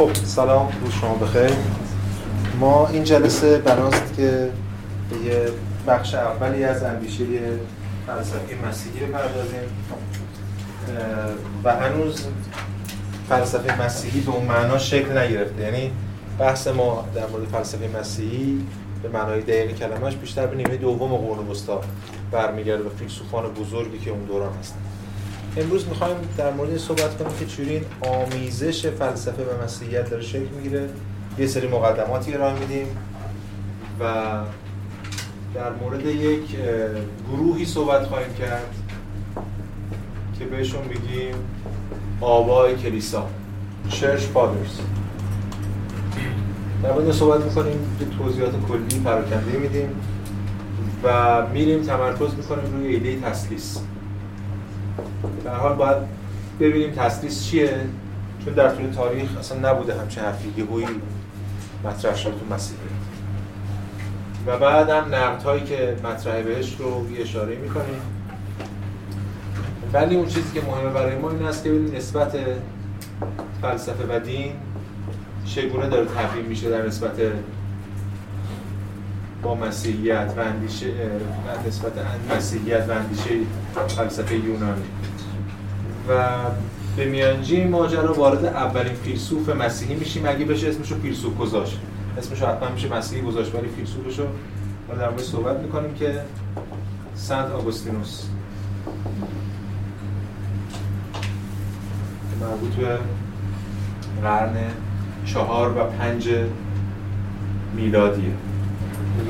خب 0.00 0.14
سلام 0.14 0.68
روز 0.80 0.92
شما 0.92 1.14
بخیر. 1.14 1.50
ما 2.60 2.88
این 2.88 3.04
جلسه 3.04 3.58
بناست 3.58 4.16
که 4.16 4.50
به 5.10 5.16
یه 5.26 5.48
بخش 5.86 6.14
اولی 6.14 6.64
از 6.64 6.82
اندیشه 6.82 7.24
فلسفه 8.06 8.68
مسیحی 8.68 9.06
بپردازیم 9.06 9.68
و 11.64 11.76
هنوز 11.76 12.26
فلسفه 13.28 13.82
مسیحی 13.82 14.20
به 14.20 14.30
اون 14.30 14.44
معنا 14.44 14.78
شکل 14.78 15.18
نگرفته. 15.18 15.62
یعنی 15.62 15.92
بحث 16.38 16.66
ما 16.66 17.04
در 17.14 17.26
مورد 17.26 17.44
فلسفه 17.44 17.98
مسیحی 18.00 18.66
به 19.02 19.08
معنای 19.08 19.40
دقیق 19.40 19.76
کلمش 19.76 20.16
بیشتر 20.16 20.46
به 20.46 20.56
نیمه 20.56 20.76
دوم 20.76 21.16
قرون 21.16 21.48
وسطا 21.48 21.80
برمیگرده 22.32 22.84
و 22.84 22.88
فیلسوفان 22.88 23.44
بزرگی 23.44 23.98
که 23.98 24.10
اون 24.10 24.24
دوران 24.24 24.52
هستن. 24.60 24.89
امروز 25.56 25.88
می‌خوایم 25.88 26.16
در 26.36 26.52
مورد 26.52 26.76
صحبت 26.76 27.18
کنیم 27.18 27.32
که 27.38 27.46
چجوری 27.46 27.70
این 27.70 27.84
آمیزش 28.00 28.86
فلسفه 28.86 29.42
و 29.42 29.64
مسیحیت 29.64 30.10
داره 30.10 30.22
شکل 30.22 30.48
می‌گیره. 30.56 30.88
یه 31.38 31.46
سری 31.46 31.68
مقدماتی 31.68 32.34
ارائه 32.34 32.58
میدیم 32.58 32.86
و 34.00 34.04
در 35.54 35.72
مورد 35.72 36.06
یک 36.06 36.56
گروهی 37.32 37.64
صحبت 37.64 38.06
خواهیم 38.06 38.34
کرد 38.34 38.74
که 40.38 40.44
بهشون 40.44 40.80
میگیم 40.82 41.34
آبای 42.20 42.76
کلیسا 42.76 43.28
چرچ 43.88 44.20
فادرز 44.20 44.78
در 46.82 46.92
مورد 46.92 47.12
صحبت 47.12 47.44
می‌کنیم 47.44 47.96
به 47.98 48.04
توضیحات 48.18 48.52
کلی 48.68 49.00
پراکنده 49.04 49.58
میدیم 49.58 49.88
و 51.04 51.42
میریم 51.46 51.82
تمرکز 51.82 52.34
می‌کنیم 52.34 52.72
روی 52.72 52.94
ایده 52.94 53.28
تسلیس 53.28 53.80
در 55.44 55.54
حال 55.54 55.74
باید 55.74 55.96
ببینیم 56.60 56.90
تسلیس 56.90 57.44
چیه 57.44 57.70
چون 58.44 58.54
در 58.54 58.68
طول 58.74 58.90
تاریخ 58.90 59.38
اصلا 59.38 59.72
نبوده 59.72 60.00
همچه 60.00 60.20
حرفی 60.20 60.52
یهویی 60.56 60.86
مطرح 61.84 62.16
شده 62.16 62.32
تو 62.32 62.54
مسیحیت 62.54 62.80
و 64.46 64.58
بعد 64.58 64.90
هم 64.90 65.14
نقد 65.14 65.42
هایی 65.42 65.64
که 65.64 65.96
مطرح 66.04 66.42
بهش 66.42 66.76
رو 66.78 67.10
یه 67.12 67.22
اشاره 67.22 67.56
می‌کنیم. 67.56 68.00
ولی 69.92 70.16
اون 70.16 70.26
چیزی 70.26 70.60
که 70.60 70.66
مهمه 70.66 70.90
برای 70.90 71.18
ما 71.18 71.30
این 71.30 71.42
است 71.42 71.64
که 71.64 71.70
ببینیم 71.70 71.96
نسبت 71.96 72.36
فلسفه 73.62 74.16
و 74.16 74.20
دین 74.20 74.52
چگونه 75.44 75.88
داره 75.88 76.06
تفهیم 76.06 76.44
میشه 76.44 76.70
در 76.70 76.86
نسبت 76.86 77.12
با 79.42 79.54
مسیحیت 79.54 80.34
و 80.36 80.40
اندیشه 80.40 80.86
نسبت 81.66 81.92
مسیحیت 82.36 82.88
و 82.88 82.92
اندیشه 82.92 83.30
فلسفه 83.88 84.34
یونانی. 84.34 84.82
و 86.08 86.24
به 86.96 87.04
میانجی 87.04 87.64
ماجرا 87.64 88.12
وارد 88.12 88.44
اولین 88.44 88.94
فیلسوف 88.94 89.48
مسیحی 89.48 89.94
میشیم. 89.94 90.26
اگه 90.26 90.44
بشه 90.44 90.68
اسمشو 90.68 91.00
فیلسوف 91.00 91.38
گذاشت. 91.38 91.80
اسمشو 92.18 92.46
حتما 92.46 92.68
میشه 92.68 92.96
مسیحی 92.96 93.22
گذاشت 93.22 93.54
ولی 93.54 93.68
فیلسوفشو 93.76 94.26
در 94.88 95.10
مورد 95.10 95.22
صحبت 95.22 95.60
می‌کنیم 95.60 95.94
که 95.94 96.20
سنت 97.14 97.50
آگوستینوس. 97.50 98.22
مربوط 102.40 102.70
به 102.70 102.98
قرن 104.22 104.56
چهار 105.24 105.78
و 105.78 105.84
پنج 105.84 106.28
میلادیه. 107.76 108.32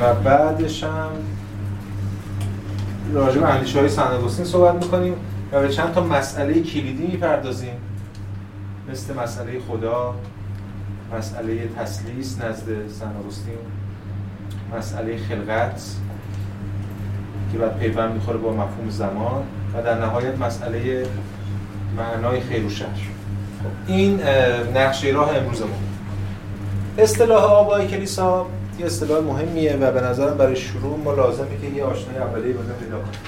و 0.01 0.15
بعدش 0.15 0.85
هم 0.85 1.11
راجع 3.13 3.41
به 3.41 3.49
اندیشه 3.49 3.81
های 3.81 3.89
سن 3.89 4.45
صحبت 4.45 4.75
می‌کنیم 4.85 5.15
و 5.53 5.61
به 5.61 5.69
چند 5.69 5.93
تا 5.93 6.05
مسئله 6.05 6.61
کلیدی 6.61 7.07
می‌پردازیم. 7.07 7.75
مثل 8.91 9.15
مسئله 9.15 9.61
خدا 9.69 10.15
مسئله 11.19 11.69
تسلیس 11.79 12.39
نزد 12.45 12.67
سن 12.89 13.13
مسئله 14.79 15.19
خلقت 15.19 15.83
که 17.53 17.59
بعد 17.59 17.79
پیوند 17.79 18.15
می‌خوره 18.15 18.39
با 18.39 18.53
مفهوم 18.53 18.91
زمان 18.91 19.43
و 19.75 19.83
در 19.83 20.01
نهایت 20.01 20.39
مسئله 20.39 21.07
معنای 21.97 22.41
خیر 22.41 22.65
و 22.65 22.71
شر. 22.71 22.87
این 23.87 24.21
نقشه 24.75 25.09
راه 25.09 25.37
امروز 25.37 25.63
ما 25.63 25.69
اصطلاح 26.99 27.43
آبای 27.43 27.89
کلیسا 27.89 28.47
یه 28.81 28.87
اصطلاح 28.87 29.25
مهمیه 29.25 29.77
و 29.77 29.93
به 29.93 30.01
نظرم 30.01 30.37
برای 30.37 30.57
شروع 30.57 30.99
ما 30.99 31.13
لازمه 31.13 31.59
که 31.61 31.67
یه 31.67 31.85
آشنای 31.85 32.19
اولیه 32.19 32.53
بده 32.53 32.73
پیدا 32.73 32.99
کنیم. 32.99 33.21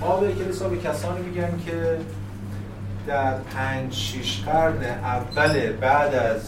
آب 0.00 0.38
کلیسا 0.38 0.68
به 0.68 0.76
کسانی 0.76 1.20
میگن 1.22 1.50
که 1.66 1.98
در 3.06 3.34
پنج 3.34 3.92
شیش 3.92 4.42
قرن 4.44 4.84
اول 4.84 5.72
بعد 5.72 6.14
از 6.14 6.40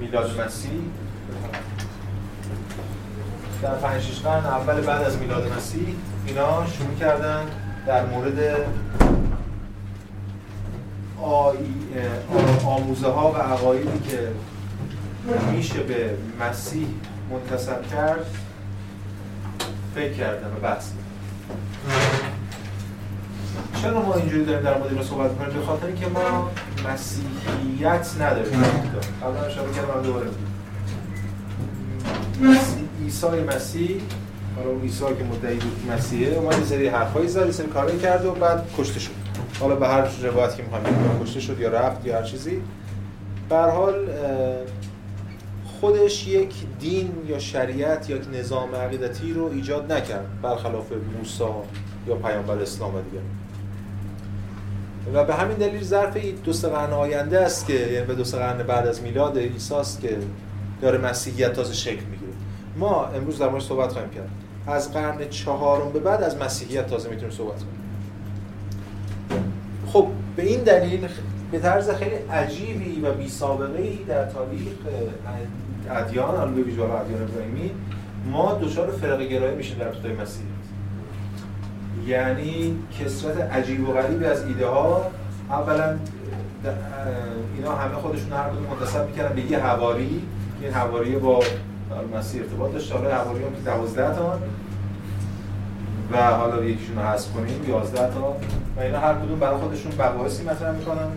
میلاد 0.00 0.40
مسیح 0.40 0.70
در 3.62 3.74
پنج 3.74 4.02
شیش 4.02 4.20
قرن 4.20 4.44
اول 4.44 4.80
بعد 4.80 5.02
از 5.02 5.18
میلاد 5.18 5.52
مسیح 5.58 5.94
اینا 6.26 6.66
شروع 6.66 6.94
کردن 7.00 7.46
در 7.86 8.06
مورد 8.06 8.66
آموزه 12.66 13.08
ها 13.08 13.32
و 13.32 13.36
عقایدی 13.36 13.98
که 14.10 14.28
میشه 15.52 15.80
به 15.80 16.10
مسیح 16.40 16.86
منتصب 17.30 17.90
کرد. 17.90 18.26
فکر 19.94 20.12
کردن 20.12 20.46
و 20.46 20.60
بحث 20.62 20.88
چرا 23.82 24.02
ما 24.02 24.14
اینجوری 24.14 24.44
داریم 24.44 24.62
در 24.62 24.78
مورد 24.78 25.02
صحبت 25.02 25.30
می‌کنیم؟ 25.30 25.52
به 25.52 25.66
خاطر 25.66 25.86
اینکه 25.86 26.06
ما 26.06 26.50
مسیحیت 26.92 28.08
نداریم. 28.20 28.62
قبلا 29.22 29.42
اشاره 29.46 29.72
کردم 29.72 30.02
دوباره 30.02 30.26
عیسی 33.02 33.26
مسیح 33.26 34.00
حالا 34.56 34.80
عیسی 34.82 34.98
که 34.98 35.24
مدعی 35.24 35.56
بود 35.56 35.92
مسیحه 35.92 36.34
اومد 36.34 36.58
یه 36.58 36.64
سری 36.64 36.88
حرفایی 36.88 37.28
زد 37.28 37.46
یه 37.46 37.52
سری 37.52 37.66
کارایی 37.66 37.98
کرد 37.98 38.24
و 38.24 38.32
بعد 38.32 38.64
کشته 38.78 39.00
شد. 39.00 39.10
حالا 39.60 39.74
به 39.74 39.88
هر 39.88 40.08
روایت 40.22 40.56
که 40.56 40.62
می‌خوایم 40.62 40.84
کشته 41.24 41.40
شد 41.40 41.60
یا 41.60 41.68
رفت 41.68 42.06
یا 42.06 42.16
هر 42.16 42.22
چیزی. 42.22 42.60
به 43.48 43.56
حال 43.56 44.08
خودش 45.82 46.28
یک 46.28 46.54
دین 46.80 47.12
یا 47.28 47.38
شریعت 47.38 48.10
یا 48.10 48.16
یک 48.16 48.22
نظام 48.34 48.74
عقیدتی 48.74 49.32
رو 49.32 49.44
ایجاد 49.44 49.92
نکرد 49.92 50.26
برخلاف 50.42 50.92
موسی 51.18 51.44
یا 52.08 52.14
پیامبر 52.14 52.58
اسلام 52.58 52.92
دیگه. 53.02 53.22
و 55.14 55.24
به 55.24 55.34
همین 55.34 55.56
دلیل 55.56 55.82
ظرف 55.82 56.16
دو 56.16 56.52
سه 56.52 56.68
قرن 56.68 56.92
آینده 56.92 57.40
است 57.40 57.66
که 57.66 57.72
یعنی 57.72 58.06
به 58.06 58.14
دو 58.14 58.24
سه 58.24 58.38
قرن 58.38 58.62
بعد 58.62 58.86
از 58.86 59.02
میلاد 59.02 59.38
عیسی 59.38 59.74
است 59.74 60.00
که 60.00 60.18
داره 60.82 60.98
مسیحیت 60.98 61.52
تازه 61.52 61.74
شکل 61.74 62.04
می‌گیره. 62.04 62.32
ما 62.76 63.06
امروز 63.06 63.38
در 63.38 63.48
مورد 63.48 63.62
صحبت 63.62 63.92
خواهیم 63.92 64.10
کرد. 64.10 64.28
از 64.66 64.92
قرن 64.92 65.28
چهارم 65.28 65.92
به 65.92 66.00
بعد 66.00 66.22
از 66.22 66.36
مسیحیت 66.36 66.86
تازه 66.86 67.08
می‌تونیم 67.08 67.30
صحبت 67.30 67.58
کنیم. 67.58 67.82
خب 69.92 70.06
به 70.36 70.42
این 70.42 70.60
دلیل 70.60 71.08
به 71.52 71.58
طرز 71.58 71.90
خیلی 71.90 72.14
عجیبی 72.14 73.00
و 73.00 73.12
بی 73.12 73.28
سابقه 73.28 73.82
ای 73.82 73.98
در 74.08 74.24
تاریخ 74.24 74.68
ادیان 75.90 76.36
حالا 76.36 76.50
به 76.50 76.62
ویژه 76.62 76.82
ادیان 76.82 77.22
ابراهیمی 77.22 77.70
ما 78.30 78.54
دچار 78.62 78.90
فرقه 78.90 79.26
گرایی 79.26 79.56
میشیم 79.56 79.78
در 79.78 79.88
ابتدای 79.88 80.12
مسیحیت 80.12 80.48
یعنی 82.06 82.76
کسرت 83.00 83.40
عجیب 83.40 83.88
و 83.88 83.92
غریبی 83.92 84.24
از 84.24 84.46
ایده 84.46 84.66
ها 84.66 85.10
اولا 85.50 85.96
اینا 87.56 87.76
همه 87.76 87.94
خودشون 87.94 88.32
هر 88.32 88.48
کدوم 88.48 88.66
منتسب 88.70 89.06
می‌کردن 89.06 89.34
به 89.34 89.50
یه 89.50 89.58
حواری 89.58 90.22
این 90.60 90.72
حواری 90.72 91.16
با 91.16 91.40
مسیح 92.18 92.42
ارتباط 92.42 92.72
داشته 92.72 92.94
حالا 92.94 93.14
حواری 93.14 93.44
هم 93.44 93.50
که 93.52 93.70
12 93.70 94.14
تا. 94.14 94.38
و 96.12 96.30
حالا 96.30 96.64
یکیشون 96.64 96.96
رو 96.96 97.02
حذف 97.02 97.32
کنیم 97.32 97.68
11 97.68 97.96
تا. 97.96 98.36
و 98.76 98.80
اینا 98.80 98.98
هر 98.98 99.14
کدوم 99.14 99.38
برای 99.38 99.56
خودشون 99.56 99.92
مباحثی 99.92 100.44
مطرح 100.44 100.72
می‌کنن. 100.72 101.08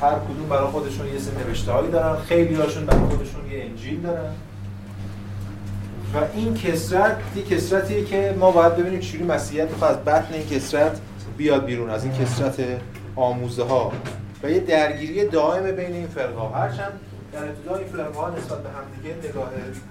هر 0.00 0.14
کدوم 0.14 0.48
برای 0.48 0.66
خودشون 0.66 1.06
یه 1.06 1.18
سری 1.18 1.36
نوشته 1.36 1.72
هایی 1.72 1.90
دارن. 1.90 2.16
خیلی 2.16 2.54
هاشون 2.54 2.86
برای 2.86 3.00
خودشون 3.00 3.50
یه 3.50 3.64
انجیل 3.64 4.00
دارن. 4.00 4.32
و 6.14 6.18
این 6.34 6.54
کسرت 6.54 7.16
یه 7.36 7.42
کسرتیه 7.42 8.04
که 8.04 8.34
ما 8.38 8.50
باید 8.50 8.76
ببینیم 8.76 9.00
چجوری 9.00 9.24
مسیحیت 9.24 9.68
رو 9.70 9.84
از 9.84 9.96
بطن 9.96 10.34
این 10.34 10.48
کسرت 10.48 11.00
بیاد 11.36 11.64
بیرون 11.64 11.90
از 11.90 12.04
این 12.04 12.12
کسرت 12.12 12.60
آموزه 13.16 13.64
ها 13.64 13.92
و 14.42 14.50
یه 14.50 14.60
درگیری 14.60 15.24
دائم 15.24 15.76
بین 15.76 15.92
این 15.92 16.06
فرقه 16.06 16.38
ها 16.38 16.48
هرچند 16.48 16.92
در 17.32 17.44
ابتدا 17.44 17.76
این 17.76 17.86
فرقه 17.86 18.18
ها 18.18 18.30
نسبت 18.30 18.62
به 18.62 18.68
همدیگه 18.68 19.28
نگاه 19.28 19.50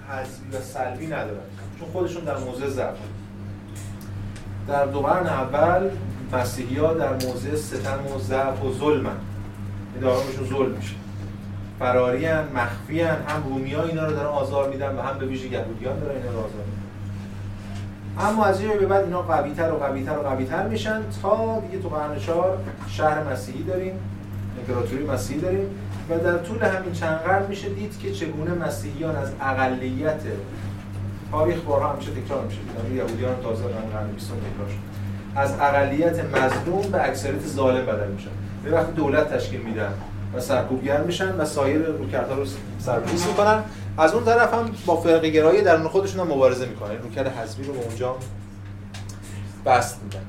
حذفی 0.09 0.57
و 0.57 0.61
سلبی 0.61 1.05
ندارن. 1.07 1.47
چون 1.79 1.89
خودشون 1.93 2.23
در 2.23 2.37
موضع 2.37 2.67
ضعف 2.67 2.95
در 4.67 4.85
دو 4.85 5.01
قرن 5.01 5.27
اول 5.27 5.89
مسیحی 6.33 6.77
ها 6.77 6.93
در 6.93 7.13
موضع 7.13 7.55
ستم 7.55 7.99
و 8.15 8.19
ضعف 8.19 8.63
و 8.63 8.73
ظلمن. 8.73 9.17
ادارهشون 9.97 10.47
ظلم 10.47 10.71
میشه. 10.71 10.95
فراری 11.79 12.25
هن، 12.25 12.43
مخفی 12.55 13.01
هن. 13.01 13.17
هم 13.27 13.43
رومی 13.49 13.73
ها 13.73 13.83
اینا 13.83 14.05
رو 14.05 14.11
دارن 14.11 14.27
آزار 14.27 14.69
میدن 14.69 14.95
و 14.95 15.01
هم 15.01 15.17
به 15.17 15.25
ویژه 15.25 15.47
یهودیان 15.47 15.99
دارن 15.99 16.15
اینا 16.15 16.31
رو 16.31 16.37
آزار 16.37 16.63
میدن. 16.65 16.87
اما 18.19 18.45
از 18.45 18.61
این 18.61 18.77
به 18.79 18.85
بعد 18.85 19.03
اینا 19.03 19.21
قوی 19.21 19.53
تر 19.53 19.71
و 19.71 19.77
قوی 19.77 20.03
تر 20.03 20.17
و 20.17 20.21
قوی 20.21 20.45
تر 20.45 20.67
میشن 20.67 21.01
تا 21.21 21.59
دیگه 21.59 21.83
تو 21.83 21.89
قرن 21.89 22.19
چهار 22.19 22.57
شهر 22.87 23.23
مسیحی 23.23 23.63
داریم 23.63 23.93
امپراتوری 24.59 25.05
مسیحی 25.05 25.39
داریم 25.39 25.65
و 26.09 26.19
در 26.19 26.37
طول 26.37 26.63
همین 26.63 26.93
چند 26.93 27.17
قرن 27.17 27.45
میشه 27.45 27.69
دید 27.69 27.99
که 27.99 28.11
چگونه 28.11 28.51
مسیحیان 28.51 29.15
از 29.15 29.31
اقلیت 29.41 30.21
تاریخ 31.31 31.61
بارها 31.61 31.93
همیشه 31.93 32.11
تکرار 32.11 32.45
میشه. 32.45 32.59
یعنی 32.83 32.95
یهودیان 32.95 33.35
تازه 33.43 33.63
قرن 33.63 34.07
20 34.07 34.27
تکرار 34.27 34.69
شد. 34.69 34.77
از 35.35 35.53
اقلیت 35.59 36.25
مظلوم 36.25 36.91
به 36.91 37.03
اکثریت 37.03 37.47
ظالم 37.47 37.85
بدل 37.85 38.07
میشن. 38.07 38.29
به 38.67 38.73
وقتی 38.73 38.91
دولت 38.91 39.33
تشکیل 39.33 39.61
میدن 39.61 39.93
و 40.35 40.39
سرکوبگر 40.39 41.01
میشن 41.01 41.35
و 41.35 41.45
سایر 41.45 41.77
روکردها 41.77 42.35
رو 42.35 42.45
سرکوب 42.79 43.27
می‌کنن 43.27 43.63
از 43.97 44.13
اون 44.13 44.23
طرف 44.23 44.53
هم 44.53 44.71
با 44.85 44.95
فرق 44.95 45.25
گرایی 45.25 45.61
درون 45.61 45.87
خودشون 45.87 46.19
هم 46.19 46.27
مبارزه 46.27 46.65
می‌کنن. 46.65 46.97
روکرد 47.03 47.27
حزبی 47.27 47.63
رو 47.63 47.73
به 47.73 47.79
اونجا 47.79 48.15
بست 49.65 50.03
میدن. 50.03 50.25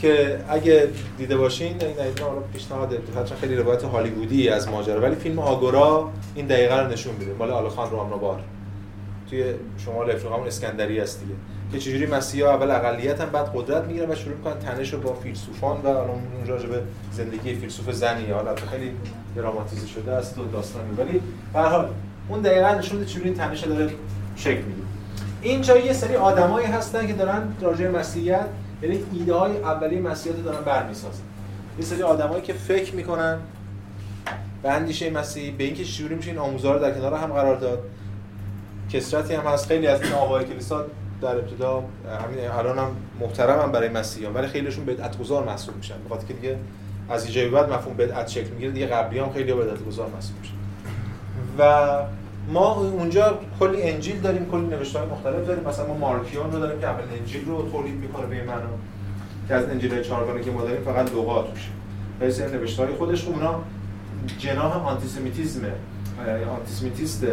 که 0.00 0.40
اگه 0.48 0.88
دیده 1.18 1.36
باشین 1.36 1.76
این 1.80 1.96
دقیقا 1.96 2.24
حالا 2.24 2.40
پیشنهاد 2.40 2.92
حتما 2.92 3.38
خیلی 3.38 3.56
روایت 3.56 3.84
هالیوودی 3.84 4.48
از 4.48 4.68
ماجرا. 4.68 5.00
ولی 5.00 5.14
فیلم 5.14 5.38
آگورا 5.38 6.10
این 6.34 6.46
دقیقه 6.46 6.80
رو 6.80 6.88
نشون 6.88 7.14
میده. 7.14 7.32
مال 7.38 7.50
آلخان 7.50 7.90
روامنوار 7.90 8.40
توی 9.30 9.44
شمال 9.78 10.10
افریقا 10.10 10.34
همون 10.34 10.46
اسکندری 10.46 11.00
است 11.00 11.20
دیگه. 11.20 11.34
که 11.72 11.78
چجوری 11.78 12.06
مسیحا 12.06 12.54
اول 12.54 12.70
اقلیت 12.70 13.20
هم 13.20 13.30
بعد 13.30 13.50
قدرت 13.54 13.84
می‌گیرن 13.84 14.10
و 14.10 14.14
شروع 14.14 14.36
می‌کنن 14.36 14.58
تنش 14.58 14.92
رو 14.92 15.00
با 15.00 15.14
فیلسوفان 15.14 15.80
و 15.80 15.88
الان 15.88 16.08
اون 16.10 16.58
به 16.70 16.82
زندگی 17.12 17.54
فیلسوف 17.54 17.92
زنی. 17.92 18.30
حالا 18.30 18.54
خیلی 18.54 18.90
دراماتیزه 19.36 19.86
شده 19.86 20.12
است 20.12 20.38
و 20.38 20.44
داستانی 20.44 20.94
ولی 20.98 21.20
به 21.52 21.60
حال 21.60 21.88
اون 22.28 22.40
دقیقا 22.40 22.74
نشون 22.74 22.98
میده 22.98 23.10
چجوری 23.10 23.28
این 23.28 23.38
تنش 23.38 23.60
داره 23.60 23.90
شکل 24.36 24.62
می‌گیره. 24.62 24.86
اینجا 25.42 25.78
یه 25.78 25.92
سری 25.92 26.16
آدمایی 26.16 26.66
هستن 26.66 27.06
که 27.06 27.12
دارن 27.12 27.42
راجع 27.60 27.88
مسیحیت 27.88 28.46
یعنی 28.82 29.00
ایده 29.12 29.34
های 29.34 29.56
اولیه 29.56 30.00
مسیحیت 30.00 30.38
رو 30.38 30.44
دارن 30.44 30.64
برمیسازن. 30.64 31.22
یه 31.78 31.84
سری 31.84 32.02
آدمایی 32.02 32.42
که 32.42 32.52
فکر 32.52 32.94
می‌کنن 32.94 33.38
به 34.62 34.70
اندیشه 34.70 35.10
مسیحی 35.10 35.50
به 35.50 35.64
اینکه 35.64 35.84
چجوری 35.84 36.14
میشه 36.14 36.30
این 36.30 36.38
آموزها 36.38 36.72
رو 36.72 36.78
در 36.78 36.90
کنار 36.90 37.14
هم 37.14 37.32
قرار 37.32 37.56
داد. 37.56 37.78
کسرتی 38.90 39.34
هم 39.34 39.46
هست. 39.46 39.66
خیلی 39.66 39.86
از 39.86 40.02
این 40.02 40.12
آقای 40.12 40.44
کلیسا 40.44 40.86
در 41.22 41.36
ابتدا 41.36 41.84
همین 42.24 42.50
الان 42.58 42.78
هم 42.78 42.96
محترم 43.20 43.60
هم 43.60 43.72
برای 43.72 43.88
مسیحیان 43.88 44.34
ولی 44.34 44.46
خیلیشون 44.46 44.84
بدعت 44.84 45.18
گذار 45.18 45.44
محسوب 45.44 45.76
میشن. 45.76 45.94
بخاطر 46.06 46.26
که 46.26 46.34
دیگه 46.34 46.56
از 47.10 47.24
اینجای 47.24 47.48
بعد 47.48 47.72
مفهوم 47.72 47.96
بدعت 47.96 48.28
شکل 48.28 48.50
می‌گیره 48.50 48.70
دیگه 48.70 48.86
قبلی 48.86 49.18
هم 49.18 49.32
خیلی 49.32 49.52
بدعت 49.52 49.84
گذار 49.86 50.08
محسوب 50.08 50.36
میشن. 50.40 50.54
و 51.58 52.02
ما 52.48 52.74
اونجا 52.74 53.38
کلی 53.60 53.82
انجیل 53.82 54.20
داریم 54.20 54.46
کلی 54.50 54.66
نوشته 54.66 54.98
های 54.98 55.08
مختلف 55.08 55.46
داریم. 55.46 55.64
مثلا 55.64 55.86
ما 55.86 55.94
مارکیون 55.94 56.52
رو 56.52 56.58
داریم 56.58 56.80
که 56.80 56.86
اول 56.86 57.02
انجیل 57.20 57.44
رو 57.44 57.70
تولید 57.70 57.94
می‌کنه 57.94 58.26
به 58.26 58.42
معنا 58.42 58.70
که 59.48 59.54
از 59.54 59.64
انجیل 59.64 60.02
چهارگانه 60.02 60.42
که 60.42 60.50
ما 60.50 60.62
داریم 60.62 60.84
فقط 60.84 61.12
لوقا 61.12 61.46
با 62.20 62.26
نوشته 62.26 62.84
های 62.84 62.94
خودش 62.94 63.24
اونا 63.24 63.60
جناح 64.38 64.88
antisemitism 64.88 65.60
antisemitist 66.50 67.26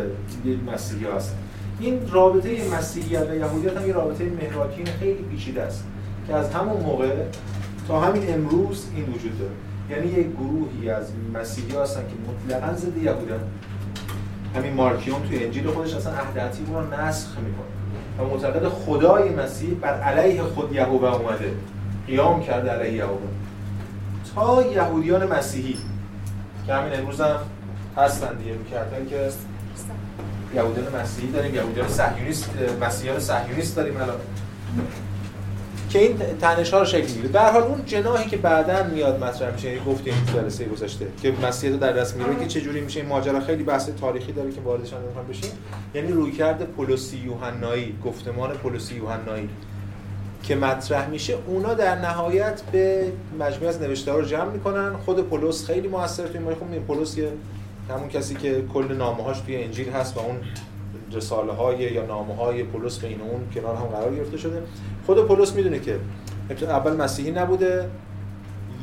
مسیحی 0.68 1.06
هستن. 1.06 1.38
این 1.80 2.10
رابطه 2.12 2.76
مسیحیت 2.78 3.30
و 3.30 3.36
یهودیت 3.36 3.78
هم 3.78 3.88
یه 3.88 3.94
رابطه 3.94 4.24
مهراکین 4.24 4.86
خیلی 4.86 5.24
پیچیده 5.24 5.62
است 5.62 5.84
که 6.28 6.36
از 6.36 6.54
همون 6.54 6.81
موقع 6.81 7.16
تا 7.88 8.02
همین 8.02 8.34
امروز 8.34 8.86
این 8.96 9.04
وجود 9.04 9.40
داره. 9.40 9.52
یعنی 9.90 10.08
یک 10.08 10.28
گروهی 10.31 10.90
از 10.90 11.12
مسیحی 11.34 11.76
هستن 11.76 12.02
که 12.02 12.16
مطلقا 12.31 12.74
ضد 12.74 12.98
یهودن 12.98 13.40
همین 14.56 14.74
مارکیون 14.74 15.22
توی 15.28 15.46
انجیل 15.46 15.68
خودش 15.68 15.94
اصلا 15.94 16.14
عهد 16.14 16.58
رو 16.68 16.94
نسخ 16.94 17.30
می‌کنه. 17.30 17.66
و 18.20 18.30
معتقد 18.30 18.68
خدای 18.68 19.30
مسیح 19.30 19.74
بر 19.82 20.02
علیه 20.02 20.44
خود 20.44 20.74
یهوه 20.74 21.16
اومده. 21.16 21.52
قیام 22.08 22.44
کرده 22.44 22.70
علیه 22.70 22.94
یهوه. 22.94 23.20
تا 24.36 24.62
یهودیان 24.62 25.34
مسیحی 25.34 25.78
که 26.68 26.74
همین 26.74 27.00
امروز 27.00 27.22
هم 27.22 27.36
هستن 27.98 28.38
دیگه 28.38 28.52
می‌کردن 28.54 29.06
که 29.10 29.30
یهودیان 30.56 30.96
مسیحی 31.01 31.31
داریم 31.31 31.56
یهودیان 31.56 31.88
صهیونیست 31.88 32.50
مسیحیان 32.81 33.19
صهیونیست 33.19 33.75
داریم 33.75 33.98
الان. 33.98 34.16
که 35.90 36.00
این 36.00 36.18
تنش 36.42 36.74
ها 36.74 36.80
رو 36.80 36.86
شکل 36.86 37.07
می‌گیره. 37.07 37.28
به 37.28 37.40
حال 37.40 37.63
اون 37.63 37.86
جناحی 37.86 38.30
که 38.30 38.38
بعدا 38.38 38.84
میاد 38.84 39.24
مطرح 39.24 39.54
میشه 39.54 39.68
یعنی 39.68 39.86
گفتیم 39.86 40.13
جلسه 40.34 40.66
گذشته 40.66 41.07
که 41.22 41.34
مسیحیت 41.44 41.80
در 41.80 41.92
دست 41.92 42.16
میره 42.16 42.36
که 42.40 42.48
چه 42.48 42.62
جوری 42.62 42.81
میشه 42.81 43.00
این 43.00 43.10
ماجرا 43.10 43.40
خیلی 43.40 43.63
بحث 43.63 43.90
تاریخی 44.01 44.31
داره 44.31 44.51
که 44.51 44.62
واردش 44.62 44.94
نمی‌خوام 44.94 45.28
بشیم. 45.28 45.51
یعنی 45.96 46.12
رویکرد 46.12 46.63
پولسی 46.63 47.18
یوحنایی 47.18 47.96
گفتمان 48.06 48.51
پولسی 48.51 48.96
یوحنایی 48.96 49.50
که 50.44 50.56
مطرح 50.56 51.10
میشه 51.10 51.38
اونا 51.48 51.74
در 51.74 51.96
نهایت 51.96 52.62
به 52.72 53.12
مجموعه 53.40 53.69
از 53.69 53.81
نوشته 53.81 54.12
ها 54.12 54.18
رو 54.18 54.25
جمع 54.25 54.51
می‌کنن. 54.51 54.94
خود 55.06 55.30
پولس 55.30 55.66
خیلی 55.66 55.88
موثر 55.88 56.28
توی 56.28 56.40
ما 56.40 56.51
خب 56.51 56.80
پولس 56.88 57.18
یه 57.18 57.31
همون 57.89 58.09
کسی 58.09 58.36
که 58.36 58.63
کل 58.74 58.94
نامه 58.94 59.24
هاش 59.24 59.39
توی 59.39 59.63
انجیل 59.63 59.89
هست 59.89 60.18
و 60.18 60.19
اون 60.19 60.38
رساله 61.12 61.53
های 61.53 61.77
یا 61.77 62.06
نامه 62.06 62.36
های 62.36 62.63
پولس 62.63 63.00
بین 63.00 63.21
اون 63.21 63.50
کنار 63.56 63.75
هم 63.75 63.86
قرار 63.86 64.15
گرفته 64.15 64.38
شده. 64.38 64.62
خود 65.06 65.27
پولس 65.27 65.53
می‌دونه 65.53 65.80
که 65.80 66.00
اول 66.62 66.95
مسیحی 66.95 67.31
نبوده 67.31 67.89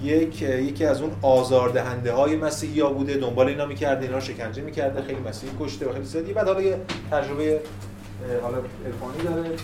یک 0.02 0.42
یکی 0.42 0.84
از 0.84 1.02
اون 1.02 1.10
آزاردهنده 1.22 2.12
های 2.12 2.36
مسیحی 2.36 2.80
ها 2.80 2.92
بوده 2.92 3.14
دنبال 3.14 3.46
اینا 3.46 3.66
می‌کرده 3.66 4.06
اینا 4.06 4.20
شکنجه 4.20 4.62
می‌کرده 4.62 5.02
خیلی 5.02 5.20
مسیحی 5.20 5.52
کشته 5.60 5.88
و 5.88 5.92
خیلی 5.92 6.04
زیادی. 6.04 6.32
بعد 6.32 6.46
حالا 6.46 6.62
یه 6.62 6.76
تجربه 7.10 7.60
حالا 8.42 8.56
عرفانی 8.56 9.22
داره. 9.24 9.56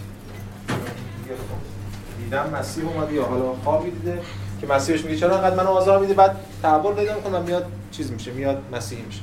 دیدم 2.24 2.50
مسیح 2.58 2.84
اومده 2.88 3.12
یا 3.12 3.24
حالا 3.24 3.52
خوابی 3.64 3.90
دیده 3.90 4.18
که 4.60 4.66
مسیحش 4.66 5.04
میگه 5.04 5.16
چرا 5.16 5.36
انقدر 5.36 5.56
منو 5.56 5.68
آزار 5.68 5.98
میده 5.98 6.14
بعد 6.14 6.36
تحول 6.62 6.94
پیدا 6.94 7.14
می‌کنه 7.14 7.38
میاد 7.38 7.66
چیز 7.90 8.12
میشه 8.12 8.32
میاد 8.32 8.62
مسیحی 8.72 9.02
میشه. 9.02 9.20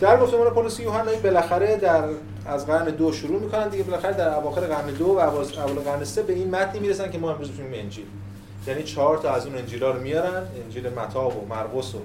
در 0.00 0.20
گفتمان 0.20 0.50
پولس 0.50 0.80
یوحنایی 0.80 1.18
بالاخره 1.18 1.76
در 1.76 2.04
از 2.46 2.66
قرن 2.66 2.84
دو 2.84 3.12
شروع 3.12 3.40
می‌کنن 3.40 3.68
دیگه 3.68 3.84
بالاخره 3.84 4.12
در 4.12 4.34
اواخر 4.34 4.60
قرن 4.60 4.86
دو 4.86 5.04
و 5.06 5.18
اول 5.18 5.80
قرن 5.84 6.04
سه 6.04 6.22
به 6.22 6.32
این 6.32 6.50
متنی 6.50 6.80
می‌رسن 6.80 7.10
که 7.10 7.18
ما 7.18 7.30
امروز 7.30 7.50
میگیم 7.50 7.66
انجیل. 7.74 8.04
یعنی 8.66 8.82
چهار 8.82 9.18
تا 9.18 9.30
از 9.30 9.46
اون 9.46 9.56
انجیلا 9.56 9.90
رو 9.90 10.00
میارن 10.00 10.42
انجیل 10.64 10.88
متا 10.88 11.28
و 11.28 11.46
مرقس 11.48 11.94
و 11.94 11.98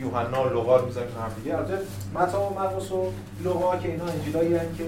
یوحنا 0.00 0.44
و 0.44 0.48
لوقا 0.48 0.76
رو 0.76 0.86
می‌ذارن 0.86 1.06
هم 1.06 1.42
دیگه. 1.42 1.56
البته 1.56 1.78
متا 2.14 2.40
و 2.40 2.54
مرقس 2.54 2.92
و 2.92 3.06
لوقا 3.44 3.76
که 3.76 3.88
اینا 3.88 4.04
انجیلایی 4.04 4.54
هستن 4.54 4.74
که 4.78 4.84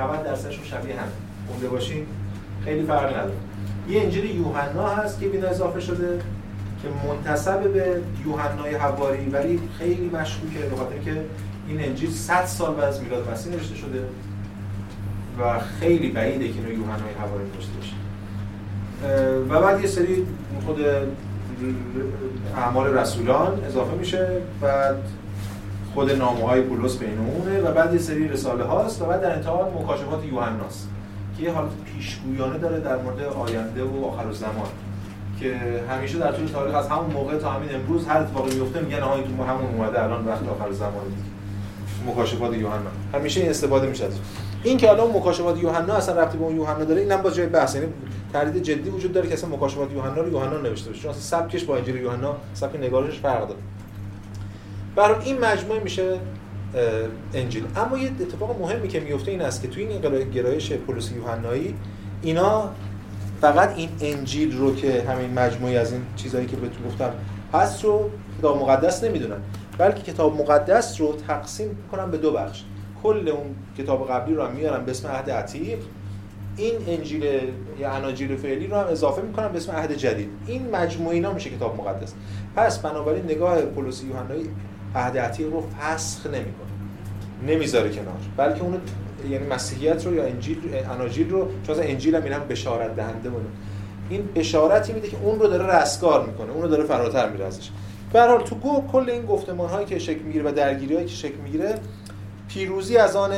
90 0.00 0.24
درصدشون 0.24 0.64
شبیه 0.64 1.00
هم 1.00 1.08
خونده 1.48 1.68
باشین 1.68 2.06
خیلی 2.64 2.86
فرق 2.86 3.16
نداره. 3.16 3.34
یه 3.88 4.02
انجیل 4.02 4.36
یوحنا 4.36 4.86
هست 4.86 5.20
که 5.20 5.28
بینا 5.28 5.48
اضافه 5.48 5.80
شده 5.80 6.20
که 6.82 6.88
منتسب 7.08 7.72
به 7.72 8.00
یوحنای 8.26 8.74
حواری 8.74 9.30
ولی 9.30 9.60
خیلی 9.78 10.10
مشکوکه 10.14 10.58
به 10.58 10.76
خاطر 10.76 10.98
که 10.98 11.24
این 11.68 11.84
انجیل 11.84 12.10
100 12.10 12.44
سال 12.44 12.74
بعد 12.74 12.84
از 12.84 13.02
میلاد 13.02 13.30
مسیح 13.30 13.52
نوشته 13.52 13.74
شده 13.74 14.04
و 15.40 15.60
خیلی 15.60 16.10
بعیده 16.10 16.48
که 16.48 16.54
اینو 16.54 16.72
یوحنای 16.72 17.12
حواری 17.18 17.44
نوشته 17.54 17.72
باشه. 17.72 17.94
و 19.48 19.60
بعد 19.60 19.80
یه 19.80 19.86
سری 19.86 20.26
خود 20.66 20.80
اعمال 22.56 22.94
رسولان 22.94 23.64
اضافه 23.64 23.94
میشه 23.94 24.28
بعد 24.60 24.96
خود 25.94 26.10
نامه 26.10 26.46
های 26.46 26.60
پولس 26.60 26.96
بین 26.98 27.18
و 27.64 27.72
بعد 27.72 27.92
یه 27.92 27.98
سری 28.00 28.28
رساله 28.28 28.64
هاست 28.64 29.02
و 29.02 29.04
بعد 29.04 29.22
در 29.22 29.34
انتها 29.34 29.70
مکاشفات 29.80 30.24
یوحناست 30.24 30.88
که 31.38 31.42
یه 31.42 31.52
حالت 31.52 31.70
پیشگویانه 31.84 32.58
داره 32.58 32.80
در 32.80 32.96
مورد 32.96 33.20
آینده 33.20 33.84
و 33.84 34.04
آخر 34.04 34.32
زمان 34.32 34.68
که 35.40 35.56
همیشه 35.90 36.18
در 36.18 36.32
طول 36.32 36.46
تاریخ 36.46 36.74
از 36.74 36.88
همون 36.88 37.10
موقع 37.10 37.38
تا 37.38 37.50
همین 37.50 37.74
امروز 37.74 38.06
هر 38.06 38.16
اتفاقی 38.16 38.54
میفته 38.54 38.80
میگن 38.80 39.00
آها 39.00 39.16
تو 39.16 39.44
همون 39.44 39.74
اومده 39.74 40.02
الان 40.02 40.26
وقت 40.26 40.48
آخر 40.48 40.72
زمان 40.72 41.04
مکاشفات 42.06 42.54
یوحنا. 42.54 42.90
همیشه 43.14 43.40
این 43.40 43.50
استفاده 43.50 43.86
میشه 43.86 44.04
از 44.04 44.12
این 44.62 44.78
که 44.78 44.90
الان 44.90 45.10
مکاشفات 45.10 45.62
یوحنا 45.62 45.94
اصلا 45.94 46.22
ربطی 46.22 46.38
به 46.38 46.44
اون 46.44 46.56
یوحنا 46.56 46.84
داره 46.84 47.00
اینم 47.00 47.22
با 47.22 47.30
جای 47.30 47.46
بحث 47.46 47.74
یعنی 47.74 47.86
تردید 48.32 48.62
جدی 48.62 48.90
وجود 48.90 49.12
داره 49.12 49.28
که 49.28 49.34
اصلا 49.34 49.50
مکاشفات 49.50 49.92
یوحنا 49.92 50.22
رو 50.22 50.32
یوحنا 50.32 50.58
نوشته 50.58 50.90
باشه. 50.90 51.02
چون 51.02 51.10
اصلا 51.10 51.22
سبکش 51.22 51.64
با 51.64 51.76
انجیل 51.76 51.96
یوحنا 51.96 52.36
سبک 52.54 52.76
نگارشش 52.76 53.20
فرق 53.20 53.48
داره. 53.48 53.60
برای 54.96 55.24
این 55.24 55.38
مجموعه 55.38 55.80
میشه 55.80 56.18
انجیل. 57.34 57.64
اما 57.76 57.98
یه 57.98 58.10
اتفاق 58.20 58.60
مهمی 58.60 58.88
که 58.88 59.00
میفته 59.00 59.30
این 59.30 59.42
است 59.42 59.62
که 59.62 59.68
توی 59.68 59.86
این 59.86 60.30
گرایش 60.30 60.72
پولس 60.72 61.12
یوحنایی 61.12 61.74
اینا 62.22 62.70
فقط 63.40 63.74
این 63.76 63.88
انجیل 64.00 64.58
رو 64.58 64.74
که 64.74 65.04
همین 65.08 65.38
مجموعی 65.38 65.76
از 65.76 65.92
این 65.92 66.02
چیزهایی 66.16 66.46
که 66.46 66.56
بهتون 66.56 66.88
گفتم 66.88 67.10
هست 67.54 67.84
رو 67.84 68.10
کتاب 68.38 68.62
مقدس 68.62 69.04
نمی‌دونن. 69.04 69.36
بلکه 69.78 70.02
کتاب 70.02 70.40
مقدس 70.40 71.00
رو 71.00 71.16
تقسیم 71.28 71.68
می‌کنن 71.68 72.10
به 72.10 72.16
دو 72.16 72.32
بخش. 72.32 72.62
کل 73.02 73.28
اون 73.28 73.54
کتاب 73.78 74.10
قبلی 74.10 74.34
رو 74.34 74.42
هم 74.42 74.52
میارن 74.52 74.84
به 74.84 74.90
اسم 74.90 75.08
عهد 75.08 75.30
عتیق. 75.30 75.78
این 76.56 76.74
انجیل 76.86 77.24
یا 77.78 77.90
اناجیل 77.90 78.36
فعلی 78.36 78.66
رو 78.66 78.76
هم 78.76 78.86
اضافه 78.86 79.22
می‌کنن 79.22 79.48
به 79.48 79.56
اسم 79.56 79.72
عهد 79.72 79.92
جدید. 79.92 80.28
این 80.46 80.70
مجموعه 80.70 81.14
اینا 81.14 81.32
میشه 81.32 81.50
کتاب 81.50 81.76
مقدس. 81.80 82.12
پس 82.56 82.78
بنابراین 82.78 83.24
نگاه 83.24 83.60
پولس 83.62 84.04
یوحنایی 84.04 84.48
عهد 84.94 85.18
عتیق 85.18 85.52
رو 85.52 85.64
فسخ 85.80 86.26
نمی‌کنه. 86.26 86.72
نمی‌ذاره 87.46 87.90
کنار. 87.90 88.14
بلکه 88.36 88.62
اون 88.62 88.80
یعنی 89.30 89.46
مسیحیت 89.46 90.06
رو 90.06 90.14
یا 90.14 90.24
انجیل 90.24 90.58
اناجیل 90.94 91.30
رو 91.30 91.48
چون 91.66 91.76
انجیل 91.78 92.14
هم 92.16 92.24
اینم 92.24 92.40
بشارت 92.48 92.96
دهنده 92.96 93.30
بود 93.30 93.46
این 94.10 94.28
اشارتی 94.34 94.92
میده 94.92 95.08
که 95.08 95.16
اون 95.22 95.38
رو 95.38 95.46
داره 95.46 95.76
رستگار 95.76 96.26
می‌کنه. 96.26 96.52
اون 96.52 96.62
رو 96.62 96.68
داره 96.68 96.84
فراتر 96.84 97.28
میره 97.30 97.44
ازش. 97.44 97.70
به 98.12 98.22
حال 98.22 98.42
تو 98.42 98.54
گو 98.54 98.84
کل 98.92 99.10
این 99.10 99.26
گفتمان 99.26 99.70
هایی 99.70 99.86
که 99.86 99.98
شکل 99.98 100.22
می‌گیره 100.22 100.50
و 100.50 100.52
درگیری 100.52 100.94
هایی 100.94 101.06
که 101.06 101.14
شکل 101.14 101.36
می‌گیره 101.36 101.74
پیروزی 102.48 102.96
از 102.96 103.16
آن 103.16 103.32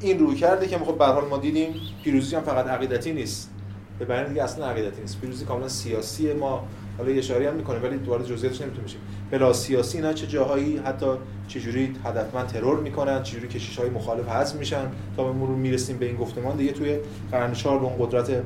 این 0.00 0.18
روی 0.18 0.36
کرده 0.36 0.66
که 0.66 0.78
خب 0.78 0.98
به 0.98 1.06
حال 1.06 1.24
ما 1.24 1.38
دیدیم 1.38 1.74
پیروزی 2.04 2.36
هم 2.36 2.42
فقط 2.42 2.66
عقیدتی 2.66 3.12
نیست. 3.12 3.50
به 3.98 4.04
بیان 4.04 4.28
دیگه 4.28 4.42
اصلا 4.42 4.66
عقیدتی 4.66 5.00
نیست. 5.00 5.20
پیروزی 5.20 5.44
کاملا 5.44 5.68
سیاسی 5.68 6.32
ما 6.32 6.64
حالا 6.98 7.10
یه 7.10 7.18
اشاره 7.18 7.48
هم 7.48 7.54
می‌کنه 7.54 7.78
ولی 7.78 7.96
دوباره 7.96 8.24
جزئیاتش 8.24 8.60
نمی‌تونه 8.60 8.84
بشه 8.84 8.96
بلا 9.30 9.52
سیاسی 9.52 9.98
اینا 9.98 10.12
چه 10.12 10.26
جاهایی 10.26 10.80
حتی 10.84 11.06
چجوری 11.48 11.96
هدفمند 12.04 12.46
ترور 12.46 12.80
می‌کنن 12.80 13.22
چجوری 13.22 13.48
کشیش 13.48 13.78
های 13.78 13.90
مخالف 13.90 14.28
حذف 14.28 14.56
میشن 14.56 14.86
تا 15.16 15.24
به 15.24 15.32
مرور 15.32 15.56
می‌رسیم 15.56 15.98
به 15.98 16.06
این 16.06 16.16
گفتمان 16.16 16.56
دیگه 16.56 16.72
توی 16.72 16.98
قرن 17.32 17.52
4 17.52 17.78
به 17.78 17.84
اون 17.84 18.06
قدرت 18.06 18.42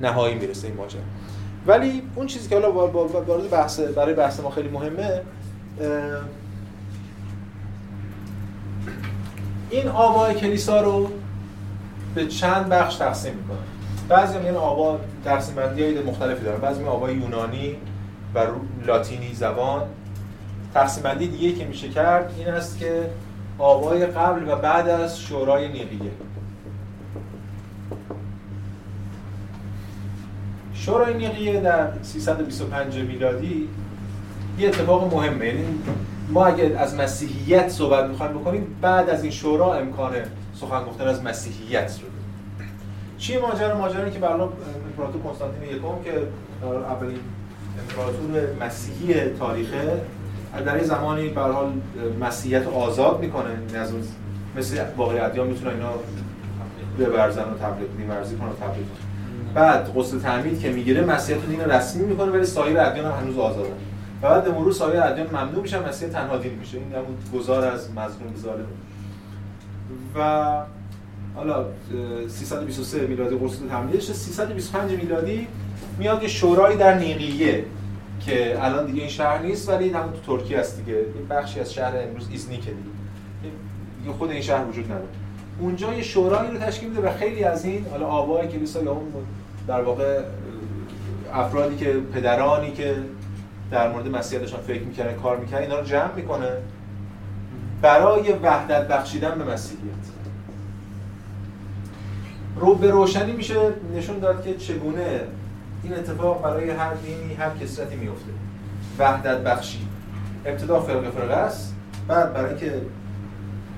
نهایی 0.00 0.34
می‌رسه 0.34 0.66
این 0.66 0.76
ماجرا. 0.76 1.00
ولی 1.66 2.02
اون 2.14 2.26
چیزی 2.26 2.48
که 2.48 2.54
حالا 2.54 2.72
وارد 2.72 3.50
بحث 3.50 3.80
برای 3.80 4.14
بحث 4.14 4.40
ما 4.40 4.50
خیلی 4.50 4.68
مهمه 4.68 5.20
این 9.70 9.88
آبای 9.88 10.34
کلیسا 10.34 10.80
رو 10.80 11.10
به 12.14 12.26
چند 12.26 12.68
بخش 12.68 12.96
تقسیم 12.96 13.34
می‌کنه. 13.34 13.58
بعضی 14.08 14.38
این 14.38 14.54
آبا 14.56 14.98
تقسیم 15.24 15.54
بندی 15.54 15.82
های 15.82 16.02
مختلفی 16.02 16.44
دارن. 16.44 16.60
بعضی 16.60 16.84
آبای 16.84 17.14
یونانی 17.14 17.76
و 18.34 18.38
لاتینی 18.86 19.34
زبان. 19.34 19.82
تقسیم 20.74 21.02
بندی 21.02 21.28
دیگه 21.28 21.52
که 21.52 21.64
میشه 21.64 21.88
کرد 21.88 22.34
این 22.38 22.48
است 22.48 22.78
که 22.78 23.10
آبای 23.58 24.06
قبل 24.06 24.48
و 24.48 24.56
بعد 24.56 24.88
از 24.88 25.20
شورای 25.20 25.68
نیقیه. 25.68 26.10
شورای 30.84 31.14
نیقیه 31.14 31.60
در 31.60 31.88
325 32.02 32.98
میلادی 32.98 33.68
یه 34.58 34.68
اتفاق 34.68 35.14
مهمه. 35.14 35.46
یعنی 35.46 35.64
ما 36.28 36.46
اگر 36.46 36.76
از 36.76 36.94
مسیحیت 36.94 37.68
صحبت 37.68 38.10
می‌خوایم 38.10 38.32
بکنیم 38.32 38.76
بعد 38.80 39.10
از 39.10 39.22
این 39.22 39.32
شورا 39.32 39.74
امکان 39.74 40.12
سخن 40.54 40.84
گفتن 40.84 41.04
از 41.06 41.22
مسیحیت 41.22 41.98
رو 42.02 42.08
چی 43.18 43.38
ماجرا؟ 43.38 43.78
ماجرا 43.78 44.10
که 44.10 44.18
برای 44.18 44.48
امپراتور 44.86 45.22
کنستانتین 45.22 45.62
یکم 45.62 46.02
که 46.04 46.12
اولین 46.62 47.18
امپراتور 47.80 48.66
مسیحی 48.66 49.14
تاریخه 49.38 50.00
در 50.66 50.74
این 50.74 50.84
زمانی 50.84 51.28
به 51.28 51.40
حال 51.40 51.72
مسیحیت 52.20 52.66
آزاد 52.66 53.20
می‌کنه. 53.20 53.78
از 53.78 53.92
مثل 54.56 54.84
واقعی 54.96 55.18
ادیان 55.18 55.46
می‌تونن 55.46 55.74
اینا 55.74 55.90
ببرزن 56.98 57.42
و 57.42 57.54
تبلیغ 57.54 57.88
ورزی 58.10 58.36
کنن 58.36 58.48
و 58.48 58.52
تبلیغ 58.52 58.86
بعد 59.54 59.96
قصد 59.96 60.20
تعمید 60.22 60.60
که 60.60 60.70
می‌گیره 60.70 61.04
مسیحیت 61.04 61.42
رو 61.42 61.48
دین 61.48 61.60
رسمی 61.60 62.06
می‌کنه 62.06 62.32
ولی 62.32 62.44
سایر 62.44 62.80
ادیان 62.80 63.12
هم 63.12 63.18
هنوز 63.20 63.38
آزادن 63.38 63.74
و 64.22 64.28
بعد 64.28 64.44
به 64.44 64.50
مرور 64.50 64.72
سایر 64.72 65.00
ادیان 65.00 65.26
ممنوع 65.26 65.62
میشن 65.62 65.88
مسیح 65.88 66.08
تنها 66.08 66.36
دین 66.36 66.52
میشه. 66.54 66.78
این 66.78 66.92
همون 66.92 67.16
گذار 67.34 67.64
از 67.64 67.90
مظلوم 67.90 68.36
ظالم. 68.36 68.66
و 70.16 70.62
حالا 71.34 71.64
323 72.28 73.06
میلادی 73.06 73.36
قرص 73.36 73.52
تمدیدش 73.70 74.12
325 74.12 74.90
میلادی 74.90 75.48
میاد 75.98 76.20
که 76.20 76.28
شورایی 76.28 76.76
در 76.76 76.98
نیقیه 76.98 77.64
که 78.20 78.64
الان 78.64 78.86
دیگه 78.86 79.00
این 79.00 79.10
شهر 79.10 79.42
نیست 79.42 79.68
ولی 79.68 79.90
همون 79.90 80.12
تو 80.12 80.36
ترکیه 80.36 80.58
است 80.58 80.76
دیگه. 80.76 80.98
این 80.98 81.28
بخشی 81.30 81.60
از 81.60 81.72
شهر 81.72 81.92
امروز 82.08 82.28
ایزنیکه 82.30 82.70
دیگه. 82.70 84.12
خود 84.18 84.30
این 84.30 84.42
شهر 84.42 84.64
وجود 84.64 84.84
نداره. 84.84 85.06
اونجا 85.60 85.94
یه 85.94 86.02
شورایی 86.02 86.50
رو 86.50 86.58
تشکیل 86.58 86.88
میده 86.88 87.08
و 87.08 87.12
خیلی 87.12 87.44
از 87.44 87.64
این 87.64 87.86
حالا 87.90 88.06
آبای 88.06 88.48
کلیسا 88.48 88.82
یا 88.82 88.92
اون 88.92 89.12
در 89.68 89.82
واقع 89.82 90.20
افرادی 91.32 91.76
که 91.76 91.92
پدرانی 92.14 92.72
که 92.72 92.96
در 93.70 93.92
مورد 93.92 94.08
مسیحیتشان 94.08 94.60
فکر 94.60 94.82
می‌کنه 94.82 95.12
کار 95.12 95.36
می‌کنه 95.36 95.60
اینا 95.60 95.78
رو 95.78 95.84
جمع 95.84 96.14
می‌کنه 96.16 96.48
برای 97.82 98.32
وحدت 98.32 98.88
بخشیدن 98.88 99.38
به 99.38 99.44
مسیحیت. 99.44 99.94
رو 102.56 102.74
به 102.74 102.90
روشنی 102.90 103.32
میشه 103.32 103.72
نشون 103.96 104.18
داد 104.18 104.44
که 104.44 104.54
چگونه 104.54 105.20
این 105.82 105.94
اتفاق 105.94 106.42
برای 106.42 106.70
هر 106.70 106.94
دینی 106.94 107.34
هر 107.34 107.50
کسرتی 107.50 107.96
میفته 107.96 108.30
وحدت 108.98 109.38
بخشی. 109.38 109.88
ابتدا 110.46 110.80
فرقه 110.80 111.10
فرقه 111.10 111.34
است. 111.34 111.74
بعد 112.08 112.34
برای 112.34 112.56
که 112.56 112.72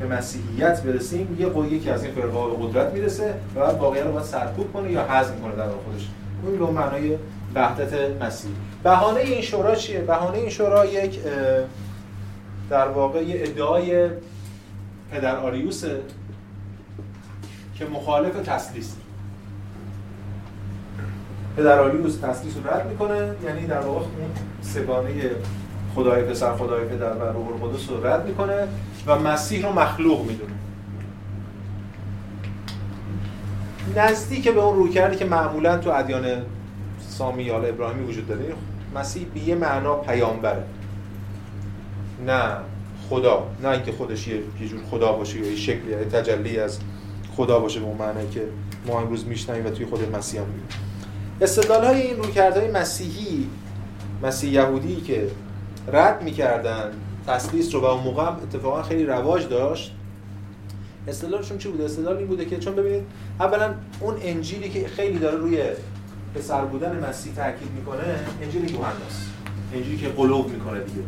به 0.00 0.06
مسیحیت 0.06 0.82
برسیم 0.82 1.36
یه 1.40 1.46
قوی 1.46 1.68
یکی 1.68 1.90
از 1.90 2.04
این 2.04 2.14
فرقه 2.14 2.56
به 2.56 2.66
قدرت 2.66 2.92
می‌رسه 2.92 3.34
و 3.54 3.60
بعد 3.60 3.78
واقعا 3.78 4.02
رو 4.02 4.12
باید 4.12 4.24
سرکوب 4.24 4.72
کنه 4.72 4.92
یا 4.92 5.02
حذف 5.02 5.40
کنه 5.40 5.56
در 5.56 5.68
خودش. 5.68 6.08
اون 6.42 6.58
به 6.58 6.72
معنای 6.72 7.16
وحدت 7.54 8.22
مسیح. 8.22 8.50
بهانه 8.82 9.20
این 9.20 9.42
شورا 9.42 9.74
چیه؟ 9.74 10.00
بهانه 10.00 10.38
این 10.38 10.48
شورا 10.48 10.86
یک 10.86 11.20
در 12.70 12.88
واقع 12.88 13.24
ادعای 13.26 14.08
پدر 15.12 15.36
آریوسه 15.36 16.00
که 17.78 17.84
مخالف 17.84 18.34
تسلیس. 18.46 18.96
پدر 21.56 21.78
آریوس 21.78 22.16
تسلیس 22.16 22.54
رو 22.56 22.70
رد 22.70 22.86
می‌کنه 22.90 23.34
یعنی 23.44 23.66
در 23.66 23.80
واقع 23.80 23.98
اون 23.98 24.30
سگانه 24.62 25.10
خدای 25.94 26.22
پسر 26.22 26.52
خدای 26.52 26.84
پدر 26.84 27.12
و 27.12 27.22
روح 27.22 27.62
القدس 27.62 27.90
رو 27.90 28.06
رد 28.06 28.26
می‌کنه. 28.26 28.68
و 29.06 29.18
مسیح 29.18 29.66
رو 29.66 29.72
مخلوق 29.72 30.26
می‌دونه. 30.26 30.52
نزدیک 33.96 34.48
به 34.48 34.60
اون 34.60 34.76
روی 34.76 34.90
کرده 34.90 35.16
که 35.16 35.24
معمولا 35.24 35.78
تو 35.78 35.90
ادیان 35.90 36.24
سامی 37.08 37.42
یا 37.42 37.62
ابراهیمی 37.62 38.06
وجود 38.06 38.28
داره 38.28 38.54
مسیح 38.94 39.26
به 39.34 39.40
یه 39.40 39.54
معنا 39.54 39.94
پیامبره. 39.94 40.64
نه 42.26 42.56
خدا 43.10 43.46
نه 43.62 43.68
اینکه 43.68 43.92
خودش 43.92 44.28
یه 44.28 44.42
جور 44.68 44.80
خدا 44.90 45.12
باشه 45.12 45.38
یا 45.38 45.50
یه 45.50 45.56
شکلی 45.56 45.90
یه 45.90 45.96
تجلی 45.96 46.58
از 46.58 46.78
خدا 47.36 47.58
باشه 47.58 47.80
به 47.80 47.86
اون 47.86 47.98
معنی 47.98 48.28
که 48.28 48.42
ما 48.86 49.00
امروز 49.00 49.26
میشنیم 49.26 49.66
و 49.66 49.70
توی 49.70 49.86
خود 49.86 50.16
مسیح 50.16 50.40
هم 50.40 50.46
می‌بینیم. 50.46 50.68
استدلال 51.40 51.84
های 51.84 52.00
این 52.00 52.16
رویکردهای 52.16 52.70
مسیحی 52.70 53.46
مسیح 54.22 54.52
یهودی 54.52 54.96
که 54.96 55.30
رد 55.92 56.22
می‌کردن 56.22 56.90
تسلیس 57.26 57.74
رو 57.74 57.80
و 57.80 57.84
اون 57.84 58.04
موقع 58.04 58.22
اتفاقا 58.22 58.82
خیلی 58.82 59.04
رواج 59.04 59.48
داشت. 59.48 59.92
استدلالشون 61.08 61.58
چی 61.58 61.68
بوده؟ 61.68 61.84
استدلال 61.84 62.16
این 62.16 62.26
بوده 62.26 62.44
که 62.44 62.58
چون 62.58 62.74
ببینید 62.74 63.02
اولا 63.40 63.74
اون 64.00 64.14
انجیلی 64.22 64.68
که 64.68 64.88
خیلی 64.88 65.18
داره 65.18 65.36
روی 65.36 65.62
پسر 66.34 66.64
بودن 66.64 67.04
مسیح 67.08 67.34
تاکید 67.34 67.70
می‌کنه 67.76 68.20
انجیل 68.42 68.70
یوحناست 68.70 69.30
انجیلی 69.74 69.96
که 69.96 70.08
قلوب 70.08 70.50
می‌کنه 70.50 70.80
دیگه. 70.80 71.02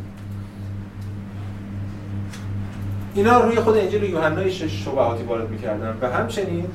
اینا 3.15 3.41
روی 3.41 3.61
خود 3.61 3.77
انجیل 3.77 4.03
یوحنا 4.03 4.49
شبهاتی 4.51 5.25
وارد 5.25 5.51
می‌کردن. 5.51 5.99
و 6.01 6.13
همچنین 6.13 6.67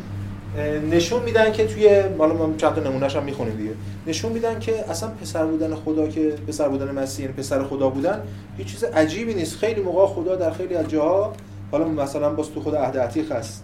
نشون 0.91 1.23
میدن 1.23 1.51
که 1.51 1.67
توی 1.67 2.03
حالا 2.17 2.33
ما 2.33 2.53
چند 2.57 2.75
تا 2.75 2.81
نمونهش 2.81 3.15
هم 3.15 3.23
می‌خونیم 3.23 3.55
دیگه. 3.55 3.71
نشون 4.07 4.31
میدن 4.31 4.59
که 4.59 4.89
اصلا 4.89 5.09
پسر 5.09 5.45
بودن 5.45 5.75
خدا 5.75 6.07
که 6.07 6.35
پسر 6.47 6.69
بودن 6.69 6.91
مسیح 6.91 7.25
یعنی 7.25 7.37
پسر 7.37 7.63
خدا 7.63 7.89
بودن 7.89 8.21
یه 8.59 8.65
چیز 8.65 8.83
عجیبی 8.83 9.33
نیست. 9.33 9.57
خیلی 9.57 9.81
موقع 9.81 10.05
خدا 10.05 10.35
در 10.35 10.51
خیلی 10.51 10.75
از 10.75 10.87
جاها 10.87 11.33
حالا 11.71 11.87
مثلا 11.87 12.33
باز 12.33 12.51
تو 12.51 12.61
خود 12.61 12.75
عهد 12.75 12.97
عتیق 12.97 13.31
هست. 13.31 13.63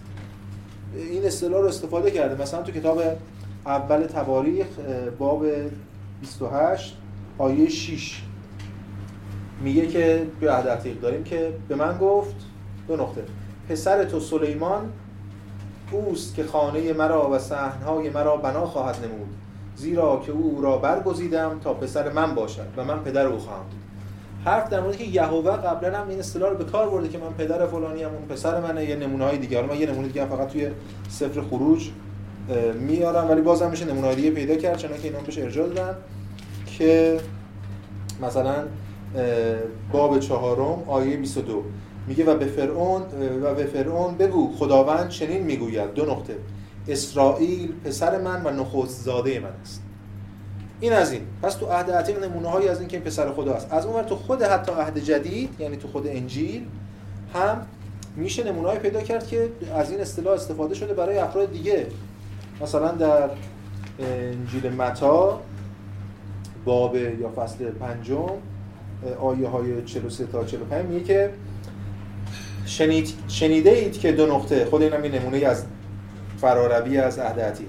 این 1.10 1.24
اصطلاح 1.24 1.60
رو 1.60 1.68
استفاده 1.68 2.10
کرده. 2.10 2.42
مثلا 2.42 2.62
تو 2.62 2.72
کتاب 2.72 3.02
اول 3.66 4.06
تواریخ 4.06 4.66
باب 5.18 5.46
28 6.20 6.96
آیه 7.38 7.68
6 7.68 8.22
میگه 9.62 9.86
که 9.86 10.26
توی 10.40 10.48
عهد 10.48 10.68
عتیق 10.68 11.00
داریم 11.00 11.24
که 11.24 11.52
به 11.68 11.74
من 11.74 11.98
گفت 11.98 12.34
دو 12.88 12.96
نقطه. 12.96 13.22
پسر 13.68 14.04
تو 14.04 14.20
سلیمان 14.20 14.92
اوست 15.90 16.34
که 16.34 16.44
خانه 16.44 16.92
مرا 16.92 17.30
و 17.30 17.38
صحنهای 17.38 18.10
مرا 18.10 18.36
بنا 18.36 18.66
خواهد 18.66 18.96
نمود. 18.96 19.28
زیرا 19.76 20.22
که 20.26 20.32
او 20.32 20.60
را 20.62 20.76
برگزیدم 20.76 21.60
تا 21.64 21.74
پسر 21.74 22.12
من 22.12 22.34
باشد 22.34 22.66
و 22.76 22.84
من 22.84 22.98
پدر 22.98 23.26
او 23.26 23.38
خواهم 23.38 23.62
بود 23.62 23.80
حرف 24.44 24.68
در 24.68 24.80
مورد 24.80 24.96
که 24.96 25.04
یهوه 25.04 25.56
قبلا 25.56 25.98
هم 25.98 26.08
این 26.08 26.18
اصطلاح 26.18 26.50
رو 26.50 26.56
به 26.56 26.64
کار 26.64 26.90
برده 26.90 27.08
که 27.08 27.18
من 27.18 27.32
پدر 27.32 27.66
فلانی 27.66 28.02
هم 28.02 28.10
اون 28.10 28.22
پسر 28.28 28.60
منه 28.60 28.84
یه 28.84 28.96
نمونه 28.96 29.24
های 29.24 29.38
دیگه 29.38 29.62
من 29.62 29.76
یه 29.76 29.86
نمونه 29.86 30.08
دیگه 30.08 30.26
فقط 30.26 30.48
توی 30.48 30.70
سفر 31.08 31.40
خروج 31.40 31.90
میارم 32.80 33.30
ولی 33.30 33.40
بازم 33.40 33.70
میشه 33.70 33.84
نمونه 33.84 34.14
دیگه 34.14 34.30
پیدا 34.30 34.54
کرد 34.54 34.76
چون 34.76 34.90
که 34.90 35.04
اینا 35.04 35.20
بهش 35.20 35.38
ارجاع 35.38 35.68
دادن 35.68 35.96
که 36.66 37.20
مثلا 38.22 38.54
باب 39.92 40.18
چهارم 40.18 40.82
آیه 40.86 41.16
22 41.16 41.64
میگه 42.06 42.24
و 42.24 42.36
به 42.36 42.46
فرعون 42.46 43.02
و 43.42 43.54
به 43.54 43.64
فرعون 43.64 44.14
بگو 44.14 44.52
خداوند 44.56 45.08
چنین 45.08 45.42
می‌گوید. 45.42 45.94
دو 45.94 46.06
نقطه. 46.06 46.36
اسرائیل 46.88 47.72
پسر 47.84 48.20
من 48.20 48.46
و 48.46 48.50
نخست 48.50 49.04
زاده 49.04 49.40
من 49.40 49.52
است. 49.62 49.82
این 50.80 50.92
از 50.92 51.12
این. 51.12 51.22
پس 51.42 51.54
تو 51.54 51.66
عهد 51.66 51.90
عتیق 51.90 52.24
نمونه 52.24 52.48
هایی 52.48 52.68
از 52.68 52.80
این 52.80 52.88
که 52.88 52.98
پسر 52.98 53.32
خدا 53.32 53.52
است. 53.54 53.72
از 53.72 53.86
اون 53.86 54.02
تو 54.02 54.16
خود 54.16 54.42
حتی 54.42 54.72
عهد 54.72 54.98
جدید 54.98 55.50
یعنی 55.58 55.76
تو 55.76 55.88
خود 55.88 56.06
انجیل 56.06 56.66
هم 57.34 57.66
میشه 58.16 58.44
نمونه 58.44 58.78
پیدا 58.78 59.00
کرد 59.00 59.26
که 59.26 59.48
از 59.74 59.90
این 59.90 60.00
اصطلاح 60.00 60.34
استفاده 60.34 60.74
شده 60.74 60.94
برای 60.94 61.18
افراد 61.18 61.52
دیگه. 61.52 61.86
مثلا 62.62 62.88
در 62.92 63.30
انجیل 63.98 64.72
متا 64.72 65.40
باب 66.64 66.96
یا 66.96 67.30
فصل 67.36 67.64
پنجم 67.70 68.30
آیه 69.20 69.48
های 69.48 69.84
43 69.84 70.26
تا 70.26 70.44
45 70.44 70.86
میگه 70.86 71.04
که 71.04 71.30
شنید 72.70 73.14
شنیده 73.28 73.70
اید 73.70 74.00
که 74.00 74.12
دو 74.12 74.26
نقطه 74.26 74.64
خود 74.64 74.82
اینم 74.82 75.04
یه 75.04 75.10
نمونه 75.10 75.38
از 75.38 75.64
فراروی 76.40 76.98
از 76.98 77.18
عهد 77.18 77.40
عتیق. 77.40 77.68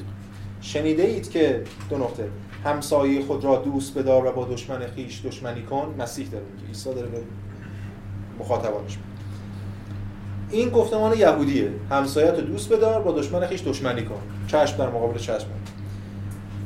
شنیده 0.62 1.03
اید 1.03 1.31
که 1.31 1.63
دو 1.89 1.98
نقطه. 1.98 2.27
همسایه 2.63 3.25
خود 3.25 3.43
را 3.43 3.55
دوست 3.55 3.98
بدار 3.98 4.25
و 4.25 4.31
با 4.31 4.46
دشمن 4.46 4.88
خیش 4.96 5.25
دشمنی 5.25 5.62
کن. 5.62 5.96
مسیح 6.00 6.27
داره 6.29 6.46
میگه. 6.55 6.67
عیسی 6.67 6.93
داره 6.93 7.08
به 7.08 7.22
مخاطبانش 8.39 8.98
این 10.51 10.70
گفتمان 10.70 11.17
یهودیه. 11.17 11.72
همسایت 11.89 12.34
رو 12.34 12.41
دوست 12.41 12.74
بدار 12.74 13.01
با 13.01 13.12
دشمن 13.12 13.48
خیش 13.48 13.63
دشمنی 13.65 14.03
کن. 14.03 14.22
چشم 14.48 14.77
در 14.77 14.89
مقابل 14.89 15.20
چشم. 15.20 15.48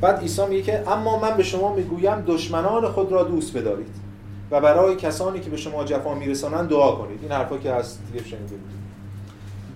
بعد 0.00 0.20
عیسی 0.20 0.46
میگه 0.46 0.82
اما 0.86 1.18
من 1.18 1.36
به 1.36 1.42
شما 1.42 1.74
می‌گویم 1.74 2.20
دشمنان 2.26 2.88
خود 2.88 3.12
را 3.12 3.22
دوست 3.22 3.56
بدارید. 3.56 4.05
و 4.50 4.60
برای 4.60 4.96
کسانی 4.96 5.40
که 5.40 5.50
به 5.50 5.56
شما 5.56 5.84
جفا 5.84 6.14
میرسانند 6.14 6.68
دعا 6.68 6.92
کنید. 6.92 7.18
این 7.22 7.32
حرفا 7.32 7.56
که 7.56 7.72
از 7.72 7.98
دیگه 8.12 8.24
شنیده 8.24 8.56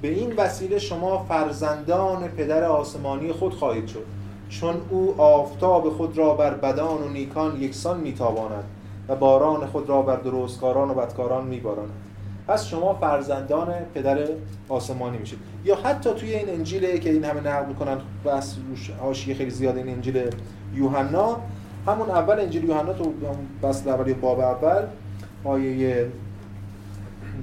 به 0.02 0.08
این 0.08 0.34
وسیله 0.36 0.78
شما 0.78 1.24
فرزندان 1.28 2.28
پدر 2.28 2.64
آسمانی 2.64 3.32
خود 3.32 3.54
خواهید 3.54 3.86
شد. 3.86 4.04
چون 4.48 4.74
او 4.90 5.20
آفتاب 5.20 5.90
خود 5.90 6.18
را 6.18 6.34
بر 6.34 6.54
بدان 6.54 7.02
و 7.02 7.08
نیکان 7.08 7.62
یکسان 7.62 8.00
میتاباند 8.00 8.64
و 9.08 9.16
باران 9.16 9.66
خود 9.66 9.88
را 9.88 10.02
بر 10.02 10.16
درستکاران 10.16 10.90
و 10.90 10.94
بدکاران 10.94 11.46
میباراند. 11.46 11.90
پس 12.48 12.66
شما 12.66 12.94
فرزندان 12.94 13.72
پدر 13.94 14.18
آسمانی 14.68 15.18
میشید. 15.18 15.38
یا 15.64 15.76
حتی 15.76 16.10
توی 16.10 16.34
این 16.34 16.48
انجیل 16.48 16.96
که 16.96 17.10
این 17.10 17.24
همه 17.24 17.40
نقل 17.40 17.66
می‌کنن 17.66 17.98
بس 18.24 18.56
حاشیه 19.00 19.34
خیلی 19.34 19.50
زیاد 19.50 19.76
این 19.76 19.88
انجیل 19.88 20.30
یوحنا 20.74 21.36
همون 21.86 22.10
اول 22.10 22.40
انجیل 22.40 22.64
یوحنا 22.64 22.92
تو 22.92 23.12
فصل 23.62 23.88
اول 23.88 24.12
باب 24.12 24.40
اول 24.40 24.82
آیه 25.44 26.06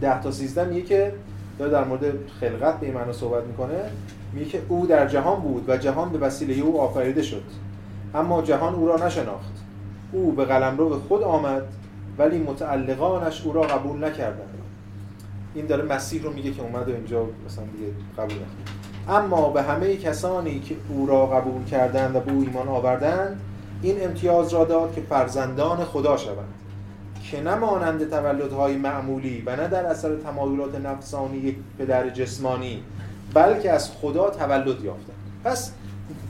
10 0.01 0.21
تا 0.21 0.31
13 0.31 0.65
میگه 0.65 0.81
که 0.81 1.13
داره 1.59 1.71
در 1.71 1.83
مورد 1.83 2.01
خلقت 2.39 2.79
به 2.79 2.91
معنا 2.91 3.13
صحبت 3.13 3.43
می‌کنه 3.43 3.79
میگه 4.33 4.45
که 4.45 4.61
او 4.67 4.87
در 4.87 5.07
جهان 5.07 5.39
بود 5.39 5.69
و 5.69 5.77
جهان 5.77 6.09
به 6.09 6.17
وسیله 6.17 6.61
او 6.61 6.81
آفریده 6.81 7.21
شد. 7.21 7.43
اما 8.15 8.41
جهان 8.41 8.75
او 8.75 8.87
را 8.87 9.05
نشناخت. 9.05 9.53
او 10.11 10.31
به 10.31 10.45
قلمرو 10.45 10.99
خود 10.99 11.23
آمد 11.23 11.63
ولی 12.17 12.39
متعلقانش 12.39 13.41
او 13.45 13.53
را 13.53 13.61
قبول 13.61 14.03
نکردند 14.03 14.53
این 15.55 15.65
داره 15.65 15.83
مسیح 15.83 16.23
رو 16.23 16.33
میگه 16.33 16.51
که 16.51 16.61
اومد 16.61 16.89
و 16.89 16.91
اینجا 16.91 17.25
مثلا 17.45 17.63
دیگه 17.63 17.91
قبول 18.17 18.35
نکرد. 18.35 18.77
اما 19.09 19.49
به 19.49 19.61
همه 19.61 19.95
کسانی 19.95 20.59
که 20.59 20.75
او 20.89 21.05
را 21.05 21.25
قبول 21.25 21.65
کردند 21.65 22.15
و 22.15 22.19
به 22.19 22.31
او 22.31 22.41
ایمان 22.41 22.67
آوردند 22.67 23.41
این 23.81 24.03
امتیاز 24.03 24.53
را 24.53 24.65
داد 24.65 24.95
که 24.95 25.01
فرزندان 25.01 25.85
خدا 25.85 26.17
شوند 26.17 26.53
که 27.31 27.41
نه 27.41 27.55
مانند 27.55 28.09
تولدهای 28.09 28.77
معمولی 28.77 29.43
و 29.45 29.55
نه 29.55 29.67
در 29.67 29.85
اثر 29.85 30.15
تمایلات 30.15 30.75
نفسانی 30.75 31.55
پدر 31.79 32.09
جسمانی 32.09 32.83
بلکه 33.33 33.71
از 33.71 33.91
خدا 33.91 34.29
تولد 34.29 34.83
یافتند. 34.83 35.17
پس 35.43 35.71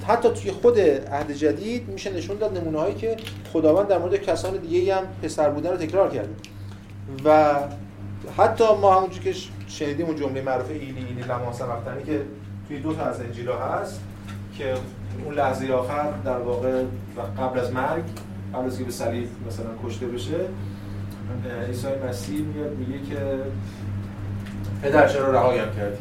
حتی 0.08 0.30
توی 0.30 0.52
خود 0.52 0.80
عهد 0.80 1.32
جدید 1.32 1.90
میشه 1.90 2.14
نشون 2.14 2.38
داد 2.38 2.58
نمونه 2.58 2.80
هایی 2.80 2.96
که 2.96 3.18
خداوند 3.54 3.88
در 3.88 3.98
مورد 3.98 4.16
کسان 4.16 4.58
دیگه 4.58 4.96
هم 4.96 5.04
پسر 5.24 5.50
بودن 5.50 5.72
رو 5.72 5.78
تکرار 5.78 6.10
کرده. 6.10 6.30
و 7.26 7.56
حتی 8.38 8.64
ما 8.82 8.96
همونجور 8.96 9.24
که 9.24 9.34
شنیدیم 9.68 10.06
اون 10.06 10.16
جمله 10.16 10.42
معروف 10.42 10.70
ایلی 10.70 11.06
ایلی 11.08 11.22
لما 11.22 11.54
سبقتنی 11.54 12.04
که 12.04 12.22
توی 12.68 12.80
دو 12.80 12.94
تا 12.94 13.02
از 13.06 13.22
انجیلا 13.22 13.58
هست 13.58 14.02
که 14.58 14.74
اون 15.26 15.36
لحظه 15.36 15.74
آخر 15.74 16.12
در 16.26 16.38
واقع 16.38 16.84
قبل 17.40 17.60
از 17.60 17.74
مرگ 17.74 18.04
قبل 18.54 18.66
از 18.66 18.78
که 18.78 18.84
به 18.84 18.92
صلیب 18.92 19.30
مثلا 19.48 19.70
کشته 19.86 20.06
بشه 20.06 20.38
عیسی 21.68 21.88
مسیح 22.10 22.42
میاد 22.42 22.76
میگه 22.76 23.10
که 23.10 23.40
پدر 24.84 25.08
چرا 25.08 25.32
رهایم 25.32 25.66
کردی؟ 25.78 25.98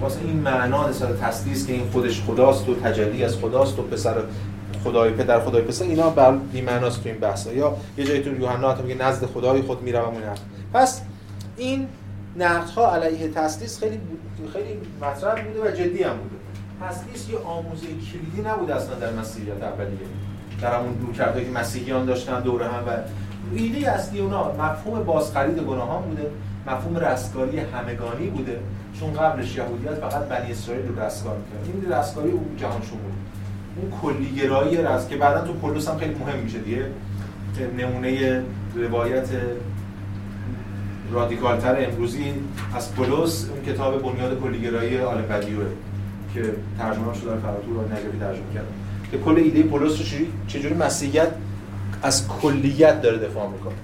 واسه 0.00 0.20
این 0.24 0.36
معنا 0.36 0.88
نسبت 0.88 1.20
تسلیس 1.20 1.66
که 1.66 1.72
این 1.72 1.90
خودش 1.92 2.22
خداست 2.22 2.68
و 2.68 2.74
تجلی 2.74 3.24
از 3.24 3.36
خداست 3.36 3.78
و 3.78 3.82
پسر 3.82 4.14
خدای 4.84 5.10
پدر 5.10 5.40
خدای 5.40 5.62
پسر 5.62 5.84
اینا 5.84 6.10
بر 6.10 6.36
بی 6.36 6.60
معناست 6.60 7.02
تو 7.02 7.08
این 7.08 7.18
بحثا 7.18 7.52
یا 7.52 7.76
یه 7.96 8.04
جایی 8.04 8.22
تو 8.22 8.40
یوحنا 8.40 8.74
میگه 8.74 8.94
نزد 8.94 9.26
خدای 9.26 9.62
خود 9.62 9.82
می‌روم 9.82 10.14
اون 10.14 10.22
پس 10.74 11.02
این 11.56 11.88
نقدها 12.36 12.94
علیه 12.94 13.28
تسلیس 13.28 13.78
خیلی 13.78 14.00
خیلی 14.52 14.80
مطرح 15.02 15.44
بوده 15.44 15.68
و 15.68 15.70
جدی 15.70 16.02
هم 16.02 16.16
بوده. 16.16 16.39
تسلیس 16.80 17.28
یه 17.30 17.38
آموزه 17.38 17.86
کلیدی 17.86 18.48
نبوده 18.48 18.76
اصلا 18.76 18.94
در 18.94 19.12
مسیحیت 19.12 19.62
اولیه. 19.62 19.98
در 20.62 20.78
همون 20.78 20.92
دور 20.92 21.14
کرده 21.14 21.44
که 21.44 21.50
مسیحیان 21.50 22.06
داشتن 22.06 22.40
دوره 22.40 22.66
هم 22.66 22.84
و 22.86 22.90
ایده 23.54 23.90
اصلی 23.90 24.20
اونا 24.20 24.52
مفهوم 24.52 25.02
بازخرید 25.02 25.58
گناهان 25.58 26.02
بوده 26.02 26.30
مفهوم 26.66 26.96
رستگاری 26.96 27.58
همگانی 27.58 28.26
بوده. 28.26 28.60
چون 29.00 29.12
قبلش 29.12 29.56
یهودیت 29.56 29.94
فقط 29.94 30.28
بنی 30.28 30.52
اسرائیل 30.52 30.88
رو 30.88 31.00
رستگار 31.00 31.36
می‌کرد 31.36 31.74
این 31.74 31.92
رستگاری 31.92 32.30
اون 32.30 32.56
جهان 32.56 32.82
شمول 32.82 33.12
اون 33.76 33.90
کلیگرایی 34.00 34.76
رست 34.76 35.08
که 35.08 35.16
بعدا 35.16 35.40
تو 35.40 35.52
پولس 35.52 35.88
هم 35.88 35.98
خیلی 35.98 36.14
مهم 36.14 36.38
میشه 36.38 36.58
دیگه. 36.58 36.86
نمونه 37.78 38.42
روایت 38.74 39.28
رادیکالتر 41.12 41.76
امروزی 41.78 42.34
از 42.74 42.94
پولس 42.94 43.50
اون 43.50 43.74
کتاب 43.74 44.02
بنیاد 44.02 44.40
کلیگرایی 44.40 45.00
آل 45.00 45.22
بدیوه 45.22 45.66
که 46.34 46.54
ترجمه 46.78 47.14
شده 47.14 47.30
در 47.30 47.38
فراتور 47.38 47.76
و 47.76 47.82
نجفی 47.82 48.18
ترجمه 48.20 48.54
کردن 48.54 48.72
که 49.10 49.18
کل 49.18 49.36
ایده 49.36 49.62
پولس 49.62 49.98
رو 49.98 50.26
چجوری 50.48 50.74
مسیحیت 50.74 51.28
از 52.02 52.28
کلیت 52.28 53.02
داره 53.02 53.18
دفاع 53.18 53.48
می‌کنه؟ 53.48 53.74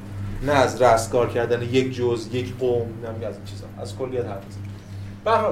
نه 0.46 0.52
از 0.52 0.82
رستگار 0.82 1.28
کردن 1.28 1.62
یک 1.62 1.94
جز 1.94 2.28
یک 2.32 2.56
قوم 2.59 2.87
نه 3.02 3.26
از 3.26 3.35
این 3.37 3.44
چیزا. 3.44 3.66
از 3.78 3.96
کلیت 3.96 4.24
حرف 4.24 4.44
می‌زنه. 4.44 5.42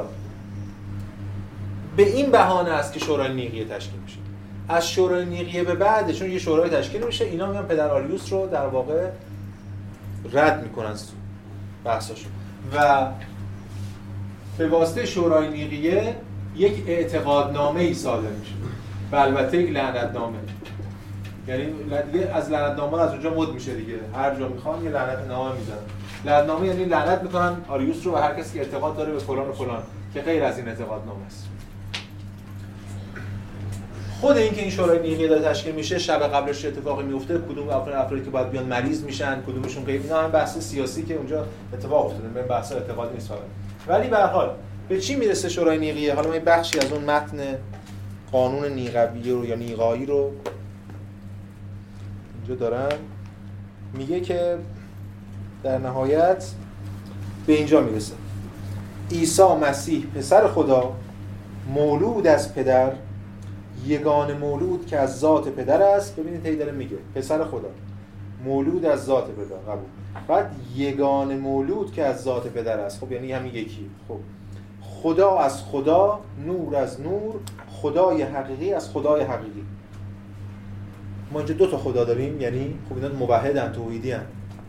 به 1.96 2.02
این 2.02 2.30
بهانه 2.30 2.70
است 2.70 2.92
که 2.92 3.00
شورای 3.00 3.34
نیقیه 3.34 3.64
تشکیل 3.64 4.00
میشه. 4.00 4.18
از 4.68 4.90
شورای 4.90 5.24
نیقیه 5.24 5.64
به 5.64 5.74
بعد 5.74 6.12
چون 6.12 6.30
یه 6.30 6.38
شورای 6.38 6.70
تشکیل 6.70 7.06
میشه 7.06 7.24
اینا 7.24 7.46
میان 7.52 7.66
پدر 7.66 7.88
آریوس 7.88 8.32
رو 8.32 8.46
در 8.46 8.66
واقع 8.66 9.10
رد 10.32 10.62
می‌کنن 10.62 10.94
بحثاشو. 11.84 12.26
و 12.74 13.06
به 14.58 14.68
واسطه 14.68 15.06
شورای 15.06 15.48
نیقیه 15.48 16.16
یک 16.56 16.84
اعتقادنامه 16.86 17.80
ای 17.80 17.94
صادر 17.94 18.28
میشه. 18.28 18.52
و 19.12 19.16
البته 19.16 19.62
یک 19.62 19.70
لعنتنامه. 19.70 20.38
یعنی 21.48 21.72
از 22.34 22.50
لعنتنامه 22.50 23.00
از 23.00 23.10
اونجا 23.10 23.34
مد 23.34 23.48
میشه 23.48 23.74
دیگه. 23.74 23.94
هر 24.14 24.34
جا 24.34 24.48
می‌خوان 24.48 24.84
یه 24.84 24.90
لعنت 24.90 25.18
نامه 25.28 25.58
می‌زنن. 25.58 25.76
لعنتنامه 26.24 26.66
یعنی 26.66 26.84
لعنت 26.84 27.22
می‌کنن 27.22 27.56
آریوس 27.68 28.06
رو 28.06 28.12
و 28.12 28.16
هر 28.16 28.34
کسی 28.34 28.58
که 28.58 28.64
اعتقاد 28.64 28.96
داره 28.96 29.12
به 29.12 29.18
فلان 29.18 29.48
و 29.48 29.52
فلان 29.52 29.82
که 30.14 30.20
غیر 30.20 30.44
از 30.44 30.58
این 30.58 30.68
اعتقادنامه 30.68 31.26
است. 31.26 31.48
خود 34.20 34.36
اینکه 34.36 34.60
این 34.60 34.70
شورای 34.70 34.98
نیقیه 34.98 35.28
داره 35.28 35.42
تشکیل 35.42 35.74
میشه 35.74 35.98
شب 35.98 36.18
قبلش 36.18 36.64
اتفاقی 36.64 37.04
میفته 37.04 37.38
کدوم 37.38 37.68
افراد 37.68 37.94
افرادی 37.96 38.24
که 38.24 38.30
باید 38.30 38.50
بیان 38.50 38.64
مریض 38.64 39.04
میشن؟ 39.04 39.42
کدومشون 39.42 39.84
غیر 39.84 40.00
اینا 40.00 40.22
هم 40.22 40.30
بحث 40.30 40.58
سیاسی 40.58 41.02
که 41.02 41.14
اونجا 41.14 41.46
اتفاق 41.72 42.06
افتاده. 42.06 42.28
به 42.28 42.42
بحث 42.42 42.72
اعتقاد 42.72 43.12
نیست 43.14 43.30
ولی 43.88 44.08
به 44.08 44.16
هر 44.16 44.26
حال 44.26 44.50
به 44.88 45.00
چی 45.00 45.16
می‌رسه 45.16 45.48
شورای 45.48 45.78
نیقیه 45.78 46.14
حالا 46.14 46.30
من 46.30 46.38
بخشی 46.38 46.78
از 46.78 46.92
اون 46.92 47.04
متن 47.04 47.38
قانون 48.32 48.72
نیقوی 48.72 49.30
رو 49.30 49.44
یا 49.44 49.54
نیقایی 49.54 50.06
رو 50.06 50.30
اینجا 52.38 52.54
دارم. 52.54 52.98
میگه 53.94 54.20
که 54.20 54.58
در 55.62 55.78
نهایت 55.78 56.50
به 57.46 57.52
اینجا 57.52 57.80
می‌رسه. 57.80 58.14
عیسی 59.10 59.42
مسیح 59.42 60.06
پسر 60.06 60.48
خدا 60.48 60.96
مولود 61.74 62.26
از 62.26 62.54
پدر 62.54 62.92
یگان 63.86 64.32
مولود 64.32 64.86
که 64.86 64.98
از 64.98 65.18
ذات 65.18 65.48
پدر 65.48 65.82
است. 65.82 66.16
ببینید 66.16 66.46
هی 66.46 66.56
داره 66.56 66.72
میگه 66.72 66.96
پسر 67.14 67.44
خدا. 67.44 67.68
مولود 68.44 68.84
از 68.86 69.04
ذات 69.04 69.30
پدر 69.30 69.56
قبول. 69.56 69.88
بعد 70.28 70.50
یگان 70.76 71.38
مولود 71.38 71.92
که 71.92 72.02
از 72.02 72.22
ذات 72.22 72.46
پدر 72.46 72.80
است. 72.80 73.00
خب 73.00 73.12
یعنی 73.12 73.32
همین 73.32 73.54
یکی. 73.54 73.90
خب. 74.08 74.18
خدا 75.04 75.38
از 75.38 75.62
خدا 75.62 76.20
نور 76.46 76.76
از 76.76 77.00
نور 77.00 77.34
خدای 77.82 78.22
حقیقی 78.22 78.72
از 78.72 78.90
خدای 78.90 79.22
حقیقی. 79.22 79.64
ما 81.32 81.38
اینجا 81.38 81.54
دو 81.54 81.66
تا 81.66 81.78
خدا 81.78 82.04
داریم 82.04 82.40
یعنی 82.40 82.78
خب 82.88 82.96
اینا 82.96 83.08
موحدن 83.08 83.72
توحیدی. 83.72 84.14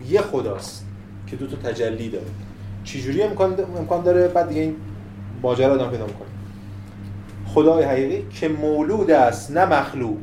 یه 0.09 0.21
خداست 0.21 0.85
که 1.27 1.35
دو 1.35 1.47
تا 1.47 1.69
تجلی 1.69 2.09
داره. 2.09 2.25
چجوری 2.83 3.23
امکان 3.23 3.77
امکان 3.77 4.03
داره؟ 4.03 4.27
بعد 4.27 4.49
دیگه 4.49 4.61
این 4.61 4.75
ماجرا 5.41 5.73
آدم 5.73 5.89
پیدا 5.89 6.05
می‌کنه. 6.05 6.27
خدای 7.53 7.83
حقیقی 7.83 8.27
که 8.29 8.47
مولود 8.47 9.11
است 9.11 9.51
نه 9.51 9.65
مخلوق. 9.65 10.19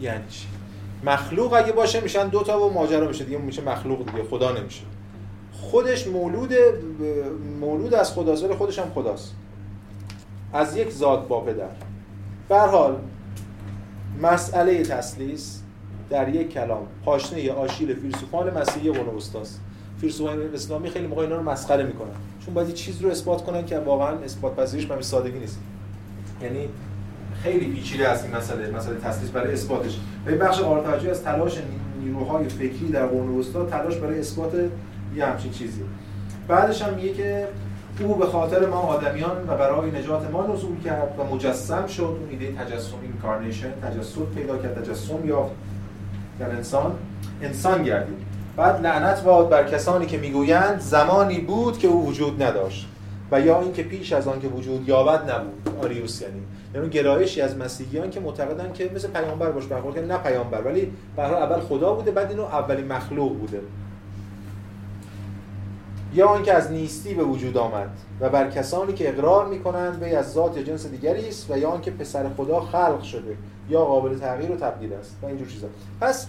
یعنی 0.00 0.24
چی؟ 0.28 0.46
مخلوق 1.04 1.52
اگه 1.52 1.72
باشه 1.72 2.00
میشن 2.00 2.28
دو 2.28 2.42
تا 2.42 2.66
و 2.66 2.72
ماجرا 2.72 3.08
میشه 3.08 3.24
دیگه 3.24 3.38
میشه 3.38 3.62
مخلوق 3.62 4.06
دیگه 4.06 4.24
خدا 4.30 4.52
نمیشه. 4.52 4.82
خودش 5.70 6.06
مولود 6.06 6.52
مولود 7.60 7.94
از 7.94 8.12
خداست 8.12 8.44
ولی 8.44 8.54
خودش 8.54 8.78
هم 8.78 8.90
خداست. 8.94 9.34
از 10.52 10.76
یک 10.76 10.90
ذات 10.90 11.28
با 11.28 11.40
پدر. 11.40 11.68
به 12.48 12.58
حال 12.58 12.96
مسئله 14.22 14.82
تسلیس 14.82 15.60
در 16.10 16.28
یک 16.34 16.52
کلام 16.52 16.86
پاشنه 17.04 17.52
آشیل 17.52 17.94
فیلسوفان 17.94 18.58
مسیحی 18.58 18.92
قرون 18.92 19.14
وسطاست 19.14 19.60
فیلسوفان 20.00 20.38
اسلامی 20.54 20.90
خیلی 20.90 21.06
موقع 21.06 21.22
اینا 21.22 21.36
رو 21.36 21.42
مسخره 21.42 21.84
می‌کنن. 21.84 22.10
چون 22.44 22.54
باید 22.54 22.74
چیز 22.74 23.02
رو 23.02 23.10
اثبات 23.10 23.44
کنن 23.44 23.66
که 23.66 23.78
واقعا 23.78 24.18
اثبات 24.18 24.56
پذیریش 24.56 24.86
به 24.86 25.02
سادگی 25.02 25.38
نیست. 25.38 25.58
یعنی 26.42 26.68
خیلی 27.42 27.66
پیچیده 27.66 28.08
است 28.08 28.24
این 28.24 28.36
مسئله 28.36 28.70
مسئله 28.70 28.96
تسلیس 28.96 29.30
برای 29.30 29.52
اثباتش. 29.52 29.98
و 30.26 30.32
بخش 30.32 30.60
آرتاجی 30.60 31.10
از 31.10 31.22
تلاش 31.22 31.58
نیروهای 32.02 32.48
فکری 32.48 32.88
در 32.92 33.06
قرون 33.06 33.38
وسطا 33.38 33.64
تلاش 33.64 33.96
برای 33.96 34.18
اثبات 34.18 34.52
یه 35.16 35.26
همچین 35.26 35.52
چیزی. 35.52 35.82
بعدش 36.48 36.82
هم 36.82 36.94
میگه 36.94 37.14
که 37.14 37.48
او 38.04 38.14
به 38.14 38.26
خاطر 38.26 38.66
ما 38.66 38.76
آدمیان 38.76 39.44
و 39.48 39.56
برای 39.56 39.90
نجات 39.90 40.30
ما 40.30 40.46
نزول 40.46 40.80
کرد 40.84 41.14
و 41.18 41.34
مجسم 41.34 41.86
شد. 41.86 42.02
اون 42.02 42.28
ایده 42.30 42.64
تجسم 42.64 42.96
incarnation 43.02 43.72
تجسد 43.82 44.34
پیدا 44.36 44.58
کرد 44.58 44.84
تجسم 44.84 45.28
یافت 45.28 45.52
در 46.38 46.50
انسان. 46.50 46.94
انسان 47.42 47.82
گردید. 47.82 48.18
بعد 48.56 48.86
لعنت 48.86 49.22
باد 49.22 49.48
بر 49.48 49.64
کسانی 49.64 50.06
که 50.06 50.18
می‌گویند 50.18 50.80
زمانی 50.80 51.38
بود 51.38 51.78
که 51.78 51.88
او 51.88 52.06
وجود 52.06 52.42
نداشت 52.42 52.88
و 53.32 53.40
یا 53.40 53.60
اینکه 53.60 53.82
پیش 53.82 54.12
از 54.12 54.28
آن 54.28 54.40
که 54.40 54.48
وجود 54.48 54.88
یابد 54.88 55.30
نبود. 55.30 55.84
آریوس 55.84 56.22
یعنی. 56.22 56.40
یعنی 56.74 56.88
گرایشی 56.88 57.40
از 57.40 57.58
مسیحیان 57.58 58.10
که 58.10 58.20
معتقدن 58.20 58.72
که 58.72 58.90
مثل 58.94 59.08
پیامبر 59.08 59.50
باش 59.50 59.66
برخورد 59.66 59.98
نه 59.98 60.18
پیامبر 60.18 60.62
ولی 60.62 60.92
به 61.16 61.22
اول 61.22 61.60
خدا 61.60 61.92
بوده 61.92 62.10
بعد 62.10 62.30
اینو 62.30 62.42
اولین 62.42 62.86
مخلوق 62.86 63.38
بوده. 63.38 63.60
یا 66.14 66.28
آنکه 66.28 66.52
از 66.52 66.72
نیستی 66.72 67.14
به 67.14 67.24
وجود 67.24 67.56
آمد 67.56 67.90
و 68.20 68.28
بر 68.28 68.50
کسانی 68.50 68.92
که 68.92 69.08
اقرار 69.08 69.46
می‌کنند 69.46 70.02
وی 70.02 70.14
از 70.14 70.32
ذات 70.32 70.56
یا 70.56 70.62
جنس 70.62 70.86
دیگری 70.86 71.28
است 71.28 71.50
و 71.50 71.58
یا 71.58 71.70
آنکه 71.70 71.90
پسر 71.90 72.28
خدا 72.36 72.60
خلق 72.60 73.02
شده 73.02 73.36
یا 73.68 73.84
قابل 73.84 74.18
تغییر 74.18 74.50
و 74.52 74.56
تبدیل 74.56 74.92
است 74.92 75.16
و 75.22 75.26
اینجور 75.26 75.48
چیزا. 75.48 75.66
پس 76.00 76.26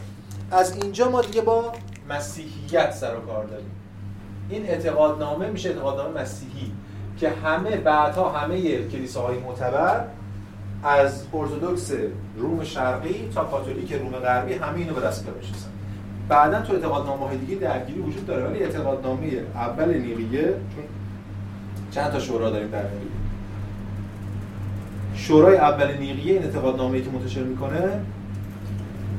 از 0.51 0.77
اینجا 0.77 1.09
ما 1.09 1.21
دیگه 1.21 1.41
با 1.41 1.71
مسیحیت 2.09 2.91
سر 2.91 3.15
و 3.17 3.19
کار 3.19 3.45
داریم. 3.45 3.71
این 4.49 4.65
اعتقادنامه 4.65 5.47
میشه 5.47 5.69
اعتقادنامه 5.69 6.21
مسیحی 6.21 6.71
که 7.17 7.29
همه 7.29 7.77
بعدها 7.77 8.29
همه 8.29 8.87
کلیساهای 8.87 9.37
معتبر 9.39 10.05
از 10.83 11.23
ارتودکس 11.33 11.91
روم 12.37 12.63
شرقی 12.63 13.29
تا 13.35 13.43
کاتولیک 13.43 13.93
روم 13.93 14.11
غربی 14.11 14.53
همه 14.53 14.77
اینو 14.77 14.93
به 14.93 15.01
دست 15.01 15.25
میشن 15.37 15.74
بعدا 16.29 16.61
تو 16.61 16.73
اعتقادنامه 16.73 17.27
های 17.27 17.37
دیگه 17.37 17.55
درگیری 17.55 17.99
وجود 17.99 18.25
داره 18.25 18.45
ولی 18.45 18.63
اعتقادنامه 18.63 19.27
اول 19.55 19.93
نیقیه 19.93 20.43
چون 20.43 20.83
چند 21.91 22.11
تا 22.11 22.19
شورا 22.19 22.49
داریم 22.49 22.69
در 22.69 22.83
نیقیه 22.83 23.09
شورای 25.15 25.57
اول 25.57 25.97
نیقیه 25.97 26.33
این 26.33 26.43
اعتقادنامه‌ای 26.43 27.03
که 27.03 27.09
منتشر 27.09 27.43
می‌کنه 27.43 27.89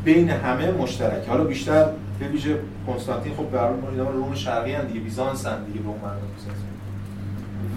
بین 0.05 0.31
همه 0.31 0.71
مشترک 0.71 1.29
حالا 1.29 1.45
بیشتر 1.45 1.87
به 2.19 2.29
ویژه 2.29 2.59
کنستانتین 2.87 3.33
خب 3.35 3.45
به 3.45 3.61
روم 3.99 4.35
شرقی 4.35 4.73
هم 4.73 4.85
دیگه 4.85 5.01
بیزانس 5.01 5.47
هم 5.47 5.65
دیگه 5.65 5.81
به 5.81 5.89
اون 5.89 5.99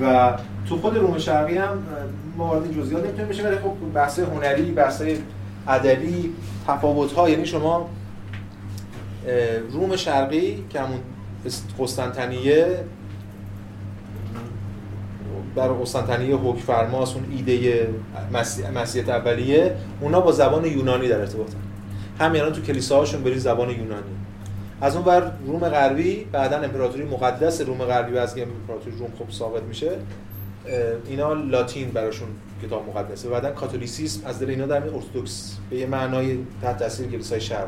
و 0.02 0.34
تو 0.70 0.78
خود 0.78 0.98
روم 0.98 1.18
شرقی 1.18 1.58
هم 1.58 1.84
ما 2.38 2.48
وارد 2.48 2.74
جزئیات 2.74 3.04
نمی‌تونیم 3.04 3.30
بشیم 3.30 3.46
ولی 3.46 3.56
خب 3.56 3.74
بحث 3.94 4.20
هنری 4.20 4.72
بحث 4.72 5.04
ادبی 5.68 6.34
تفاوت 6.68 7.12
ها 7.12 7.30
یعنی 7.30 7.46
شما 7.46 7.90
روم 9.72 9.96
شرقی 9.96 10.64
که 10.70 10.80
همون 10.80 11.00
قسطنطنیه 11.80 12.80
در 15.56 15.68
قسطنطنیه 15.68 16.36
حکم 16.36 16.60
فرماست 16.60 17.16
اون 17.16 17.26
ایده 17.32 17.88
مسیحیت 18.76 19.10
اولیه. 19.10 19.76
اونا 20.02 20.22
با 20.22 20.32
زبان 20.32 20.66
یونانی 20.66 21.08
در 21.08 21.20
ارتباطن. 21.20 21.58
همین 22.20 22.42
الان 22.42 22.54
تو 22.54 22.62
کلیساهاشون 22.62 23.24
بری 23.24 23.40
زبان 23.40 23.70
یونانی. 23.70 24.16
از 24.82 24.96
اون 24.96 25.06
بر 25.06 25.32
روم 25.48 25.70
غربی 25.70 26.26
بعدا 26.32 26.58
امپراتوری 26.58 27.04
مقدس 27.04 27.62
روم 27.62 27.78
غربی 27.78 28.18
از 28.18 28.38
امپراتوری 28.38 28.98
روم 28.98 29.10
خوب 29.18 29.32
ثابت 29.32 29.64
میشه 29.64 29.92
اینا 31.08 31.34
لاتین 31.34 31.90
براشون 31.90 32.28
کتاب 32.64 32.90
مقدسه. 32.90 33.30
بعدا 33.30 33.52
کاتولیسیسم 33.52 34.28
از 34.28 34.40
دل 34.40 34.50
اینا 34.50 34.66
در 34.66 34.84
ارتدوکس 34.84 35.58
به 35.70 35.78
یه 35.78 35.86
معنای 35.86 36.38
تحت 36.62 36.78
تاثیر 36.80 37.08
کلیسای 37.08 37.42
شرق. 37.42 37.68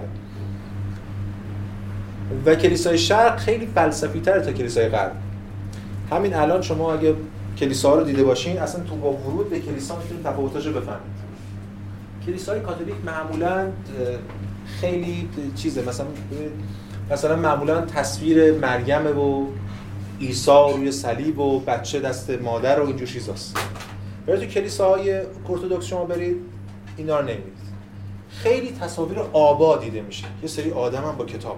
و 2.45 2.55
کلیسای 2.55 2.97
شرق 2.97 3.37
خیلی 3.37 3.67
فلسفی 3.75 4.21
تره 4.21 4.41
تا 4.41 4.51
کلیسای 4.51 4.89
غرب. 4.89 5.11
همین 6.11 6.33
الان 6.33 6.61
شما 6.61 6.93
اگه 6.93 7.15
کلیسا 7.57 7.95
رو 7.95 8.03
دیده 8.03 8.23
باشین 8.23 8.59
اصلا 8.59 8.83
تو 8.83 8.95
با 8.95 9.13
ورود 9.13 9.49
به 9.49 9.59
کلیسا 9.59 9.97
می‌تونید 9.97 10.23
تفاوتاش 10.23 10.65
رو 10.65 10.73
بفهمید. 10.73 11.21
کلیسای 12.25 12.59
کاتولیک 12.59 12.95
معمولا 13.05 13.67
خیلی 14.65 15.29
چیزه. 15.55 15.81
مثلا 15.89 16.05
مثلا 17.11 17.35
معمولا 17.35 17.81
تصویر 17.81 18.53
مریم 18.53 19.19
و 19.19 19.47
عیسی 20.21 20.51
روی 20.51 20.91
صلیب 20.91 21.39
و 21.39 21.59
بچه 21.59 21.99
دست 21.99 22.29
مادر 22.29 22.79
و 22.79 22.87
اینجور 22.87 23.07
چیزاست. 23.07 23.57
ولی 24.27 24.37
تو 24.37 24.45
کلیساهای 24.45 25.13
ارتدوکس 25.49 25.85
شما 25.85 26.05
برید 26.05 26.37
اینا 26.97 27.19
رو 27.19 27.25
نمی‌دید 27.25 27.61
خیلی 28.29 28.71
تصاویر 28.71 29.19
آبا 29.33 29.77
دیده 29.77 30.01
میشه. 30.01 30.25
یه 30.41 30.47
سری 30.47 30.71
آدم 30.71 31.03
هم 31.03 31.15
با 31.17 31.25
کتاب. 31.25 31.57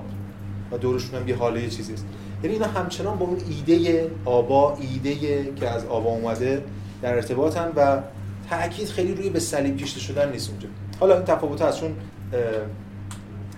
و 0.73 0.77
دورشون 0.77 1.21
هم 1.21 1.27
یه 1.27 1.35
حاله 1.35 1.69
چیزی 1.69 1.93
است. 1.93 2.05
یعنی 2.43 2.55
اینا 2.55 2.67
همچنان 2.67 3.17
با 3.17 3.25
اون 3.25 3.37
ایده 3.49 4.11
آبا 4.25 4.77
ایده 4.81 5.15
که 5.55 5.69
از 5.69 5.85
آبا 5.85 6.09
اومده 6.09 6.63
در 7.01 7.13
ارتباطن 7.13 7.71
و 7.75 8.01
تاکید 8.49 8.87
خیلی 8.87 9.15
روی 9.15 9.29
به 9.29 9.39
صلیب 9.39 9.77
کشته 9.77 9.99
شدن 9.99 10.31
نیست 10.31 10.49
اونجا. 10.49 10.67
حالا 10.99 11.15
این 11.15 11.25
تفاوت 11.25 11.61
هست 11.61 11.79
چون 11.79 11.95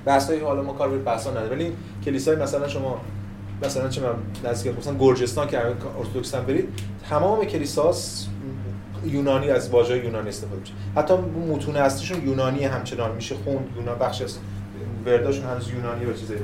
بحثایی 0.05 0.39
حالا 0.39 0.61
ما 0.61 0.73
کار 0.73 0.89
به 0.89 0.97
بحثا 0.97 1.31
نداره 1.31 1.55
ولی 1.55 1.71
کلیسای 2.05 2.35
مثلا 2.35 2.67
شما 2.67 3.01
مثلا 3.63 3.89
چه 3.89 4.01
من 4.01 4.49
نزدیک 4.49 4.77
مثلا 4.77 4.95
گرجستان 4.99 5.47
که 5.47 5.65
ارتدوکس 5.65 6.35
هم 6.35 6.45
برید 6.45 6.69
تمام 7.09 7.45
کلیساس 7.45 8.27
یونانی 9.05 9.49
از 9.49 9.69
واژه 9.69 9.97
یونانی 10.05 10.29
استفاده 10.29 10.59
میشه. 10.59 10.73
حتی 10.95 11.13
متون 11.49 11.75
اصلیشون 11.75 12.27
یونانی 12.27 12.63
همچنان 12.63 13.15
میشه 13.15 13.35
خون 13.35 13.63
یونان 13.75 13.99
بخش 13.99 14.21
از 14.21 14.37
ورداشون 15.05 15.45
هنوز 15.45 15.69
یونانی 15.69 16.05
و 16.05 16.13
چیزایی. 16.13 16.39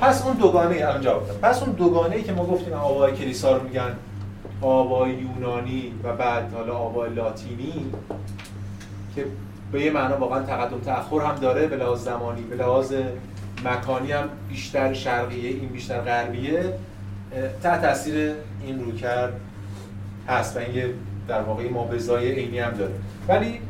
پس 0.00 0.26
اون 0.26 0.36
دوگانه 0.36 0.74
الان 0.74 1.00
جواب 1.00 1.40
پس 1.42 1.62
اون 1.62 1.72
دوگانه 1.72 2.16
ای 2.16 2.22
که 2.22 2.32
ما 2.32 2.46
گفتیم 2.46 2.72
آبای 2.72 3.12
کلیسا 3.12 3.56
رو 3.56 3.62
میگن 3.62 3.96
آبای 4.60 5.10
یونانی 5.10 5.92
و 6.04 6.16
بعد 6.16 6.52
حالا 6.54 6.74
آبای 6.74 7.10
لاتینی 7.10 7.92
که 9.16 9.24
به 9.72 9.82
یه 9.82 9.90
معنا 9.90 10.18
واقعا 10.18 10.42
تقدم 10.42 10.80
تأخر 10.80 11.20
هم 11.20 11.34
داره 11.34 11.66
به 11.66 11.76
لحاظ 11.76 12.04
زمانی 12.04 12.42
به 12.42 12.56
لحاظ 12.56 12.94
مکانی 13.64 14.12
هم 14.12 14.28
بیشتر 14.48 14.92
شرقیه 14.92 15.50
این 15.50 15.68
بیشتر 15.68 16.00
غربیه. 16.00 16.64
تحت 17.62 17.82
تاثیر 17.82 18.34
این 18.66 18.84
روکر 18.84 19.28
هست 20.28 20.56
و 20.56 20.60
این 20.60 20.84
در 21.28 21.42
واقع 21.42 21.70
مابزای 21.70 22.32
عینی 22.32 22.58
هم 22.58 22.70
داره. 22.70 22.92
ولی 23.28 23.60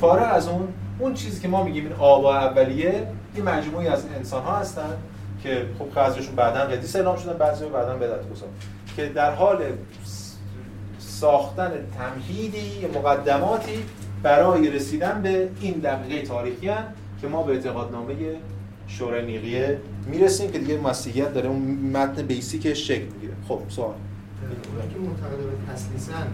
فارغ 0.00 0.34
از 0.34 0.48
اون 0.48 0.68
اون 0.98 1.14
چیزی 1.14 1.40
که 1.40 1.48
ما 1.48 1.64
میگیم 1.64 1.84
این 1.84 1.92
آبا 1.92 2.36
اولیه 2.36 3.06
این 3.34 3.44
مجموعی 3.44 3.88
از 3.88 4.06
انسان 4.16 4.42
ها 4.42 4.56
هستن 4.56 4.96
که 5.42 5.66
خب 5.78 5.94
بعضیشون 5.94 6.34
بعدا 6.34 6.60
قدیس 6.60 6.96
اعلام 6.96 7.16
شدن 7.16 7.32
بعضی 7.32 7.64
بعدا 7.64 7.96
بدعت 7.96 8.20
که 8.96 9.06
در 9.06 9.34
حال 9.34 9.58
ساختن 10.98 11.70
تمهیدی 11.98 12.86
مقدماتی 12.94 13.84
برای 14.22 14.70
رسیدن 14.70 15.22
به 15.22 15.48
این 15.60 15.74
دقیقه 15.74 16.26
تاریخی 16.26 16.68
هم 16.68 16.84
که 17.20 17.28
ما 17.28 17.42
به 17.42 17.52
اعتقادنامه 17.52 18.14
شورای 18.86 19.26
نیقیه 19.26 19.78
می‌رسیم 20.06 20.50
که 20.50 20.58
دیگه 20.58 20.80
مسیحیت 20.80 21.34
داره 21.34 21.48
اون 21.48 21.62
متن 21.92 22.22
بیسیکش 22.22 22.88
شکل 22.88 23.04
می‌گیره. 23.04 23.32
خب 23.48 23.60
سوال. 23.68 23.94
که 24.92 24.98
معتقد 24.98 25.36
به 25.36 25.72
تسلیسن 25.72 26.26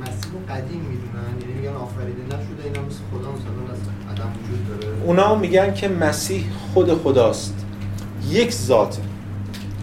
مسیح 0.00 0.32
رو 0.32 0.54
قدیم 0.54 0.80
می‌دونن؟ 0.80 1.40
یعنی 1.40 1.52
میگن 1.52 1.74
آفریده 1.74 2.22
نشده 2.22 2.64
اینا 2.64 2.82
مثل 2.82 3.00
خدا 3.10 3.32
مثلا 3.32 3.72
از 3.72 3.78
عدم 4.12 4.32
وجود 4.44 4.82
داره. 4.82 5.02
اونا 5.04 5.34
میگن 5.34 5.74
که 5.74 5.88
مسیح 5.88 6.44
خود 6.74 6.94
خداست. 6.94 7.64
یک 8.30 8.52
ذاته 8.52 9.02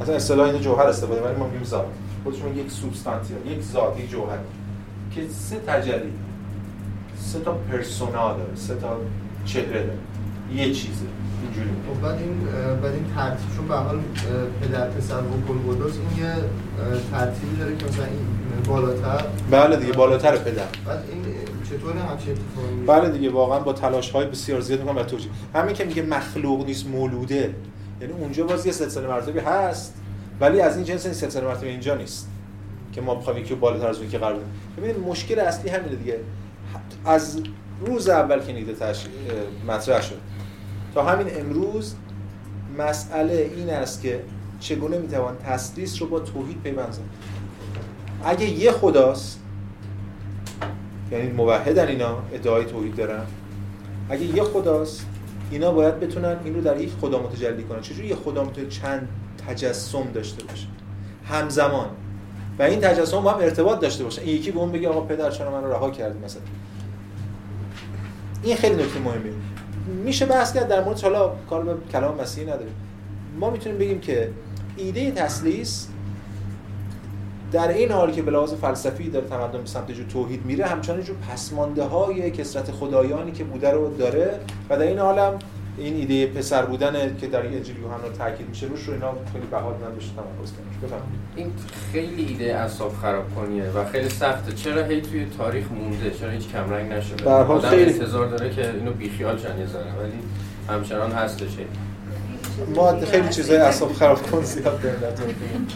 مثلا 0.01 0.15
اصطلاح 0.15 0.47
اینو 0.47 0.59
جوهر 0.59 0.83
استفاده 0.83 1.21
ولی 1.21 1.35
ما 1.35 1.47
میگیم 1.47 1.63
ذات. 1.63 1.85
خودشون 2.23 2.57
یک 2.57 2.71
سوبستانسیا 2.71 3.37
یک 3.47 3.63
ذات 3.63 3.99
یک 3.99 4.11
جوهر. 4.11 4.37
که 5.15 5.21
سه 5.29 5.59
تجلی 5.67 6.11
سه 7.19 7.39
تا 7.39 7.51
پرسونا 7.53 8.33
داره 8.33 8.55
سه 8.55 8.75
تا 8.75 8.97
چهره 9.45 9.65
داره. 9.65 9.97
یه 10.55 10.73
چیزه. 10.73 11.05
اینجوری. 11.43 11.69
خب 11.69 12.01
بعد 12.01 12.15
این 12.15 12.39
بعد 12.81 12.93
این 12.93 13.05
ترتیب 13.15 13.55
چون 13.55 13.67
به 13.67 13.75
حال 13.75 13.99
پدر 14.61 14.89
پسر 14.89 15.19
و 15.19 15.53
گلگودوس 15.53 15.93
این 15.93 16.25
یه 16.25 16.33
ترتیبی 17.11 17.57
داره 17.59 17.77
که 17.77 17.85
مثلا 17.85 18.05
این 18.05 18.63
بالاتر. 18.67 19.25
بله 19.51 19.77
دیگه 19.77 19.93
بالاتر 19.93 20.37
پدر. 20.37 20.63
بعد 20.85 21.03
این 21.11 21.21
چطور 21.69 21.93
همچین 21.97 22.35
بله 22.87 23.09
دیگه 23.09 23.29
واقعا 23.29 23.59
با 23.59 23.73
تلاش 23.73 24.11
های 24.11 24.25
بسیار 24.25 24.59
زیاد 24.59 24.79
می‌کنم 24.79 24.97
و 24.97 25.03
توجیه. 25.03 25.31
همین 25.55 25.75
که 25.75 25.85
میگه 25.85 26.01
مخلوق 26.01 26.65
نیست 26.65 26.87
مولوده. 26.87 27.55
یعنی 28.01 28.13
اونجا 28.13 28.43
باز 28.45 28.65
یه 28.65 28.71
سلسله 28.71 29.07
مرتبه 29.07 29.41
هست 29.41 29.93
ولی 30.39 30.61
از 30.61 30.75
این 30.75 30.85
جنس 30.85 31.05
این 31.05 31.13
سلسله 31.13 31.45
مرتبه 31.45 31.67
اینجا 31.67 31.95
نیست 31.95 32.29
که 32.93 33.01
ما 33.01 33.15
بخوایم 33.15 33.39
یکی 33.39 33.55
بالاتر 33.55 33.87
از 33.87 33.99
اون 33.99 34.09
که 34.09 34.17
قرار 34.17 34.39
ببینید 34.77 34.99
مشکل 34.99 35.39
اصلی 35.39 35.69
همینه 35.69 35.95
دیگه. 35.95 36.19
از 37.05 37.41
روز 37.85 38.09
اول 38.09 38.39
که 38.39 38.53
نیده 38.53 38.73
تش... 38.73 39.05
مطرح 39.67 40.01
شد. 40.01 40.19
تا 40.93 41.03
همین 41.03 41.27
امروز 41.39 41.95
مسئله 42.77 43.51
این 43.55 43.69
است 43.69 44.01
که 44.01 44.21
چگونه 44.59 44.97
می‌توان 44.97 45.37
تسلیس 45.37 46.01
رو 46.01 46.07
با 46.07 46.19
توحید 46.19 46.61
پیوند 46.61 46.91
زد؟ 46.91 47.01
اگه 48.23 48.45
یه 48.45 48.71
خداست 48.71 49.39
یعنی 51.11 51.29
موحدن 51.29 51.87
اینا 51.87 52.17
ادعای 52.33 52.65
توحید 52.65 52.95
دارن. 52.95 53.23
اگه 54.09 54.23
یه 54.23 54.43
خداست 54.43 55.05
اینا 55.51 55.71
باید 55.71 55.99
بتونن 55.99 56.35
این 56.43 56.55
رو 56.55 56.61
در 56.61 56.81
یک 56.81 56.91
خدا 57.01 57.21
متجلی 57.21 57.63
کنن. 57.63 57.81
چجوری 57.81 58.07
یه 58.07 58.15
خدا 58.15 58.43
می‌تونه 58.43 58.67
چند 58.67 59.07
تجسم 59.47 60.11
داشته 60.13 60.43
باشه؟ 60.43 60.67
همزمان. 61.25 61.87
و 62.59 62.63
این 62.63 62.79
تجسم 62.79 63.21
با 63.21 63.31
هم 63.31 63.39
ارتباط 63.39 63.79
داشته 63.79 64.03
باشه. 64.03 64.21
این 64.21 64.35
یکی 64.35 64.51
به 64.51 64.59
اون 64.59 64.71
بگه 64.71 64.89
آقا 64.89 65.01
پدر 65.01 65.31
چرا 65.31 65.51
من 65.51 65.63
رو 65.63 65.73
رها 65.73 65.89
کردی 65.89 66.19
مثلا؟ 66.25 66.41
این 68.43 68.55
خیلی 68.55 68.75
نکته 68.75 68.99
مهمه. 68.99 69.31
میشه 70.03 70.25
بحث 70.25 70.53
کرد 70.53 70.67
در 70.67 70.83
مورد 70.83 71.01
حالا 71.01 71.31
کار 71.49 71.63
به 71.63 71.75
کلام 71.91 72.21
مسیحی 72.21 72.45
نداره 72.45 72.69
ما 73.39 73.49
می‌تونیم 73.49 73.77
بگیم 73.77 73.99
که 73.99 74.31
ایده 74.77 75.11
تسلیس 75.11 75.87
در 77.55 77.67
این 77.67 77.91
حال 77.91 78.11
که 78.11 78.21
به 78.21 78.31
لحاظ 78.31 78.53
فلسفی 78.53 79.09
داره 79.09 79.27
تمدن 79.27 79.61
به 79.61 79.65
سمت 79.65 79.91
جو 79.91 80.03
توحید 80.03 80.45
میره 80.45 80.65
همچنان 80.65 81.01
جو 81.01 81.13
پسمانده 81.13 81.83
های 81.83 82.31
کسرت 82.31 82.71
خدایانی 82.71 83.31
که 83.31 83.43
بوده 83.43 83.71
رو 83.71 83.97
داره 83.97 84.39
و 84.69 84.77
در 84.77 84.81
این 84.81 84.99
حالم 84.99 85.39
این 85.77 85.95
ایده 85.95 86.25
پسر 86.25 86.65
بودن 86.65 87.17
که 87.17 87.27
در 87.27 87.45
انجیل 87.45 87.79
یوحنا 87.79 88.09
تاکید 88.17 88.49
میشه 88.49 88.67
روش 88.67 88.83
رو 88.83 88.93
اینا 88.93 89.13
خیلی 89.33 89.45
بها 89.45 89.71
دادن 89.71 89.95
بشه 89.95 90.07
تمرکز 90.07 90.53
کنیم 90.53 91.01
این 91.35 91.51
خیلی 91.91 92.25
ایده 92.25 92.55
اعصاب 92.55 92.93
خراب 93.01 93.35
کنیه 93.35 93.63
و 93.63 93.85
خیلی 93.85 94.09
سخته. 94.09 94.51
چرا 94.51 94.83
هی 94.83 95.01
توی 95.01 95.25
تاریخ 95.37 95.71
مونده؟ 95.71 96.11
چرا 96.11 96.29
هیچ 96.29 96.47
کمرنگ 96.47 96.91
نشده؟ 96.91 97.29
آدم 97.29 97.69
خیلی 97.69 97.93
انتظار 97.93 98.27
داره 98.27 98.49
که 98.49 98.71
اینو 98.71 98.91
بیخیال 98.91 99.37
شن 99.37 99.59
یه 99.59 99.65
ولی 99.99 100.19
همچنان 100.69 101.11
هستش. 101.11 101.57
ما 102.75 102.99
خیلی 102.99 103.29
چیزای 103.29 103.57
اعصاب 103.57 103.93
خراب 103.93 104.21
کن 104.31 104.41
زیاد 104.41 104.81
داریم 104.81 105.67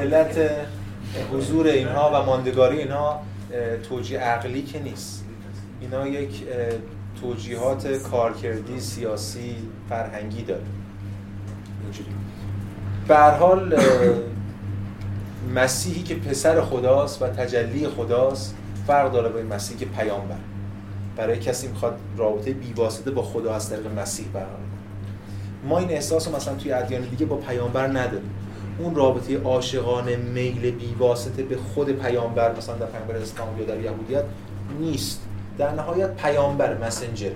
علت 0.00 0.36
حضور 1.32 1.66
اینها 1.66 2.10
و 2.14 2.26
ماندگاری 2.26 2.78
اینها 2.78 3.20
توجیه 3.88 4.18
عقلی 4.18 4.62
که 4.62 4.80
نیست. 4.80 5.24
اینا 5.80 6.08
یک 6.08 6.42
توجیهات 7.20 7.86
کارکردی 7.86 8.80
سیاسی 8.80 9.56
فرهنگی 9.88 10.42
داره. 10.42 10.62
اینجوری. 11.82 12.10
به 13.08 13.16
حال 13.16 13.80
مسیحی 15.54 16.02
که 16.02 16.14
پسر 16.14 16.60
خداست 16.60 17.22
و 17.22 17.26
تجلی 17.26 17.88
خداست 17.88 18.54
فرق 18.86 19.12
داره 19.12 19.28
با 19.28 19.38
این 19.38 19.48
مسیحی 19.48 19.78
که 19.78 19.86
پیامبر. 19.86 20.36
برای 21.16 21.38
کسی 21.38 21.68
می‌خواد 21.68 21.98
رابطه 22.16 22.52
بیواسطه 22.52 23.10
با 23.10 23.22
خدا 23.22 23.54
از 23.54 23.70
طریق 23.70 23.86
مسیح 23.98 24.26
برقرار 24.26 24.58
ما 25.64 25.78
این 25.78 25.90
احساس 25.90 26.28
رو 26.28 26.36
مثلا 26.36 26.54
توی 26.54 26.72
ادیان 26.72 27.02
دیگه 27.02 27.26
با 27.26 27.36
پیامبر 27.36 27.86
نداریم. 27.86 28.30
اون 28.78 28.94
رابطه 28.94 29.38
عاشقانه 29.38 30.16
میل 30.16 30.70
بیواسطه 30.70 31.42
به 31.42 31.56
خود 31.56 31.92
پیامبر 31.92 32.56
مثلا 32.56 32.74
در 32.74 32.86
پیامبر 32.86 33.16
اسلام 33.16 33.58
یا 33.58 33.64
در 33.64 33.80
یهودیت 33.80 34.24
نیست. 34.80 35.22
در 35.58 35.74
نهایت 35.74 36.16
پیامبر 36.16 36.86
مسنجر 36.86 37.30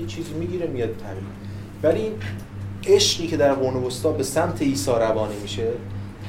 یه 0.00 0.06
چیزی 0.06 0.32
می‌گیره 0.32 0.66
میاد 0.66 0.88
تبلیغ 0.88 1.24
ولی 1.82 2.00
این 2.00 2.12
عشقی 2.86 3.26
که 3.26 3.36
در 3.36 3.54
قرون 3.54 3.84
وسطا 3.84 4.12
به 4.12 4.22
سمت 4.22 4.62
عیسی 4.62 4.90
روانه 4.90 5.34
میشه 5.42 5.68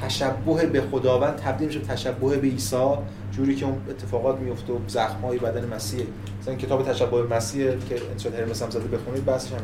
تشبه 0.02 0.66
به 0.66 0.80
خداوند 0.80 1.36
تبدیل 1.36 1.66
میشه 1.66 1.80
تشبه 1.80 2.36
به 2.36 2.48
عیسی 2.48 2.90
جوری 3.32 3.54
که 3.54 3.64
اون 3.64 3.80
اتفاقات 3.90 4.38
میفته 4.38 4.72
و 4.72 4.78
زخمای 4.88 5.38
بدن 5.38 5.74
مسیح. 5.74 6.06
مثلا 6.42 6.54
کتاب 6.54 6.92
تشبه 6.92 7.22
به 7.22 7.36
مسیح 7.36 7.64
که 7.64 7.96
انشاء 8.12 8.32
هرمس 8.32 8.62
هم 8.62 8.70
زده 8.70 8.96
بخونید 8.96 9.24
بحثش 9.24 9.50
همین 9.50 9.62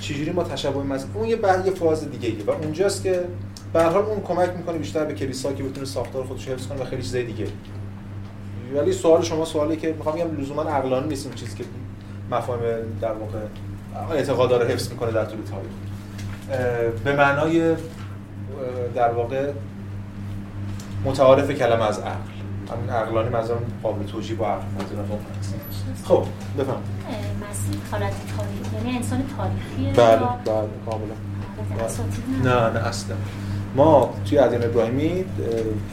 چجوری 0.00 0.30
ما 0.30 0.44
تشبه 0.44 0.82
مسیح؟ 0.82 1.08
اون 1.14 1.28
یه 1.28 1.36
بعد 1.36 1.66
یه 1.66 1.72
فاز 1.72 2.10
دیگه 2.10 2.44
و 2.46 2.50
اونجاست 2.50 3.02
که 3.02 3.24
به 3.72 3.82
هر 3.82 3.88
حال 3.88 4.04
اون 4.04 4.22
کمک 4.22 4.50
می‌کنه 4.56 4.78
بیشتر 4.78 5.04
به 5.04 5.14
کلیسا 5.14 5.52
که 5.52 5.62
بتونه 5.62 5.86
ساختار 5.86 6.24
خودش 6.24 6.48
حفظ 6.48 6.66
کنه 6.66 6.82
و 6.82 6.84
خیلی 6.84 7.02
چیزای 7.02 7.24
دیگه. 7.24 7.46
ولی 8.74 8.92
سوال 8.92 9.22
شما 9.22 9.44
سوالی 9.44 9.76
که 9.76 9.92
می‌خوام 9.92 10.14
بگم 10.14 10.40
لزوما 10.40 10.62
عقلانی 10.62 11.08
نیست 11.08 11.26
این 11.26 11.34
چیزی 11.34 11.56
که 11.56 11.64
مفاهیم 12.30 12.98
در 13.00 13.12
واقع 13.12 13.38
اعتقاد 14.14 14.52
رو 14.52 14.68
حفظ 14.68 14.90
می‌کنه 14.90 15.10
در 15.10 15.24
طول 15.24 15.40
تاریخ. 15.50 15.72
به 17.04 17.16
معنای 17.16 17.76
در 18.94 19.10
واقع 19.10 19.52
متعارف 21.04 21.50
کلمه 21.50 21.84
از 21.84 21.98
عقل. 21.98 22.32
همین 22.72 22.90
عقلانی 22.90 23.28
منظورم 23.28 23.62
قابل 23.82 24.06
توجیه 24.06 24.36
با 24.36 24.46
عقل 24.46 24.62
خب 26.04 26.24
بفهم 26.58 26.76
مسیح 27.50 27.80
حالت 27.90 28.12
تاریخی 28.36 28.76
یعنی 28.76 28.96
انسان 28.96 29.22
تاریخیه 29.36 29.92
بله 29.92 30.16
بله 30.44 30.68
کاملا 30.86 31.14
نه 32.44 32.78
نه 32.78 32.86
اصلا. 32.86 33.16
ما 33.76 34.14
توی 34.28 34.38
ادیان 34.38 34.64
ابراهیمی 34.64 35.24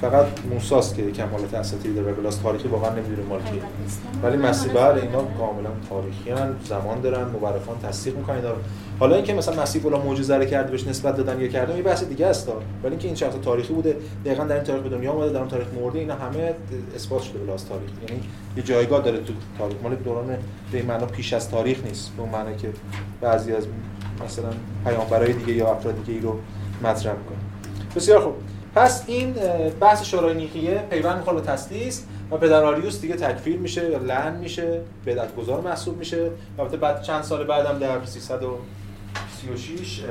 فقط 0.02 0.26
موساست 0.52 0.96
که 0.96 1.12
کمالات 1.12 1.54
اساطیری 1.54 1.96
داره 1.96 2.14
بلاس 2.14 2.38
تاریخی 2.38 2.68
واقعا 2.68 2.90
نمی‌دونه 2.90 3.28
مال 3.30 3.40
کیه. 3.42 3.62
ولی 4.24 4.38
مسیح 4.38 4.74
بله 4.74 5.02
اینا 5.02 5.24
کاملا 5.38 5.70
تاریخی 5.90 6.30
هن. 6.30 6.56
زمان 6.66 7.02
دارن 7.02 7.28
مورخان 7.28 7.78
تصدیق 7.84 8.18
می‌کنن. 8.18 8.36
اینا 8.36 8.50
حالا 9.00 9.16
اینکه 9.16 9.34
مثلا 9.34 9.62
مسیح 9.62 9.82
فلان 9.82 10.02
معجزه 10.02 10.36
رو 10.38 10.46
کرده 10.46 10.72
بهش 10.72 10.88
نسبت 10.88 11.18
دادن 11.18 11.42
یا 11.42 11.48
کردن 11.48 11.78
یه 11.78 11.84
بحث 11.84 12.04
دیگه 12.04 12.26
است 12.26 12.50
ولی 12.84 12.92
اینکه 12.92 13.08
این 13.08 13.16
شخص 13.16 13.34
تاریخی 13.42 13.74
بوده 13.74 13.98
دقیقا 14.26 14.44
در 14.44 14.56
این 14.56 14.64
تاریخ 14.64 14.84
به 14.84 14.90
دنیا 14.90 15.12
اومده 15.12 15.32
در 15.32 15.40
اون 15.40 15.48
تاریخ 15.48 15.68
مرده 15.82 16.00
اینا 16.00 16.16
همه 16.16 16.54
اثبات 16.96 17.22
شده 17.22 17.40
بلاس 17.40 17.64
تاریخ 17.64 17.90
یعنی 18.10 18.22
یه 18.58 18.64
جایگاه 18.64 19.02
داره 19.02 19.18
تو 19.18 19.34
تاریخ. 19.58 19.78
مال 19.84 19.96
دوران 19.96 20.38
به 20.72 20.84
معنا 20.84 21.06
پیش 21.06 21.34
از 21.34 21.50
تاریخ 21.50 21.84
نیست. 21.84 22.12
به 22.18 22.24
معنی 22.24 22.56
که 22.56 22.70
بعضی 23.22 23.54
از 23.54 23.64
مثلا 24.26 24.50
پیامبرای 24.86 25.34
دیگه 25.34 25.54
یا 25.54 25.72
افراد 25.72 25.96
دیگه 26.06 26.14
ای 26.14 26.20
رو 26.20 26.40
مطرح 26.84 27.14
می‌کنه. 27.14 27.49
بسیار 27.96 28.20
خوب. 28.20 28.36
پس 28.76 29.04
این 29.08 29.36
بحث 29.80 30.04
شورای 30.04 30.36
نیقیه 30.36 30.84
پیوند 30.90 31.18
می‌خوره 31.18 31.36
به 31.36 31.48
تسلیس 31.48 32.06
و 32.32 32.38
پدر 32.38 32.64
آریوس 32.64 33.02
دیگه 33.02 33.16
تکفیر 33.16 33.58
میشه 33.58 33.92
یا 33.92 33.98
لعن 33.98 34.38
میشه 34.38 34.82
بدعت 35.06 35.36
گذار 35.36 35.62
محسوب 35.62 35.98
میشه. 35.98 36.32
البته 36.60 36.78
بعد 36.78 37.02
چند 37.02 37.24
سال 37.24 37.44
بعدم 37.44 37.80
در 37.80 38.06
336 38.06 40.02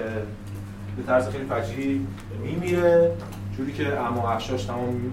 به 0.96 1.02
طرز 1.06 1.28
خیلی 1.28 1.44
فجیعی 1.44 2.06
میمیره 2.42 3.12
جوری 3.56 3.72
که 3.72 4.00
اما 4.00 4.30
افشاش 4.30 4.64
تمام 4.64 5.12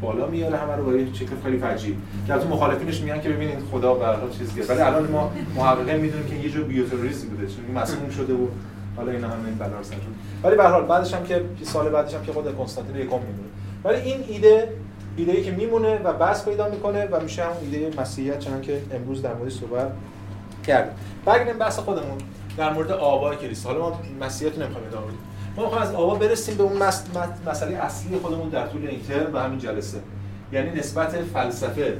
بالا 0.00 0.26
میاره 0.26 0.56
همه 0.56 0.76
رو 0.76 0.84
با 0.84 0.92
یه 0.92 1.14
شکل 1.14 1.32
خیلی 1.44 1.58
فجیعی 1.58 1.96
که 2.26 2.34
از 2.34 2.46
مخالفینش 2.46 3.00
میگن 3.00 3.20
که 3.20 3.28
ببینید 3.28 3.58
خدا 3.72 3.94
به 3.94 4.06
هر 4.06 4.16
چیزی 4.38 4.60
ولی 4.60 4.80
الان 4.80 5.10
ما 5.10 5.32
محققین 5.56 5.96
می‌دونیم 5.96 6.26
که 6.26 6.34
یه 6.36 6.50
جور 6.50 6.64
بیوتروریستی 6.64 7.26
بوده 7.26 7.46
چون 7.46 7.82
مسموم 7.82 8.10
شده 8.10 8.34
و 8.34 8.46
حالا 8.96 9.12
اینا 9.12 9.28
هم 9.28 9.44
این 9.44 9.54
بلا 9.54 9.70
ولی 10.42 10.56
به 10.56 10.62
هر 10.62 10.70
حال 10.70 10.84
بعدش 10.84 11.14
هم 11.14 11.24
که 11.24 11.44
سال 11.62 11.88
بعدش 11.88 12.14
هم 12.14 12.24
که 12.24 12.32
خود 12.32 12.56
کنستانتین 12.56 12.96
یکم 12.96 13.06
میمونه 13.06 13.48
ولی 13.84 13.96
این 13.96 14.24
ایده 14.28 14.68
ایده 15.16 15.32
ای 15.32 15.42
که 15.42 15.50
میمونه 15.50 15.98
و 15.98 16.12
بس 16.12 16.44
پیدا 16.44 16.68
می‌کنه 16.68 17.06
و 17.06 17.20
میشه 17.22 17.44
همون 17.44 17.56
ایده 17.60 18.00
مسیحیت 18.00 18.38
چنان 18.38 18.60
که 18.60 18.82
امروز 18.92 19.22
در 19.22 19.34
مورد 19.34 19.50
صحبت 19.50 19.92
کردیم. 20.66 20.92
برگردیم 21.24 21.58
بحث 21.58 21.78
خودمون. 21.78 22.18
در 22.56 22.72
مورد 22.72 22.90
آبای 22.90 23.36
کلیسا. 23.36 23.68
حالا 23.68 23.80
ما 23.80 24.00
مسیحیت 24.20 24.58
نمی‌خوایم 24.58 24.86
ادامه 24.86 25.06
بدیم. 25.06 25.18
ما 25.56 25.62
می‌خوایم 25.62 25.82
از 25.82 25.94
آبا 25.94 26.14
برسیم 26.14 26.56
به 26.56 26.62
اون 26.62 26.76
مس... 26.82 27.04
مسئله 27.46 27.76
اصلی 27.76 28.16
خودمون 28.16 28.48
در 28.48 28.66
طول 28.66 28.86
این 28.86 29.00
ترم 29.02 29.34
و 29.34 29.38
همین 29.38 29.58
جلسه. 29.58 29.98
یعنی 30.52 30.70
نسبت 30.70 31.10
فلسفه 31.10 31.96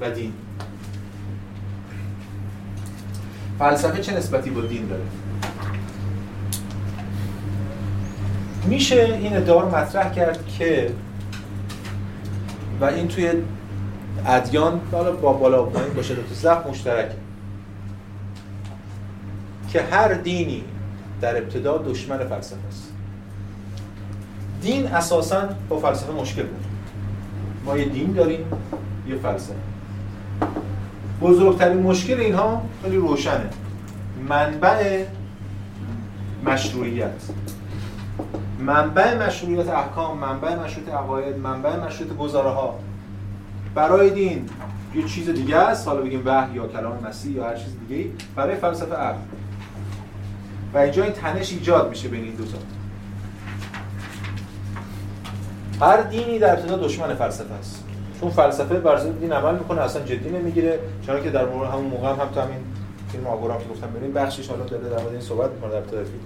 و 0.00 0.10
دین. 0.10 0.32
فلسفه 3.58 4.00
چه 4.00 4.16
نسبتی 4.16 4.50
با 4.50 4.60
دین 4.60 4.86
داره؟ 4.86 5.02
میشه 8.66 9.18
این 9.20 9.36
ادعا 9.36 9.60
رو 9.60 9.76
مطرح 9.76 10.12
کرد 10.12 10.46
که 10.58 10.90
و 12.80 12.84
این 12.84 13.08
توی 13.08 13.30
ادیان 14.26 14.80
بالا 14.90 15.12
با 15.12 15.32
بالا 15.32 15.62
پایین 15.62 15.94
باشه 15.94 16.14
تو 16.14 16.34
زخم 16.34 16.70
مشترک 16.70 17.10
که 19.72 19.82
هر 19.82 20.14
دینی 20.14 20.64
در 21.20 21.36
ابتدا 21.36 21.78
دشمن 21.78 22.18
فلسفه 22.18 22.68
است. 22.68 22.92
دین 24.62 24.86
اساسا 24.86 25.48
با 25.68 25.78
فلسفه 25.78 26.12
مشکل 26.12 26.42
بود. 26.42 26.64
ما 27.64 27.78
یه 27.78 27.84
دین 27.84 28.12
داریم 28.12 28.46
یه 29.08 29.16
فلسفه. 29.16 29.54
بزرگترین 31.22 31.82
مشکل 31.82 32.20
اینها 32.20 32.62
خیلی 32.82 32.96
روشنه. 32.96 33.50
منبع 34.28 35.04
مشروعیت. 36.46 37.22
منبع 38.58 39.26
مشروعیت 39.26 39.68
احکام 39.68 40.18
منبع 40.18 40.54
مشروعیت 40.54 40.94
عقاید 40.94 41.38
منبع 41.38 41.76
مشروعیت 41.76 42.16
گزاره 42.16 42.50
ها 42.50 42.78
برای 43.74 44.10
دین 44.10 44.48
یه 44.94 45.02
چیز 45.04 45.30
دیگه 45.30 45.56
است 45.56 45.88
حالا 45.88 46.00
بگیم 46.00 46.22
وحی 46.24 46.54
یا 46.54 46.66
کلام 46.66 46.98
مسیح 47.08 47.32
یا 47.32 47.44
هر 47.44 47.56
چیز 47.56 47.76
دیگه 47.88 48.10
برای 48.36 48.56
فلسفه 48.56 48.94
عقل. 48.94 49.18
و 50.74 50.78
اینجا 50.78 51.04
این 51.04 51.12
تنش 51.12 51.52
ایجاد 51.52 51.88
میشه 51.88 52.08
بین 52.08 52.24
این 52.24 52.34
دو 52.34 52.44
تا. 52.44 52.58
هر 55.86 56.02
دینی 56.02 56.38
در 56.38 56.52
ابتدا 56.52 56.76
دشمن 56.76 57.14
فلسفه 57.14 57.54
است. 57.54 57.84
چون 58.20 58.30
فلسفه 58.30 58.74
بر 58.74 58.96
دین 58.96 59.32
عمل 59.32 59.54
می‌کنه 59.54 59.80
اصلا 59.80 60.02
جدی 60.02 60.30
نمی‌گیره 60.30 60.78
چون 61.06 61.22
که 61.22 61.30
در 61.30 61.44
مورد 61.46 61.70
همون 61.70 61.84
موقع 61.84 62.08
هم, 62.08 62.20
هم 62.20 62.28
تو 62.28 62.40
همین 62.40 62.58
فیلم 63.12 63.26
آگورام 63.26 63.58
که 63.58 63.68
گفتم 63.68 63.86
ببین 63.86 64.12
بخشش 64.12 64.48
حالا 64.48 64.64
داره 64.64 64.88
در 64.88 65.02
مورد 65.02 65.12
این 65.12 65.20
صحبت 65.20 65.50
می‌کنه 65.50 65.70
در 65.70 65.76
ابتدای 65.76 66.04
فیلم. 66.04 66.20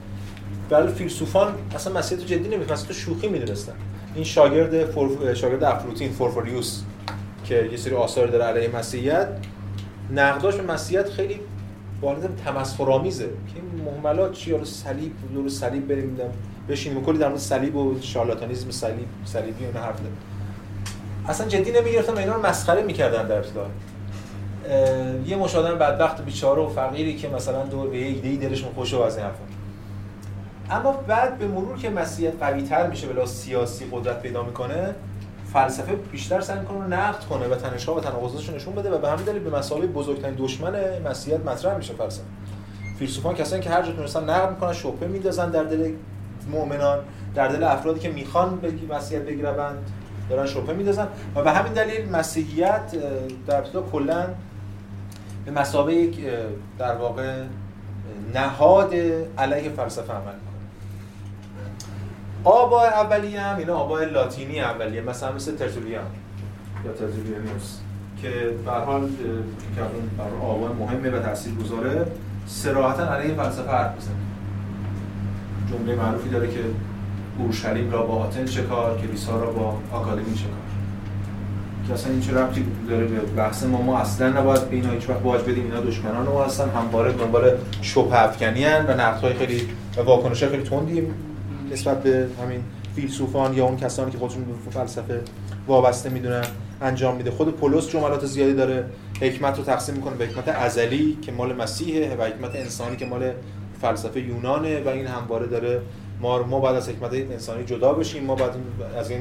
ولی 0.70 0.92
فیلسوفان 0.92 1.54
اصلا 1.74 1.98
مسئله 1.98 2.18
تو 2.18 2.26
جدی 2.26 2.48
نمی‌گیرن 2.48 2.76
تو 2.76 2.92
شوخی 2.92 3.28
می‌دونستن. 3.28 3.72
این 4.14 4.24
شاگرد 4.24 4.84
فور... 4.84 5.34
شاگرد 5.34 5.64
افروتین 5.64 6.10
فورفوریوس 6.12 6.82
که 7.44 7.68
یه 7.70 7.76
سری 7.76 7.94
آثار 7.94 8.26
داره 8.26 8.44
علیه 8.44 8.76
مسیحیت 8.76 9.28
نقداش 10.10 10.54
به 10.54 10.72
مسیحیت 10.72 11.10
خیلی 11.10 11.40
بالاتر 12.00 12.28
تمسخرآمیزه. 12.44 13.24
که 13.24 13.82
مهملات 13.84 14.32
چی؟ 14.32 14.52
حالا 14.52 14.64
صلیب 14.64 15.12
دور 15.34 15.48
صلیب 15.48 15.88
بریم 15.88 16.16
بشینیم 16.68 17.04
کلی 17.04 17.18
در 17.18 17.28
مورد 17.28 17.40
صلیب 17.40 17.76
و 17.76 17.98
شارلاتانیسم 18.00 18.70
صلیب 18.70 19.06
صلیبی 19.24 19.64
اون 19.64 19.76
حرف 19.76 19.96
اصلا 21.28 21.48
جدی 21.48 21.72
نمی‌گرفتن 21.72 22.12
و 22.12 22.18
اینا 22.18 22.34
رو 22.34 22.46
مسخره 22.46 22.82
می‌کردن 22.82 23.28
در 23.28 23.36
ابتدا. 23.36 23.66
یه 25.26 25.36
مش 25.36 25.54
آدم 25.54 25.78
بدبخت 25.78 26.24
بیچاره 26.24 26.62
و 26.62 26.68
فقیری 26.68 27.16
که 27.16 27.28
مثلا 27.28 27.64
دور 27.64 27.88
به 27.88 27.98
یه 27.98 28.06
ایده 28.06 28.48
دلشون 28.48 28.72
خوشه 28.74 28.96
و 28.96 29.00
از 29.00 29.16
این 29.16 29.26
حرفا. 29.26 29.57
اما 30.70 30.92
بعد 30.92 31.38
به 31.38 31.46
مرور 31.46 31.78
که 31.78 31.90
مسیحیت 31.90 32.32
قوی 32.40 32.62
تر 32.62 32.86
میشه 32.86 33.06
بلا 33.06 33.26
سیاسی 33.26 33.86
قدرت 33.92 34.22
پیدا 34.22 34.42
می‌کنه 34.42 34.94
فلسفه 35.52 35.96
بیشتر 35.96 36.40
سعی 36.40 36.58
می‌کنه 36.58 36.86
نقد 36.86 37.24
کنه 37.24 37.48
و 37.48 37.54
تنش‌ها 37.54 37.94
و 37.94 38.00
تناقضاتش 38.00 38.50
نشون 38.50 38.74
بده 38.74 38.90
و 38.90 38.98
به 38.98 39.10
همین 39.10 39.24
دلیل 39.24 39.42
به 39.42 39.58
مسابقه 39.58 39.86
بزرگترین 39.86 40.34
دشمن 40.38 41.02
مسیحیت 41.04 41.40
مطرح 41.40 41.76
میشه 41.76 41.94
فلسفه. 41.94 42.24
فیلسوفان 42.98 43.34
کسانی 43.34 43.62
که 43.62 43.70
هر 43.70 43.82
جا 43.82 43.92
تونستن 43.92 44.30
نقد 44.30 44.50
می‌کنن 44.50 44.72
شبهه 44.72 45.08
میندازن 45.08 45.50
در 45.50 45.64
دل 45.64 45.92
مؤمنان 46.50 46.98
در 47.34 47.48
دل 47.48 47.64
افرادی 47.64 48.00
که 48.00 48.10
می‌خوان 48.10 48.56
به 48.56 48.72
مسیحیت 48.90 49.24
بگیرند 49.24 49.90
دارن 50.30 50.46
شبهه 50.46 50.76
میندازن 50.76 51.08
و 51.34 51.42
به 51.42 51.50
همین 51.50 51.72
دلیل 51.72 52.08
مسیحیت 52.10 52.94
در 53.46 53.56
ابتدا 53.56 53.82
کلا 53.82 54.26
به 55.44 55.50
مسابقه 55.50 56.10
در 56.78 56.94
واقع 56.94 57.42
نهاد 58.34 58.94
علیه 59.38 59.70
فلسفه 59.70 60.12
عمل 60.12 60.47
آبا 62.48 62.84
اولیه 62.84 63.40
هم 63.40 63.56
اینا 63.56 63.76
آبای 63.76 64.10
لاتینی 64.10 64.60
اولیه 64.60 65.00
مثلا 65.00 65.32
مثل 65.32 65.56
ترتولیان 65.56 66.04
یا 66.84 66.92
ترتولیانوس 66.92 67.78
که 68.22 68.30
به 68.64 68.70
حال 68.70 69.08
که 69.76 69.82
آبا 70.42 70.72
مهمه 70.72 71.10
و 71.10 71.22
تاثیرگذاره 71.22 72.06
صراحتا 72.46 73.14
علیه 73.14 73.34
فلسفه 73.34 73.70
حرف 73.70 73.96
بزنه 73.96 74.14
جمله 75.70 75.94
معروفی 75.94 76.28
داره 76.28 76.48
که 76.48 76.60
اورشلیم 77.38 77.90
را 77.90 78.02
با 78.02 78.14
آتن 78.14 78.44
چه 78.44 78.62
کار 78.62 78.98
کلیسا 79.00 79.40
را 79.40 79.50
با 79.50 79.76
آکادمی 79.92 80.34
چه 80.34 80.44
کار 80.44 80.68
که 81.86 81.94
اصلا 81.94 82.12
این 82.12 82.20
چه 82.20 82.34
ربطی 82.34 82.66
داره 82.88 83.04
به 83.04 83.20
بحث 83.20 83.64
ما؟ 83.64 83.82
ما 83.82 83.98
اصلا 83.98 84.28
نباید 84.28 84.70
به 84.70 84.76
اینا 84.76 84.90
هیچ 84.90 85.10
وقت 85.10 85.18
باج 85.18 85.40
بدیم. 85.40 85.64
اینا 85.64 85.80
دشمنان 85.80 86.26
ما 86.26 86.44
هستن 86.44 86.68
همواره 86.68 87.12
دنبال 87.12 87.50
شبه 87.82 88.24
افکنی 88.24 88.64
و 88.64 89.00
نقدهای 89.00 89.34
خیلی 89.34 89.68
واکنش 90.04 90.44
خیلی 90.44 90.62
تندی 90.62 91.02
نسبت 91.72 92.02
به 92.02 92.26
همین 92.42 92.64
فیلسوفان 92.96 93.54
یا 93.54 93.64
اون 93.64 93.76
کسانی 93.76 94.10
که 94.10 94.18
خودشون 94.18 94.44
به 94.44 94.70
فلسفه 94.70 95.20
وابسته 95.66 96.10
می‌دونن 96.10 96.44
انجام 96.80 97.16
میده. 97.16 97.30
خود 97.30 97.56
پولس 97.56 97.88
جملات 97.88 98.26
زیادی 98.26 98.54
داره 98.54 98.84
حکمت 99.20 99.58
رو 99.58 99.64
تقسیم 99.64 99.94
می‌کنه 99.94 100.14
به 100.14 100.26
حکمت 100.26 100.48
ازلی 100.48 101.18
که 101.22 101.32
مال 101.32 101.54
مسیحه 101.54 102.16
و 102.16 102.22
حکمت 102.22 102.56
انسانی 102.56 102.96
که 102.96 103.06
مال 103.06 103.32
فلسفه 103.80 104.20
یونانه 104.20 104.82
و 104.82 104.88
این 104.88 105.06
همواره 105.06 105.46
داره 105.46 105.80
ما 106.20 106.42
ما 106.42 106.60
بعد 106.60 106.74
از 106.74 106.88
حکمت 106.88 107.12
انسانی 107.12 107.64
جدا 107.64 107.92
بشیم. 107.92 108.24
ما 108.24 108.34
بعد 108.34 108.50
از 108.98 109.10
این 109.10 109.20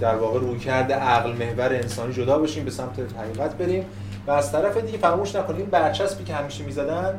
در 0.00 0.16
واقع 0.16 0.40
روی 0.40 0.58
کرده 0.58 0.94
عقل 0.94 1.32
محور 1.32 1.72
انسانی 1.72 2.12
جدا 2.12 2.38
بشیم 2.38 2.64
به 2.64 2.70
سمت 2.70 2.98
حقیقت 3.18 3.54
بریم. 3.54 3.84
و 4.26 4.30
از 4.30 4.52
طرف 4.52 4.76
دیگه 4.76 4.98
فراموش 4.98 5.36
نکنیم 5.36 5.66
برچسبی 5.66 6.24
که 6.24 6.34
همیشه 6.34 6.64
می‌زدن 6.64 7.18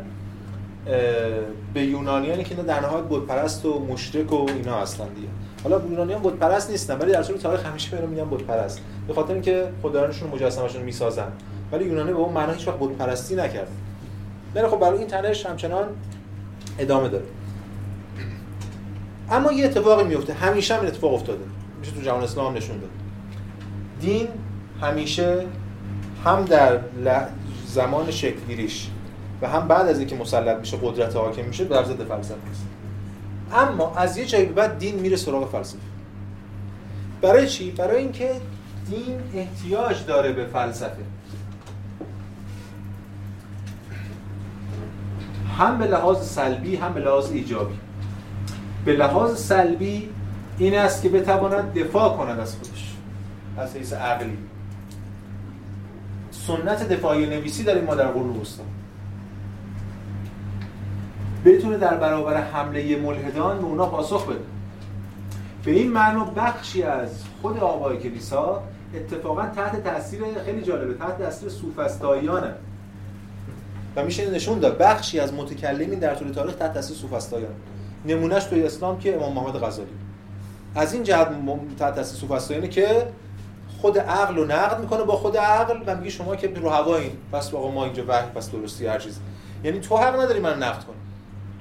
به 1.73 1.83
یونانیانی 1.83 2.43
که 2.43 2.55
در 2.55 2.79
نهایت 2.79 3.03
بتپرست 3.03 3.65
و 3.65 3.79
مشرک 3.79 4.33
و 4.33 4.49
اینا 4.49 4.81
هستن 4.81 5.07
دیگه. 5.07 5.27
حالا 5.63 5.81
یونانیان 5.89 6.21
بتپرست 6.21 6.71
نیستن 6.71 6.97
ولی 6.97 7.11
در 7.11 7.23
طول 7.23 7.37
تاریخ 7.37 7.65
همیشه 7.65 7.97
به 7.97 8.07
میگن 8.07 8.29
بتپرست. 8.29 8.81
به 9.07 9.13
خاطر 9.13 9.33
اینکه 9.33 9.69
خدایانشون 9.81 10.29
مجسمه‌شون 10.29 10.81
می‌سازن. 10.81 11.27
ولی 11.71 11.85
یونانی 11.85 12.11
به 12.11 12.17
اون 12.17 12.33
معنا 12.33 12.53
هیچ 12.53 12.67
وقت 12.67 12.79
بتپرستی 12.79 13.35
نکرد. 13.35 13.67
بله 14.53 14.67
خب 14.67 14.79
برای 14.79 14.97
این 14.97 15.07
تنش 15.07 15.45
همچنان 15.45 15.85
ادامه 16.79 17.09
داره. 17.09 17.25
اما 19.31 19.51
یه 19.51 19.65
اتفاقی 19.65 20.03
میفته 20.03 20.33
همیشه 20.33 20.73
هم 20.73 20.79
این 20.79 20.89
اتفاق 20.89 21.13
افتاده. 21.13 21.43
میشه 21.79 21.91
تو 21.91 22.01
جهان 22.01 22.23
اسلام 22.23 22.57
نشون 22.57 22.77
داد. 22.79 22.89
دین 24.01 24.27
همیشه 24.81 25.45
هم 26.25 26.45
در 26.45 26.79
زمان 27.65 28.11
شکلگیریش 28.11 28.89
و 29.41 29.47
هم 29.47 29.67
بعد 29.67 29.87
از 29.87 29.99
اینکه 29.99 30.15
مسلط 30.15 30.57
میشه 30.57 30.77
قدرت 30.81 31.15
حاکم 31.15 31.45
میشه 31.45 31.65
در 31.65 31.83
ضد 31.83 32.03
فلسفه 32.03 32.49
است. 32.51 32.65
اما 33.53 33.95
از 33.95 34.17
یه 34.17 34.25
جایی 34.25 34.45
بعد 34.45 34.79
دین 34.79 34.95
میره 34.99 35.15
سراغ 35.15 35.51
فلسفه. 35.51 35.79
برای 37.21 37.47
چی؟ 37.47 37.71
برای 37.71 37.97
اینکه 38.01 38.31
دین 38.89 39.19
احتیاج 39.33 40.05
داره 40.05 40.31
به 40.31 40.45
فلسفه. 40.45 41.03
هم 45.57 45.77
به 45.77 45.85
لحاظ 45.85 46.27
سلبی 46.27 46.75
هم 46.75 46.93
به 46.93 46.99
لحاظ 46.99 47.31
ایجابی. 47.31 47.75
به 48.85 48.93
لحاظ 48.93 49.39
سلبی 49.39 50.09
این 50.57 50.77
است 50.77 51.01
که 51.01 51.09
بتواند 51.09 51.73
دفاع 51.73 52.17
کند 52.17 52.39
از 52.39 52.55
خودش 52.55 52.95
از 53.57 53.75
حیث 53.75 53.93
عقلی. 53.93 54.37
سنت 56.31 56.89
دفاعی 56.89 57.25
نویسی 57.25 57.63
داریم 57.63 57.83
ما 57.83 57.95
در 57.95 58.07
قرون 58.07 58.37
وسطا 58.37 58.63
بتونه 61.45 61.77
در 61.77 61.97
برابر 61.97 62.41
حمله 62.41 62.95
ملحدان 62.95 63.57
به 63.57 63.63
اونا 63.63 63.85
پاسخ 63.85 64.25
بده. 64.25 64.39
به 65.65 65.71
این 65.71 65.91
معنا 65.91 66.25
بخشی 66.25 66.83
از 66.83 67.23
خود 67.41 67.57
آقای 67.57 67.97
کلیسا 67.97 68.63
اتفاقا 68.95 69.45
تحت 69.55 69.83
تاثیر 69.83 70.21
خیلی 70.45 70.61
جالبه 70.61 70.93
تحت 70.93 71.17
تاثیر 71.17 71.49
سوفسطائیانه 71.49 72.53
و 73.95 74.03
میشه 74.03 74.31
نشون 74.31 74.59
داد 74.59 74.77
بخشی 74.77 75.19
از 75.19 75.33
متکلمین 75.33 75.99
در 75.99 76.15
طول 76.15 76.31
تاریخ 76.31 76.55
تحت 76.55 76.73
تاثیر 76.73 76.97
سوفسطائیان 76.97 77.51
نمونهش 78.05 78.43
توی 78.43 78.63
اسلام 78.63 78.99
که 78.99 79.15
امام 79.15 79.33
محمد 79.33 79.63
غزالی. 79.63 79.89
از 80.75 80.93
این 80.93 81.03
جهت 81.03 81.27
تحت 81.79 81.95
تاثیر 81.95 82.19
سوفسطائیانه 82.19 82.67
که 82.67 83.07
خود 83.81 83.99
عقل 83.99 84.35
رو 84.35 84.45
نقد 84.45 84.79
می‌کنه 84.79 85.03
با 85.03 85.15
خود 85.15 85.37
عقل 85.37 85.79
و 85.85 85.95
میگه 85.95 86.09
شما 86.09 86.35
که 86.35 86.47
رو 86.47 86.69
هوایین 86.69 87.11
پس 87.31 87.53
آقا 87.53 87.71
ما 87.71 87.83
اینجا 87.83 88.03
وحی 88.07 88.29
پس 88.35 88.51
درستی 88.51 88.87
هر 88.87 88.99
چیز 88.99 89.19
یعنی 89.63 89.79
تو 89.79 89.97
حق 89.97 90.19
نداری 90.19 90.39
من 90.39 90.63
نقد 90.63 90.83
کنی 90.83 91.06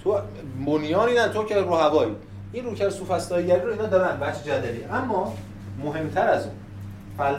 تو 0.07 0.19
بنیانی 0.66 1.14
نه 1.14 1.29
تو 1.29 1.45
که 1.45 1.61
رو 1.61 1.75
هوایی. 1.75 2.12
این 2.53 2.64
رو 2.64 2.75
که 2.75 2.90
سوفسطائیگری 2.90 3.61
رو 3.61 3.71
اینا 3.71 3.87
دارن 3.87 4.21
بچه 4.21 4.45
جدلی. 4.45 4.85
اما 4.85 5.35
مهمتر 5.85 6.29
از 6.29 6.45
اون 6.45 6.55
فل 7.19 7.35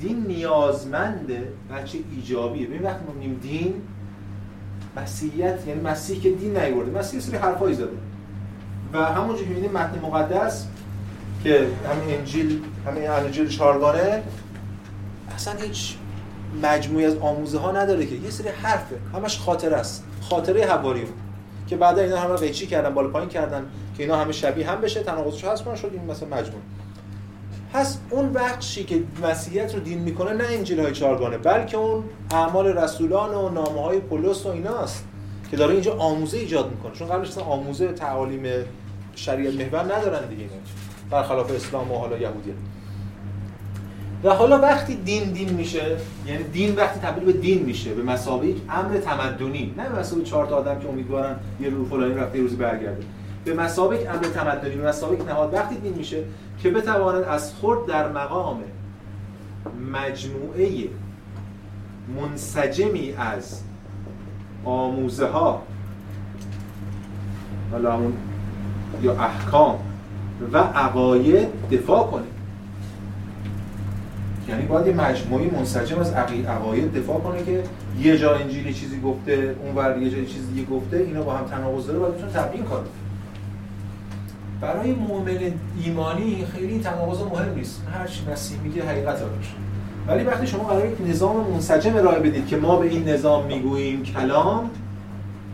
دین 0.00 0.26
نیازمنده 0.26 1.52
بچه 1.70 1.98
ایجابیه. 2.16 2.66
ببین 2.66 2.82
وقتی 2.82 3.04
ما 3.04 3.12
میگیم 3.12 3.38
دین 3.42 3.74
مسیحیت 4.96 5.66
یعنی 5.66 5.80
مسیح 5.80 6.20
که 6.20 6.30
دین 6.30 6.56
نیورده. 6.58 6.98
مسیح 6.98 7.20
سری 7.20 7.36
حرفایی 7.36 7.74
زده. 7.74 7.96
و 8.92 9.04
همونجوری 9.04 9.44
که 9.44 9.48
می‌بینیم 9.48 9.72
متن 9.72 10.00
مقدس 10.00 10.66
که 11.44 11.66
همین 11.90 12.18
انجیل 12.18 12.62
همین 12.86 13.10
انجیل 13.10 13.48
چهارگانه 13.48 14.22
اصلا 15.34 15.54
هیچ 15.54 15.96
مجموعی 16.62 17.04
از 17.04 17.16
آموزه 17.16 17.58
ها 17.58 17.72
نداره 17.72 18.06
که. 18.06 18.14
یه 18.14 18.30
سری 18.30 18.48
حرفه. 18.48 18.96
همش 19.14 19.38
خاطره 19.38 19.76
است. 19.76 20.04
خاطره 20.20 20.66
حواریون 20.66 21.08
که 21.68 21.76
بعدا 21.76 22.02
اینا 22.02 22.16
همه 22.16 22.36
قیچی 22.36 22.66
کردن 22.66 22.94
بالا 22.94 23.08
پایین 23.08 23.28
کردن 23.28 23.66
که 23.96 24.02
اینا 24.02 24.16
همه 24.16 24.32
شبیه 24.32 24.70
هم 24.70 24.80
بشه 24.80 25.02
تناقضش 25.02 25.44
هست 25.44 25.64
کنن 25.64 25.76
شد 25.76 25.90
این 25.92 26.04
مثلا 26.04 26.28
مجموع 26.28 26.60
پس 27.72 27.98
اون 28.10 28.32
بخشی 28.32 28.84
که 28.84 29.02
مسیحیت 29.22 29.74
رو 29.74 29.80
دین 29.80 29.98
می‌کنه 29.98 30.32
نه 30.32 30.44
انجیل 30.44 30.80
های 30.80 30.92
چهارگانه 30.92 31.38
بلکه 31.38 31.76
اون 31.76 32.04
اعمال 32.30 32.66
رسولان 32.66 33.34
و 33.34 33.48
نامه 33.48 33.82
های 33.82 34.00
پولس 34.00 34.46
و 34.46 34.48
ایناست 34.48 35.04
که 35.50 35.56
داره 35.56 35.72
اینجا 35.72 35.94
آموزه 35.94 36.38
ایجاد 36.38 36.70
می‌کنه. 36.70 36.92
چون 36.92 37.08
قبلش 37.08 37.28
اصلا 37.28 37.44
آموزه 37.44 37.92
تعالیم 37.92 38.64
شریعت 39.14 39.54
محور 39.54 39.94
ندارن 39.94 40.28
دیگه. 40.28 40.42
اینا 40.42 40.54
برخلاف 41.10 41.50
اسلام 41.50 41.92
و 41.92 41.98
حالا 41.98 42.18
یهودیت 42.18 42.54
و 44.24 44.30
حالا 44.30 44.58
وقتی 44.58 44.94
دین 44.94 45.32
دین 45.32 45.52
میشه 45.52 45.96
یعنی 46.26 46.44
دین 46.44 46.76
وقتی 46.76 47.00
تبدیل 47.00 47.24
به 47.24 47.32
دین 47.32 47.62
میشه 47.62 47.94
به 47.94 48.02
مسابقه 48.02 48.54
امر 48.70 48.98
تمدنی 48.98 49.74
نه 49.76 49.88
به 49.88 49.98
مسابقه 49.98 50.24
چهار 50.24 50.46
تا 50.46 50.56
آدم 50.56 50.78
که 50.78 50.88
امیدوارن 50.88 51.36
یه 51.60 51.70
رو 51.70 51.84
فلانی 51.84 52.14
رفته 52.14 52.36
یه 52.36 52.42
روزی 52.42 52.56
برگرده. 52.56 53.02
به 53.44 53.54
مسابقه 53.54 54.10
امر 54.10 54.24
تمدنی 54.24 54.76
به 54.76 54.88
مسابقه 54.88 55.24
نهاد 55.24 55.54
وقتی 55.54 55.74
دین 55.74 55.94
میشه 55.94 56.24
که 56.62 56.70
بتواند 56.70 57.24
از 57.24 57.54
خود 57.54 57.86
در 57.86 58.12
مقام 58.12 58.60
مجموعه 59.92 60.68
منسجمی 62.16 63.14
از 63.18 63.62
آموزه 64.64 65.26
ها 65.26 65.62
یا 69.02 69.12
احکام 69.12 69.78
و 70.52 70.58
عقاید 70.58 71.48
دفاع 71.70 72.06
کنه. 72.06 72.37
یعنی 74.48 74.66
باید 74.66 74.86
یه 74.86 74.92
مجموعه 74.92 75.54
منسجم 75.54 75.98
از 75.98 76.12
عقاید 76.12 76.92
دفاع 76.92 77.20
کنه 77.20 77.44
که 77.44 77.62
یه 78.00 78.18
جا 78.18 78.34
انجیل 78.34 78.72
چیزی 78.72 79.00
گفته 79.00 79.56
اونور 79.64 79.98
یه 79.98 80.10
جای 80.10 80.26
چیزی 80.26 80.52
دیگه 80.52 80.66
گفته 80.66 80.96
اینا 80.96 81.22
با 81.22 81.32
هم 81.32 81.44
تناقض 81.44 81.86
داره 81.86 81.98
باید 81.98 82.14
بتونه 82.14 82.32
تبیین 82.32 82.64
کنه 82.64 82.86
برای 84.60 84.92
مؤمن 84.92 85.38
ایمانی 85.84 86.46
خیلی 86.52 86.72
این 86.72 86.82
تناقض 86.82 87.20
مهم 87.20 87.54
نیست. 87.54 87.82
هر 87.92 88.06
چی 88.06 88.20
مسیح 88.32 88.60
میگه 88.60 88.82
حقیقت 88.82 89.22
باشه 89.22 89.52
ولی 90.08 90.24
وقتی 90.24 90.46
شما 90.46 90.64
قرار 90.64 90.86
یک 90.86 90.96
نظام 91.08 91.50
منسجم 91.50 91.96
ارائه 91.96 92.18
بدید 92.20 92.46
که 92.46 92.56
ما 92.56 92.76
به 92.76 92.86
این 92.86 93.08
نظام 93.08 93.46
می‌گوییم 93.46 94.02
کلام 94.02 94.70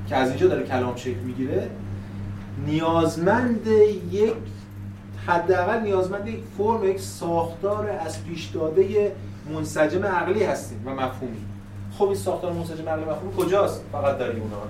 که 0.08 0.16
از 0.16 0.28
اینجا 0.28 0.48
داره 0.48 0.62
کلام 0.62 0.96
شکل 0.96 1.20
می‌گیره 1.26 1.68
نیازمند 2.66 3.66
یک 4.12 4.32
حداقل 5.26 5.80
نیازمند 5.80 6.28
یک 6.28 6.40
فرم 6.58 6.84
یک 6.84 7.00
ساختار 7.00 7.90
از 8.06 8.24
پیش 8.24 8.46
داده 8.46 9.12
منسجم 9.54 10.04
عقلی 10.04 10.44
هستیم 10.44 10.82
و 10.86 10.90
مفهومی. 10.90 11.44
خب 11.98 12.04
این 12.04 12.14
ساختار 12.14 12.52
منسجم 12.52 12.88
عقلی 12.88 13.04
مفهومی 13.04 13.36
کجاست؟ 13.36 13.84
فقط 13.92 14.18
در 14.18 14.28
یونان 14.28 14.68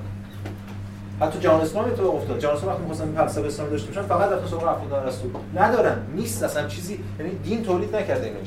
حتی 1.20 1.38
جهان 1.38 1.60
اسلامی 1.60 1.96
تو 1.96 2.06
افتاد. 2.06 2.38
جهان 2.38 2.56
اسلامی 2.56 2.72
وقتی 2.72 2.82
می‌خواستن 2.88 3.14
فلسفه 3.14 3.46
اسلامی 3.46 3.70
داشته 3.70 3.88
باشن 3.88 4.02
فقط 4.02 4.32
رفتن 4.32 4.46
سراغ 4.46 4.64
افلاطون 4.64 5.08
رسول 5.08 5.30
ندارن. 5.54 5.96
نیست. 6.16 6.42
اصلا 6.42 6.68
چیزی 6.68 6.98
یعنی 7.18 7.34
دین 7.44 7.62
تولید 7.62 7.96
نکرده 7.96 8.26
اینا 8.26 8.38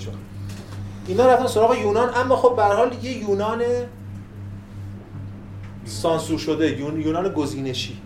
اینا 1.07 1.27
رفتن 1.33 1.47
سراغ 1.47 1.77
یونان. 1.77 2.09
اما 2.15 2.35
خب 2.35 2.55
به 2.55 2.63
حال 2.63 2.91
یه 3.03 3.17
یونان 3.17 3.61
سانسور 5.85 6.39
شده. 6.39 6.77
یونان 6.77 7.29
گزینشی. 7.29 8.01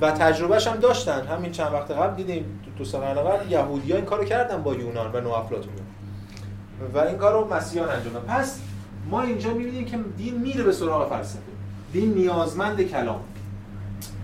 و 0.00 0.10
تجربهش 0.10 0.66
هم 0.66 0.76
داشتن. 0.76 1.26
همین 1.26 1.52
چند 1.52 1.72
وقت 1.72 1.90
قبل 1.90 2.14
دیدیم 2.14 2.60
تو 2.78 2.84
سه 2.84 2.98
قبل 2.98 3.50
یهودی‌ها 3.50 3.96
این 3.96 4.06
کارو 4.06 4.24
کردن 4.24 4.62
با 4.62 4.74
یونان 4.74 5.12
و 5.12 5.20
نوافلاتون 5.20 5.72
و 6.94 6.98
این 6.98 7.16
کارو 7.16 7.54
مسیحیان 7.54 7.88
انجام 7.88 8.12
پس 8.12 8.60
ما 9.10 9.22
اینجا 9.22 9.54
می‌بینیم 9.54 9.84
که 9.84 9.98
دین 10.16 10.38
میره 10.38 10.62
به 10.62 10.72
سراغ 10.72 11.08
فلسفه. 11.08 11.42
دین 11.92 12.14
نیازمند 12.14 12.82
کلام. 12.82 13.20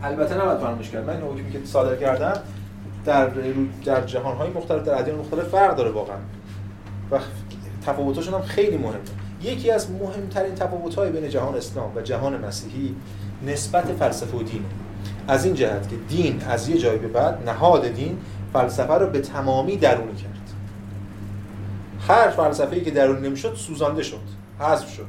البته 0.03 0.35
نباید 0.35 0.59
فراموش 0.59 0.91
کرد. 0.91 1.07
من 1.07 1.23
این 1.23 1.53
که 1.53 1.61
صادر 1.65 1.97
کردم 1.97 2.41
در 3.05 3.31
در 3.85 4.01
جهان‌های 4.01 4.51
مختلف 4.51 4.83
در 4.83 4.99
ادیان 4.99 5.19
مختلف 5.19 5.49
فرق 5.49 5.77
داره 5.77 5.91
واقعا. 5.91 6.17
و 7.11 7.19
تفاوتاشون 7.87 8.35
هم 8.35 8.43
خیلی 8.43 8.77
مهمه. 8.77 8.99
یکی 9.43 9.71
از 9.71 9.91
مهمترین 9.91 10.55
تفاوت‌های 10.55 11.11
بین 11.11 11.29
جهان 11.29 11.55
اسلام 11.55 11.97
و 11.97 12.01
جهان 12.01 12.45
مسیحی 12.47 12.97
نسبت 13.47 13.85
فلسفه 13.85 14.37
و 14.37 14.43
دین 14.43 14.65
از 15.29 15.45
این 15.45 15.55
جهت 15.55 15.89
که 15.89 15.97
دین 16.09 16.43
از 16.43 16.69
یه 16.69 16.79
جایی 16.79 16.99
به 16.99 17.09
بعد 17.09 17.49
نهاد 17.49 17.89
دین 17.89 18.19
فلسفه 18.53 18.95
رو 18.95 19.07
به 19.07 19.21
تمامی 19.21 19.77
درونی 19.77 20.15
کرد. 20.15 20.31
هر 22.09 22.29
فلسفه‌ای 22.29 22.85
که 22.85 22.91
درونی 22.91 23.29
نمی‌شد 23.29 23.55
سوزانده 23.55 24.03
شد 24.03 24.21
حذف 24.59 24.95
شد. 24.95 25.07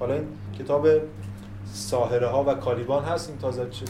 حالا 0.00 0.14
این 0.14 0.24
کتاب 0.58 0.88
ساهره 1.72 2.26
ها 2.26 2.44
و 2.44 2.54
کالیبان 2.54 3.04
هست 3.04 3.28
این 3.28 3.38
تازه 3.38 3.66
چه 3.70 3.84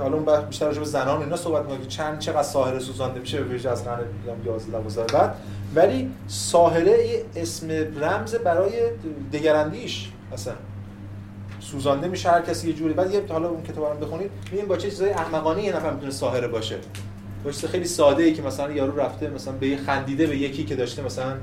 حالا 0.00 0.40
بیشتر 0.40 0.66
راجع 0.66 0.78
به 0.78 0.84
زنان 0.84 1.22
اینا 1.22 1.36
صحبت 1.36 1.62
می‌کنیم 1.62 1.80
که 1.80 1.86
چند 1.86 2.18
چقدر 2.18 2.42
ساهره 2.42 2.78
سوزانده 2.78 3.20
میشه 3.20 3.40
به 3.40 3.70
از 3.70 3.84
قرن 3.84 3.98
11 4.46 4.70
12 4.72 5.14
بعد. 5.14 5.34
ولی 5.74 6.10
ساهره 6.26 7.24
اسم 7.36 7.70
رمز 8.00 8.34
برای 8.34 8.72
دگراندیش 9.32 10.10
اصلا. 10.32 10.54
سوزانده 11.70 12.08
میشه 12.08 12.30
هر 12.30 12.40
کسی 12.40 12.68
یه 12.68 12.72
جوری. 12.74 12.94
بعد 12.94 13.14
یه 13.14 13.24
حالا 13.28 13.48
اون 13.48 13.62
کتابا 13.62 13.92
رو 13.92 13.98
بخونید 13.98 14.30
می‌بینید 14.44 14.68
با 14.68 14.76
چه 14.76 14.90
چیزای 14.90 15.10
احمقانه 15.10 15.64
یه 15.64 15.76
نفر 15.76 15.92
می‌تونه 15.92 16.12
ساهره 16.12 16.48
باشه. 16.48 16.76
با 17.44 17.50
خیلی 17.50 17.84
ساده 17.84 18.22
ای 18.22 18.32
که 18.32 18.42
مثلا 18.42 18.72
یارو 18.72 19.00
رفته 19.00 19.28
مثلا 19.28 19.52
به 19.52 19.76
خندیده 19.76 20.26
به 20.26 20.36
یکی 20.36 20.64
که 20.64 20.76
داشته 20.76 21.02
مثلا 21.02 21.34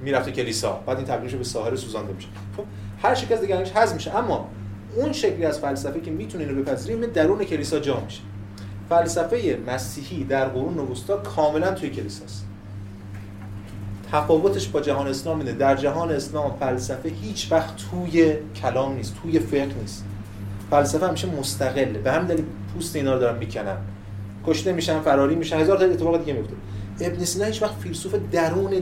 می‌رفته 0.00 0.32
کلیسا. 0.32 0.72
بعد 0.86 0.96
این 0.96 1.06
تبدیل 1.06 1.36
به 1.36 1.44
ساحر 1.44 1.76
سوزانده 1.76 2.12
میشه. 2.12 2.28
خب 2.56 2.64
هر 3.02 3.14
شکل 3.14 3.34
از 3.34 3.40
دیگرش 3.40 3.72
حذف 3.72 3.94
میشه. 3.94 4.16
اما 4.16 4.48
اون 4.96 5.12
شکلی 5.12 5.44
از 5.44 5.58
فلسفه 5.58 6.00
که 6.00 6.10
می‌تونه 6.10 6.44
اینو 6.44 6.62
بپذیریم 6.62 7.06
درون 7.06 7.44
کلیسا 7.44 7.78
جا 7.78 8.00
میشه. 8.00 8.20
فلسفه 8.88 9.58
مسیحی 9.66 10.24
در 10.24 10.48
قرون 10.48 10.78
وسطا 10.78 11.16
کاملا 11.16 11.70
توی 11.70 11.90
کلیساست. 11.90 12.45
تفاوتش 14.12 14.68
با 14.68 14.80
جهان 14.80 15.06
اسلام 15.06 15.38
اینه. 15.38 15.52
در 15.52 15.76
جهان 15.76 16.10
اسلام 16.10 16.56
فلسفه 16.60 17.08
هیچ 17.08 17.52
وقت 17.52 17.74
توی 17.76 18.34
کلام 18.62 18.94
نیست 18.94 19.14
توی 19.22 19.38
فقه 19.38 19.74
نیست. 19.80 20.04
فلسفه 20.70 21.06
همیشه 21.06 21.28
مستقله. 21.28 21.84
به 21.84 22.12
هم 22.12 22.26
دلیل 22.26 22.44
پوست 22.74 22.96
اینا 22.96 23.14
رو 23.14 23.20
دارن 23.20 23.38
می‌کنن. 23.38 23.76
کشته 24.46 24.72
میشن 24.72 25.00
فراری 25.00 25.34
میشن 25.34 25.60
هزار 25.60 25.78
تا 25.78 25.84
اتفاق 25.84 26.18
دیگه 26.18 26.32
میفته 26.32 26.54
ابن 27.00 27.24
سینا 27.24 27.44
هیچ 27.44 27.62
وقت 27.62 27.74
فیلسوف 27.74 28.14
درون 28.32 28.72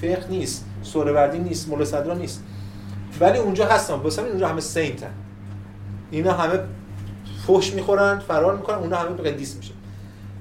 فقه 0.00 0.26
نیست 0.30 0.64
سوروردی 0.82 1.38
نیست 1.38 1.68
مولا 1.68 1.84
صدرا 1.84 2.14
نیست. 2.14 2.42
ولی 3.20 3.38
اونجا 3.38 3.66
هستن. 3.66 3.94
واسه 3.94 4.22
اونجا 4.22 4.48
همه 4.48 4.60
سینتن 4.60 5.10
اینا 6.10 6.32
همه 6.32 6.60
فحش 7.46 7.72
می‌خورن 7.74 8.18
فرار 8.18 8.56
می‌کنن 8.56 8.76
اونا 8.76 8.96
همه 8.96 9.16
قدیس 9.16 9.56
میشه 9.56 9.72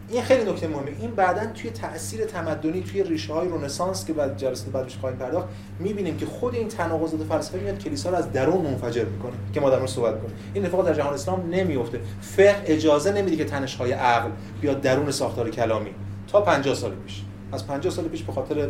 این 0.10 0.24
خیلی 0.24 0.52
نکته 0.52 0.68
مهمه. 0.68 0.92
این 1.00 1.12
بعدا 1.12 1.46
توی 1.46 1.70
تاثیر 1.70 2.26
تمدنی 2.26 2.82
توی 2.82 3.04
ریشه 3.04 3.34
های 3.34 3.50
رنسانس 3.50 4.06
که 4.06 4.14
بعد 4.14 4.38
جلسه 4.38 4.70
بعدش 4.70 4.98
خواهیم 4.98 5.20
پرداخت 5.20 5.48
می‌بینیم 5.80 6.18
که 6.18 6.26
خود 6.26 6.56
این 6.56 6.68
تناقضات 6.68 7.24
فلسفه 7.24 7.60
میاد 7.60 7.80
کلیسا 7.80 8.10
رو 8.10 8.16
از 8.16 8.32
درون 8.32 8.66
منفجر 8.66 9.06
می‌کنه 9.06 9.32
که 9.54 9.60
ما 9.60 9.70
در 9.70 9.78
مورد 9.78 9.90
صحبت 9.90 10.22
کنیم. 10.22 10.36
این 10.54 10.66
اتفاق 10.66 10.86
در 10.86 10.94
جهان 10.94 11.14
اسلام 11.14 11.50
نمیفته 11.50 12.00
فقه 12.22 12.64
اجازه 12.66 13.12
نمیده 13.12 13.36
که 13.36 13.46
تنش 13.46 13.76
های 13.76 13.92
عقل 13.92 14.30
بیاد 14.62 14.82
درون 14.82 15.12
ساختار 15.12 15.50
کلامی. 15.50 15.92
تا 16.28 16.42
50 16.42 16.76
سال 16.76 16.92
پیش. 17.06 17.24
از 17.52 17.68
50 17.68 17.94
سال 17.94 18.06
پیش 18.06 18.24
به 18.24 18.32
خاطر 18.32 18.58
یه 18.58 18.66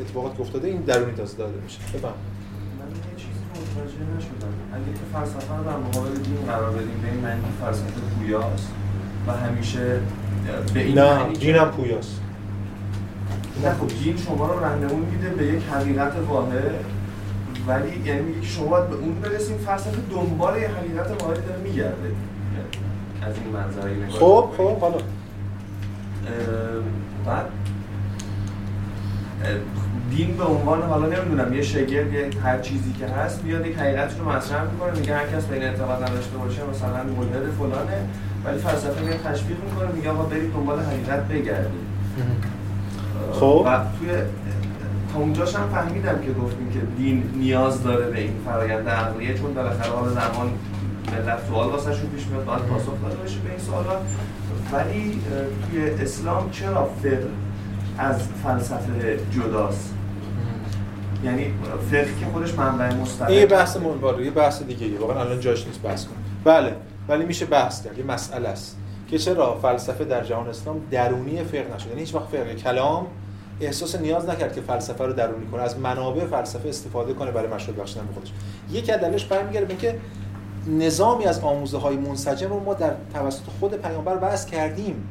اتفاقات 0.00 0.34
که 0.34 0.40
افتاده 0.40 0.68
این 0.68 0.80
درونی 0.80 1.12
تازه 1.12 1.36
داده 1.36 1.60
میشه. 1.64 1.78
بفهم. 1.94 2.12
متوجه 3.50 4.16
نشدم. 4.16 4.54
اگه 4.72 4.84
که 4.84 5.18
فلسفه 5.18 5.56
رو 5.56 5.64
در 5.64 5.76
مقابل 5.76 6.14
دین 6.14 6.46
قرار 6.46 6.70
بدیم 6.70 7.00
به 7.02 7.08
این 7.10 7.20
معنی 7.20 7.42
فلسفه 7.60 8.00
پویاست 8.18 8.68
و 9.26 9.32
همیشه 9.32 10.00
به 10.74 10.80
این 10.80 10.98
نه 10.98 11.60
هم 11.60 11.70
پویاست. 11.70 12.20
نه 13.64 13.74
خب 13.74 13.88
دین 13.88 14.16
شما 14.16 14.46
رو 14.46 14.60
راهنمون 14.60 15.00
میده 15.00 15.28
به 15.28 15.46
یک 15.46 15.62
حقیقت 15.62 16.12
واحد. 16.28 16.74
ولی 17.66 18.02
یعنی 18.04 18.20
میگه 18.20 18.40
که 18.40 18.46
شما 18.46 18.66
باید 18.66 18.88
به 18.88 18.96
اون 18.96 19.14
برسیم 19.20 19.58
فلسفه 19.58 20.00
دنبال 20.10 20.60
یه 20.60 20.68
حقیقت 20.68 21.22
واحد 21.22 21.46
داره 21.46 21.60
میگرده. 21.64 22.12
از 23.22 23.34
این 23.44 23.52
منظره 23.52 23.90
نگاه 23.90 24.10
خب 24.10 24.48
خب 24.56 24.80
حالا. 24.80 24.96
بعد 27.26 27.46
دین 30.10 30.36
به 30.36 30.44
عنوان 30.44 30.82
حالا 30.82 31.06
نمی‌دونم 31.06 31.54
یه 31.54 31.62
شگرد 31.62 32.12
یه 32.12 32.30
هر 32.44 32.58
چیزی 32.58 32.92
که 32.92 33.06
هست 33.06 33.44
میاد 33.44 33.66
یک 33.66 33.76
حقیقت 33.76 34.18
رو 34.18 34.28
مطرح 34.28 34.64
می‌کنه 34.72 34.92
میگه 35.00 35.14
هر 35.14 35.26
کس 35.26 35.44
به 35.44 35.54
این 35.54 35.64
اعتقاد 35.64 36.02
نداشته 36.02 36.36
باشه 36.36 36.60
مثلا 36.70 37.04
مولد 37.16 37.50
فلانه 37.58 38.04
ولی 38.44 38.58
فلسفه 38.58 39.02
میاد 39.02 39.20
تشویق 39.22 39.56
می‌کنه 39.64 39.92
میگه 39.92 40.10
آقا 40.10 40.22
برید 40.22 40.52
دنبال 40.52 40.80
حقیقت 40.80 41.28
بگردید. 41.28 41.90
خب. 43.32 43.62
و 43.66 43.78
توی 43.98 44.08
تا 45.12 45.18
اونجاش 45.18 45.56
هم 45.56 45.68
فهمیدم 45.68 46.18
که 46.18 46.32
گفتیم 46.32 46.70
که 46.70 46.78
دین 46.96 47.30
نیاز 47.36 47.82
داره 47.82 48.06
به 48.06 48.20
این 48.20 48.32
فرایند 48.46 48.88
عقلیه 48.88 49.34
چون 49.34 49.54
بالاخره 49.54 49.90
حال 49.90 50.08
زمان 50.08 50.50
ملت 51.12 51.38
سوال 51.48 51.68
واسه 51.68 51.94
شون 51.94 52.10
پیش 52.10 52.26
میاد 52.26 52.44
باید 52.44 52.62
پاسخ 52.62 53.02
داده 53.02 53.16
باشه 53.16 53.38
به 53.38 53.50
این 53.50 53.58
سوالات 53.58 54.00
ولی 54.72 55.20
توی 55.70 56.04
اسلام 56.04 56.50
چرا 56.50 56.90
فقه 57.02 57.26
از 57.98 58.28
فلسفه 58.42 59.18
جداست؟ 59.30 59.94
یعنی 61.24 61.54
فقه 61.90 62.14
که 62.20 62.26
خودش 62.32 62.54
منبع 62.54 62.94
مستقل 62.94 63.32
یه 63.32 63.46
بحث 63.46 63.76
منباره 63.76 64.24
یه 64.24 64.30
بحث 64.30 64.62
دیگه 64.62 64.86
یه 64.86 64.98
واقعا 64.98 65.20
الان 65.20 65.40
جاش 65.40 65.66
نیست 65.66 65.82
بحث 65.82 66.04
کنیم. 66.04 66.24
بله 66.44 66.76
ولی 67.08 67.24
میشه 67.24 67.46
بحث 67.46 67.84
کرد 67.84 67.98
یه 67.98 68.04
مسئله 68.04 68.48
است 68.48 68.76
که 69.10 69.18
چرا 69.18 69.58
فلسفه 69.62 70.04
در 70.04 70.24
جهان 70.24 70.48
اسلام 70.48 70.80
درونی 70.90 71.44
فقه 71.44 71.66
نشد؟ 71.74 71.86
یعنی 71.86 72.00
هیچ 72.00 72.14
وقت 72.14 72.28
فقه 72.28 72.54
کلام 72.54 73.06
احساس 73.60 73.94
نیاز 73.94 74.28
نکرد 74.28 74.54
که 74.54 74.60
فلسفه 74.60 75.04
رو 75.04 75.12
درونی 75.12 75.46
کنه 75.46 75.62
از 75.62 75.78
منابع 75.78 76.26
فلسفه 76.26 76.68
استفاده 76.68 77.12
کنه 77.14 77.30
برای 77.30 77.48
مشروط 77.48 77.76
بخشیدن 77.76 78.06
به 78.06 78.14
خودش. 78.14 78.32
یکی 78.70 78.92
از 78.92 79.00
دلایلش 79.00 79.24
برمیگرده 79.24 79.66
به 79.66 79.70
اینکه 79.70 79.98
نظامی 80.66 81.24
از 81.24 81.40
آموزه 81.40 81.78
های 81.78 81.96
منسجم 81.96 82.48
رو 82.48 82.60
ما 82.60 82.74
در 82.74 82.92
توسط 83.14 83.42
خود 83.60 83.74
پیامبر 83.74 84.18
وضع 84.22 84.50
کردیم. 84.50 85.08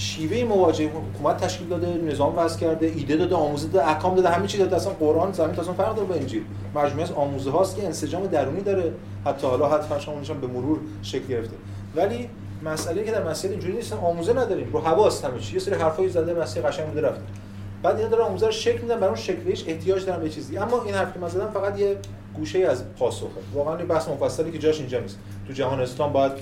شیوه 0.00 0.44
مواجهه 0.44 0.90
حکومت 0.90 1.36
تشکیل 1.36 1.68
داده 1.68 1.86
نظام 1.86 2.38
وضع 2.38 2.60
کرده 2.60 2.86
ایده 2.86 3.16
داده 3.16 3.34
آموزه 3.34 3.68
داده 3.68 3.88
احکام 3.88 4.14
داده 4.14 4.28
همه 4.28 4.46
چی 4.46 4.58
داده. 4.58 4.76
اصلا 4.76 4.92
قرآن 4.92 5.32
زمین 5.32 5.52
تا 5.52 5.62
فرق 5.62 5.94
داره 5.94 6.08
با 6.08 6.14
انجیل 6.14 6.44
مجموعه 6.74 7.02
از 7.02 7.12
آموزه 7.12 7.50
هاست 7.50 7.76
که 7.76 7.86
انسجام 7.86 8.26
درونی 8.26 8.60
داره. 8.60 8.92
حتی 9.26 9.46
حالا 9.46 9.68
حتی 9.68 10.00
شما 10.00 10.34
به 10.40 10.46
مرور 10.46 10.78
شکل 11.02 11.26
گرفته. 11.26 11.56
ولی 11.96 12.28
مسئله 12.62 13.04
که 13.04 13.10
در 13.10 13.24
مسئله 13.24 13.50
اینجوری 13.50 13.72
نیست 13.72 13.92
آموزه 13.92 14.32
نداریم. 14.32 14.72
رو 14.72 14.80
حواس 14.80 15.24
همه 15.24 15.38
چی. 15.38 15.54
یه 15.54 15.60
سری 15.60 15.74
حرفای 15.74 16.08
زده 16.08 16.34
مسئله 16.34 16.62
قشنگ 16.62 16.86
بوده 16.86 17.00
رفته. 17.00 17.22
بعد 17.82 17.96
اینا 17.96 18.08
داره 18.08 18.22
آموزه 18.22 18.46
رو 18.46 18.52
شکل 18.52 18.82
میدن 18.82 18.94
برای 18.94 19.06
اون 19.06 19.16
شکلش 19.16 19.64
احتیاج 19.68 20.06
دارن 20.06 20.20
به 20.20 20.28
چیزی. 20.28 20.58
اما 20.58 20.82
این 20.82 20.94
حرفی 20.94 21.12
که 21.12 21.18
من 21.18 21.28
زدم 21.28 21.50
فقط 21.50 21.78
یه 21.78 21.96
گوشه 22.36 22.58
از 22.58 22.94
پاسخه. 22.94 23.28
واقعا 23.54 23.76
بحث 23.76 24.08
مفصلی 24.08 24.52
که 24.52 24.58
جاش 24.58 24.78
اینجا 24.78 25.00
نیست. 25.00 25.18
تو 25.46 25.52
جهان 25.52 25.80
اسلام 25.80 26.12
باید 26.12 26.32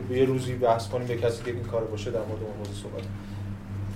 به 0.00 0.18
یه 0.18 0.24
روزی 0.24 0.54
بحث 0.54 0.88
کنیم 0.88 1.06
به 1.06 1.16
کسی 1.16 1.44
که 1.44 1.50
این 1.50 1.62
کار 1.62 1.84
باشه 1.84 2.10
در 2.10 2.18
مورد 2.18 2.42
اون 2.42 2.56
موضوع 2.58 2.74
صحبت 2.74 3.02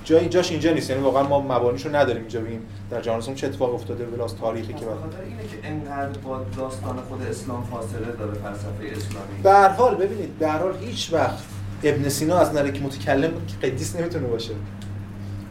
جای 0.05 0.29
جاش 0.29 0.51
اینجا 0.51 0.73
نیست. 0.73 0.91
یعنی 0.91 1.03
واقعا 1.03 1.23
ما 1.23 1.41
مبانیشو 1.41 1.97
نداریم 1.97 2.23
اینجا 2.23 2.41
ببینیم 2.41 2.61
در 2.91 3.01
جهان 3.01 3.19
اسلام 3.19 3.37
چه 3.37 3.47
اتفاق 3.47 3.75
افتاده 3.75 4.05
بلاس 4.05 4.33
تاریخی 4.33 4.73
که 4.73 4.85
خاطر 4.85 5.21
اینه 5.29 5.43
که 5.43 5.69
انقدر 5.69 6.19
با 6.19 6.41
داستان 6.57 6.97
خود 6.97 7.23
اسلام 7.23 7.65
فاصله 7.65 8.13
داره 8.19 8.33
فلسفه 8.33 8.97
اسلامی. 8.97 9.43
به 9.43 9.51
هر 9.53 9.69
حال 9.69 9.95
ببینید 9.95 10.39
به 10.39 10.49
هر 10.49 10.59
حال 10.59 10.75
هیچ 10.81 11.13
وقت 11.13 11.39
ابن 11.85 12.09
سینا 12.09 12.39
از 12.39 12.51
نظر 12.51 12.71
که 12.71 12.81
متکلم 12.81 13.31
قدیس 13.63 13.97
نمی‌تونه 13.97 14.27
باشه. 14.27 14.53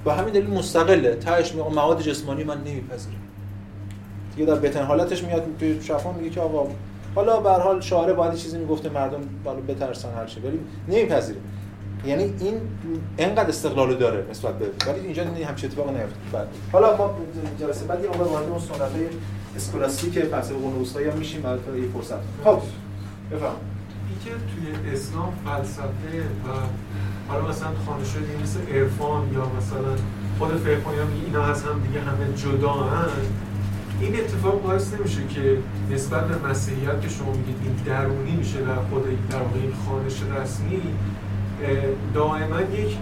با 0.04 0.14
همین 0.14 0.34
دلیل 0.34 0.50
مستقله. 0.50 1.16
تهش 1.16 1.52
میگه 1.52 1.70
مواد 1.70 2.02
جسمانی 2.02 2.44
من 2.44 2.58
نمیپذیرم. 2.58 3.20
دیگه 4.36 4.48
در 4.48 4.56
بهترین 4.56 4.86
حالتش 4.86 5.24
میاد 5.24 5.44
توی 5.60 5.82
شفا 5.82 6.12
میگه 6.12 6.30
که 6.30 6.42
آقا 6.42 6.68
حالا 7.16 7.40
به 7.40 7.50
حال 7.50 7.82
شاعر 7.82 8.14
باید 8.14 8.34
چیزی 8.34 8.58
می‌گفته 8.58 8.90
مردم 8.90 9.20
بالا 9.44 9.60
بترسن 9.60 10.10
هر 10.18 10.26
چی 10.26 10.40
ولی 10.40 10.60
نمیپذیره. 10.88 11.40
یعنی 12.06 12.24
این 12.24 12.62
اینقدر 13.18 13.50
استقلال 13.50 13.96
داره 13.96 14.26
نسبت 14.30 14.60
به 14.60 14.66
ولی 14.88 15.00
اینجا 15.00 15.24
همچین 15.24 15.70
اتفاقی 15.70 15.92
نیفتاد 15.92 16.48
حالا 16.72 16.98
ما 16.98 17.16
جلسه 17.60 17.86
بعد 17.86 18.04
یه 18.04 18.08
موقع 18.08 18.24
وارد 18.24 18.50
اون 18.50 18.60
سنت‌های 18.60 19.08
اسکولاستیک 19.56 20.20
فلسفه 20.20 20.56
قرون 20.56 21.12
هم 21.12 21.18
میشیم 21.18 21.42
برای 21.42 21.60
این 21.74 21.92
فرصت. 21.92 22.20
خب 22.44 22.62
بفهم 23.32 23.56
اینکه 24.10 24.30
توی 24.30 24.94
اسلام 24.94 25.34
فلسفه 25.46 26.20
و 26.46 26.50
حالا 27.28 27.48
مثلا 27.48 27.68
خانشای 27.86 28.22
دیگه 28.22 28.44
مثل 28.44 28.60
عرفان 28.74 29.34
یا 29.34 29.42
مثلا 29.58 29.96
خود 30.40 30.50
فرقانی 30.58 30.98
هم 30.98 31.08
اینا 31.26 31.44
از 31.44 31.64
هم 31.64 31.80
دیگه 31.88 32.00
همه 32.02 32.34
جدا 32.36 32.72
هن 32.72 33.08
این 34.02 34.16
اتفاق 34.20 34.62
باعث 34.62 34.94
نمیشه 34.94 35.28
که 35.30 35.58
نسبت 35.92 36.28
به 36.28 36.50
مسیحیت 36.50 37.02
که 37.02 37.10
شما 37.10 37.32
میگید 37.32 37.56
این 37.64 37.76
درونی 37.86 38.32
میشه 38.32 38.62
در 38.62 38.76
خود 38.76 39.04
در 39.30 39.38
واقع 39.38 39.60
این 39.60 39.74
خانش 39.86 40.14
رسمی 40.42 40.82
دائما 42.14 42.62
یک 42.62 42.98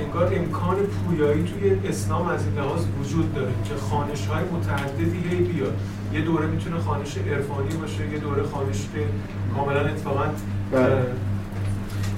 انگار 0.00 0.32
امکان 0.34 0.76
پویایی 0.76 1.44
توی 1.44 1.88
اسلام 1.88 2.28
از 2.28 2.44
این 2.44 2.58
لحاظ 2.58 2.80
وجود 3.00 3.34
داره 3.34 3.52
که 3.64 3.74
خانش 3.74 4.26
های 4.26 4.44
متعددی 4.44 5.28
هی 5.30 5.36
بیاد. 5.36 5.76
یه 6.12 6.20
دوره 6.20 6.46
می‌تونه 6.46 6.80
خانش 6.80 7.18
عرفانی 7.18 7.76
باشه 7.76 8.08
یه 8.12 8.18
دوره 8.18 8.42
خانش 8.42 8.76
که 8.94 9.00
کاملا 9.56 9.80
اتفاقا 9.80 10.24
بله. 10.72 11.02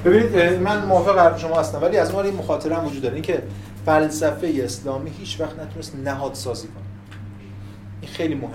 ببینید 0.04 0.62
من 0.62 0.86
موافق 0.86 1.38
شما 1.38 1.61
هستم 1.61 1.82
ولی 1.82 1.96
از 1.96 2.12
ما 2.12 2.22
این 2.22 2.34
مخاطره 2.34 2.76
هم 2.76 2.86
وجود 2.86 3.02
داره. 3.02 3.14
این 3.14 3.22
که 3.22 3.42
فلسفه 3.86 4.61
اسلامی 4.64 5.11
هیچ 5.11 5.40
وقت 5.40 5.59
نتونست 5.61 5.96
نهاد 6.04 6.34
سازی 6.34 6.68
کنه. 6.68 6.88
خیلی 8.12 8.34
مهمه. 8.34 8.54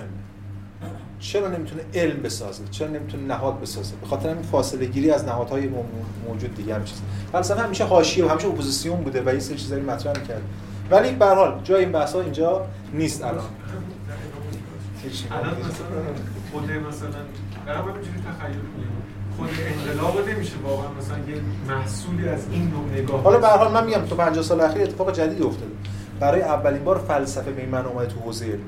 چرا 1.20 1.48
نمی‌تونه 1.48 1.82
علم 1.94 2.22
بسازه؟ 2.22 2.64
چرا 2.70 2.88
نمی‌تونه 2.88 3.22
نهاد 3.22 3.60
بسازه؟ 3.60 3.94
به 3.96 4.06
خاطر 4.06 4.28
این 4.28 4.42
فاصله 4.42 4.86
گیری 4.86 5.10
از 5.10 5.24
نهادهای 5.24 5.70
موجود 6.28 6.54
دیگه 6.54 6.74
همیشه 6.74 6.94
فلسفه 7.32 7.60
همیشه 7.60 7.84
حاشیه 7.84 8.24
و 8.24 8.28
همیشه 8.28 8.48
اپوزیسیون 8.48 9.00
بوده 9.00 9.22
و 9.26 9.34
یه 9.34 9.40
سری 9.40 9.56
چیزایی 9.56 9.82
مطرح 9.82 10.20
می‌کرد. 10.20 10.42
ولی 10.90 11.12
به 11.12 11.26
هر 11.26 11.34
حال 11.34 11.60
جای 11.64 11.80
این 11.84 11.92
بحث‌ها 11.92 12.20
اینجا 12.20 12.66
نیست 12.92 13.24
الان. 13.24 13.44
الان 15.30 15.50
مثلا 15.50 15.86
خود 16.52 16.62
مثلا 16.62 17.08
اینجوری 17.94 18.18
تخیل 18.18 18.58
خود 19.36 19.48
انقلاب 19.66 20.28
نمیشه 20.28 20.52
واقعا 20.64 20.92
مثلا 20.98 21.18
یه 21.18 21.40
محصولی 21.68 22.28
از 22.28 22.40
این 22.50 22.70
نوع 22.70 23.02
نگاه 23.02 23.22
حالا 23.22 23.38
به 23.38 23.46
هر 23.46 23.56
حال 23.56 23.72
من 23.72 23.86
میگم 23.86 24.04
تو 24.04 24.16
50 24.16 24.44
سال 24.44 24.60
اخیر 24.60 24.82
اتفاق 24.82 25.12
جدیدی 25.12 25.42
افتاده. 25.42 25.72
برای 26.20 26.42
اولین 26.42 26.84
بار 26.84 26.98
فلسفه 26.98 27.50
به 27.50 27.66
معنی 27.66 27.86
اومده 27.86 28.06
تو 28.06 28.20
حوزه 28.20 28.44
علمی. 28.44 28.62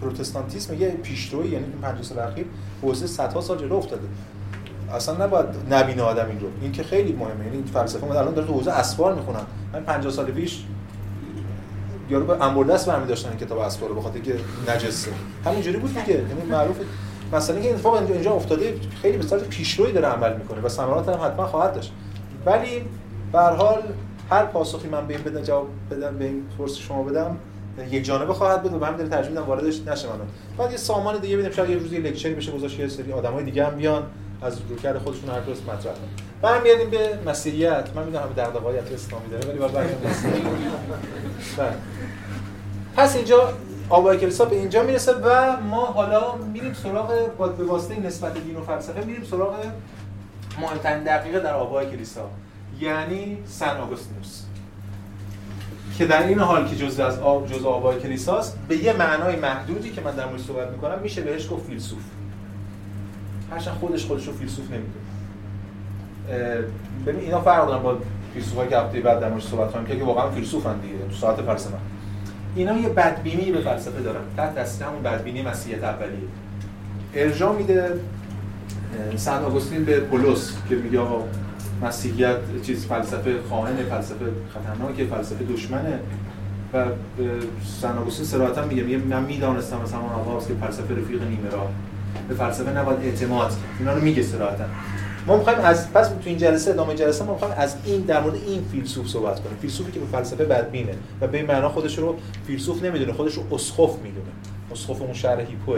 پروتستانتیسم 0.00 0.74
یه 0.74 0.88
پیشروی 0.88 1.48
یعنی 1.48 1.64
تو 1.64 1.78
50 1.78 2.02
سال 2.02 2.18
اخیر 2.18 2.46
حوزه 2.82 3.06
صدها 3.06 3.40
سال 3.40 3.58
جلو 3.58 3.76
افتاده. 3.76 4.02
اصلا 4.94 5.24
نباید 5.24 5.46
نبینه 5.70 6.02
آدم 6.02 6.26
این 6.28 6.40
رو. 6.40 6.46
این 6.60 6.72
که 6.72 6.82
خیلی 6.82 7.12
مهمه. 7.12 7.44
یعنی 7.44 7.64
فلسفه 7.72 8.06
ما 8.06 8.14
الان 8.14 8.34
داره 8.34 8.46
تو 8.46 8.52
حوزه 8.52 8.70
اسفار 8.70 9.14
می‌خونن. 9.14 9.40
من 9.72 9.84
50 9.84 10.12
سال 10.12 10.26
پیش 10.26 10.64
یارو 12.10 12.26
به 12.26 12.44
انبردست 12.44 12.88
برمی 12.88 13.06
داشتن 13.06 13.36
کتاب 13.36 13.58
اسفار 13.58 13.88
رو 13.88 13.94
بخاطر 13.94 14.18
که 14.18 14.34
نجسه 14.68 15.10
همینجوری 15.44 15.78
بود 15.78 15.94
دیگه. 15.94 16.18
یعنی 16.18 16.42
معروفه 16.50 16.84
مثلا 17.32 17.56
اینکه 17.56 17.74
اتفاق 17.74 17.94
اینجا 18.10 18.32
افتاده 18.32 18.74
خیلی 19.02 19.16
به 19.16 19.26
صورت 19.26 19.42
پیشروی 19.42 19.92
داره 19.92 20.08
عمل 20.08 20.36
می‌کنه 20.36 20.60
و 20.60 20.68
ثمرات 20.68 21.08
هم 21.08 21.26
حتما 21.26 21.46
خواهد 21.46 21.74
داشت. 21.74 21.92
ولی 22.46 22.82
به 23.32 23.38
هر 23.38 23.50
حال 23.50 23.82
هر 24.30 24.44
پاسخی 24.44 24.88
من 24.88 25.06
به 25.06 25.14
این 25.14 25.22
بدم 25.22 25.42
جواب 25.42 25.68
بدم 25.90 26.18
به 26.18 26.24
این 26.24 26.42
فرصت 26.58 26.76
شما 26.76 27.02
بدم 27.02 27.36
یک 27.90 28.04
جانبه 28.04 28.34
خواهد 28.34 28.62
بود 28.62 28.72
و 28.74 28.78
من 28.78 28.96
داره 28.96 29.08
ترجمه 29.08 29.30
میدم 29.30 29.46
واردش 29.46 29.80
نشه 29.80 30.08
من 30.08 30.14
بعد 30.58 30.70
یه 30.70 30.76
سامان 30.76 31.18
دیگه 31.18 31.36
بدیم 31.36 31.50
شاید 31.50 31.70
یه 31.70 31.76
روزی 31.76 31.96
لکچری 31.96 32.34
بشه 32.34 32.52
گذاشت 32.52 32.78
یه 32.78 32.88
سری 32.88 33.12
آدمای 33.12 33.44
دیگه 33.44 33.66
هم 33.66 33.76
بیان 33.76 34.02
از 34.42 34.58
روکر 34.68 34.98
خودشون 34.98 35.30
هر 35.30 35.40
روز 35.40 35.62
مطرح 35.62 35.92
کنن. 35.92 36.08
برمیگردیم 36.42 36.90
به 36.90 37.18
مسیحیت. 37.26 37.88
من 37.94 38.04
می‌دونم 38.04 38.24
همه 38.24 38.32
دغدغه‌های 38.32 38.78
اسلامی 38.78 39.28
داره 39.30 39.48
ولی 39.48 39.58
بعد 39.58 39.72
بله. 41.56 41.74
پس 42.96 43.16
اینجا 43.16 43.52
آبای 43.90 44.18
کلیسا 44.18 44.44
به 44.44 44.56
اینجا 44.56 44.82
می‌رسه 44.82 45.12
و 45.12 45.56
ما 45.60 45.86
حالا 45.86 46.36
میریم 46.36 46.74
سراغ 46.74 47.36
به 47.56 47.64
واسطه 47.64 48.00
نسبت 48.00 48.34
دین 48.34 48.56
و 48.56 48.60
فلسفه 48.60 49.04
میریم 49.04 49.24
سراغ 49.24 49.54
مهمترین 50.60 51.04
دقیقه 51.04 51.40
در 51.40 51.54
آبای 51.54 51.86
کلیسا 51.86 52.30
یعنی 52.80 53.38
سن 53.46 53.76
آگوستینوس. 53.76 54.42
که 55.98 56.06
در 56.06 56.26
این 56.26 56.38
حال 56.38 56.68
که 56.68 56.76
جزء 56.76 57.06
از 57.06 57.18
آب 57.18 57.46
جزء 57.46 57.68
آبای 57.68 58.00
کلیساست 58.00 58.58
به 58.68 58.76
یه 58.76 58.92
معنای 58.92 59.36
محدودی 59.36 59.90
که 59.90 60.00
من 60.00 60.10
در 60.10 60.26
موردش 60.26 60.44
صحبت 60.44 60.70
می‌کنم 60.70 60.98
میشه 61.02 61.22
بهش 61.22 61.48
گفت 61.50 61.66
فیلسوف. 61.66 62.02
هرچند 63.50 63.74
خودش 63.74 64.06
خودش 64.06 64.26
رو 64.26 64.32
فیلسوف 64.32 64.64
نمی‌دونه. 64.70 64.94
ببین 67.06 67.20
اینا 67.20 67.40
فرق 67.40 67.66
دارن 67.66 67.82
با 67.82 67.98
فیلسوفایی 68.34 68.70
که 68.70 68.78
هفته 68.78 69.00
بعد 69.00 69.20
در 69.20 69.28
موردش 69.28 69.46
صحبت 69.46 69.72
کنیم 69.72 69.86
که 69.86 70.04
واقعا 70.04 70.30
فیلسوفن 70.30 70.80
دیگه 70.80 70.94
تو 71.10 71.16
ساعت 71.16 71.42
فلسفه. 71.42 71.76
اینا 72.56 72.78
یه 72.78 72.88
بدبینی 72.88 73.52
به 73.52 73.60
فلسفه 73.60 74.02
دارن. 74.02 74.20
تحت 74.36 74.54
دست 74.54 74.82
همون 74.82 75.02
بدبینی 75.02 75.42
مسیحیت 75.42 75.84
اولیه. 75.84 76.18
ارجاع 77.14 77.56
میده 77.56 78.00
سن 79.16 79.44
آگوستین 79.44 79.84
به 79.84 80.00
پولس 80.00 80.52
که 80.68 80.74
میگه 80.74 81.00
آقا 81.00 81.24
مسیحیت 81.82 82.36
چیز 82.62 82.86
فلسفه 82.86 83.34
خائن 83.50 83.76
فلسفه 83.76 84.24
خطرناکه 84.54 85.04
فلسفه 85.04 85.44
دشمنه. 85.44 85.98
و 86.74 86.84
سن 87.80 87.98
آگوستین 87.98 88.24
صراحتا 88.24 88.64
میگه 88.64 88.82
میگه 88.82 88.98
من 88.98 89.22
می‌دانستم 89.22 89.80
از 89.80 89.92
همون 89.92 90.10
آغاز 90.10 90.48
که 90.48 90.54
فلسفه 90.54 90.94
رفیق 90.94 91.22
نیمه 91.22 91.50
راه. 91.50 91.70
به 92.28 92.34
فلسفه 92.34 92.78
نباید 92.78 92.98
اعتماد. 93.02 93.50
کرد 93.50 93.58
اینا 93.78 93.94
رو 93.94 94.00
میگه 94.00 94.22
صراحتا 94.22 94.64
ما 95.26 95.36
می‌خوایم 95.36 95.58
از 95.58 95.92
پس 95.92 96.08
تو 96.08 96.14
این 96.24 96.38
جلسه 96.38 96.70
ادامه 96.70 96.94
جلسه 96.94 97.24
ما 97.24 97.32
می‌خوایم 97.32 97.54
از 97.56 97.76
این 97.84 98.00
در 98.00 98.20
مورد 98.20 98.34
این 98.34 98.64
فیلسوف 98.72 99.08
صحبت 99.08 99.40
کنیم. 99.40 99.56
فیلسوفی 99.60 99.92
که 99.92 100.00
به 100.00 100.06
فلسفه 100.06 100.44
بدبینه. 100.44 100.94
و 101.20 101.26
به 101.26 101.38
این 101.38 101.46
معنا 101.46 101.68
خودش 101.68 101.98
رو 101.98 102.16
فیلسوف 102.46 102.82
نمی‌دونه 102.82 103.12
خودش 103.12 103.34
رو 103.34 103.42
اسقف 103.54 103.98
می‌دونه. 104.02 104.30
اسقف 104.72 105.02
اون 105.02 105.12
شهر 105.12 105.40
هیپو 105.40 105.76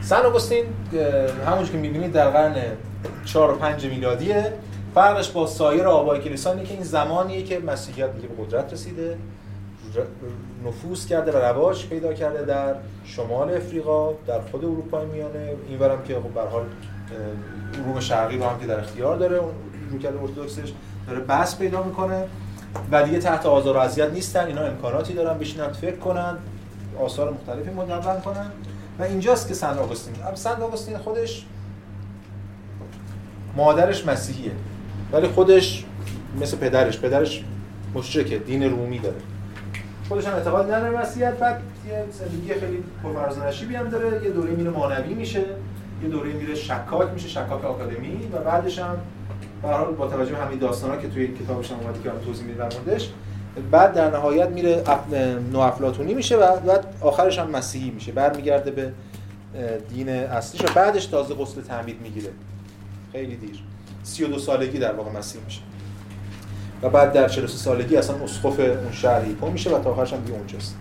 سن 0.00 0.16
آگوستین 0.16 0.64
همونجوری 1.46 1.72
که 1.72 1.78
می‌بینید 1.78 2.12
در 2.12 2.30
قرن 2.30 2.54
4 3.24 3.50
و 3.50 3.56
5 3.56 3.86
میلادیه. 3.86 4.52
فرقش 4.94 5.30
با 5.30 5.46
سایر 5.46 5.86
آبای 5.86 6.20
کلیسا 6.20 6.56
که 6.56 6.74
این 6.74 6.82
زمانیه 6.82 7.42
که 7.42 7.58
مسیحیت 7.58 8.14
دیگه 8.14 8.28
به 8.28 8.44
قدرت 8.44 8.72
رسیده 8.72 9.18
نفوذ 10.66 11.06
کرده 11.06 11.32
و 11.32 11.36
رواج 11.36 11.86
پیدا 11.86 12.12
کرده 12.12 12.44
در 12.44 12.74
شمال 13.04 13.54
افریقا 13.54 14.12
در 14.26 14.40
خود 14.40 14.64
اروپای 14.64 15.06
میانه. 15.06 15.52
اینورم 15.68 16.02
که 16.02 16.14
خب 16.14 16.28
به 16.28 16.40
حال 16.40 16.64
شرقی 18.00 18.38
رو 18.38 18.44
هم 18.44 18.60
که 18.60 18.66
در 18.66 18.80
اختیار 18.80 19.16
داره 19.16 19.36
اون 19.36 19.52
روکل 19.90 20.18
ارتدوکسش 20.22 20.72
داره 21.08 21.20
بس 21.20 21.58
پیدا 21.58 21.82
می‌کنه. 21.82 22.24
و 22.90 23.02
دیگه 23.02 23.18
تحت 23.18 23.46
آزار 23.46 23.76
و 23.76 23.80
اذیت 23.80 24.10
نیستن 24.10 24.46
اینا 24.46 24.62
امکاناتی 24.62 25.14
دارن 25.14 25.38
بشینن 25.38 25.72
فکر 25.72 25.96
کنن 25.96 26.36
آثار 27.00 27.30
مختلفی 27.30 27.70
مدون 27.70 28.20
کنن. 28.20 28.50
و 28.98 29.02
اینجاست 29.02 29.48
که 29.48 29.54
سن 29.54 29.78
آگوستین. 29.78 30.14
سن 30.34 30.62
آگوستین 30.62 30.98
خودش 30.98 31.46
مادرش 33.56 34.06
مسیحیه. 34.06 34.52
ولی 35.12 35.28
خودش 35.28 35.84
مثل 36.40 36.56
پدرش 36.56 36.98
پدرش 37.00 37.44
مشرکه 37.94 38.38
دین 38.38 38.70
رومی 38.70 38.98
داره. 38.98 39.16
خودش 40.08 40.26
هم 40.26 40.34
اعتقاد 40.34 40.72
نداره 40.72 40.98
مسیحیت. 40.98 41.32
بعد 41.32 41.60
یه 41.88 42.04
زندگی 42.12 42.54
خیلی 42.54 42.84
پرفراز 43.02 43.38
هم 43.38 43.88
داره. 43.88 44.24
یه 44.24 44.30
دوره 44.30 44.50
میره 44.50 44.70
مانوی 44.70 45.14
میشه. 45.14 45.44
یه 46.02 46.08
دوره 46.08 46.32
میره 46.32 46.54
شکاک 46.54 47.08
میشه 47.14 47.28
شکاک 47.28 47.64
آکادمی. 47.64 48.28
و 48.32 48.38
بعدش 48.38 48.78
هم 48.78 48.96
برحال 49.62 49.94
با 49.94 50.06
توجه 50.06 50.32
به 50.32 50.38
همین 50.38 50.58
داستانا 50.58 50.96
که 50.96 51.08
توی 51.08 51.28
کتابش 51.28 51.70
هم 51.70 51.78
اومده 51.80 52.02
که 52.02 52.10
توضیح 52.26 52.46
میده 52.46 52.62
موردش 52.62 53.10
بعد 53.70 53.94
در 53.94 54.10
نهایت 54.10 54.48
میره 54.48 54.84
نوافلاتونی 55.52 56.14
میشه 56.14 56.36
و 56.36 56.56
بعد 56.56 56.94
آخرش 57.00 57.38
هم 57.38 57.50
مسیحی 57.50 57.90
میشه. 57.90 58.12
بعد 58.12 58.36
میگرده 58.36 58.70
به 58.70 58.92
دین 59.88 60.08
اصلیش 60.08 60.64
و 60.70 60.74
بعدش 60.74 61.06
تازه 61.06 61.34
غسل 61.34 61.60
تعمید 61.60 62.00
می‌گیره. 62.02 62.30
خیلی 63.12 63.36
دیر. 63.36 63.62
32 64.02 64.38
سالگی 64.38 64.78
در 64.78 64.92
واقع 64.92 65.10
مسیح 65.10 65.40
میشه. 65.44 65.60
و 66.82 66.88
بعد 66.88 67.12
در 67.12 67.28
43 67.28 67.58
سالگی 67.58 67.96
اصلا 67.96 68.16
اسقف 68.24 68.60
اون 68.60 68.92
شهر 68.92 69.24
هیپو 69.24 69.50
میشه 69.50 69.70
و 69.70 69.78
تا 69.78 69.90
آخرش 69.90 70.12
هم 70.12 70.20
دیگه 70.20 70.38
اونجاست. 70.38 70.76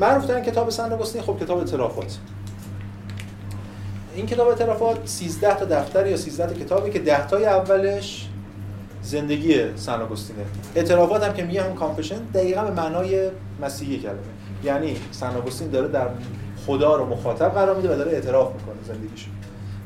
معروف 0.00 0.26
ترین 0.26 0.44
کتاب 0.44 0.70
سن 0.70 0.92
آگوستین. 0.92 1.22
خب 1.22 1.38
کتاب 1.40 1.58
اعترافات. 1.58 2.18
این 4.14 4.26
کتاب 4.26 4.48
اعترافات 4.48 5.06
13 5.06 5.54
تا 5.54 5.64
دفتر 5.64 6.06
یا 6.06 6.16
13 6.16 6.46
تا 6.46 6.54
کتابی 6.54 6.90
که 6.90 6.98
10 6.98 7.26
تای 7.26 7.46
اولش 7.46 8.28
زندگی 9.02 9.76
سن 9.76 10.00
آگوستینه. 10.00 10.44
اعترافات 10.74 11.22
هم 11.22 11.34
که 11.34 11.42
میگه 11.44 11.62
هم 11.62 11.74
کانفشن 11.74 12.18
دقیقا 12.34 12.62
به 12.62 12.70
معنای 12.70 13.30
مسیحی 13.62 13.98
کلمه. 13.98 14.16
یعنی 14.64 14.96
سن 15.10 15.32
داره 15.72 15.88
در 15.88 16.08
خدا 16.66 16.96
رو 16.96 17.06
مخاطب 17.06 17.48
قرار 17.48 17.76
میده 17.76 17.94
و 17.94 17.96
داره 17.96 18.12
اعتراف 18.12 18.52
می‌کنه 18.54 18.74
زندگیش 18.86 19.26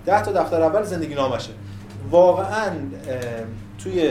ده 0.06 0.22
تا 0.22 0.32
دفتر 0.32 0.62
اول 0.62 0.82
زندگی 0.82 1.14
نامشه. 1.14 1.50
واقعا 2.10 2.70
توی 3.78 4.10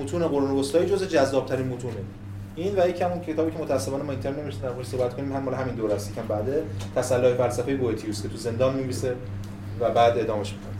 متون 0.00 0.28
قرون 0.28 0.50
وسطایی 0.50 0.86
جز 0.86 1.08
جذابترین 1.08 1.68
متونه. 1.68 1.94
این 2.56 2.74
و 2.78 2.88
یکم 2.88 3.10
اون 3.10 3.20
کتابی 3.20 3.50
که 3.50 3.58
متأسفانه 3.58 4.04
ما 4.04 4.12
اینترنت 4.12 4.38
نمیشه 4.38 4.58
در 4.58 4.82
صحبت 4.82 5.16
کنیم 5.16 5.32
هم 5.32 5.42
مال 5.42 5.54
همین 5.54 5.74
دوره 5.74 5.94
است 5.94 6.14
که 6.14 6.20
بعد 6.20 6.44
تسلای 6.96 7.34
فلسفه 7.34 7.76
بوئتیوس 7.76 8.22
که 8.22 8.28
تو 8.28 8.36
زندان 8.36 8.74
می‌نویسه 8.74 9.14
و 9.80 9.90
بعد 9.90 10.18
ادامهش 10.18 10.54
می‌کنه. 10.54 10.72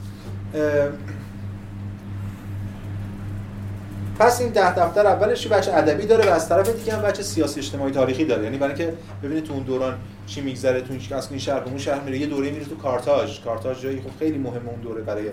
پس 4.22 4.40
این 4.40 4.50
ده 4.50 4.74
دفتر 4.74 5.06
اولش 5.06 5.46
بچه 5.46 5.72
ادبی 5.74 6.06
داره 6.06 6.30
و 6.30 6.32
از 6.32 6.48
طرف 6.48 6.68
دیگه 6.68 6.92
هم 6.92 7.02
بچه 7.02 7.22
سیاسی 7.22 7.60
اجتماعی 7.60 7.92
تاریخی 7.92 8.24
داره. 8.24 8.44
یعنی 8.44 8.58
برای 8.58 8.74
اینکه 8.74 8.96
ببینید 9.22 9.44
تو 9.44 9.52
اون 9.52 9.62
دوران 9.62 9.94
چی 10.26 10.40
میگذره 10.40 10.80
تو 10.80 10.92
این 10.92 11.02
این 11.30 11.38
شهر 11.38 11.62
اون 11.64 11.78
شهر 11.78 12.00
میره 12.00 12.18
یه 12.18 12.26
دوره 12.26 12.50
میره 12.50 12.64
تو 12.64 12.76
کارتاژ. 12.76 13.40
کارتاژ 13.40 13.82
جایی 13.82 14.00
خب 14.00 14.18
خیلی 14.18 14.38
مهم 14.38 14.68
اون 14.68 14.80
دوره 14.80 15.02
برای 15.02 15.24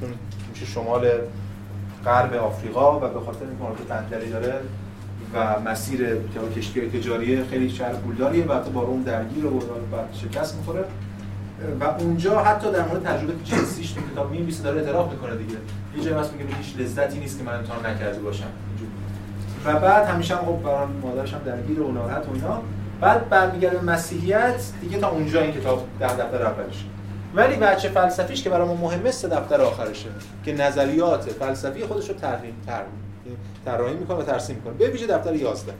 چون 0.00 0.08
میشه 0.52 0.66
شمال 0.66 1.08
غرب 2.04 2.34
آفریقا 2.34 2.96
و 2.96 3.00
به 3.00 3.20
خاطر 3.20 3.44
اینکه 3.44 3.64
مناطق 3.64 3.86
بندری 3.88 4.30
داره 4.30 4.54
و 5.34 5.60
مسیر 5.60 6.16
کشتی 6.56 6.90
تجاری 6.90 7.44
خیلی 7.44 7.70
شهر 7.70 7.92
پولداریه 7.92 8.44
و 8.44 8.60
با 8.60 8.82
روم 8.82 9.02
درگیر 9.02 9.46
و 9.46 9.60
شکست 10.12 10.56
می‌خوره. 10.56 10.84
و 11.80 11.84
اونجا 11.84 12.38
حتی 12.38 12.72
در 12.72 12.88
مورد 12.88 13.02
تجربه 13.02 13.32
جنسیش 13.44 13.90
تو 13.92 14.00
کتاب 14.12 14.30
می‌نویسه 14.30 14.62
داره 14.62 14.80
اعتراف 14.80 15.12
می‌کنه 15.12 15.36
دیگه. 15.36 15.56
یه 15.98 16.04
جایی 16.04 16.16
هست 16.16 16.32
میگه 16.32 16.56
هیچ 16.56 16.76
لذتی 16.78 17.18
نیست 17.18 17.38
که 17.38 17.44
من 17.44 17.54
امتحان 17.54 17.86
نکرده 17.86 18.20
باشم. 18.20 18.48
و 19.64 19.78
بعد 19.78 20.06
همیشه 20.06 20.36
هم 20.36 20.44
خب 20.44 20.62
برام 20.62 20.90
مادرش 21.02 21.34
هم 21.34 21.40
درگیر 21.46 21.80
و 21.80 21.92
ناراحت 21.92 22.28
و 22.28 22.32
اینا. 22.34 22.62
بعد 23.00 23.28
برمیگرده 23.28 23.76
به 23.76 23.82
مسیحیت 23.82 24.62
دیگه 24.80 24.98
تا 24.98 25.08
اونجا 25.08 25.40
این 25.40 25.52
کتاب 25.52 25.86
ده 26.00 26.16
دفتر 26.16 26.42
اولش 26.42 26.84
ولی 27.34 27.56
بچه 27.56 27.88
فلسفیش 27.88 28.42
که 28.42 28.50
برای 28.50 28.68
ما 28.68 28.74
مهمه 28.74 29.10
سه 29.10 29.28
دفتر 29.28 29.60
آخرشه 29.60 30.08
که 30.44 30.52
نظریات 30.52 31.30
فلسفی 31.30 31.84
خودش 31.84 32.08
رو 32.08 32.14
ترمیم 32.14 32.54
طراحی 33.64 33.94
می‌کنه 33.94 34.16
و 34.16 34.22
ترسیم 34.22 34.56
می‌کنه. 34.56 34.72
به 34.72 34.90
ویژه 34.90 35.06
دفتر 35.06 35.34
11 35.34 35.72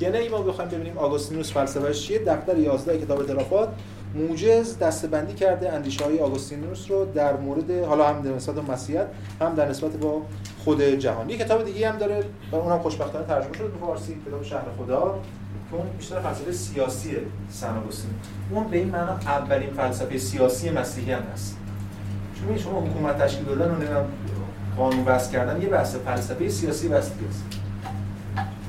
یعنی 0.00 0.28
ما 0.28 0.42
بخوایم 0.42 0.70
ببینیم 0.70 0.98
آگوستینوس 0.98 1.52
فلسفه‌اش 1.52 2.06
چیه؟ 2.06 2.18
دفتر 2.18 2.58
11 2.58 2.98
کتاب 2.98 3.20
اعترافات 3.20 3.68
موجز 4.14 4.78
دستبندی 4.78 5.34
کرده 5.34 5.72
اندیشه 5.72 6.04
های 6.04 6.18
آگوستینوس 6.18 6.90
رو 6.90 7.04
در 7.04 7.36
مورد 7.36 7.70
حالا 7.70 8.08
هم 8.08 8.22
در 8.22 8.30
نسبت 8.30 8.70
مسیحیت 8.70 9.06
هم 9.40 9.54
در 9.54 9.68
نسبت 9.68 9.90
با 9.90 10.22
خود 10.64 10.82
جهان. 10.82 11.30
یه 11.30 11.38
کتاب 11.38 11.64
دیگه 11.64 11.90
هم 11.90 11.98
داره 11.98 12.24
و 12.52 12.56
اونم 12.56 12.78
خوشبختانه 12.78 13.26
ترجمه 13.26 13.52
شده 13.54 13.68
به 13.68 13.78
فارسی 13.86 14.16
کتاب 14.26 14.42
شهر 14.42 14.64
خدا 14.78 15.18
که 15.70 15.76
اون 15.76 15.86
بیشتر 15.98 16.20
فلسفه 16.20 16.52
سیاسی 16.52 17.16
سن 17.50 17.76
آگوستین. 17.76 18.10
اون 18.50 18.68
به 18.68 18.76
این 18.76 18.88
معنا 18.88 19.12
اولین 19.12 19.70
فلسفه 19.70 20.18
سیاسی 20.18 20.70
مسیحی 20.70 21.12
هم 21.12 21.22
هست. 21.32 21.56
چون 22.34 22.58
شما 22.58 22.80
حکومت 22.80 23.18
تشکیل 23.18 23.44
دادن 23.44 23.70
و 23.70 23.74
نمی‌دونم 23.74 24.04
قانون 24.76 25.04
وضع 25.04 25.32
کردن 25.32 25.62
یه 25.62 25.68
بحث 25.68 25.96
فلسفه 25.96 26.48
سیاسی 26.48 26.94
است. 26.94 27.12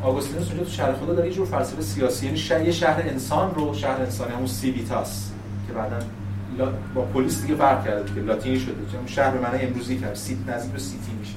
آگوستینوس 0.04 0.48
اونجا 0.48 0.64
تو 0.64 0.70
شهر 0.70 0.94
خدا 0.94 1.14
داره 1.14 1.28
یه 1.28 1.34
جور 1.34 1.46
فلسفه 1.46 1.82
سیاسی 1.82 2.26
یعنی 2.26 2.38
شهر, 2.38 2.72
شهر 2.72 3.02
انسان 3.02 3.56
رو 3.56 3.74
شهر 3.74 4.02
انسانی 4.02 4.34
همون 4.34 4.48
سیویتاس 4.48 5.33
که 5.74 5.80
بعدا 5.80 6.74
با 6.96 7.02
پلیس 7.02 7.42
دیگه 7.42 7.56
فرق 7.56 7.86
کرده 7.86 8.04
دیگه 8.04 8.22
لاتینی 8.22 8.60
شده 8.60 8.74
چون 8.92 9.08
شهر 9.08 9.38
معنی 9.38 9.64
امروزی 9.64 9.98
کرد 9.98 10.16
سیت 10.16 10.38
نزدیک 10.48 10.72
به 10.72 10.80
سیتی 10.80 11.12
میشه. 11.20 11.36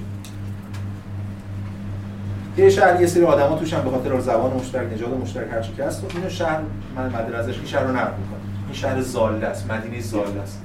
یه 2.57 2.70
شهر 2.70 3.01
یه 3.01 3.07
سری 3.07 3.24
آدما 3.24 3.57
هم 3.57 3.82
به 3.82 3.91
خاطر 3.91 4.20
زبان 4.20 4.53
مشترک 4.53 4.93
نژاد 4.93 5.14
مشترک 5.14 5.53
هر 5.53 5.61
چی 5.61 5.72
که 5.76 5.84
هست 5.84 6.05
اینو 6.16 6.30
شهر 6.30 6.61
من 6.97 7.07
مد 7.07 7.34
ازش 7.34 7.57
این 7.57 7.66
شهر 7.66 7.82
رو 7.82 7.97
نقد 7.97 8.14
می‌کنه 8.18 8.41
این 8.66 8.74
شهر 8.74 9.01
زاله 9.01 9.47
است 9.47 9.70
مدینه 9.70 10.01
زاله 10.01 10.41
است. 10.43 10.62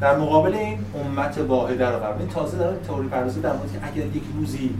در 0.00 0.16
مقابل 0.16 0.54
این 0.54 0.78
امت 0.94 1.38
واحده 1.38 1.90
رو 1.90 1.98
قرار 1.98 2.18
این 2.18 2.28
تازه 2.28 2.58
داره 2.58 2.76
تئوری 2.86 3.08
پردازی 3.08 3.40
در 3.40 3.52
مورد 3.52 3.72
که 3.72 3.78
اگر 3.86 4.06
یک 4.06 4.22
روزی 4.36 4.70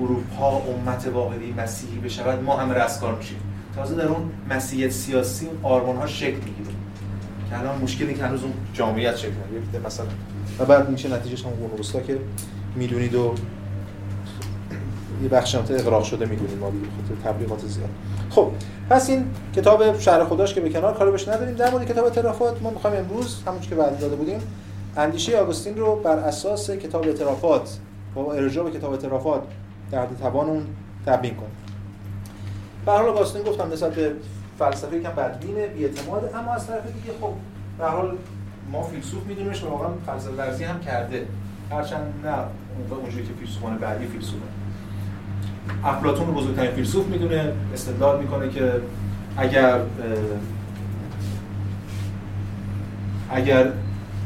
اروپا 0.00 0.48
امت 0.48 1.08
واحدی 1.14 1.54
مسیحی 1.58 1.98
بشود 1.98 2.42
ما 2.42 2.56
همه 2.56 2.74
رستگار 2.74 3.14
میشیم. 3.14 3.36
تازه 3.76 3.94
در 3.94 4.06
اون 4.06 4.30
مسیحیت 4.50 4.90
سیاسی 4.90 5.48
آرمان 5.62 5.96
ها 5.96 6.06
شکل 6.06 6.36
می‌گیره. 6.36 6.73
که 7.50 7.58
الان 7.58 7.78
مشکلی 7.82 8.14
که 8.14 8.24
هنوز 8.24 8.42
اون 8.42 8.52
جامعیت 8.72 9.16
شکل 9.16 9.30
نگرفته 9.30 9.86
مثلا 9.86 10.06
و 10.58 10.64
بعد 10.64 10.90
میشه 10.90 11.14
نتیجهش 11.14 11.44
هم 11.44 11.50
قرون 11.50 12.06
که 12.06 12.18
می‌دونید 12.76 13.14
و 13.14 13.34
یه 15.22 15.28
بخش 15.28 15.54
اقراق 15.54 16.04
شده 16.04 16.26
می‌دونید 16.26 16.58
ما 16.58 16.70
دیگه 16.70 16.86
خاطر 16.86 17.30
تبلیغات 17.30 17.66
زیاد. 17.66 17.88
خب 18.30 18.50
پس 18.90 19.10
این 19.10 19.26
کتاب 19.56 19.98
شهر 19.98 20.24
خداش 20.24 20.54
که 20.54 20.60
به 20.60 20.70
کنار 20.70 20.94
کارو 20.94 21.12
بهش 21.12 21.28
نداریم. 21.28 21.54
در 21.54 21.70
مورد 21.70 21.88
کتاب 21.88 22.04
اعترافات 22.04 22.62
ما 22.62 22.70
می‌خوایم 22.70 22.96
امروز 22.96 23.42
همون 23.46 23.60
که 23.60 23.74
بعد 23.74 23.98
داده 23.98 24.16
بودیم 24.16 24.40
اندیشه 24.96 25.38
آگوستین 25.38 25.76
رو 25.76 25.96
بر 25.96 26.16
اساس 26.16 26.70
کتاب 26.70 27.04
اعترافات 27.04 27.78
با 28.14 28.32
ارجاع 28.32 28.70
به 28.70 28.78
کتاب 28.78 28.92
اعترافات 28.92 29.42
در 29.90 30.06
توان 30.20 30.46
اون 30.46 30.66
تبیین 31.06 31.34
کنیم. 31.34 31.50
به 32.86 32.92
حال 32.92 33.04
آگوستین 33.04 33.42
گفتم 33.42 33.72
نسبت 33.72 33.94
به 33.94 34.12
فلسفه 34.58 34.96
یکم 34.96 35.10
بدبینه 35.10 35.66
بی‌اعتماد 35.66 36.34
اما 36.34 36.52
از 36.54 36.66
طرف 36.66 36.86
دیگه 36.86 37.18
خب 37.20 37.32
به 37.78 37.84
حال 37.84 38.16
ما 38.72 38.82
فیلسوف 38.82 39.26
میدونیمش 39.26 39.62
و 39.62 39.68
واقعا 39.68 39.88
فلسفه 40.06 40.32
ورزی 40.32 40.64
هم 40.64 40.80
کرده. 40.80 41.26
هرچند 41.70 42.14
نه 42.24 42.34
اونجوری 42.96 43.26
که 43.26 43.32
فیلسوفان 43.32 43.78
بعدی 43.78 44.06
فیلسوفه. 44.06 44.44
افلاطون 45.84 46.34
بزرگترین 46.34 46.70
فیلسوف 46.70 47.06
می‌دونه 47.06 47.52
استدلال 47.74 48.20
می‌کنه 48.20 48.48
که 48.48 48.72
اگر 49.36 49.80
اگر 53.30 53.72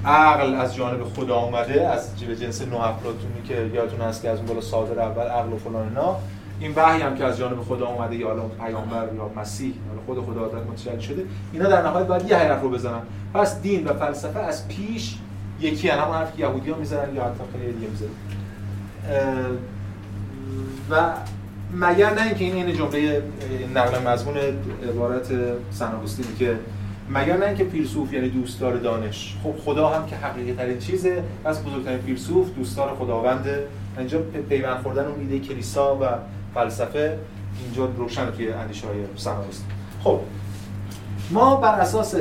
عقل 0.04 0.54
از 0.54 0.74
جانب 0.74 1.04
خدا 1.04 1.36
اومده 1.36 1.88
از 1.88 2.20
جنس 2.20 2.62
نو 2.62 2.76
افلاطونی 2.76 3.42
که 3.44 3.70
یادتون 3.74 4.00
هست 4.00 4.22
که 4.22 4.30
از 4.30 4.38
اون 4.38 4.46
بالا 4.46 4.60
صادر 4.60 5.00
اول 5.00 5.22
عقل 5.22 5.52
و 5.52 5.58
فلان 5.58 5.88
اینا 5.88 6.16
این 6.60 6.72
وحی 6.76 7.02
هم 7.02 7.16
که 7.16 7.24
از 7.24 7.38
جانب 7.38 7.60
خدا 7.60 7.86
اومده 7.86 8.16
یا 8.16 8.30
الان 8.30 8.50
پیامبر 8.50 9.08
یا 9.16 9.30
مسیح 9.36 9.68
یا 9.68 10.02
خود 10.06 10.24
خدا 10.24 10.48
در 10.48 10.58
متجلی 10.58 11.02
شده 11.02 11.24
اینا 11.52 11.68
در 11.68 11.82
نهایت 11.82 12.06
باید 12.06 12.30
یه 12.30 12.36
حرف 12.36 12.62
رو 12.62 12.70
بزنن. 12.70 13.00
پس 13.34 13.62
دین 13.62 13.86
و 13.86 13.92
فلسفه 13.92 14.38
از 14.38 14.68
پیش 14.68 15.16
یکی 15.60 15.88
هم 15.88 15.98
همون 15.98 16.14
حرف 16.14 16.36
که 16.36 16.42
یهودی 16.42 16.70
ها 16.70 16.78
می‌زنن 16.78 17.14
یا 17.14 17.24
حتی 17.24 17.44
خیلی 17.52 17.72
دیگه 17.72 17.86
می‌زنن. 17.90 18.10
و 20.90 21.12
مگر 21.74 22.14
نه 22.14 22.22
اینکه 22.22 22.44
این 22.44 22.66
این 22.66 22.76
جمله 22.76 23.22
نقل 23.74 24.08
مضمون 24.08 24.36
عبارت 24.88 25.26
سناگوستینی 25.70 26.34
که 26.38 26.58
مگر 27.10 27.36
نه 27.36 27.46
اینکه 27.46 27.64
فیلسوف 27.64 28.12
یعنی 28.12 28.28
دوستدار 28.28 28.76
دانش. 28.76 29.36
خب 29.42 29.54
خدا 29.64 29.88
هم 29.88 30.06
که 30.06 30.16
حقیقی 30.16 30.52
ترین 30.52 30.78
چیزه 30.78 31.22
از 31.44 31.64
بزرگترین 31.64 31.98
فیلسوف 31.98 32.54
دوستدار 32.54 32.94
خداونده 32.94 33.66
اینجا 33.98 34.18
پیوند 34.48 34.82
خوردن 34.82 35.06
اون 35.06 35.20
ایده 35.20 35.38
کلیسا 35.38 35.96
و 35.96 36.04
فلسفه 36.54 37.18
اینجا 37.64 37.84
روشن 37.84 38.30
توی 38.30 38.50
اندیشه 38.52 38.86
های 38.86 39.04
خب 40.04 40.20
ما 41.30 41.56
بر 41.56 41.80
اساس 41.80 42.14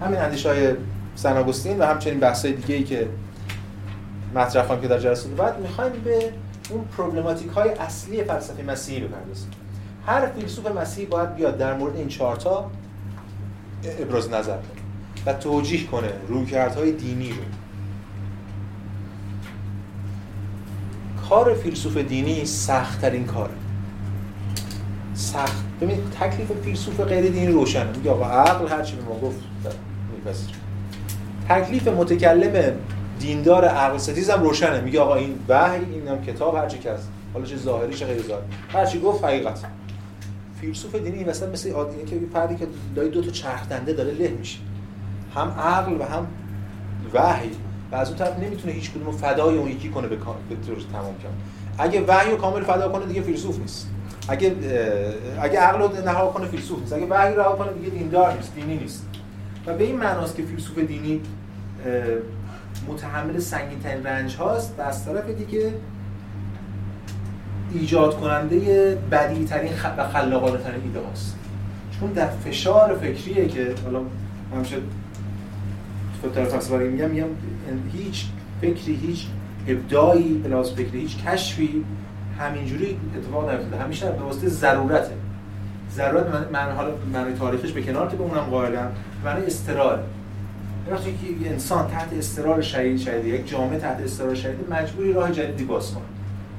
همین 0.00 0.20
اندیشه 0.20 0.48
های 0.48 0.74
سناگوستین 1.14 1.78
و 1.78 1.84
همچنین 1.84 2.20
بحث 2.20 2.44
های 2.44 2.54
دیگه 2.54 2.74
ای 2.74 2.84
که 2.84 3.08
مطرح 4.34 4.66
خواهیم 4.66 4.82
که 4.82 4.88
در 4.88 4.98
جلسات 4.98 5.32
بعد 5.32 5.60
می‌خوایم 5.60 5.92
به 6.04 6.32
اون 6.70 6.84
پروبلماتیک 6.96 7.50
های 7.50 7.70
اصلی 7.70 8.24
فلسفه 8.24 8.62
مسیحی 8.62 9.00
بپردازیم. 9.00 9.50
هر 10.06 10.26
فیلسوف 10.26 10.66
مسیحی 10.66 11.06
باید 11.06 11.34
بیاد 11.34 11.58
در 11.58 11.76
مورد 11.76 11.96
این 11.96 12.08
چهارتا 12.08 12.70
ابراز 14.00 14.30
نظر 14.30 14.56
کنه 14.56 14.82
و 15.26 15.32
توجیه 15.32 15.86
کنه 15.86 16.12
رویکردهای 16.28 16.92
دینی 16.92 17.28
رو. 17.28 17.36
کار 21.28 21.54
فیلسوف 21.54 21.96
دینی 21.96 22.44
سختترین 22.44 23.24
کاره. 23.24 23.52
سخت. 25.14 25.64
ببین 25.80 25.98
تکلیف 26.20 26.52
فیلسوف 26.64 27.00
غیر 27.00 27.30
دینی 27.30 27.46
روشنه. 27.46 27.96
میگه 27.96 28.10
آقا 28.10 28.24
عقل 28.24 28.68
هر 28.68 28.82
چی 28.82 28.96
به 28.96 29.02
ما 29.02 29.18
گفت 29.20 29.38
میپذیره 30.16 30.52
تکلیف 31.48 31.88
متکلم 31.88 32.74
دیندار 33.18 33.64
عقل 33.64 33.98
ستیز 33.98 34.30
روشنه. 34.30 34.80
میگه 34.80 35.00
آقا 35.00 35.14
این 35.14 35.38
وحی 35.48 35.84
این 35.92 36.08
هم 36.08 36.22
کتاب 36.22 36.56
هر 36.56 36.68
چی 36.68 36.78
که 36.78 36.92
هست. 36.92 37.08
حالا 37.34 37.46
چه 37.46 37.56
ظاهری 37.56 37.94
چه 37.94 38.06
غیر 38.06 38.22
ظاهری 38.22 38.46
هر 38.68 38.86
چی 38.86 39.00
گفت 39.00 39.24
حقیقت. 39.24 39.64
فیلسوف 40.60 40.94
دینی 40.94 41.18
این 41.18 41.28
مثلا 41.28 41.50
مثل 41.50 41.72
عادیه 41.72 42.04
که 42.04 42.16
یه 42.16 42.26
فردی 42.32 42.56
که 42.56 42.66
دای 42.94 43.08
دو 43.08 43.22
تا 43.22 43.30
چرخ 43.30 43.68
دنده 43.68 43.92
داره 43.92 44.12
له 44.12 44.28
میشه. 44.28 44.58
هم 45.34 45.48
عقل 45.48 45.92
و 45.92 46.04
هم 46.04 46.26
وحی. 47.14 47.50
و 47.92 47.94
از 47.94 48.08
اون 48.08 48.18
طرف 48.18 48.38
نمی‌تونه 48.38 48.72
هیچ 48.72 48.90
کدوم 48.90 49.12
فدای 49.12 49.58
اون 49.58 49.70
یکی 49.70 49.88
کنه 49.88 50.08
به 50.08 50.16
طور 50.16 50.76
تمام 50.92 51.14
کنه 51.14 51.32
اگه 51.78 52.04
وحی 52.08 52.30
رو 52.30 52.36
کامل 52.36 52.62
فدا 52.62 52.88
کنه 52.88 53.06
دیگه 53.06 53.22
فیلسوف 53.22 53.58
نیست. 53.58 53.88
اگه 54.28 54.54
اگه 55.40 55.60
عقل 55.60 55.78
رو 55.78 56.04
نها 56.04 56.26
کنه 56.26 56.46
فیلسوف 56.46 56.80
نیست. 56.80 56.92
اگه 56.92 57.06
وحی 57.06 57.34
رو 57.34 57.42
کنه 57.42 57.72
دیگه 57.72 57.90
دیندار 57.90 58.32
نیست 58.32 58.54
دینی 58.54 58.76
نیست. 58.76 59.06
و 59.66 59.74
به 59.74 59.84
این 59.84 59.96
معناست 59.96 60.36
که 60.36 60.42
فیلسوف 60.42 60.78
دینی 60.78 61.20
متحمل 62.88 63.38
سنگین 63.38 63.78
ترین 63.78 64.06
رنج 64.06 64.36
هاست 64.36 64.74
و 64.78 64.82
از 64.82 65.04
طرف 65.04 65.28
دیگه 65.28 65.72
ایجاد 67.72 68.20
کننده 68.20 68.58
بدی 69.10 69.44
ترین 69.44 69.72
و 69.98 70.08
خلاقانه 70.08 70.58
ترین 70.58 70.82
ایده 70.82 71.00
هاست. 71.00 71.36
چون 72.00 72.12
در 72.12 72.26
فشار 72.26 72.94
فکریه 72.94 73.48
که 73.48 73.74
حالا 73.84 74.00
همیشه 74.54 74.76
تو 76.30 76.44
فلسفه 76.44 76.76
میگم 76.78 77.10
میگم 77.10 77.26
هیچ 77.92 78.26
فکری 78.60 78.94
هیچ 78.94 79.26
ابداعی 79.68 80.42
لحاظ 80.48 80.70
فکری 80.70 81.00
هیچ 81.00 81.16
کشفی 81.24 81.84
همینجوری 82.38 82.96
اتفاق 83.16 83.50
نیفتاده. 83.50 83.76
همیشه 83.76 84.10
به 84.10 84.22
واسطه 84.22 84.48
ضرورته. 84.48 85.12
ضرورت 85.92 86.26
من, 86.26 86.46
من 86.52 86.72
حالا 86.72 86.90
معنی 87.12 87.34
تاریخش 87.34 87.72
به 87.72 87.82
کنار 87.82 88.08
که 88.08 88.16
به 88.16 88.22
اونم 88.22 88.40
قائلم 88.40 88.92
معنی 89.24 89.46
استرار 89.46 90.02
وقتی 90.90 91.10
که 91.12 91.50
انسان 91.50 91.88
تحت 91.88 92.12
استرار 92.18 92.62
شدید 92.62 92.98
شدید 92.98 93.34
یک 93.34 93.48
جامعه 93.48 93.78
تحت 93.78 94.00
استرار 94.00 94.34
شدید 94.34 94.70
مجبوری 94.70 95.12
راه 95.12 95.32
جدیدی 95.32 95.64
باز 95.64 95.94
کنه. 95.94 96.04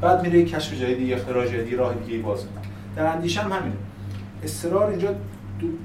بعد 0.01 0.21
میره 0.21 0.45
کشف 0.45 0.73
جدیدی 0.73 1.13
اختراع 1.13 1.47
جدیدی 1.47 1.75
راه 1.75 1.93
دیگه 1.93 2.19
باز 2.19 2.39
کنه 2.39 2.49
در 2.95 3.05
اندیشه 3.05 3.41
هم 3.41 3.51
همینه. 3.51 3.75
استرار 4.43 4.89
اینجا 4.89 5.09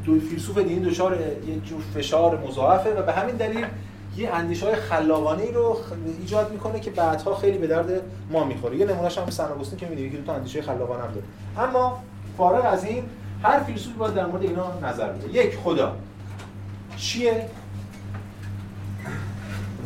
دو, 0.04 0.20
فیلسوف 0.20 0.58
دین 0.58 0.82
دچار 0.82 1.18
یک 1.46 1.64
جور 1.64 1.80
فشار 1.94 2.38
مضاعفه 2.48 2.94
و 2.94 3.02
به 3.02 3.12
همین 3.12 3.36
دلیل 3.36 3.66
یه 4.16 4.30
اندیشه 4.30 4.66
های 4.66 4.74
خلاقانه 4.74 5.50
رو 5.50 5.76
ایجاد 6.20 6.52
می‌کنه 6.52 6.80
که 6.80 6.90
بعدها 6.90 7.34
خیلی 7.34 7.58
به 7.58 7.66
درد 7.66 8.02
ما 8.30 8.44
می‌خوره. 8.44 8.76
یه 8.76 8.86
نمونهش 8.86 9.18
هم 9.18 9.30
سن 9.30 9.48
که 9.78 9.86
می‌دونی 9.86 10.10
که 10.10 10.16
دو 10.16 10.24
تا 10.24 10.34
اندیشه 10.34 10.62
خلاقانه 10.62 11.02
هم 11.02 11.08
داره. 11.08 11.26
اما 11.68 12.02
فارغ 12.38 12.64
از 12.72 12.84
این 12.84 13.04
هر 13.42 13.62
فیلسوفی 13.62 13.96
باید 13.98 14.14
در 14.14 14.26
مورد 14.26 14.42
اینا 14.42 14.72
نظر 14.82 15.08
بده. 15.08 15.34
یک 15.34 15.56
خدا. 15.56 15.96
چیه؟ 16.96 17.48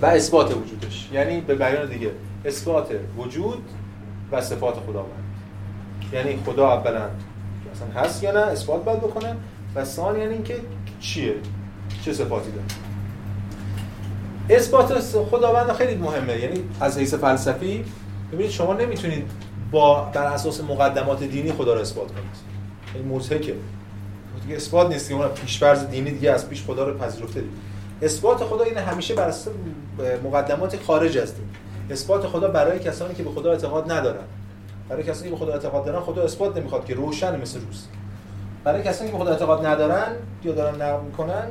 و 0.02 0.06
اثبات 0.06 0.56
وجودش. 0.56 1.08
یعنی 1.12 1.40
به 1.40 1.54
بیان 1.54 1.88
دیگه. 1.88 2.10
اثبات 2.44 2.88
وجود 3.18 3.64
و 4.32 4.40
صفات 4.40 4.74
خداوند. 4.74 5.24
یعنی 6.12 6.38
خدا 6.46 6.72
اولا 6.72 7.08
اصلا 7.72 8.02
هست 8.02 8.22
یا 8.22 8.32
نه؟ 8.32 8.40
اثبات 8.40 8.84
باید 8.84 8.98
بکنه. 9.00 9.36
و 9.76 9.84
ثانیا 9.84 10.22
یعنی 10.22 10.34
اینکه 10.34 10.56
چیه؟ 11.00 11.34
چه 12.04 12.12
صفاتی 12.12 12.50
داره؟ 12.50 12.66
اثبات 14.60 15.00
خداوند 15.30 15.72
خیلی 15.72 15.94
مهمه. 15.94 16.38
یعنی 16.38 16.64
از 16.80 16.98
حیث 16.98 17.14
فلسفی 17.14 17.84
ببینید 18.32 18.50
شما 18.50 18.72
نمی‌تونید 18.72 19.30
با 19.70 20.02
بر 20.04 20.26
اساس 20.26 20.60
مقدمات 20.60 21.22
دینی 21.22 21.52
خدا 21.52 21.74
رو 21.74 21.80
اثبات 21.80 22.06
کنید. 22.06 22.56
این 22.94 23.08
مضحکه 23.08 23.54
دیگه 24.42 24.56
اثبات 24.56 24.88
نیست. 24.88 25.08
که 25.08 25.14
اون 25.14 25.28
پیشفرض 25.28 25.86
دینی 25.86 26.10
دیگه 26.10 26.30
از 26.30 26.48
پیش 26.48 26.64
خدا 26.64 26.88
رو 26.88 26.98
پذیرفته. 26.98 27.42
اثبات 28.02 28.44
خدا 28.44 28.64
این 28.64 28.76
همیشه 28.76 29.14
بر 29.14 29.28
اساس 29.28 29.54
مقدمات 30.24 30.82
خارج 30.82 31.18
از 31.18 31.34
دین 31.34 31.46
اثبات 31.90 32.26
خدا 32.26 32.48
برای 32.48 32.78
کسانی 32.78 33.14
که 33.14 33.22
به 33.22 33.30
خدا 33.30 33.50
اعتقاد 33.50 33.92
ندارن. 33.92 34.24
برای 34.88 35.02
کسانی 35.02 35.30
که 35.30 35.36
به 35.36 35.44
خدا 35.44 35.52
اعتقاد 35.52 35.84
دارن 35.84 36.00
خدا 36.00 36.22
اثبات 36.22 36.56
نمی‌خواد 36.56 36.84
که 36.84 36.94
روشن 36.94 37.40
مثل 37.40 37.60
روز 37.60 37.84
برای 38.66 38.82
کسانی 38.82 39.10
که 39.10 39.16
به 39.16 39.22
خدا 39.22 39.32
اعتقاد 39.32 39.66
ندارن 39.66 40.06
یا 40.44 40.52
دارن 40.52 40.82
نقد 40.82 41.02
می‌کنن 41.02 41.44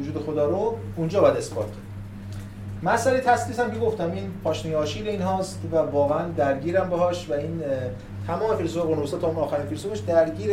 وجود 0.00 0.24
خدا 0.26 0.46
رو 0.46 0.76
اونجا 0.96 1.20
باید 1.20 1.36
اثبات 1.36 1.66
کنن 1.66 2.92
مسئله 2.92 3.20
تسلیس 3.20 3.60
هم 3.60 3.70
که 3.70 3.78
گفتم 3.78 4.12
این 4.12 4.30
پاشنه 4.44 4.76
آشیل 4.76 5.08
این 5.08 5.22
هاست 5.22 5.60
و 5.72 5.76
واقعا 5.76 6.28
درگیرم 6.36 6.88
باهاش 6.88 7.30
و 7.30 7.32
این 7.32 7.62
تمام 8.26 8.56
فیلسوف 8.56 8.86
قرنوسا 8.86 9.18
تا 9.18 9.26
اون 9.26 9.36
آخرین 9.36 9.66
فیلسوفش 9.66 9.98
درگیر 9.98 10.50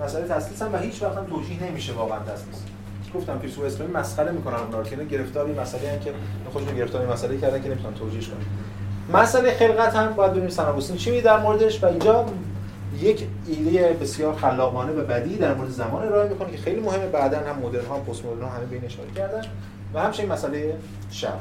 مسئله 0.00 0.28
تسلیس 0.28 0.62
هم 0.62 0.74
و 0.74 0.76
هیچ 0.76 1.02
وقت 1.02 1.16
هم 1.16 1.24
توجیه 1.24 1.62
نمیشه 1.62 1.92
واقعا 1.92 2.18
تسلیس 2.18 2.62
گفتم 3.14 3.38
فیلسوف 3.38 3.64
اسلامی 3.64 3.92
مسخره 3.92 4.32
می‌کنن 4.32 4.56
اونا 4.56 4.78
رو 4.78 4.84
که 4.84 4.96
گرفتاری 4.96 5.52
مسئله 5.52 5.92
هم 5.92 5.98
که 5.98 6.12
خودشون 6.52 6.76
گرفتاری 6.76 7.06
مسئله 7.06 7.38
کردن 7.38 7.62
که 7.62 7.68
نمی‌تونن 7.68 7.94
توجیهش 7.94 8.28
کنن. 8.28 9.20
مسئله 9.20 9.54
خلقت 9.54 9.96
هم 9.96 10.12
باید 10.12 10.30
ببینیم 10.30 10.50
سن 10.50 10.96
چی 10.96 11.20
در 11.20 11.38
موردش 11.38 11.84
و 11.84 11.86
اینجا 11.86 12.24
یک 13.04 13.26
ایده 13.46 13.96
بسیار 14.00 14.34
خلاقانه 14.34 14.92
و 14.92 15.04
بدی 15.04 15.36
در 15.36 15.54
مورد 15.54 15.70
زمان 15.70 16.06
ارائه 16.06 16.28
می‌کنه 16.28 16.50
که 16.50 16.56
خیلی 16.56 16.80
مهمه. 16.80 17.06
بعدا 17.06 17.38
هم 17.38 17.58
مدرن 17.58 17.86
ها 17.86 17.98
پست 17.98 18.24
مدرن 18.24 18.48
همه 18.48 18.64
به 18.70 18.76
این 18.76 18.84
اشاره 18.84 19.10
کردن. 19.16 19.42
و 19.94 20.00
همچنین 20.00 20.32
مسئله 20.32 20.74
شب. 21.10 21.38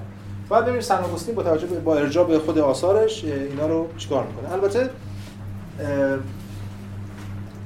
بعد 0.49 0.63
ببینیم 0.63 0.81
سن 0.81 0.99
با 1.35 1.43
توجه 1.43 1.67
با 1.67 1.95
ارجاع 1.95 2.27
به 2.27 2.39
خود 2.39 2.59
آثارش 2.59 3.23
اینا 3.23 3.67
رو 3.67 3.87
چیکار 3.97 4.23
می‌کنه. 4.27 4.53
البته 4.53 4.89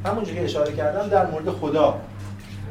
همونجوری 0.06 0.38
که 0.38 0.44
اشاره 0.44 0.74
کردم 0.74 1.08
در 1.08 1.32
مورد 1.32 1.50
خدا 1.50 2.02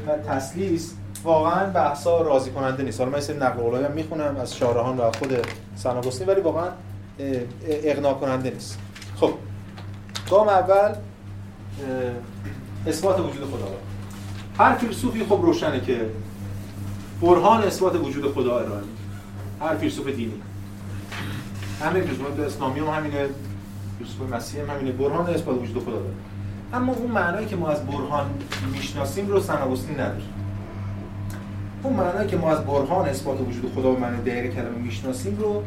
و 0.07 0.17
تسلیس 0.27 0.93
واقعا 1.23 1.69
بحثا 1.69 2.21
راضی 2.21 2.51
کننده 2.51 2.83
نیست. 2.83 2.99
حالا 2.99 3.11
من 3.11 3.21
این 3.29 3.43
نقل 3.43 3.61
قولایی 3.61 3.85
هم 3.85 3.91
می‌خونم 3.91 4.37
از 4.41 4.55
شارحان 4.55 4.97
و 4.97 5.11
خود 5.11 5.47
سن 5.75 6.25
ولی 6.27 6.41
واقعا 6.41 6.67
اقناع 7.67 8.13
کننده 8.13 8.49
نیست. 8.49 8.79
خب 9.15 9.31
گام 10.29 10.47
اول 10.47 10.93
اثبات 12.87 13.19
وجود 13.19 13.43
خدا 13.51 13.67
هر 14.57 14.73
فیلسوفی 14.73 15.23
خب 15.23 15.39
روشنه 15.43 15.79
که 15.79 16.09
برهان 17.21 17.63
اثبات 17.63 17.95
وجود 17.95 18.33
خدا 18.33 18.59
ارائه 18.59 18.83
هر 19.61 19.75
فیلسوف 19.75 20.07
دینی. 20.07 20.33
همه 21.81 22.01
فیلسوفان 22.01 22.45
اسلامی 22.45 22.79
هم 22.79 22.87
همینه 22.87 23.25
فیلسوف 23.97 24.33
مسیحی 24.33 24.63
هم 24.63 24.69
همینه. 24.69 24.91
برهان 24.91 25.33
اثبات 25.33 25.61
وجود 25.61 25.83
خدا 25.83 25.91
داره. 25.91 26.13
اما 26.73 26.93
اون 26.93 27.11
معنایی 27.11 27.47
که 27.47 27.55
ما 27.55 27.69
از 27.69 27.85
برهان 27.85 28.29
می‌شناسیم 28.73 29.27
رو 29.27 29.39
سن 29.39 29.57
نداره. 29.93 30.21
اون 31.83 31.93
معنایی 31.93 32.27
که 32.27 32.37
ما 32.37 32.51
از 32.51 32.65
برهان 32.65 33.09
اثبات 33.09 33.41
وجود 33.41 33.71
خدا 33.75 33.91
به 33.91 33.99
معنی 33.99 34.21
دقیق 34.21 34.53
کلمه 34.53 34.77
می‌شناسیم 34.77 35.37
رو 35.37 35.63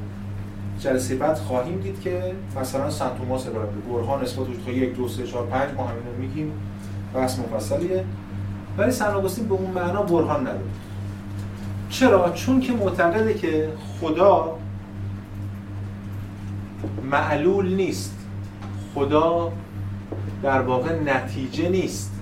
جلسه 0.80 1.16
بعد 1.16 1.36
خواهیم 1.36 1.80
دید 1.80 2.00
که 2.00 2.34
مثلا 2.60 2.90
سنت 2.90 3.18
توماس 3.18 3.46
ارائه 3.46 3.68
برهان 3.92 4.22
اثبات 4.22 4.48
وجود 4.48 4.68
یک 4.68 4.96
دو 4.96 5.08
سه 5.08 5.26
چهار 5.26 5.46
پنج 5.46 5.74
ما 5.76 5.86
همین 5.86 6.02
رو 6.06 6.22
میگیم. 6.22 6.52
بحث 7.14 7.38
مفصلیه. 7.38 8.04
ولی 8.78 8.90
سن 8.90 9.22
به 9.48 9.54
اون 9.54 9.70
معنا 9.70 10.02
برهان 10.02 10.40
نداره. 10.40 10.60
چرا؟ 11.90 12.30
چون 12.30 12.60
که 12.60 12.72
معتقده 12.72 13.34
که 13.34 13.68
خدا 14.00 14.58
معلول 17.10 17.74
نیست. 17.74 18.16
خدا 18.94 19.52
در 20.42 20.60
واقع 20.60 20.92
نتیجه 20.92 21.68
نیست. 21.68 22.12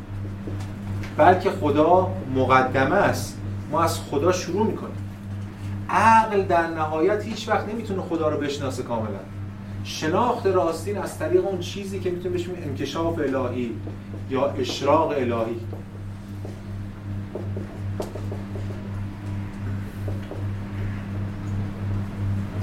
بلکه 1.17 1.51
خدا 1.51 2.11
مقدمه 2.35 2.97
است. 2.97 3.39
ما 3.73 3.83
از 3.83 4.01
خدا 4.01 4.33
شروع 4.33 4.67
می‌کنیم. 4.67 4.98
عقل 5.89 6.43
در 6.43 6.67
نهایت 6.67 7.25
هیچ 7.25 7.49
وقت 7.49 7.69
نمی‌تونه 7.69 8.03
خدا 8.03 8.29
رو 8.29 8.37
بشناسه 8.37 8.83
کاملا 8.83 9.21
شناخت 9.85 10.47
راستین 10.47 10.99
از 10.99 11.19
طریق 11.19 11.47
اون 11.47 11.61
چیزی 11.61 12.01
که 12.01 12.11
می‌تونه 12.11 12.37
بهش 12.37 12.49
انکشاف 12.65 13.19
الهی 13.19 13.71
یا 14.31 14.47
اشراق 14.47 15.09
الهی 15.09 15.61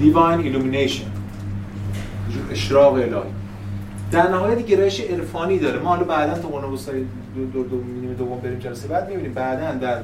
Divine 0.00 0.42
Illumination 0.44 1.06
اشراق 2.50 2.94
الهی 2.94 3.32
در 4.10 4.30
نهایت 4.30 4.66
گرایش 4.66 5.00
عرفانی 5.00 5.58
داره 5.58 5.78
ما 5.78 5.88
حالا 5.88 6.04
بعدا 6.04 6.38
تو 6.42 6.72
وسطایی 6.74 7.06
دو, 7.36 7.46
دو, 7.46 7.64
دو, 7.64 7.84
نیمه 7.84 8.14
دوم 8.14 8.40
بریم 8.40 8.58
جلسه 8.58 8.88
بعد 8.88 9.08
می‌بینیم 9.10 9.32
بعدا 9.32 9.72
در 9.72 9.98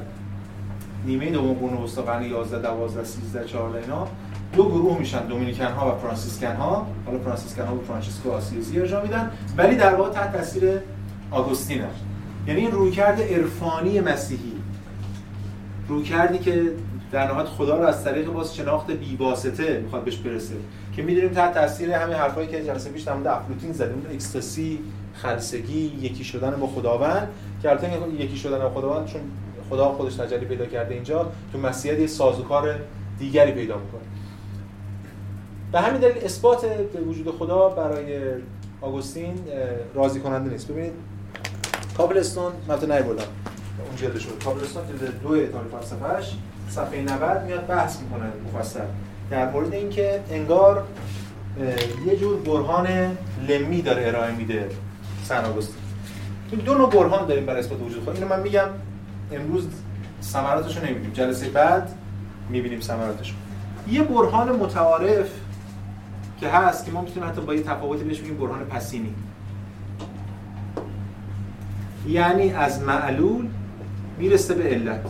نیمه 1.06 1.30
دوم 1.30 1.54
قرن 1.54 1.82
وسطا 1.82 2.02
قرن 2.02 2.22
11 2.22 2.62
12 2.62 3.04
13 3.04 3.44
14 3.44 3.78
اینا 3.78 4.08
دو 4.56 4.68
گروه 4.68 4.98
میشن 4.98 5.26
دومینیکن 5.26 5.64
ها 5.64 5.94
و 5.94 5.98
فرانسیسکن 5.98 6.56
ها 6.56 6.86
حالا 7.06 7.18
فرانسیسکن 7.18 7.62
ها 7.62 7.74
به 7.74 7.84
فرانچسکو 7.84 8.30
آسیزی 8.30 8.80
ارجاع 8.80 9.02
میدن 9.02 9.30
ولی 9.56 9.76
در 9.76 9.94
واقع 9.94 10.10
تحت 10.10 10.36
تاثیر 10.36 10.80
آگوستین 11.30 11.80
هست. 11.80 12.00
یعنی 12.46 12.60
این 12.60 12.70
رویکرد 12.70 13.20
عرفانی 13.20 14.00
مسیحی 14.00 14.52
رویکردی 15.88 16.38
که 16.38 16.72
در 17.12 17.28
نهایت 17.32 17.46
خدا 17.46 17.76
رو 17.76 17.86
از 17.86 18.04
طریق 18.04 18.26
باز 18.26 18.56
شناخت 18.56 18.90
بی 18.90 19.16
واسطه 19.16 19.80
می‌خواد 19.80 20.04
بهش 20.04 20.16
برسه 20.16 20.54
که 20.96 21.02
می‌دونیم 21.02 21.30
تحت 21.30 21.54
تاثیر 21.54 21.92
همین 21.92 22.16
حرفایی 22.16 22.48
که 22.48 22.64
جلسه 22.64 22.90
پیش 22.90 23.02
در 23.02 23.14
مورد 23.14 23.26
افلوتین 23.26 23.72
زدیم 23.72 24.06
اکستاسی 24.14 24.78
خلسگی 25.14 25.92
یکی 26.00 26.24
شدن 26.24 26.50
با 26.50 26.66
خداوند 26.66 27.28
که 27.62 27.70
البته 27.70 27.90
یکی 28.18 28.36
شدن 28.36 28.58
با 28.58 28.70
خداوند 28.70 29.06
چون 29.06 29.20
خدا 29.72 29.92
خودش 29.92 30.14
تجلی 30.14 30.44
پیدا 30.44 30.66
کرده 30.66 30.94
اینجا 30.94 31.32
تو 31.52 31.58
مسیحیت 31.58 31.98
یه 31.98 32.06
سازوکار 32.06 32.74
دیگری 33.18 33.52
پیدا 33.52 33.76
می‌کنه. 33.78 34.00
به 35.72 35.80
همین 35.80 36.00
دلیل 36.00 36.24
اثبات 36.24 36.66
وجود 37.08 37.34
خدا 37.38 37.68
برای 37.68 38.20
آگوستین 38.80 39.34
راضی 39.94 40.20
کننده 40.20 40.50
نیست. 40.50 40.68
ببینید 40.68 40.92
کابلستون 41.96 42.52
من 42.68 42.74
نمیبردم 42.74 43.24
اون 43.86 43.96
جلد 43.96 44.18
شد 44.18 44.42
کابلستون 44.44 44.82
جلد 44.88 45.22
دو 45.22 45.28
تاریخ 45.28 45.72
فلسفه‌اش 45.72 46.36
صفحه 46.68 47.02
90 47.02 47.44
میاد 47.46 47.66
بحث 47.66 48.00
می‌کنه 48.00 48.26
مفصل. 48.54 48.80
در 49.30 49.50
مورد 49.50 49.74
اینکه 49.74 50.20
انگار 50.30 50.84
یه 52.06 52.16
جور 52.16 52.36
برهان 52.36 53.16
لمی 53.48 53.82
داره 53.82 54.06
ارائه 54.06 54.34
میده 54.34 54.68
سن 55.24 55.44
آگوستین. 55.44 55.74
دو 56.64 56.74
نوع 56.74 56.90
برهان 56.90 57.26
داریم 57.26 57.46
برای 57.46 57.60
اثبات 57.60 57.80
وجود 57.80 58.04
خود 58.04 58.14
اینو 58.14 58.28
من 58.28 58.40
میگم 58.40 58.68
امروز 59.36 59.68
ثمراتش 60.22 60.76
رو 60.76 60.84
نمی‌بینیم. 60.84 61.12
جلسه 61.12 61.48
بعد 61.48 61.94
می‌بینیم 62.50 62.80
ثمراتش 62.80 63.34
یه 63.88 64.02
برهان 64.02 64.56
متعارف 64.56 65.30
که 66.40 66.48
هست 66.48 66.84
که 66.84 66.92
ما 66.92 67.00
می‌تونیم 67.00 67.28
حتی 67.28 67.40
با 67.40 67.54
یه 67.54 67.62
تفاوتی 67.62 68.04
بهش 68.04 68.20
بگیم 68.20 68.36
برهان 68.36 68.64
پسینی. 68.64 69.14
یعنی 72.08 72.52
از 72.52 72.82
معلول 72.82 73.46
می‌رسه 74.18 74.54
به 74.54 74.64
علت. 74.64 75.00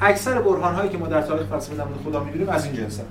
اکثر 0.00 0.42
برهان 0.42 0.74
هایی 0.74 0.90
که 0.90 0.98
ما 0.98 1.06
در 1.06 1.22
تاریخ 1.22 1.46
فلسفه 1.46 1.76
در 1.76 1.84
خدا 2.04 2.24
می‌بینیم 2.24 2.48
از 2.48 2.64
این 2.64 2.74
جنسن 2.74 3.04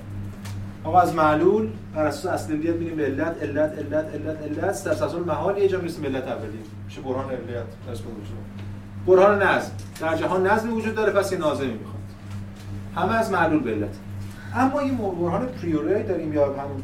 آقا 0.84 1.00
از 1.00 1.14
معلول 1.14 1.68
بر 1.94 2.06
اساس 2.06 2.26
اصلیت 2.26 2.74
میریم 2.74 2.96
به 2.96 3.04
علت 3.04 3.42
علت 3.42 3.78
علت 3.78 4.14
علت 4.14 4.42
علت. 4.42 4.84
در 4.84 4.94
تسلسل 4.94 5.24
محال 5.24 5.58
یه 5.58 5.68
جا 5.68 5.78
می‌رسیم 5.78 6.02
به 6.02 6.08
علت 6.08 6.28
اولیه. 6.28 6.60
میشه 6.86 7.00
برهان 7.00 7.24
وجود 7.24 8.71
برهان 9.06 9.42
نظم. 9.42 9.70
در 10.00 10.16
جهان 10.16 10.46
نظم 10.46 10.72
وجود 10.72 10.94
داره 10.94 11.12
پس 11.12 11.32
یه 11.32 11.38
ناظمی 11.38 11.72
می‌خواد. 11.72 12.02
همه 12.96 13.18
از 13.18 13.30
معلول 13.30 13.60
به 13.60 13.70
علت. 13.70 13.96
اما 14.54 14.82
یه 14.82 14.92
برهان 14.92 15.46
پریوری 15.46 16.02
داریم 16.02 16.32
یا 16.32 16.44
همون 16.44 16.82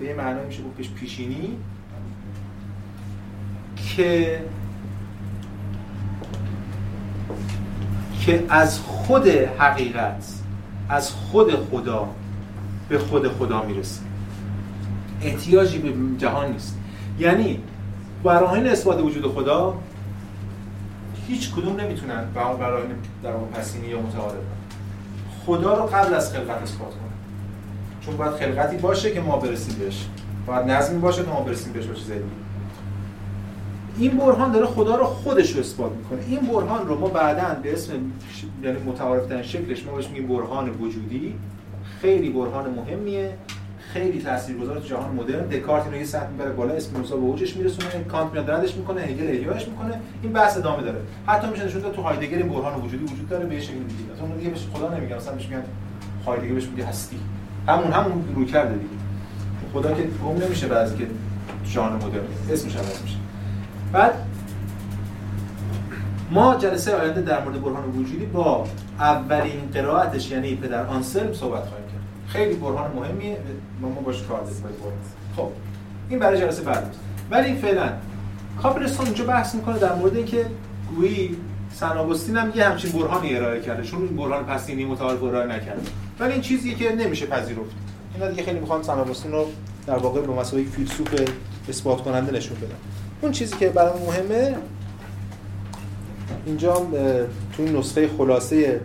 به 0.00 0.06
یه 0.06 0.14
معنی 0.14 0.46
میشه 0.46 0.62
گفتش 0.62 0.90
پیشینی 0.90 1.56
که 3.76 4.42
که 8.20 8.44
از 8.48 8.80
خود 8.80 9.28
حقیقت 9.58 10.24
از 10.88 11.10
خود 11.10 11.54
خدا 11.54 12.08
به 12.88 12.98
خود 12.98 13.28
خدا 13.28 13.62
می‌رسه. 13.62 14.00
احتیاجی 15.22 15.78
به 15.78 15.92
جهان 16.18 16.52
نیست. 16.52 16.78
یعنی 17.18 17.60
براهین 18.24 18.66
اثبات 18.66 19.00
وجود 19.00 19.26
خدا 19.26 19.74
هیچ 21.28 21.54
کدوم 21.54 21.80
نمی‌تونن 21.80 22.24
براهین 22.34 22.90
در 23.22 23.32
اون 23.32 23.48
پسینی 23.48 23.86
یا 23.86 24.00
متعارف 24.00 24.34
خدا 25.46 25.74
رو 25.74 25.82
قبل 25.86 26.14
از 26.14 26.32
خلقت 26.32 26.62
اثبات 26.62 26.90
کنن. 26.90 27.08
چون 28.00 28.16
باید 28.16 28.32
خلقتی 28.32 28.76
باشه 28.76 29.10
که 29.10 29.20
ما 29.20 29.36
برسیم 29.36 29.78
بهش. 29.78 30.06
باید 30.46 30.70
نظمی 30.70 30.98
باشه 30.98 31.22
که 31.22 31.30
ما 31.30 31.40
برسیم 31.40 31.72
بهش 31.72 31.86
باشه 31.86 32.04
زدی 32.04 32.20
این 33.98 34.16
برهان 34.16 34.52
داره 34.52 34.66
خدا 34.66 34.96
رو 34.96 35.04
خودش 35.04 35.52
رو 35.52 35.60
اثبات 35.60 35.92
می‌کنه. 35.92 36.18
این 36.28 36.40
برهان 36.40 36.88
رو 36.88 36.98
ما 36.98 37.08
بعدا 37.08 37.56
به 37.62 37.72
اسم 37.72 37.92
یعنی 38.62 38.78
متعارف 38.78 39.42
شکلش 39.42 39.84
ما 39.84 39.92
بهش 39.92 40.08
میگیم 40.08 40.28
برهان 40.28 40.70
وجودی. 40.70 41.34
خیلی 42.00 42.30
برهان 42.30 42.70
مهمیه. 42.70 43.34
خیلی 43.92 44.22
تاثیرگذار 44.22 44.78
تو 44.78 44.86
جهان 44.86 45.14
مدرن. 45.14 45.46
دکارت 45.46 45.84
اینو 45.84 45.96
یه 45.96 46.04
سطح 46.04 46.28
می‌بره 46.28 46.50
بالا 46.50 46.74
اسپینوزا 46.74 47.16
به 47.16 47.22
اوجش 47.22 47.56
میرسونه 47.56 48.04
کانت 48.08 48.32
میاد 48.32 48.50
ردش 48.50 48.74
می‌کنه 48.74 49.00
هگل 49.00 49.28
احیاش 49.28 49.68
می‌کنه 49.68 50.00
این 50.22 50.32
بحث 50.32 50.56
ادامه 50.56 50.82
داره. 50.82 50.98
حتی 51.26 51.50
میشه 51.50 51.64
نشون 51.64 51.82
تو 51.82 52.02
هایدگر 52.02 52.36
این 52.36 52.48
برهان 52.48 52.80
وجودی 52.80 53.04
وجود 53.04 53.28
داره 53.28 53.46
به 53.46 53.60
شکل 53.60 53.72
دیگه. 53.74 54.12
اصلا 54.14 54.36
دیگه 54.36 54.50
بهش 54.50 54.66
خدا 54.72 54.94
نمیگه 54.94 55.16
مثلا 55.16 55.34
بهش 55.34 55.46
میگن 55.46 55.62
هایدگر 56.26 56.54
بهش 56.54 56.66
میگه 56.66 56.86
هستی. 56.86 57.16
همون 57.68 57.92
همون 57.92 58.24
رو 58.34 58.44
کرده 58.44 58.74
دیگه. 58.74 58.94
خدا 59.72 59.94
که 59.94 60.02
گم 60.02 60.44
نمیشه 60.44 60.66
بعضی 60.66 60.96
که 60.96 61.06
جهان 61.64 61.92
مدرن. 61.92 62.24
اسمش 62.52 62.76
عوض 62.76 63.02
میشه 63.02 63.16
بعد 63.92 64.12
ما 66.30 66.54
جلسه 66.54 66.96
آینده 66.96 67.22
در 67.22 67.44
مورد 67.44 67.62
برهان 67.62 67.84
وجودی 67.84 68.26
با 68.26 68.66
اولین 69.00 69.68
قرائتش 69.74 70.30
یعنی 70.30 70.54
پدر 70.54 70.86
آنسلم 70.86 71.32
صحبت 71.32 71.62
خواهیم 71.66 71.77
خیلی 72.28 72.54
برهان 72.54 72.90
مهمیه. 72.96 73.36
ما 73.80 73.88
ما 73.88 74.00
باش 74.00 74.22
کار 74.22 74.40
داریم 74.40 74.56
خب 75.36 75.48
این 76.08 76.18
برای 76.18 76.40
جلسه 76.40 76.62
بعد 76.62 76.94
ولی 77.30 77.54
فعلا 77.54 77.88
کاپرستون 78.62 79.06
اینجا 79.06 79.24
بحث 79.24 79.54
می‌کنه 79.54 79.78
در 79.78 79.94
مورد 79.94 80.16
اینکه 80.16 80.46
گویی 80.96 81.36
سن 81.74 81.86
آگوستین 81.98 82.36
هم 82.36 82.52
یه 82.54 82.64
همچین 82.64 82.92
برهانی 82.92 83.36
ارائه 83.36 83.60
کرده 83.60 83.82
چون 83.82 84.02
این 84.02 84.16
برهان 84.16 84.44
پسینی 84.44 84.84
متعارف 84.84 85.22
ارائه 85.22 85.46
نکرده. 85.46 85.82
ولی 86.20 86.32
این 86.32 86.42
چیزیه 86.42 86.74
که 86.74 86.94
نمیشه 86.94 87.26
پذیرفت. 87.26 87.70
اینا 88.14 88.30
دیگه 88.30 88.42
خیلی 88.42 88.60
می‌خوان 88.60 88.82
سن 88.82 88.98
آگوستین 88.98 89.32
رو 89.32 89.46
در 89.86 89.96
واقع 89.96 90.20
به 90.20 90.32
مسابقه 90.32 90.64
فیلسوف 90.64 91.08
اثبات 91.68 92.02
کننده 92.02 92.32
نشون 92.32 92.56
بدن. 92.56 92.74
اون 93.20 93.32
چیزی 93.32 93.56
که 93.56 93.68
برای 93.68 93.92
مهمه 94.06 94.56
اینجا 96.46 96.74
تو 97.56 97.62
این 97.62 97.76
نسخه 97.76 98.08
خلاصه 98.18 98.80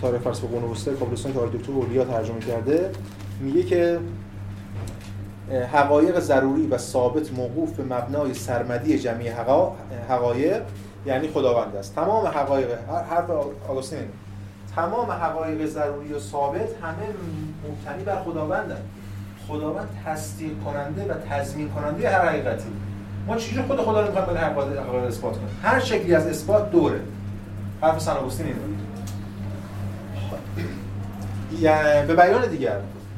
تاریخ 0.00 0.20
فلسفه 0.20 0.46
قرون 0.46 0.70
وسطا 0.70 0.92
کابلستان 0.92 1.32
که 1.32 1.58
دکتر 1.58 1.72
اولیا 1.72 2.04
ترجمه 2.04 2.40
کرده 2.40 2.90
میگه 3.40 3.62
که 3.62 3.98
حقایق 5.72 6.20
ضروری 6.20 6.66
و 6.66 6.78
ثابت 6.78 7.32
موقوف 7.32 7.72
به 7.72 7.82
مبنای 7.94 8.34
سرمدی 8.34 8.98
جمعی 8.98 9.28
حقایق 10.08 10.62
یعنی 11.06 11.28
خداوند 11.28 11.76
است. 11.76 11.94
تمام 11.94 12.26
حقایق 12.26 12.68
حرف 13.10 13.30
آگوستین 13.68 13.98
تمام 14.76 15.10
حقایق 15.10 15.66
ضروری 15.66 16.12
و 16.12 16.18
ثابت 16.18 16.60
همه 16.82 17.06
مبتنی 17.68 18.04
بر 18.04 18.22
خداوندند 18.22 18.82
خداوند 19.48 19.88
تصدیق 20.06 20.52
کننده 20.64 21.04
و 21.04 21.14
تضمین 21.30 21.68
کننده 21.68 22.08
هر 22.08 22.28
حقیقتی. 22.28 22.68
ما 23.26 23.36
چیزی 23.36 23.62
خود 23.62 23.80
خدا 23.80 24.00
رو 24.00 24.06
می‌خوایم 24.06 24.34
به 24.34 24.40
حقایق 24.40 25.04
اثبات 25.04 25.32
کنیم؟ 25.32 25.60
هر 25.62 25.80
شکلی 25.80 26.14
از 26.14 26.26
اثبات 26.26 26.70
دوره. 26.70 27.00
حرف 27.82 28.02
سن 28.02 28.12
آگوستین 28.12 28.46
اینه. 28.46 28.58
به 32.06 32.14
بیان 32.16 32.46
دیگر 32.50 32.76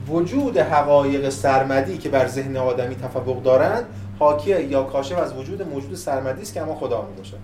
وجود 0.09 0.57
حقایق 0.59 1.29
سرمدی 1.29 1.99
که 1.99 2.09
بر 2.09 2.27
ذهن 2.27 2.57
آدمی 2.57 2.95
تفوق 2.95 3.43
دارند 3.43 3.85
حاکی 4.19 4.63
یا 4.63 4.83
کاشف 4.83 5.19
از 5.19 5.37
وجود 5.37 5.63
موجود 5.63 5.95
سرمدی 5.95 6.43
است 6.43 6.55
که 6.55 6.63
همانا 6.63 6.75
خدا 6.75 7.09
می‌باشد. 7.11 7.39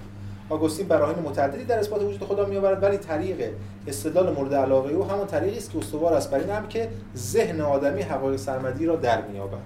آگوستین 0.51 0.89
براهین 0.89 1.19
متعددی 1.25 1.65
در 1.65 1.79
اثبات 1.79 2.03
وجود 2.03 2.25
خدا 2.25 2.47
میآورد 2.47 2.83
ولی 2.83 2.97
طریق 2.97 3.51
استدلال 3.87 4.33
مورد 4.33 4.55
علاقه 4.55 4.93
او 4.93 5.05
همان 5.05 5.27
طریقی 5.27 5.59
است 5.59 5.73
که 5.73 5.79
استوار 5.79 6.15
است 6.15 6.31
بر 6.31 6.39
این 6.39 6.51
هم 6.51 6.69
که 6.69 6.89
ذهن 7.17 7.61
آدمی 7.61 8.03
حقایق 8.03 8.37
سرمدی 8.37 8.87
را 8.87 8.97
در 8.97 9.23
مییابد. 9.23 9.59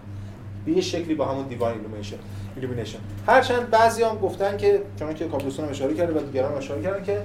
به 0.67 0.73
یه 0.73 0.81
شکلی 0.81 1.15
با 1.15 1.25
همون 1.25 1.47
divine 1.47 1.73
illumination 1.73 2.17
illumination. 2.57 2.99
هرچند 3.27 3.71
بعضی 3.71 4.03
هم 4.03 4.19
گفتن 4.19 4.57
که 4.57 4.83
چون 4.99 5.15
که 5.15 5.29
کاپلستون 5.29 5.69
اشاره 5.69 5.95
کرده 5.95 6.21
و 6.21 6.23
دیگران 6.23 6.53
اشاره 6.53 6.83
کردن 6.83 7.05
که 7.05 7.19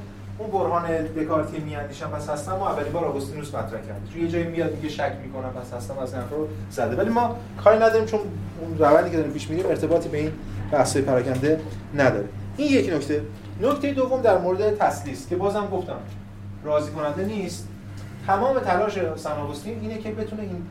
اون 0.44 0.52
برهان 0.52 1.04
دکارتی 1.04 1.60
میاندیشم 1.60 2.08
پس 2.08 2.30
هستم 2.30 2.52
و 2.54 2.64
اولین 2.64 2.92
بار 2.92 3.06
آگوستینوس 3.06 3.56
مطرح 3.56 3.82
کرد. 3.82 4.02
توی 4.14 4.22
یه 4.22 4.28
جایی 4.28 4.44
میاد 4.44 4.76
میگه 4.76 4.90
شک 4.90 5.14
می‌کنم 5.24 5.50
پس 5.50 5.74
هستم 5.74 5.98
از 5.98 6.14
این 6.14 6.24
رو 6.32 6.48
زده. 6.70 6.96
ولی 6.96 7.10
ما 7.10 7.36
کاری 7.64 7.78
نداریم 7.78 8.06
چون 8.06 8.20
اون 8.62 8.78
روندی 8.78 9.10
که 9.10 9.18
داریم 9.18 9.32
پیش 9.32 9.50
میریم 9.50 9.66
ارتباطی 9.66 10.10
به 10.10 10.18
این 10.18 10.32
بحث‌های 10.72 11.06
پراکنده 11.06 11.60
نداره. 11.96 12.28
این 12.58 12.72
یک 12.72 12.94
نکته. 12.94 13.22
نکته 13.62 13.94
دوم 13.94 14.22
در 14.22 14.38
مورد 14.38 14.78
تسلیس 14.78 15.28
که 15.30 15.36
بازم 15.36 15.68
گفتم 15.72 15.98
راضی 16.64 16.92
کننده 16.92 17.26
نیست. 17.26 17.68
تمام 18.28 18.60
تلاش 18.60 18.94
سن 19.16 19.32
آگوستین 19.32 19.80
اینه 19.82 19.98
که 19.98 20.12
بتونه 20.12 20.42
این 20.42 20.62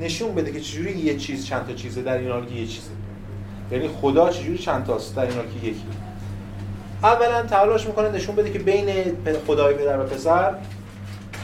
نشون 0.00 0.34
بده 0.34 0.52
که 0.52 0.60
چجوری 0.60 0.98
یه 0.98 1.16
چیز 1.16 1.46
چند 1.46 1.66
تا 1.66 1.72
چیزه 1.72 2.02
در 2.02 2.18
این 2.18 2.30
حال 2.30 2.52
یه 2.52 2.66
چیزه. 2.66 2.90
یعنی 3.72 3.88
خدا 3.88 4.30
چجوری 4.30 4.58
چند 4.58 4.84
تاست 4.84 5.16
در 5.16 5.22
این 5.22 5.34
حال 5.34 5.46
که 5.46 5.66
یکی. 5.66 5.84
اولا 7.02 7.42
تلاش 7.42 7.86
می‌کنه 7.86 8.08
نشون 8.08 8.36
بده 8.36 8.50
که 8.50 8.58
بین 8.58 8.88
خدای 9.46 9.74
پدر 9.74 10.00
و 10.00 10.04
پسر 10.04 10.54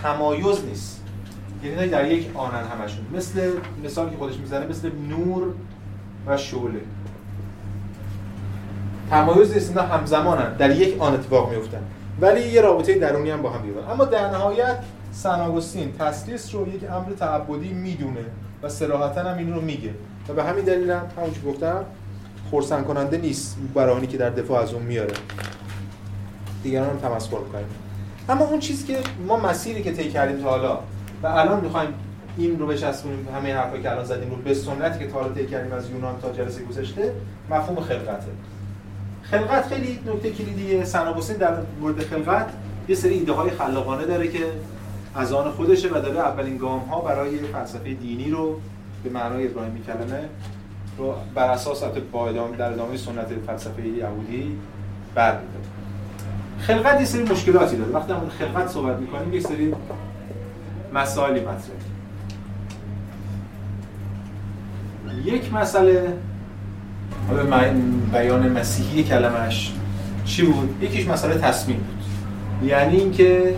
تمایز 0.02 0.64
نیست. 0.64 1.02
یعنی 1.64 1.88
در 1.88 2.10
یک 2.10 2.30
آنن 2.34 2.64
همشون. 2.64 3.06
مثل 3.14 3.50
مثال 3.84 4.10
که 4.10 4.16
خودش 4.16 4.36
می‌زنه 4.36 4.66
مثل 4.66 4.90
نور 5.08 5.48
و 6.26 6.36
شعله. 6.36 6.80
تمایز 9.10 9.54
نیست 9.54 9.68
اینا 9.68 9.82
همزمانن. 9.82 10.56
در 10.56 10.70
یک 10.70 11.02
آن 11.02 11.14
اتفاق 11.14 11.50
میفتن 11.50 11.82
ولی 12.20 12.40
یه 12.40 12.60
رابطه 12.60 12.98
درونی 12.98 13.30
هم 13.30 13.42
با 13.42 13.50
هم 13.50 13.62
بیارن 13.62 13.90
اما 13.90 14.04
در 14.04 14.30
نهایت 14.30 14.78
سن 15.12 15.92
تسلیس 15.98 16.54
رو 16.54 16.68
یک 16.68 16.90
امر 16.90 17.12
تعبدی 17.18 17.68
می‌دونه 17.68 18.24
و 18.62 18.68
صراحتا 18.68 19.20
هم 19.20 19.38
این 19.38 19.54
رو 19.54 19.60
میگه. 19.60 19.90
و 20.28 20.32
به 20.32 20.44
همین 20.44 20.64
دلیل 20.64 20.90
هم 20.90 21.06
همونجور 21.16 21.52
گفتم 21.52 21.84
خورسن 22.50 22.82
کننده 22.82 23.18
نیست 23.18 23.56
برانی 23.74 24.06
که 24.06 24.16
در 24.16 24.30
دفاع 24.30 24.62
از 24.62 24.72
اون 24.72 24.82
میاره. 24.82 25.14
دیگران 26.62 26.90
هم 26.90 26.96
تمسخر 26.96 27.38
می‌کنیم. 27.38 27.66
اما 28.28 28.44
اون 28.44 28.60
چیزی 28.60 28.86
که 28.86 28.98
ما 29.26 29.36
مسیری 29.36 29.82
که 29.82 29.92
طی 29.92 30.10
کردیم 30.10 30.42
تا 30.42 30.50
حالا 30.50 30.78
و 31.22 31.26
الان 31.26 31.60
می‌خوایم 31.60 31.94
این 32.36 32.58
رو 32.58 32.66
بچسبونیم 32.66 33.28
همه 33.36 33.54
حرفا 33.54 33.78
که 33.78 33.90
الان 33.90 34.04
زدیم 34.04 34.30
رو 34.30 34.36
به 34.36 34.54
سنتی 34.54 34.98
که 34.98 35.06
تا 35.06 35.20
حالا 35.20 35.32
طی 35.32 35.46
کردیم 35.46 35.72
از 35.72 35.90
یونان 35.90 36.20
تا 36.20 36.32
جلسه 36.32 36.62
گذشته 36.62 37.12
مفهوم 37.50 37.80
خلقته. 37.80 38.26
خلقت 39.22 39.66
خیلی 39.66 39.98
نکته 40.06 40.30
کلیدیه. 40.30 40.84
سنابوسین 40.84 41.36
در 41.36 41.54
مورد 41.80 42.00
خلقت 42.00 42.46
یه 42.88 42.94
سری 42.94 43.14
ایده 43.14 43.32
های 43.32 43.50
خلاقانه 43.50 44.04
داره 44.04 44.28
که 44.28 44.44
از 45.14 45.32
آن 45.32 45.50
خودشه 45.50 45.88
و 45.88 46.00
داره 46.00 46.18
اولین 46.18 46.56
گام 46.56 46.80
ها 46.80 47.00
برای 47.00 47.38
فلسفه 47.38 47.94
دینی 47.94 48.30
رو 48.30 48.60
به 49.04 49.10
معنای 49.10 49.46
ابراهیمی 49.46 49.82
کلمه 49.82 50.28
رو 50.98 51.14
بر 51.34 51.50
اساس 51.50 51.82
با 52.12 52.28
ادامه 52.28 52.56
در 52.56 52.72
ادامه 52.72 52.96
سنت 52.96 53.26
فلسفه 53.46 53.86
یهودی 53.86 54.58
برمی‌داره 55.14 55.64
خلقت 56.58 57.00
یه 57.00 57.06
سری 57.06 57.22
مشکلاتی 57.22 57.76
داره. 57.76 57.90
وقتی 57.90 58.12
ما 58.12 58.22
خلقت 58.38 58.68
صحبت 58.68 58.96
می‌کنیم 58.96 59.34
یه 59.34 59.40
سری 59.40 59.74
مسائلی 60.94 61.40
مطرحه. 61.40 61.76
یک 65.24 65.54
مسئله 65.54 66.12
حالا 67.28 67.44
بیان 68.12 68.48
مسیحی 68.48 69.04
کلمش 69.04 69.72
چی 70.24 70.42
بود؟ 70.42 70.82
یکیش 70.82 71.08
مسئله 71.08 71.34
تصمیم 71.34 71.76
بود. 71.76 72.68
یعنی 72.68 72.96
اینکه 72.96 73.54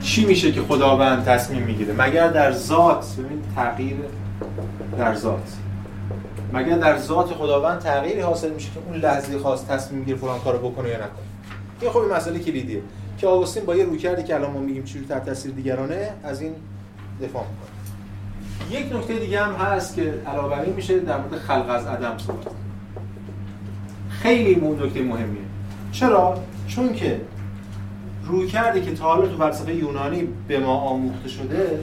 چی 0.00 0.26
میشه 0.26 0.52
که 0.52 0.60
خداوند 0.62 1.24
تصمیم 1.24 1.62
می‌گیره؟ 1.62 1.94
مگر 1.98 2.28
در 2.28 2.52
ذات؟ 2.52 3.06
ببین 3.18 3.42
تغییر 3.56 3.96
در 4.98 5.14
ذات. 5.14 5.52
مگر 6.52 6.78
در 6.78 6.98
ذات 6.98 7.26
خداوند 7.26 7.78
تغییری 7.78 8.20
حاصل 8.20 8.50
میشه 8.50 8.70
که 8.70 8.80
اون 8.86 8.96
لحظه 8.96 9.38
خاص 9.38 9.64
تصمیم 9.64 9.98
می‌گیره 9.98 10.18
فلان 10.18 10.40
کارو 10.40 10.70
بکنه 10.70 10.88
یا 10.88 10.96
نکنه؟ 10.96 11.08
این 11.80 11.90
خب 11.90 12.00
مسئله 12.16 12.38
کلیدیه. 12.38 12.82
که 13.18 13.26
آگوستین 13.26 13.64
با 13.64 13.76
یه 13.76 13.84
رویکردی 13.84 14.22
که 14.22 14.34
الان 14.34 14.50
ما 14.50 14.60
میگیم 14.60 14.84
چجوری 14.84 15.06
تحت 15.06 15.24
تاثیر 15.24 15.52
دیگرانه 15.52 16.10
از 16.24 16.40
این 16.40 16.52
دفاع 17.22 17.42
می‌کنه. 17.42 17.74
یک 18.80 18.96
نکته 18.96 19.18
دیگه 19.18 19.40
هم 19.40 19.52
هست 19.54 19.94
که 19.94 20.14
علاوه 20.26 20.66
میشه 20.76 20.98
در 20.98 21.16
مورد 21.16 21.34
خلق 21.34 21.70
از 21.70 21.86
عدم 21.86 22.18
صحبت. 22.18 22.46
خیلی 24.08 24.54
نکته 24.54 25.02
مهمیه. 25.02 25.42
چرا؟ 25.92 26.38
چون 26.68 26.92
که 26.92 27.20
روی 28.24 28.46
کرده 28.46 28.80
که 28.80 28.94
تا 28.94 29.26
تو 29.26 29.38
فلسفه 29.38 29.74
یونانی 29.74 30.28
به 30.48 30.58
ما 30.58 30.74
آموخته 30.74 31.28
شده 31.28 31.80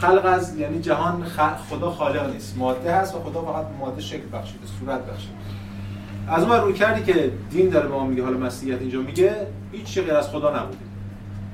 خلق 0.00 0.24
از 0.24 0.56
یعنی 0.56 0.80
جهان 0.80 1.24
خدا 1.70 1.90
خالق 1.90 2.32
نیست. 2.32 2.56
ماده 2.58 2.92
هست 2.92 3.14
و 3.14 3.18
خدا 3.18 3.42
فقط 3.42 3.66
ماده 3.80 4.00
شکل 4.00 4.28
بخشیده 4.32 4.66
صورت 4.80 5.00
بخشیده. 5.00 5.34
از 6.28 6.42
اون 6.42 6.60
روی 6.60 6.72
کردی 6.72 7.12
که 7.12 7.30
دین 7.50 7.68
داره 7.68 7.88
به 7.88 7.94
ما 7.94 8.06
میگه 8.06 8.24
حالا 8.24 8.38
مسیحیت 8.38 8.80
اینجا 8.80 9.00
میگه 9.00 9.46
هیچ 9.72 9.84
چیزی 9.84 10.06
غیر 10.06 10.14
از 10.14 10.28
خدا 10.28 10.58
نبوده. 10.58 10.78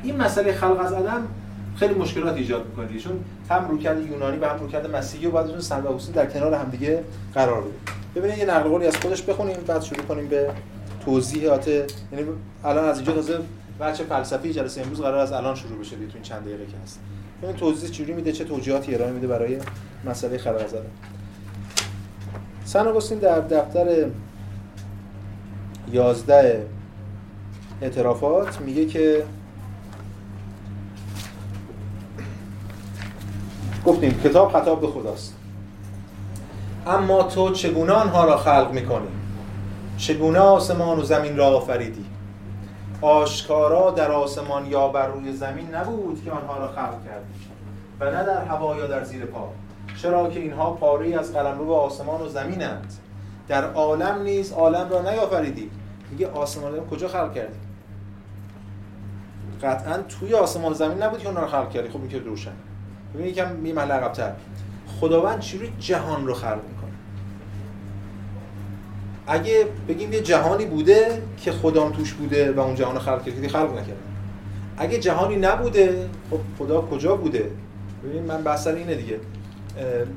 این 0.03 0.17
مسئله 0.17 0.53
خلق 0.53 0.81
از 0.81 0.93
عدم 0.93 1.27
خیلی 1.77 1.95
مشکلات 1.95 2.37
ایجاد 2.37 2.67
می‌کنه 2.67 2.99
چون 2.99 3.25
هم 3.51 3.69
رویکرد 3.69 4.07
یونانی 4.07 4.39
و 4.39 4.45
هم 4.45 4.59
رویکرد 4.59 4.97
مسیحی 4.97 5.27
و 5.27 5.31
بعد 5.31 5.51
اون 5.51 5.61
سند 5.61 6.13
در 6.15 6.27
کنار 6.27 6.55
هم 6.55 6.69
دیگه 6.69 7.05
قرار 7.35 7.63
بده 7.63 7.71
ببینید 8.15 8.39
یه 8.39 8.45
نقل 8.45 8.69
قولی 8.69 8.87
از 8.87 8.97
خودش 8.97 9.23
بخونیم 9.23 9.57
بعد 9.67 9.83
شروع 9.83 10.03
کنیم 10.03 10.29
به 10.29 10.51
توضیحات 11.05 11.69
یعنی 11.69 12.27
الان 12.65 12.85
از 12.85 12.97
اینجا 12.97 13.13
تازه 13.13 13.39
بچه 13.81 14.05
فلسفی 14.05 14.53
جلسه 14.53 14.81
امروز 14.81 15.01
قرار 15.01 15.19
از 15.19 15.33
الان 15.33 15.55
شروع 15.55 15.79
بشه 15.79 15.97
تو 15.97 16.03
این 16.15 16.23
چند 16.23 16.41
دقیقه 16.41 16.65
هست. 16.83 17.01
ببین 17.43 17.57
توضیح 17.57 17.91
چجوری 17.91 18.13
میده 18.13 18.33
چه 18.33 18.45
توجیهاتی 18.45 18.95
ارائه 18.95 19.13
میده 19.13 19.27
برای 19.27 19.59
مسئله 20.05 20.39
خلق 20.39 20.67
زدن 20.67 20.91
سن 22.65 23.19
در 23.19 23.41
دفتر 23.41 24.07
11 25.93 26.67
اعترافات 27.83 28.61
میگه 28.61 28.87
که 28.87 29.25
گفتیم 33.87 34.21
کتاب 34.25 34.53
خطاب 34.53 34.81
به 34.81 34.87
خداست. 34.87 35.35
اما 36.87 37.23
تو 37.23 37.51
چگونه 37.51 37.93
آنها 37.93 38.25
را 38.25 38.37
خلق 38.37 38.73
می‌کنی؟ 38.73 39.09
چگونه 39.97 40.39
آسمان 40.39 40.99
و 40.99 41.03
زمین 41.03 41.37
را 41.37 41.47
آفریدی؟ 41.47 42.05
آشکارا 43.03 43.91
در 43.91 44.11
آسمان 44.11 44.67
یا 44.67 44.89
بر 44.89 45.07
روی 45.07 45.33
زمین 45.33 45.75
نبود 45.75 46.25
که 46.25 46.31
آنها 46.31 46.59
را 46.59 46.69
خلق 46.69 47.05
کردی 47.05 47.33
و 48.01 48.05
نه 48.05 48.25
در 48.25 48.45
هوا 48.45 48.77
یا 48.77 48.87
در 48.87 49.05
زیر 49.05 49.25
پا 49.25 49.49
چرا 50.03 50.31
که 50.31 50.41
اینها 50.41 50.71
پاره 50.71 51.19
از 51.19 51.33
قلمرو 51.33 51.73
آسمان 51.73 52.21
و 52.21 52.29
زمینند. 52.29 52.93
در 53.49 53.73
عالم 53.73 54.23
نیز 54.23 54.53
عالم 54.53 54.91
را 54.91 55.03
نیافریدی 55.03 55.71
میگه 56.11 56.31
آسمان 56.31 56.75
رو 56.75 56.87
کجا 56.87 57.09
خلق 57.09 57.35
کردی 57.35 57.59
قطعا 59.63 59.99
توی 59.99 60.35
آسمان 60.35 60.73
و 60.73 60.75
زمین 60.75 61.03
نبود 61.03 61.19
که 61.19 61.29
اونها 61.29 61.43
رو 61.43 61.49
خلق 61.49 61.71
کردی 61.71 61.89
خب 61.89 62.01
این 62.01 62.09
که 62.09 62.19
روشن. 62.19 62.53
ببینید 63.15 63.33
یکم 63.33 63.53
می 63.53 63.73
عقب‌تر. 63.73 64.33
خداوند 65.01 65.41
چجوری 65.41 65.73
جهان 65.79 66.27
رو 66.27 66.35
خلق 66.35 66.61
می‌کنه؟ 66.69 66.82
اگه 69.27 69.67
بگیم 69.89 70.13
یه 70.13 70.21
جهانی 70.21 70.65
بوده 70.65 71.23
که 71.37 71.53
خدام 71.53 71.93
توش 71.93 72.13
بوده 72.13 72.53
و 72.53 72.61
اون 72.61 72.75
جهان 72.75 72.95
رو 72.95 73.01
خلق 73.01 73.25
کرده 73.25 73.49
خلق 73.49 73.73
نکرده 73.73 73.97
اگه 74.77 74.99
جهانی 74.99 75.37
نبوده 75.37 76.09
خب 76.31 76.39
خدا 76.59 76.81
کجا 76.81 77.17
بوده؟ 77.17 77.51
ببین 78.05 78.23
من 78.23 78.43
بحث 78.43 78.67
اینه 78.67 78.95
دیگه. 78.95 79.21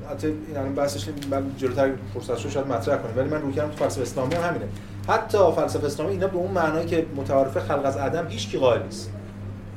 البته 0.09 0.27
این 0.27 0.57
الان 0.57 0.75
بحثش 0.75 1.07
من 1.31 1.51
جلوتر 1.57 1.91
فرصت 2.13 2.37
شد 2.37 2.49
شاید 2.49 2.67
مطرح 2.67 2.97
کنیم 2.97 3.17
ولی 3.17 3.29
من 3.29 3.41
روی 3.41 3.53
کردم 3.53 3.71
تو 3.71 3.77
فلسفه 3.77 4.01
اسلامی 4.01 4.35
هم 4.35 4.41
همینه. 4.41 4.65
حتی 5.07 5.37
فلسفه 5.55 5.85
اسلامی 5.85 6.11
اینا 6.11 6.27
به 6.27 6.37
اون 6.37 6.51
معنایی 6.51 6.87
که 6.87 7.05
متعارف 7.15 7.57
خلق 7.57 7.85
از 7.85 7.97
عدم 7.97 8.27
هیچ 8.27 8.49
کی 8.49 8.57
قائل 8.57 8.83
نیست. 8.83 9.11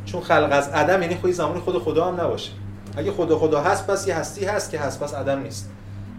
چون 0.04 0.20
خلق 0.20 0.48
از 0.52 0.68
عدم 0.68 1.02
یعنی 1.02 1.14
خودی 1.14 1.32
زمان 1.32 1.60
خود 1.60 1.78
خدا 1.78 2.04
هم 2.04 2.20
نباشه. 2.20 2.52
اگه 2.96 3.12
خدا 3.12 3.38
خدا 3.38 3.60
هست 3.60 3.86
پس 3.86 4.08
یه 4.08 4.14
هستی 4.14 4.44
هست 4.44 4.70
که 4.70 4.78
هست 4.78 5.00
پس 5.00 5.14
عدم 5.14 5.38
نیست. 5.38 5.70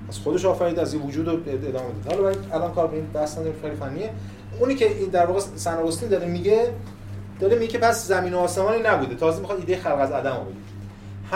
از 0.09 0.19
خودش 0.19 0.45
آفرید 0.45 0.79
از 0.79 0.93
این 0.93 1.03
وجود 1.03 1.27
ادامه 1.29 1.71
داد. 2.05 2.13
حالا 2.13 2.35
الان 2.51 2.73
کار 2.73 2.87
به 2.87 2.95
این 2.95 3.05
بحث 3.05 3.37
خیلی 3.61 3.75
فنیه. 3.75 4.11
اونی 4.59 4.75
که 4.75 4.89
در 5.11 5.25
واقع 5.25 5.39
سن 5.39 6.07
داره 6.09 6.27
میگه 6.27 6.73
داره 7.39 7.59
میگه 7.59 7.79
پس 7.79 8.07
زمین 8.07 8.33
و 8.33 8.37
آسمانی 8.37 8.81
نبوده. 8.83 9.15
تازه 9.15 9.39
می‌خواد 9.39 9.59
ایده 9.59 9.77
خلق 9.77 9.99
از 9.99 10.11
عدم 10.11 10.31
رو 10.31 10.51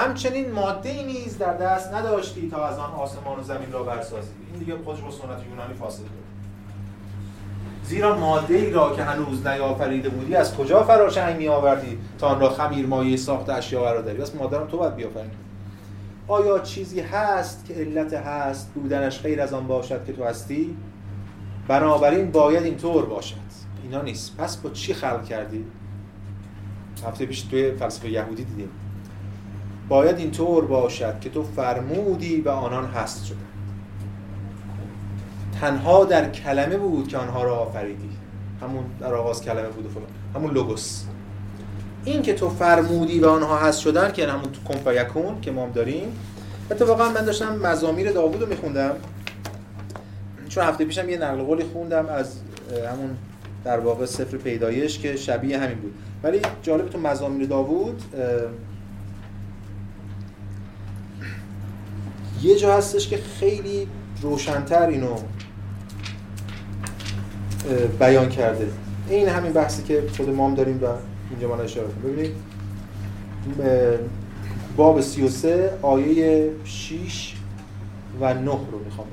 همچنین 0.02 0.52
ماده 0.52 0.90
ای 0.90 1.04
نیز 1.06 1.38
در 1.38 1.54
دست 1.54 1.94
نداشتی 1.94 2.50
تا 2.50 2.66
از 2.66 2.80
آن 2.80 2.92
آسمان 2.92 3.40
و 3.40 3.44
زمین 3.44 3.72
را 3.72 3.84
برسازی. 3.84 4.30
این 4.52 4.60
دیگه 4.60 4.76
خودش 4.86 5.00
با 5.02 5.12
سنت 5.12 5.48
یونانی 5.50 5.74
فاصله 5.74 6.06
داره. 6.06 6.24
زیرا 7.86 8.16
ماده 8.16 8.54
ای 8.56 8.72
را 8.72 8.96
که 8.96 9.04
هنوز 9.04 9.48
نیافریده 9.48 10.10
بودی 10.10 10.36
از 10.36 10.56
کجا 10.56 10.84
فراشنگ 10.84 11.38
می 11.38 11.48
آوردی 11.48 11.98
تا 12.20 12.28
آن 12.28 12.40
را 12.40 12.50
خمیر 12.50 12.86
مایه 12.86 13.18
ساخت 13.18 13.50
اشیا 13.50 13.82
قرار 13.82 14.02
داری؟ 14.02 14.18
بس 14.18 14.36
مادرم 14.36 14.68
تو 14.68 14.78
باید 14.78 14.96
بیافرینی 14.96 15.32
آیا 16.28 16.60
چیزی 16.60 17.00
هست 17.00 17.66
که 17.66 17.74
علت 17.74 18.14
هست 18.14 18.74
بودنش 18.74 19.22
غیر 19.22 19.42
از 19.42 19.54
آن 19.54 19.68
باشد 19.68 20.06
که 20.06 20.14
تو 20.14 20.24
هستی؟ 20.24 20.78
بنابراین 21.68 22.32
باید 22.32 22.64
اینطور 22.64 23.06
باشد. 23.06 23.36
اینا 23.84 24.02
نیست. 24.02 24.38
پس 24.38 24.58
با 24.58 24.70
چی 24.70 24.94
خلق 24.94 25.26
کردی؟ 25.26 25.66
هفته 27.08 27.26
پیش 27.26 27.42
توی 27.42 27.72
فلسفه 27.72 28.10
یهودی 28.10 28.44
دیدیم. 28.44 28.70
باید 29.90 30.18
اینطور 30.18 30.66
باشد 30.66 31.20
که 31.20 31.30
تو 31.30 31.44
فرمودی 31.44 32.42
و 32.42 32.50
آنان 32.50 32.86
هست 32.86 33.26
شده 33.26 33.38
تنها 35.62 36.06
در 36.06 36.30
کلمه 36.30 36.78
بود 36.78 37.08
که 37.08 37.18
آنها 37.18 37.44
را 37.44 37.56
آفریدی. 37.56 38.10
همون 38.62 38.84
در 39.00 39.14
آغاز 39.14 39.42
کلمه 39.42 39.70
بود 39.70 39.86
و 39.86 39.90
فلان. 39.90 40.08
همون 40.36 40.54
لوگوس. 40.54 41.04
این 42.06 42.22
که 42.22 42.34
تو 42.34 42.50
فرمودی 42.50 43.20
و 43.20 43.28
آنها 43.28 43.58
هست 43.58 43.80
شدن 43.80 44.12
که 44.12 44.28
همون 44.28 44.44
کن 44.84 44.94
یکون 44.94 45.42
که 45.42 45.52
ما 45.52 45.64
هم 45.64 45.72
داریم 45.72 46.20
اتفاقا 46.72 47.10
من 47.10 47.26
داشتم 47.26 47.56
مزامیر 47.56 48.12
داوود 48.12 48.42
رو 48.42 48.48
میخوندم. 48.48 48.96
چون 50.50 50.64
هفته 50.64 50.86
پیشم 50.86 51.10
یه 51.10 51.18
نقل 51.18 51.44
قولی 51.44 51.64
خوندم 51.64 52.06
از 52.06 52.36
همون 52.92 53.18
در 53.66 53.80
واقع 53.80 54.06
سفر 54.06 54.38
پیدایش 54.38 55.00
که 55.00 55.16
شبیه 55.16 55.60
همین 55.60 55.78
بود. 55.78 55.94
ولی 56.24 56.42
جالب 56.64 56.90
تو 56.90 57.00
مزامیر 57.00 57.48
داوود 57.48 58.02
یه 62.42 62.56
جا 62.56 62.78
هستش 62.78 63.08
که 63.08 63.20
خیلی 63.40 63.88
روشنتر 64.22 64.88
اینو 64.88 65.16
بیان 68.00 68.30
کرده. 68.30 68.68
این 69.10 69.28
همین 69.28 69.54
بحثی 69.54 69.84
که 69.84 70.04
خود 70.18 70.30
مام 70.30 70.56
داریم 70.56 70.84
و 70.84 70.88
اینجا 71.34 71.48
ما 71.48 71.56
اشاره 71.64 71.88
ببینید 71.88 72.36
باب 74.78 75.02
33 75.02 75.78
آیه 75.82 76.52
6 76.66 77.36
و 78.22 78.34
9 78.34 78.52
رو 78.52 78.80
می‌خوام 78.86 79.08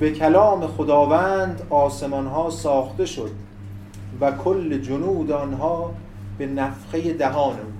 به 0.00 0.10
کلام 0.10 0.66
خداوند 0.66 1.62
آسمان 1.70 2.26
ها 2.26 2.50
ساخته 2.50 3.06
شد 3.06 3.30
و 4.20 4.32
کل 4.32 4.78
جنود 4.78 5.30
آنها 5.30 5.94
به 6.38 6.46
نفخه 6.46 7.12
دهان 7.12 7.56
او. 7.56 7.72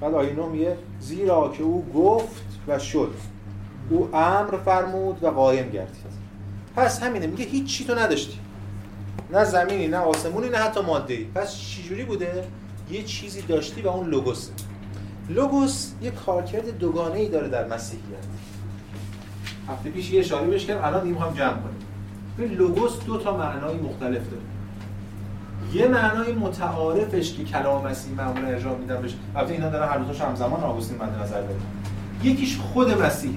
بعد 0.00 0.14
آیه 0.14 0.32
9 0.32 0.46
میگه 0.46 0.76
زیرا 1.00 1.52
که 1.58 1.62
او 1.62 1.84
گفت 1.94 2.44
و 2.68 2.78
شد. 2.78 3.14
او 3.90 4.08
امر 4.14 4.56
فرمود 4.64 5.24
و 5.24 5.30
قایم 5.30 5.70
گردید. 5.70 6.06
پس 6.76 7.02
همینه 7.02 7.26
میگه 7.26 7.44
هیچ 7.44 7.66
چی 7.66 7.84
تو 7.84 7.94
نداشتی. 7.94 8.38
نه 9.32 9.44
زمینی 9.44 9.88
نه 9.88 9.96
آسمونی 9.96 10.48
نه 10.48 10.58
حتی 10.58 10.80
ماده 10.80 11.26
پس 11.34 11.58
چجوری 11.58 12.04
بوده؟ 12.04 12.44
یه 12.90 13.02
چیزی 13.02 13.42
داشتی 13.42 13.82
و 13.82 13.88
اون 13.88 14.10
لوگوس. 14.10 14.48
لوگوس 15.28 15.90
یه 16.02 16.10
کارکرد 16.10 16.78
دوگانه 16.78 17.18
ای 17.18 17.28
داره 17.28 17.48
در 17.48 17.68
مسیحیت. 17.68 18.24
هفته 19.68 19.90
پیش 19.90 20.10
یه 20.10 20.20
اشاره 20.20 20.46
بهش 20.46 20.66
کردم 20.66 20.84
الان 20.84 21.14
هم 21.14 21.34
جمع 21.34 21.52
کنیم 21.52 21.76
به 22.36 22.46
لوگوس 22.46 22.92
دو 23.06 23.18
تا 23.18 23.36
معنای 23.36 23.76
مختلف 23.76 24.22
داره. 24.30 24.42
یه 25.72 25.88
معنای 25.88 26.32
متعارفش 26.32 27.32
که 27.32 27.44
کلام 27.44 27.86
مسیح 27.86 28.14
معمولا 28.14 28.48
ارجاع 28.48 28.76
میدن 28.76 29.02
بهش 29.02 29.14
البته 29.36 29.52
اینا 29.52 29.70
دارن 29.70 29.88
هر 29.88 29.98
دوتاش 29.98 30.20
همزمان 30.20 30.60
آگوستین 30.60 30.98
مد 30.98 31.22
نظر 31.22 31.40
داره 31.40 31.60
یکیش 32.22 32.58
خود 32.58 33.02
مسیح. 33.02 33.34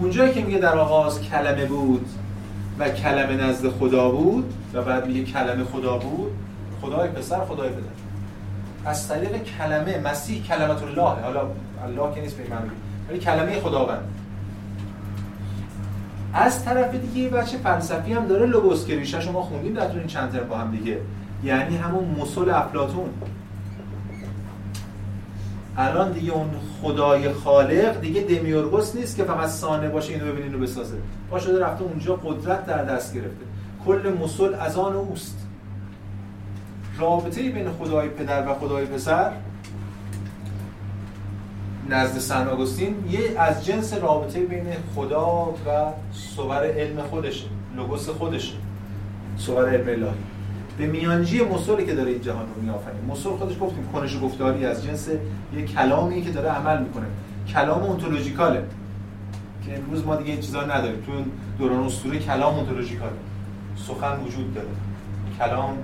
اونجایی 0.00 0.32
که 0.34 0.42
میگه 0.42 0.58
در 0.58 0.78
آغاز 0.78 1.20
کلمه 1.20 1.64
بود 1.64 2.08
و 2.78 2.88
کلمه 2.88 3.44
نزد 3.44 3.68
خدا 3.68 4.08
بود 4.10 4.54
و 4.74 4.82
بعد 4.82 5.06
میگه 5.06 5.24
کلمه 5.24 5.64
خدا 5.64 5.98
بود. 5.98 6.32
خدای 6.82 7.08
پسر 7.08 7.44
خدای 7.44 7.68
پدر. 7.68 7.82
از 8.84 9.08
طریق 9.08 9.42
کلمه 9.42 9.98
مسیح 9.98 10.42
کلمت 10.42 10.82
الله. 10.82 11.22
حالا 11.22 11.40
الله 11.84 12.14
که 12.14 12.20
نیست 12.20 12.36
به 12.36 12.54
معنی. 12.54 12.70
ولی 13.08 13.18
کلمه 13.18 13.60
خداوند. 13.60 14.08
از 16.34 16.64
طرف 16.64 16.94
دیگه 16.94 17.28
بچه 17.28 17.58
فلسفی 17.58 18.12
هم 18.12 18.26
داره 18.26 18.46
لوگوس 18.46 18.86
که 18.86 18.96
ریشه 18.96 19.20
شما 19.20 19.42
خوندیم 19.42 19.74
در 19.74 19.90
این 19.90 20.06
چند 20.06 20.48
با 20.48 20.58
هم 20.58 20.70
دیگه. 20.70 20.98
یعنی 21.44 21.76
همون 21.76 22.16
مسل 22.20 22.50
افلاتون 22.50 23.08
الان 25.78 26.12
دیگه 26.12 26.32
اون 26.32 26.50
خدای 26.82 27.32
خالق 27.32 28.00
دیگه 28.00 28.20
دمیورگوس 28.20 28.96
نیست 28.96 29.16
که 29.16 29.24
فقط 29.24 29.48
سانه 29.48 29.88
باشه 29.88 30.12
اینو 30.12 30.32
ببینین 30.32 30.52
رو 30.52 30.58
بسازه. 30.58 30.96
با 31.30 31.38
شده 31.38 31.64
رفته 31.64 31.82
اونجا 31.82 32.14
قدرت 32.16 32.66
در 32.66 32.84
دست 32.84 33.14
گرفته. 33.14 33.44
کل 33.86 34.16
مسل 34.22 34.54
از 34.54 34.78
آن 34.78 34.96
اوست. 34.96 35.38
رابطه 36.98 37.50
بین 37.50 37.70
خدای 37.70 38.08
پدر 38.08 38.48
و 38.48 38.54
خدای 38.54 38.86
پسر 38.86 39.32
نزد 41.88 42.18
سن 42.18 42.48
آگوستین 42.48 42.94
یه 43.10 43.40
از 43.40 43.66
جنس 43.66 43.94
رابطه 43.94 44.40
بین 44.40 44.66
خدا 44.94 45.54
و 45.66 45.92
صور 46.12 46.66
علم 46.66 47.02
خودشه 47.02 47.46
لوگوس 47.76 48.08
خودشه 48.08 48.54
صور 49.36 49.68
علم 49.68 49.88
الهی. 49.88 50.37
به 50.78 50.86
میانجی 50.86 51.44
مسلی 51.44 51.86
که 51.86 51.94
داره 51.94 52.10
این 52.10 52.20
جهان 52.20 52.46
رو 52.54 52.62
میآفرینه. 52.62 53.00
مسل 53.08 53.30
خودش 53.30 53.56
گفتیم 53.60 53.88
کنش 53.92 54.18
گفتاری 54.22 54.64
از 54.64 54.84
جنس 54.84 55.08
یه 55.56 55.62
کلامی 55.62 56.22
که 56.22 56.30
داره 56.30 56.48
عمل 56.48 56.82
می‌کنه. 56.82 57.06
کلام 57.54 57.82
اونتولوژیکاله 57.82 58.62
که 59.66 59.78
امروز 59.78 60.06
ما 60.06 60.16
دیگه 60.16 60.36
چیزا 60.36 60.64
نداریم. 60.64 61.02
تو 61.06 61.12
دوران 61.58 61.84
اسطوره 61.84 62.18
کلام 62.18 62.54
اونتولوژیکاله 62.54 63.12
سخن 63.76 64.20
وجود 64.26 64.54
داره. 64.54 64.68
کلام 65.38 65.74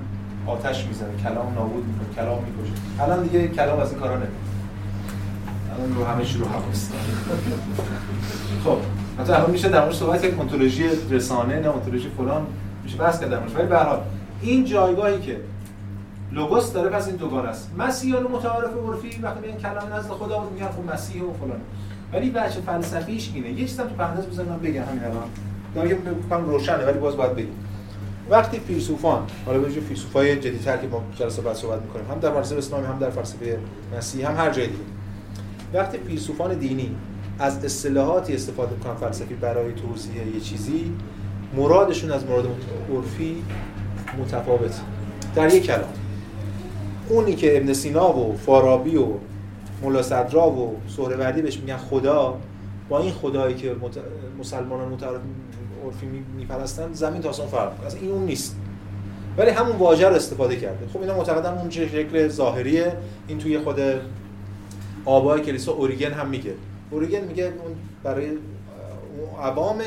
آتش 0.46 0.84
می‌زنه. 0.86 1.16
کلام 1.22 1.54
نابود 1.54 1.84
می‌کنه. 1.84 2.14
کلام 2.16 2.44
می‌کشه. 2.44 3.02
الان 3.02 3.22
دیگه 3.22 3.48
کلام 3.48 3.80
از 3.80 3.90
این 3.90 4.00
کارا 4.00 4.14
نمی‌کنه. 4.14 4.44
الان 5.74 5.94
رو 5.94 6.04
همه 6.04 6.24
چی 6.24 6.38
رو 6.38 6.44
خب 8.64 8.78
حتی 9.18 9.32
الان 9.32 9.50
میشه 9.50 9.68
در 9.68 9.80
مورد 9.80 9.94
صحبت 9.94 10.24
یک 10.24 10.38
اونتولوژی 10.38 10.84
رسانه 11.10 11.60
نه 11.60 11.72
فلان 12.18 12.46
میشه 12.84 12.96
بحث 12.96 13.20
کرد 13.20 13.30
در 13.30 13.38
ولی 13.38 13.66
به 13.66 13.78
هر 13.78 13.86
این 14.44 14.64
جایگاهی 14.64 15.20
که 15.20 15.36
لوگوس 16.32 16.72
داره 16.72 16.90
پس 16.90 17.06
این 17.06 17.16
دوگانه 17.16 17.48
است. 17.48 17.70
مسیحیان 17.78 18.22
متعارف 18.22 18.70
عرفی 18.86 19.22
وقتی 19.22 19.46
میگن 19.46 19.58
کلام 19.58 19.92
نزد 19.92 20.08
خدا 20.08 20.38
بود 20.38 20.52
میگن 20.52 20.68
خب 20.68 20.92
مسیح 20.92 21.22
و 21.22 21.32
فلان. 21.32 21.60
ولی 22.12 22.30
بچه 22.30 22.60
فلسفیش 22.60 23.30
اینه. 23.34 23.48
یه 23.48 23.66
چیزم 23.66 23.82
تو 23.82 23.94
پرانتز 23.94 24.26
بزنم 24.26 24.58
بگم 24.58 24.82
همین 24.82 25.04
الان. 25.04 25.28
دارم 25.74 25.88
که 25.88 25.96
روشنه 26.34 26.84
ولی 26.84 26.98
باز 26.98 27.16
باید 27.16 27.34
بگم. 27.34 27.46
وقتی 28.30 28.58
فیلسوفان 28.58 29.22
حالا 29.46 29.58
به 29.58 29.68
فیلسوفای 29.68 30.36
جدیدتر 30.36 30.76
که 30.76 30.86
ما 30.86 31.02
جلسه 31.16 31.42
بعد 31.42 31.56
صحبت 31.56 31.82
می‌کنیم 31.82 32.10
هم 32.10 32.18
در 32.18 32.32
فلسفه 32.32 32.58
اسلامی 32.58 32.86
هم 32.86 32.98
در 32.98 33.10
فلسفه 33.10 33.58
مسیحی 33.96 34.24
هم 34.24 34.36
هر 34.36 34.50
جای 34.50 34.66
دیگه. 34.66 34.78
وقتی 35.74 35.98
فیلسوفان 35.98 36.54
دینی 36.54 36.96
از 37.38 37.64
اصطلاحاتی 37.64 38.34
استفاده 38.34 38.74
می‌کنن 38.74 38.94
فلسفی 38.94 39.34
برای 39.34 39.72
توضیح 39.72 40.34
یه 40.34 40.40
چیزی 40.40 40.92
مرادشون 41.56 42.12
از 42.12 42.24
مراد 42.24 42.48
عرفی 42.94 43.42
متفاوت. 44.18 44.80
در 45.34 45.54
یک 45.54 45.66
کلام. 45.66 45.92
اونی 47.08 47.34
که 47.34 47.56
ابن 47.56 47.72
سینا 47.72 48.18
و 48.18 48.36
فارابی 48.36 48.96
و 48.96 49.06
مولا 49.82 50.02
صدرا 50.02 50.50
و 50.50 50.76
سهروردی 50.96 51.42
بهش 51.42 51.58
میگن 51.58 51.76
خدا 51.76 52.38
با 52.88 53.00
این 53.00 53.12
خدایی 53.12 53.54
که. 53.54 53.76
مسلمانان 54.38 54.88
متعارف 54.88 55.20
عرفی 55.84 56.06
میپرستن 56.36 56.92
زمین 56.92 57.22
تا 57.22 57.28
آسمان 57.28 57.48
فرق 57.48 57.72
از 57.86 57.94
این 57.94 58.10
اون 58.10 58.26
نیست. 58.26 58.56
ولی 59.38 59.50
همون 59.50 59.76
واژه 59.76 60.08
رو 60.08 60.14
استفاده 60.14 60.56
کرده. 60.56 60.86
خب 60.92 61.00
اینا 61.00 61.16
معتقدن 61.16 61.58
اون 61.58 61.70
شکل 61.70 62.28
ظاهریه. 62.28 62.92
این 63.28 63.38
توی 63.38 63.58
خود 63.58 63.80
آبای 65.04 65.40
کلیسا 65.40 65.72
اوریگن 65.72 66.12
هم 66.12 66.28
میگه. 66.28 66.54
اوریگن 66.90 67.24
میگه 67.24 67.44
اون 67.44 67.76
برای 68.02 68.28
عوام 69.42 69.80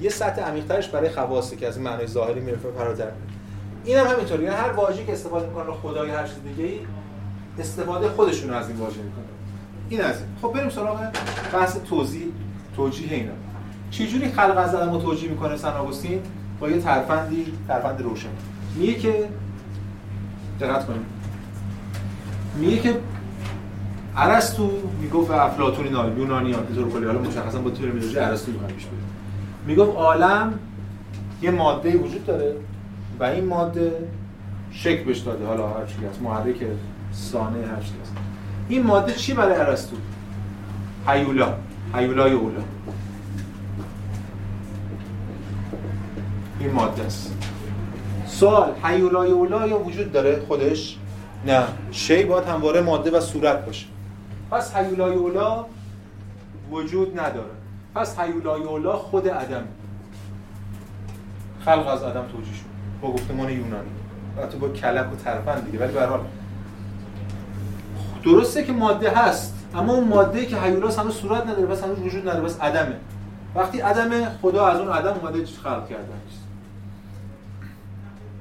یه 0.00 0.10
سطح 0.10 0.42
عمیق‌ترش 0.42 0.88
برای 0.88 1.08
خواصه 1.08 1.56
که 1.56 1.68
از 1.68 1.78
معنای 1.78 2.06
ظاهری 2.06 2.40
میره 2.40 2.58
فراتر 2.78 3.08
این 3.84 3.98
هم 3.98 4.06
همینطوری 4.06 4.44
یعنی 4.44 4.56
هر 4.56 4.72
واژه‌ای 4.72 5.06
که 5.06 5.12
استفاده 5.12 5.46
می‌کنه 5.46 5.72
خدای 5.72 6.10
هر 6.10 6.26
چیز 6.26 6.36
دیگه 6.44 6.64
ای 6.64 6.78
استفاده 7.58 8.08
خودشون 8.08 8.50
از 8.50 8.68
این 8.68 8.78
واژه 8.78 9.02
می‌کنه. 9.02 9.24
این 9.88 10.00
از 10.00 10.16
این. 10.16 10.26
خب 10.42 10.52
بریم 10.52 10.70
سراغ 10.70 11.00
بحث 11.52 11.76
توضیح 11.76 12.26
توجیه 12.76 13.12
اینا. 13.12 13.32
چجوری 13.90 14.28
خلق 14.32 14.58
از 14.58 14.74
رو 14.74 14.98
توجیه 14.98 15.30
می‌کنه 15.30 15.56
سن 15.56 15.72
آگوستین؟ 15.72 16.20
با 16.60 16.70
یه 16.70 16.78
ترفندی 16.78 17.46
ترفند 17.68 18.02
روشن. 18.02 18.28
میگه 18.76 18.94
که 18.94 19.28
دقت 20.60 20.86
کنید 20.86 21.06
میگه 22.56 22.78
که 22.78 22.96
ارسطو 24.16 24.70
می‌گفت 25.00 25.30
افلاطون 25.30 25.84
اینا 25.84 26.08
یونانیان 26.08 26.64
به 26.64 26.74
طور 26.74 26.90
کلی 26.90 27.06
حالا 27.06 27.18
مشخصا 27.18 27.58
با 27.58 27.70
ترمینولوژی 27.70 28.18
ارسطو 28.18 28.52
می‌خوام 28.52 28.70
پیش 28.70 28.86
بریم 28.86 29.04
می‌گفت 29.66 29.96
عالم 29.96 30.58
یه 31.42 31.50
ماده 31.50 31.96
وجود 31.96 32.26
داره 32.26 32.54
و 33.20 33.24
این 33.24 33.44
ماده 33.44 34.08
شکل 34.70 35.04
بهش 35.04 35.18
داده. 35.18 35.46
حالا 35.46 35.68
هر 35.68 35.86
چی 35.86 36.06
هست. 36.06 36.22
محرک 36.22 36.56
سانه 37.12 37.66
هر 37.66 37.82
چی 37.82 37.92
هست. 38.02 38.12
این 38.68 38.86
ماده 38.86 39.12
چی 39.12 39.34
برای 39.34 39.56
ارسطو؟ 39.56 39.96
هیولا. 41.06 41.54
هیولای 41.94 42.32
اولا. 42.32 42.62
این 46.60 46.72
ماده 46.72 47.02
است. 47.02 47.34
سوال 48.26 48.72
هیولای 48.84 49.30
اولا 49.30 49.66
یا 49.66 49.78
وجود 49.78 50.12
داره؟ 50.12 50.42
خودش؟ 50.48 50.98
نه. 51.46 51.62
شی 51.90 52.24
باید 52.24 52.44
همواره 52.44 52.80
ماده 52.80 53.10
و 53.10 53.20
صورت 53.20 53.66
باشه. 53.66 53.86
پس 54.50 54.76
هیولای 54.76 55.14
اولا 55.14 55.64
وجود 56.70 57.20
نداره. 57.20 57.50
پس 57.94 58.18
هیولای 58.18 58.62
اولا 58.62 58.96
خود 58.96 59.28
عدم 59.28 59.64
خلق 61.64 61.86
از 61.86 62.02
عدم 62.02 62.24
توجیه 62.32 62.54
شد. 62.54 62.69
با 63.02 63.12
گفتمان 63.12 63.50
یونانی. 63.50 63.90
تو 64.52 64.58
با 64.58 64.68
کلک 64.68 65.12
و 65.12 65.16
ترفند 65.16 65.64
دیگه 65.64 65.84
ولی 65.84 65.92
به 65.92 66.06
حال. 66.06 66.20
درسته 68.24 68.64
که 68.64 68.72
ماده 68.72 69.10
هست 69.10 69.54
اما 69.74 69.92
اون 69.92 70.08
ماده 70.08 70.46
که 70.46 70.56
هیولاس 70.60 70.98
هنوز 70.98 71.14
صورت 71.14 71.46
نداره 71.46 71.66
پس 71.66 71.84
هنوز 71.84 71.98
وجود 71.98 72.28
نداره 72.28 72.44
پس 72.44 72.60
عدمه. 72.60 72.96
وقتی 73.54 73.80
عدمه 73.80 74.28
خدا 74.42 74.66
از 74.66 74.80
اون 74.80 74.88
عدم 74.88 75.14
اومده 75.22 75.46
خلق 75.46 75.88
کرده 75.88 76.04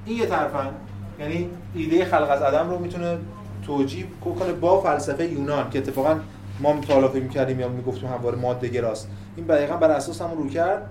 این 0.06 0.18
یه 0.18 0.26
ترفند 0.26 0.74
یعنی 1.20 1.50
ایده 1.76 2.06
خلق 2.06 2.30
از 2.30 2.42
عدم 2.42 2.70
رو 2.70 2.80
می‌تونه 2.80 3.18
توجیه 3.66 4.06
کنه 4.40 4.54
با 4.54 4.82
فلسفه 4.82 5.26
یونان 5.26 5.70
که 5.70 5.80
اتفاقا 5.80 6.20
ما 6.60 6.74
مطالعه 6.74 7.20
می‌کردیم 7.20 7.60
یا 7.60 7.68
می‌گفتیم 7.68 8.10
همواره 8.10 8.38
ماده 8.38 8.68
گراست. 8.68 9.10
این 9.36 9.46
دقیقاً 9.46 9.78
بر 9.78 9.92
اساس 9.92 10.22
همون 10.22 10.38
رو 10.38 10.50
کرد 10.50 10.90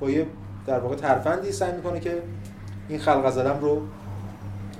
با 0.00 0.10
یه 0.10 0.26
در 0.66 0.78
واقع 0.78 0.96
ترفندی 0.96 1.52
سعی 1.52 1.72
می‌کنه 1.72 2.00
که 2.00 2.22
این 2.88 2.98
خلق 2.98 3.24
از 3.24 3.38
عدم 3.38 3.58
رو 3.60 3.82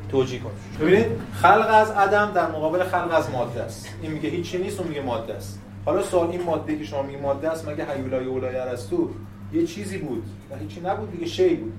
توجیه 0.09 0.41
کنه. 0.41 0.53
ببینید 0.81 1.07
خلق 1.33 1.69
از 1.71 1.91
عدم 1.91 2.33
در 2.35 2.47
مقابل 2.51 2.85
خلق 2.85 3.15
از 3.15 3.31
ماده 3.31 3.63
است. 3.63 3.89
این 4.03 4.13
میگه 4.13 4.29
هیچی 4.29 4.59
نیست 4.59 4.81
اون 4.81 4.89
میگه 4.89 5.03
ماده 5.03 5.35
است. 5.35 5.61
حالا 5.85 6.03
سوال 6.03 6.31
این 6.31 6.43
ماده 6.43 6.79
که 6.79 6.85
شما 6.85 7.03
میگه 7.03 7.19
ماده 7.19 7.51
است 7.51 7.69
مگه 7.69 7.87
هیولای 7.93 8.27
اولای 8.27 8.57
ارسطو 8.57 9.11
یه 9.53 9.67
چیزی 9.67 9.99
بود؟ 9.99 10.25
و 10.51 10.57
هیچی 10.57 10.81
نبود 10.81 11.13
دیگه 11.13 11.27
شی 11.27 11.55
بود. 11.55 11.73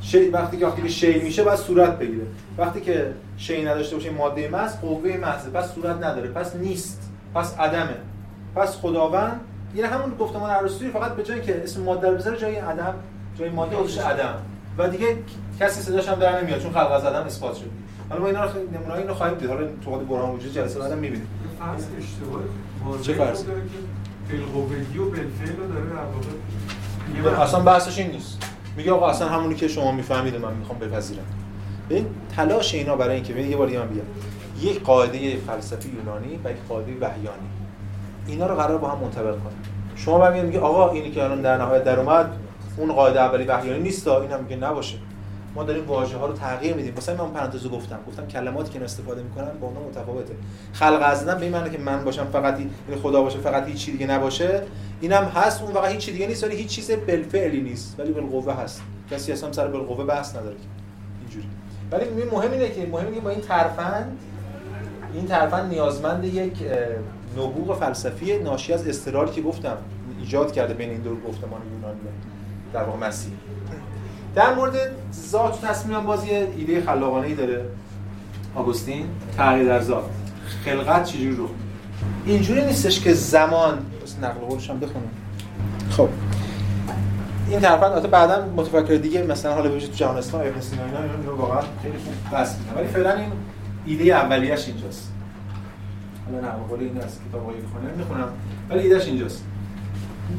شی 0.00 0.28
وقتی 0.28 0.56
که 0.56 0.66
وقتی 0.66 0.90
شی 0.90 1.20
میشه 1.20 1.44
باید 1.44 1.58
صورت 1.58 1.98
بگیره. 1.98 2.26
وقتی 2.58 2.80
که 2.80 3.12
شی 3.36 3.64
نداشته 3.64 3.96
باشه 3.96 4.10
ماده 4.10 4.48
محض 4.48 4.80
قوه 4.80 5.16
محض 5.16 5.48
پس 5.48 5.74
صورت 5.74 5.96
نداره 5.96 6.28
پس 6.28 6.56
نیست 6.56 7.10
پس 7.34 7.58
عدمه 7.58 7.96
پس 8.54 8.76
خداوند 8.76 9.40
یعنی 9.74 9.88
همون 9.88 10.14
گفتمان 10.18 10.50
ارسطویی 10.50 10.90
فقط 10.90 11.12
به 11.12 11.22
جایی 11.22 11.40
که 11.40 11.62
اسم 11.62 11.82
ماده 11.82 12.10
رو 12.10 12.16
بذاره 12.16 12.38
جای 12.38 12.56
عدم 12.56 12.94
جای 13.38 13.50
ماده 13.50 13.76
خودش 13.76 13.98
عدم 13.98 14.34
و 14.78 14.88
دیگه 14.88 15.16
کسی 15.60 15.82
صداش 15.82 16.08
هم 16.08 16.18
در 16.18 16.42
نمیاد 16.42 16.62
چون 16.62 16.72
خلق 16.72 17.06
عدم 17.06 17.26
اثبات 17.26 17.56
شد. 17.56 17.70
حالا 18.08 18.20
ما 18.20 18.26
اینا 18.26 18.44
رو 18.44 18.50
نمونه 18.74 18.94
اینو 18.94 19.14
خواهیم 19.14 19.38
دید. 19.38 19.50
حالا 19.50 19.66
تو 19.84 19.90
خود 19.90 20.08
برهان 20.08 20.30
وجود 20.30 20.52
جلسه 20.52 20.78
بعدم 20.78 20.98
می‌بینید 20.98 21.26
فرض 21.58 21.84
اشتباه 21.98 23.02
چه 23.02 23.12
فرض 23.12 23.44
بالقوگی 24.30 24.98
و 24.98 25.04
بالفعل 25.04 25.56
داره 25.68 25.86
در 27.22 27.30
واقع 27.30 27.42
اصلا 27.42 27.60
بحثش 27.60 27.98
این 27.98 28.10
نیست. 28.10 28.38
میگه 28.76 28.92
آقا 28.92 29.10
اصلا 29.10 29.28
همونی 29.28 29.54
که 29.54 29.68
شما 29.68 29.92
می‌فهمید 29.92 30.36
من 30.36 30.54
می‌خوام 30.54 30.78
بپذیرم. 30.78 31.24
ببین 31.90 32.06
تلاش 32.36 32.74
اینا 32.74 32.96
برای 32.96 33.14
اینکه 33.14 33.40
یه 33.40 33.56
بار 33.56 33.66
دیگه 33.66 33.78
من 33.78 33.86
بگم 33.86 34.02
یک 34.60 34.82
قاعده 34.82 35.36
فلسفی 35.36 35.88
یونانی 35.88 36.40
و 36.44 36.50
یک 36.50 36.56
قاعده 36.68 36.92
وحیانی. 37.00 37.48
اینا 38.26 38.46
رو 38.46 38.54
قرار 38.54 38.78
با 38.78 38.88
هم 38.88 38.98
منطبق 38.98 39.32
کنه 39.32 39.52
شما 39.96 40.18
برمیاد 40.18 40.46
میگه 40.46 40.60
آقا 40.60 40.90
اینی 40.90 41.10
که 41.10 41.24
الان 41.24 41.42
در 41.42 41.58
نهایت 41.58 41.84
در 41.84 42.00
اومد 42.00 42.32
اون 42.76 42.92
قاعده 42.92 43.20
اولی 43.20 43.44
وحیانی 43.44 43.82
نیست 43.82 44.04
تا 44.04 44.22
اینم 44.22 44.40
میگه 44.42 44.56
نباشه. 44.56 44.98
ما 45.54 45.64
داریم 45.64 45.86
واژه 45.86 46.16
ها 46.16 46.26
رو 46.26 46.32
تغییر 46.32 46.74
میدیم. 46.74 46.94
مثلا 46.96 47.24
من 47.24 47.32
پرانتزو 47.32 47.68
گفتم. 47.68 47.98
گفتم 48.08 48.26
کلماتی 48.26 48.78
که 48.78 48.84
استفاده 48.84 49.22
می‌کنن 49.22 49.50
با 49.60 49.66
اونها 49.66 49.82
متفاوته. 49.82 50.34
خلق 50.72 51.00
ازدن 51.02 51.34
به 51.34 51.42
این 51.42 51.52
معنی 51.52 51.70
که 51.70 51.78
من 51.78 52.04
باشم 52.04 52.24
فقط 52.24 52.56
این 52.58 52.70
یعنی 52.88 53.00
خدا 53.00 53.22
باشه 53.22 53.38
فقط 53.38 53.66
هیچ 53.66 53.76
چیزی 53.76 53.92
دیگه 53.92 54.10
نباشه. 54.10 54.62
اینم 55.00 55.24
هست 55.24 55.62
اون 55.62 55.72
واقعا 55.72 55.90
هیچ 55.90 56.00
چیزی 56.00 56.12
دیگه 56.12 56.26
نیست 56.26 56.44
ولی 56.44 56.56
هیچ 56.56 56.68
چیز 56.68 56.90
بالفعلی 56.90 57.60
نیست. 57.60 58.00
ولی 58.00 58.12
بالقوه 58.12 58.54
هست. 58.54 58.82
کسی 59.10 59.32
اصلا 59.32 59.52
سر 59.52 59.68
بالقوه 59.68 60.04
بحث 60.04 60.36
نداره 60.36 60.56
اینجوری. 61.20 61.46
ولی 61.92 62.24
مهم 62.24 62.50
اینه 62.52 62.68
که 62.68 62.86
مهم 62.86 63.06
اینه 63.06 63.20
با 63.20 63.30
این 63.30 63.40
ترفند 63.40 64.18
این 65.14 65.26
ترفند 65.26 65.70
نیازمند 65.70 66.24
یک 66.24 66.52
نبوغ 67.36 67.78
فلسفی 67.78 68.38
ناشی 68.38 68.72
از 68.72 68.88
استرالی 68.88 69.30
که 69.30 69.42
گفتم 69.42 69.76
ایجاد 70.20 70.52
کرده 70.52 70.74
بین 70.74 70.90
این 70.90 71.00
دو 71.00 71.10
گفتمان 71.10 71.60
یونانی 71.74 72.00
در 72.72 72.82
واقع 72.82 73.06
مسیح 73.06 73.32
در 74.34 74.54
مورد 74.54 74.74
ذات 75.30 75.64
و 75.64 75.66
تصمیم 75.66 76.00
بازی 76.00 76.30
ایده 76.30 76.82
خلاقانه 76.82 77.26
ای 77.26 77.34
داره 77.34 77.64
آگوستین. 78.54 79.06
تغییر 79.36 79.68
در 79.68 79.80
ذات. 79.80 80.04
خلقت 80.64 81.04
چجوری 81.04 81.36
رو 81.36 81.48
اینجوری 82.26 82.64
نیستش 82.64 83.00
که 83.00 83.12
زمان 83.12 83.78
نقل 84.22 84.40
قولش 84.40 84.70
هم 84.70 84.80
بخونم 84.80 85.10
خب. 85.90 86.08
این 87.48 87.60
طرفا 87.60 88.00
بعدا 88.00 88.48
متفکر 88.56 88.94
دیگه 88.94 89.22
مثلا 89.22 89.54
حالا 89.54 89.70
بجید 89.70 89.90
تو 89.90 89.96
جهان 89.96 90.16
اسلام 90.16 90.42
ابن 90.42 90.60
سینا 90.60 90.84
اینا 90.84 90.98
اینو 90.98 91.36
واقعا 91.36 91.60
خیلی 91.82 91.98
خوب 91.98 92.40
بس 92.40 92.56
ولی 92.76 92.86
فعلا 92.86 93.12
این 93.12 93.32
ایده 93.86 94.04
اولیش 94.04 94.68
اینجاست. 94.68 95.12
حالا 96.26 96.40
نه 96.40 96.52
قول 96.68 96.80
این 96.80 96.96
از 96.96 97.18
کتاب 97.28 97.42
خونه 97.42 97.94
می‌خونم 97.96 98.28
ولی 98.70 98.80
ایدهش 98.80 99.06
اینجاست. 99.06 99.44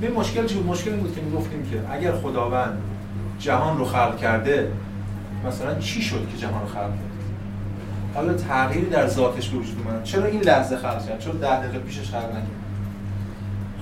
به 0.01 0.09
مشکل 0.09 0.45
چی 0.45 0.63
مشکل 0.63 0.95
بود 0.95 1.15
که 1.15 1.21
می‌گفتیم 1.21 1.69
که 1.71 1.81
اگر 1.91 2.11
خداوند 2.11 2.77
جهان 3.39 3.77
رو 3.77 3.85
خلق 3.85 4.17
کرده 4.17 4.71
مثلا 5.47 5.79
چی 5.79 6.01
شد 6.01 6.27
که 6.31 6.37
جهان 6.37 6.61
رو 6.61 6.67
خلق 6.67 6.73
کرد؟ 6.73 7.13
حالا 8.15 8.33
تغییری 8.33 8.89
در 8.89 9.07
ذاتش 9.07 9.49
به 9.49 9.57
وجود 9.57 9.87
اومد. 9.87 10.03
چرا 10.03 10.25
این 10.25 10.41
لحظه 10.41 10.77
خلق 10.77 11.07
کرد؟ 11.07 11.19
چون 11.19 11.37
ده 11.37 11.59
دقیقه 11.59 11.79
پیشش 11.79 12.09
خلق 12.09 12.29
نکرد؟ 12.29 12.47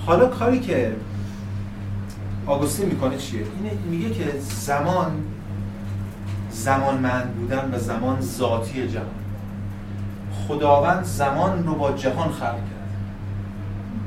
حالا 0.06 0.26
کاری 0.26 0.60
که 0.60 0.96
آگوستین 2.46 2.86
می‌کنه 2.86 3.16
چیه؟ 3.16 3.40
اینه 3.40 3.78
میگه 3.90 4.10
که 4.10 4.32
زمان 4.38 5.12
زمانمند 6.50 7.34
بودن 7.34 7.70
و 7.74 7.78
زمان 7.78 8.20
ذاتی 8.20 8.88
جهان. 8.88 9.06
خداوند 10.48 11.04
زمان 11.04 11.66
رو 11.66 11.74
با 11.74 11.92
جهان 11.92 12.32
خلق 12.32 12.40
کرد. 12.40 12.88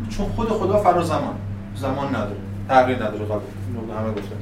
چون 0.09 0.25
خود 0.25 0.49
خدا 0.49 0.77
فرا 0.77 1.03
زمان. 1.03 1.35
زمان 1.75 2.07
نداره. 2.07 2.35
تغییر 2.69 2.97
نداره 2.97 3.25
قبل 3.25 3.41
همه 3.97 4.11
گفتن 4.11 4.35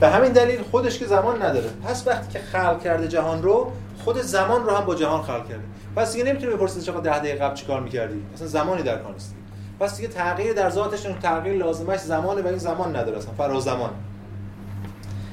به 0.00 0.08
همین 0.08 0.32
دلیل 0.32 0.62
خودش 0.62 0.98
که 0.98 1.06
زمان 1.06 1.42
نداره. 1.42 1.68
پس 1.84 2.06
وقتی 2.06 2.32
که 2.32 2.38
خلق 2.38 2.82
کرده 2.82 3.08
جهان 3.08 3.42
رو 3.42 3.72
خود 4.04 4.20
زمان 4.20 4.64
رو 4.64 4.76
هم 4.76 4.84
با 4.84 4.94
جهان 4.94 5.22
خلق 5.22 5.48
کرده. 5.48 5.62
پس 5.96 6.12
دیگه 6.12 6.24
نمی‌تونی 6.24 6.54
بپرسید 6.54 6.82
چقدر 6.82 7.00
ده 7.00 7.18
دقیقه 7.18 7.44
قبل 7.44 7.54
چیکار 7.54 7.80
می‌کردی. 7.80 8.22
اصلا 8.34 8.46
زمانی 8.46 8.82
در 8.82 8.96
کار 8.96 9.12
نیست 9.12 9.34
پس 9.80 9.96
دیگه 9.96 10.08
تغییر 10.08 10.52
در 10.52 10.70
ذاتش 10.70 11.06
تغییر 11.22 11.56
لازمش 11.56 12.00
زمانه 12.00 12.46
این 12.46 12.58
زمان 12.58 12.96
نداره 12.96 13.18
اصلا. 13.18 13.32
فرا 13.38 13.60
زمان. 13.60 13.90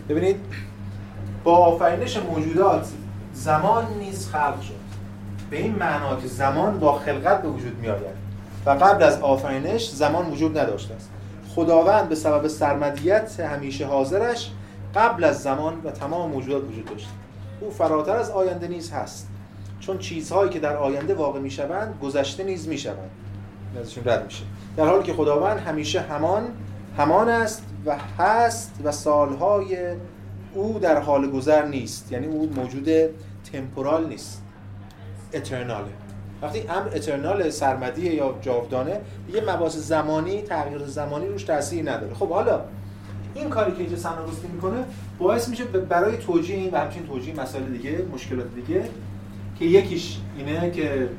ببینید 0.10 0.40
با 1.44 1.58
آفرینش 1.58 2.18
موجودات 2.18 2.88
زمان 3.34 3.86
نیز 4.00 4.30
خلق 4.30 4.62
شد. 4.62 4.74
به 5.50 5.58
این 5.58 5.76
معنا 5.76 6.16
که 6.16 6.28
زمان 6.28 6.80
با 6.80 7.00
خلقت 7.00 7.42
به 7.42 7.48
وجود 7.48 7.80
می 7.82 7.88
آید 7.88 8.26
و 8.66 8.70
قبل 8.70 9.04
از 9.04 9.22
آفرینش 9.22 9.90
زمان 9.90 10.26
وجود 10.32 10.58
نداشته 10.58 10.94
است. 10.94 11.10
خداوند 11.56 12.10
به 12.10 12.16
سبب 12.16 12.48
سرمدیت 12.48 13.40
همیشه 13.40 13.86
حاضرش 13.86 14.52
قبل 14.96 15.24
از 15.24 15.44
زمان 15.44 15.82
و 15.84 15.92
تمام 15.92 16.32
موجودات 16.32 16.64
وجود 16.70 16.86
داشت 16.86 17.08
او 17.62 17.72
فراتر 17.72 18.16
از 18.16 18.32
آینده 18.32 18.68
نیز 18.68 18.92
هست. 18.92 19.28
چون 19.80 19.98
چیزهایی 19.98 20.50
که 20.50 20.60
در 20.60 20.78
آینده 20.78 21.14
واقع 21.14 21.40
می 21.40 21.52
شوند 21.52 22.00
گذشته 22.02 22.44
نیز 22.44 22.68
می 22.68 22.78
شوند 22.78 23.10
ازشون 23.82 24.04
رد 24.06 24.26
میشه. 24.26 24.44
در 24.78 24.86
حالی 24.86 25.04
که 25.04 25.14
خداوند 25.14 25.58
همیشه 25.58 26.02
همان 26.02 26.44
همان 26.98 27.30
است 27.30 27.64
و 27.86 27.98
هست 28.20 28.72
و 28.84 28.92
سالهای 28.92 29.96
او 30.54 30.80
در 30.80 31.00
حال 31.00 31.32
گذر 31.32 31.66
نیست. 31.66 32.12
یعنی 32.12 32.28
او 32.28 32.50
موجود 32.56 32.90
تمپورال 33.52 34.08
نیست. 34.08 34.42
اترناله 35.34 36.05
وقتی 36.42 36.60
امر 36.60 36.88
اترنال 36.96 37.50
سرمدی 37.50 38.02
یا 38.02 38.36
جاودانه 38.42 39.00
یه 39.34 39.42
مباحث 39.42 39.76
زمانی 39.76 40.42
تغییر 40.42 40.78
زمانی 40.86 41.28
روش 41.28 41.44
تاثیر 41.44 41.92
نداره. 41.92 42.14
خب 42.14 42.30
حالا 42.30 42.62
این 43.34 43.50
کاری 43.50 43.72
که 43.72 43.80
اینجا 43.80 43.98
سناگوستی 43.98 44.48
می‌کنه 44.48 44.78
باعث 45.20 45.50
میشه 45.50 45.64
برای 45.64 46.18
توجیه 46.18 46.56
این 46.56 46.72
و 46.72 46.78
همچنین 46.78 47.08
توجیه 47.08 47.36
مسائل 47.36 47.64
دیگه 47.64 48.06
مشکلات 48.14 48.48
دیگه 48.56 48.84
که 49.60 49.66
یکیش 49.66 50.18
اینه 50.38 50.72
که 50.72 51.10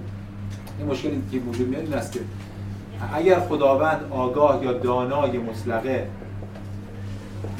این 0.78 0.88
مشکلی 0.88 1.22
که 1.32 1.38
وجود 1.38 1.68
میاد 1.68 1.82
این 1.82 1.94
است 1.94 2.12
که 2.12 2.20
اگر 3.14 3.40
خداوند 3.40 4.00
آگاه 4.10 4.64
یا 4.64 4.72
دانای 4.72 5.38
مطلقه 5.38 6.08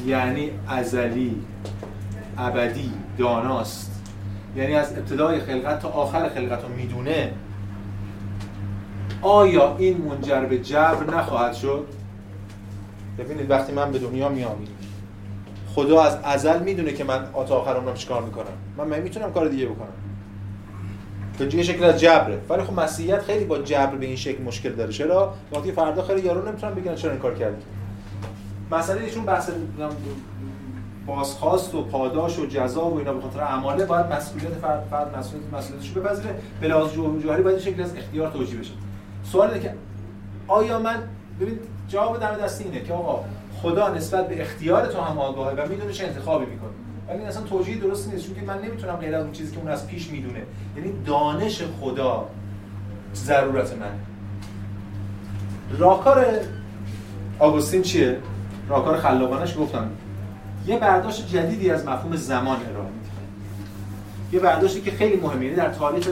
یعنی 0.05 0.51
ازلی 0.67 1.41
ابدی 2.37 2.91
داناست 3.17 4.03
یعنی 4.55 4.75
از 4.75 4.97
ابتدای 4.97 5.39
خلقت 5.39 5.79
تا 5.79 5.89
آخر 5.89 6.29
خلقت 6.29 6.63
رو 6.63 6.69
می‌دونه 6.69 7.31
آیا 9.21 9.75
این 9.77 9.97
منجر 9.97 10.41
به 10.41 10.59
جبر 10.59 11.17
نخواهد 11.17 11.53
شد؟ 11.53 11.85
ببینید 13.17 13.49
وقتی 13.49 13.73
من 13.73 13.91
به 13.91 13.99
دنیا 13.99 14.29
میام 14.29 14.55
خدا 15.75 16.01
از 16.01 16.17
ازل 16.23 16.63
می‌دونه 16.63 16.93
که 16.93 17.03
من 17.03 17.25
تا 17.47 17.55
آخر 17.55 17.73
عمرم 17.73 17.93
چیکار 17.93 18.21
می‌کنم. 18.23 18.45
من 18.77 18.99
می‌تونم 18.99 19.33
کار 19.33 19.47
دیگه 19.47 19.65
بکنم؟ 19.65 19.87
که 21.49 21.57
یه 21.57 21.63
شکل 21.63 21.83
از 21.83 21.99
جبره. 21.99 22.41
ولی 22.49 22.63
خب 22.63 22.79
مسیحیت 22.79 23.21
خیلی 23.21 23.45
با 23.45 23.57
جبر 23.57 23.95
به 23.95 24.05
این 24.05 24.15
شکل 24.15 24.43
مشکل 24.43 24.71
داره. 24.71 24.91
چرا؟ 24.91 25.33
وقتی 25.51 25.71
فردا 25.71 26.03
خیلی 26.03 26.21
یارو 26.21 26.47
نمی‌تونن 26.47 26.73
بگن 26.73 26.95
چرا 26.95 27.11
این 27.11 27.19
کار 27.19 27.35
کردی. 27.35 27.61
مسئله 28.71 29.01
ایشون 29.01 29.25
بحث 29.25 29.49
بازخواست 31.05 31.75
و 31.75 31.83
پاداش 31.83 32.39
و 32.39 32.45
جزا 32.45 32.85
و 32.85 32.97
اینا 32.97 33.13
به 33.13 33.21
خاطر 33.21 33.39
اعماله 33.41 33.85
باید 33.85 34.05
مسئولیت 34.05 34.53
فرد 34.61 34.87
فرد 34.91 35.17
مسئولیت 35.17 35.53
مسئولیتش 35.53 35.91
بپذیره. 35.91 36.35
به 36.61 36.67
لحاظ 36.67 36.93
جوهری 36.93 37.43
باید 37.43 37.59
شکل 37.59 37.81
از 37.81 37.95
اختیار 37.97 38.31
توجیه 38.31 38.59
بشه. 38.59 38.71
سوال 39.31 39.49
اینه 39.49 39.63
که 39.63 39.73
آیا 40.47 40.79
من 40.79 41.03
ببین 41.39 41.59
جواب 41.87 42.19
در 42.19 42.37
دست 42.37 42.61
اینه 42.61 42.81
که 42.81 42.93
آقا 42.93 43.25
خدا 43.61 43.89
نسبت 43.89 44.27
به 44.27 44.41
اختیار 44.41 44.85
تو 44.85 45.01
هم 45.01 45.17
آگاهه 45.17 45.55
و 45.55 45.67
می‌دونه 45.69 45.91
چه 45.91 46.05
انتخابی 46.05 46.45
می‌کنه. 46.45 46.69
ولی 47.09 47.23
اصلا 47.23 47.43
توجیه 47.43 47.77
درست 47.77 48.13
نیست 48.13 48.25
چون 48.25 48.35
که 48.35 48.41
من 48.41 48.61
نمی‌تونم 48.61 48.95
غیر 48.95 49.15
از 49.15 49.23
اون 49.23 49.31
چیزی 49.31 49.55
که 49.55 49.59
اون 49.59 49.71
از 49.71 49.87
پیش 49.87 50.09
می‌دونه. 50.09 50.41
یعنی 50.77 50.93
دانش 51.05 51.61
خدا 51.81 52.29
ضرورت 53.15 53.73
من. 53.73 53.91
راهکار 55.77 56.25
آگوستین 57.39 57.81
چیه؟ 57.81 58.17
راهکار 58.69 58.97
خلاقانش 58.97 59.57
گفتم. 59.57 59.91
یه 60.67 60.79
برداشت 60.79 61.27
جدیدی 61.27 61.71
از 61.71 61.85
مفهوم 61.85 62.15
زمان 62.15 62.57
ارائه 62.69 62.89
میده 62.89 63.09
یه 64.31 64.39
برداشتی 64.39 64.81
که 64.81 64.91
خیلی 64.91 65.15
مهمه. 65.21 65.45
یعنی 65.45 65.55
در 65.55 65.69
تاریخ 65.69 66.07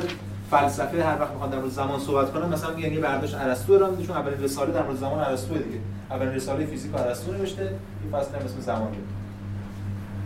فلسفه 0.51 1.03
هر 1.03 1.21
وقت 1.21 1.31
می‌خوان 1.31 1.49
در 1.49 1.57
مورد 1.57 1.71
زمان 1.71 1.99
صحبت 1.99 2.33
کنن 2.33 2.53
مثلا 2.53 2.75
میگن 2.75 2.93
یه 2.93 2.99
برداشت 2.99 3.35
ارسطو 3.35 3.73
ارائه 3.73 3.91
میده 3.91 4.03
چون 4.03 4.17
اولین 4.17 4.43
رساله 4.43 4.71
در 4.71 4.83
مورد 4.83 4.97
زمان 4.97 5.19
ارسطو 5.19 5.53
دیگه. 5.53 5.79
اولین 6.11 6.33
رساله 6.33 6.65
فیزیک 6.65 6.95
ارسطو 6.95 7.33
نوشته 7.33 7.61
این 7.61 8.11
فصل 8.11 8.35
هم 8.35 8.45
اسم 8.45 8.59
زمان. 8.59 8.87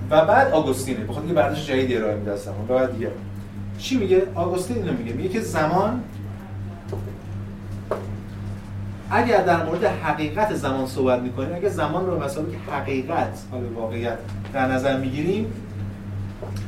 و 0.09 0.25
بعد 0.25 0.51
آگوستینه 0.51 0.99
بخاطر 0.99 1.27
یه 1.27 1.33
برداشت 1.33 1.67
جدیدی 1.67 1.97
ارائه 1.97 2.15
میده 2.15 2.31
از 2.31 2.39
زمان 2.39 2.65
بعد 2.67 2.93
دیگه. 2.93 3.11
چی 3.77 3.97
میگه؟ 3.97 4.27
آگوستین 4.35 4.77
اینو 4.77 4.97
میگه. 4.97 5.13
میگه 5.13 5.29
که 5.29 5.41
زمان 5.41 6.03
اگر 9.11 9.43
در 9.43 9.65
مورد 9.65 9.83
حقیقت 9.83 10.55
زمان 10.55 10.87
صحبت 10.87 11.19
می‌کنیم 11.19 11.55
اگر 11.55 11.69
زمان 11.69 12.05
رو 12.05 12.23
مثلا 12.23 12.43
که 12.43 12.71
حقیقت 12.71 13.39
حال 13.51 13.63
واقعیت 13.63 14.17
در 14.53 14.71
نظر 14.71 14.97
می‌گیریم 14.97 15.53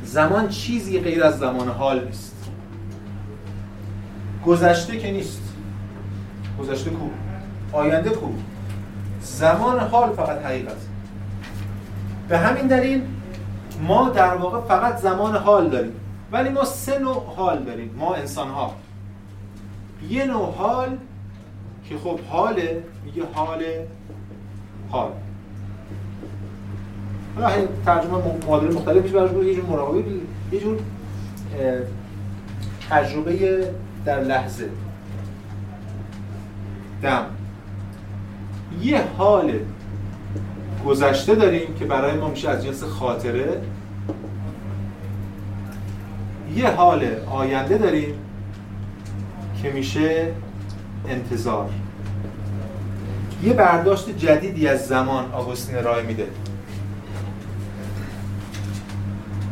زمان 0.04 0.48
چیزی 0.48 1.00
غیر 1.00 1.24
از 1.24 1.38
زمان 1.38 1.68
حال 1.68 2.04
نیست. 2.04 2.31
گذشته 4.46 4.98
که 4.98 5.12
نیست. 5.12 5.42
گذشته 6.60 6.90
کو؟ 6.90 7.08
آینده 7.72 8.10
کو؟ 8.10 8.26
زمان 9.20 9.80
حال 9.80 10.12
فقط 10.12 10.44
حقیقت. 10.44 10.76
به 12.28 12.38
همین 12.38 12.66
دلیل 12.66 13.02
ما 13.82 14.08
در 14.08 14.34
واقع 14.34 14.60
فقط 14.60 14.96
زمان 14.96 15.36
حال 15.36 15.70
داریم. 15.70 15.92
ولی 16.32 16.48
ما 16.48 16.64
سه 16.64 16.98
نوع 16.98 17.34
حال 17.36 17.62
داریم. 17.62 17.94
ما 17.98 18.14
انسان 18.14 18.48
ها 18.48 18.74
یه 20.10 20.24
نوع 20.24 20.54
حال 20.54 20.96
که 21.88 21.98
خب 21.98 22.20
حاله 22.20 22.84
میگه 23.04 23.22
حال 23.34 23.62
حال. 24.90 25.10
حالا 27.34 27.66
ترجمه 27.86 28.22
معادله 28.46 28.74
مختلف 28.74 29.02
میشه 29.02 29.14
برای 29.14 29.46
یه 29.46 29.54
جور 29.54 29.64
مراقبه 29.64 30.04
یه 30.52 30.60
جور 30.60 30.78
تجربه 32.90 33.70
در 34.04 34.20
لحظه. 34.20 34.68
دم. 37.02 37.26
یه 38.82 39.02
حال 39.18 39.52
گذشته 40.86 41.34
داریم 41.34 41.74
که 41.74 41.84
برای 41.84 42.16
ما 42.16 42.28
میشه 42.28 42.50
از 42.50 42.64
جنس 42.64 42.82
خاطره. 42.82 43.62
یه 46.54 46.70
حال 46.70 47.04
آینده 47.30 47.78
داریم 47.78 48.14
که 49.62 49.70
میشه 49.70 50.32
انتظار. 51.08 51.70
یه 53.42 53.52
برداشت 53.52 54.18
جدیدی 54.18 54.68
از 54.68 54.86
زمان 54.86 55.32
آگوستین 55.32 55.76
ارائه 55.76 56.02
میده. 56.02 56.26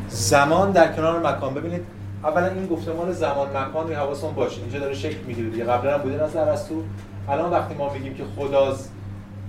زمان 0.09 0.73
در 0.73 0.93
کنار 0.93 1.21
مکان. 1.21 1.55
ببینید 1.55 2.00
اولا 2.25 2.47
این 2.47 2.67
گفتمان 2.67 3.13
زمان 3.13 3.57
مکان 3.57 3.87
روی 3.87 3.95
حواستون 3.95 4.35
باشه. 4.35 4.61
اینجا 4.61 4.79
داره 4.79 4.95
شکل 4.95 5.19
می‌گیره 5.27 5.51
دیگه. 5.51 5.65
قبلا 5.65 5.95
هم 5.95 6.03
بوده 6.03 6.41
از 6.41 6.69
تو. 6.69 6.83
الان 7.29 7.51
وقتی 7.51 7.75
ما 7.75 7.93
میگیم 7.93 8.15
که 8.15 8.25
خدا 8.37 8.77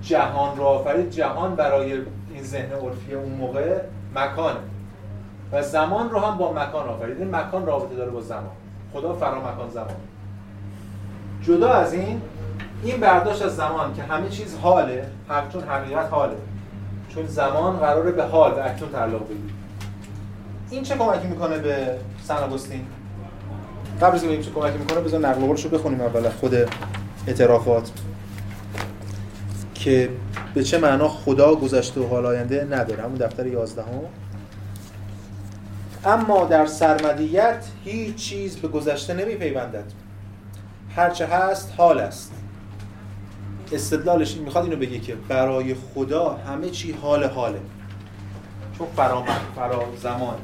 جهان 0.01 0.57
رو 0.57 0.63
آفرید 0.63 1.09
جهان 1.09 1.55
برای 1.55 1.93
این 2.33 2.43
ذهن 2.43 2.71
عرفی 2.71 3.13
اون 3.13 3.31
موقع 3.31 3.79
مکانه. 4.15 4.59
و 5.51 5.61
زمان 5.61 6.09
رو 6.09 6.19
هم 6.19 6.37
با 6.37 6.51
مکان 6.51 6.89
آفرید. 6.89 7.35
مکان 7.35 7.65
رابطه 7.65 7.95
داره 7.95 8.11
با 8.11 8.21
زمان. 8.21 8.51
خدا 8.93 9.13
فرا 9.13 9.39
مکان 9.39 9.69
زمان. 9.69 9.95
جدا 11.43 11.69
از 11.69 11.93
این 11.93 12.21
این 12.83 12.99
برداشت 12.99 13.41
از 13.41 13.55
زمان 13.55 13.93
که 13.93 14.03
همه 14.03 14.29
چیز 14.29 14.57
حاله. 14.61 15.05
چون 15.53 15.63
حقیقت 15.63 16.07
حاله. 16.11 16.35
چون 17.09 17.25
زمان 17.25 17.77
قراره 17.77 18.11
به 18.11 18.23
حال 18.23 18.51
و 18.51 18.59
اکنون 18.59 18.91
تعلق 18.91 19.23
بگیره. 19.23 19.53
این 20.71 20.83
چه 20.83 20.95
کمکی 20.95 21.27
می‌کنه 21.27 21.57
به 21.57 21.95
سن 22.23 22.35
آگوستین؟ 22.35 22.85
قبل 24.01 24.15
از 24.15 24.23
اینکه 24.23 24.43
چه 24.43 24.51
کمکی 24.51 24.77
می‌کنه 24.77 24.99
بذار 24.99 25.19
نقل 25.19 25.69
بخونیم 25.71 26.01
اول 26.01 26.29
خود 26.29 26.55
اعترافات. 27.27 27.91
که 29.73 30.09
به 30.53 30.63
چه 30.63 30.77
معنا 30.77 31.07
خدا 31.07 31.55
گذشته 31.55 32.01
و 32.01 32.07
حال 32.07 32.25
آینده 32.25 32.67
نداره. 32.71 33.03
همون 33.03 33.15
دفتر 33.15 33.47
11 33.47 33.81
هم. 33.81 33.89
اما 36.05 36.45
در 36.45 36.65
سرمدیت 36.65 37.65
هیچ 37.83 38.15
چیز 38.15 38.57
به 38.57 38.67
گذشته 38.67 39.13
نمیپیوندد. 39.13 39.85
هرچه 40.95 41.25
هست 41.25 41.73
حال 41.77 41.99
است. 41.99 42.31
استدلالش 43.71 44.37
می‌خواد 44.37 44.63
اینو 44.63 44.75
بگه 44.75 44.99
که 44.99 45.15
برای 45.29 45.75
خدا 45.95 46.29
همه 46.29 46.69
چی 46.69 46.91
حال 46.91 47.23
حاله. 47.23 47.59
چون 48.77 48.87
فرامن 48.95 49.39
فرا 49.55 49.83
زمان. 50.01 50.35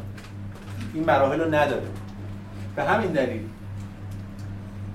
این 0.98 1.06
مراحل 1.06 1.40
رو 1.40 1.48
نداره. 1.56 1.88
به 2.76 2.84
همین 2.84 3.12
دلیل 3.12 3.42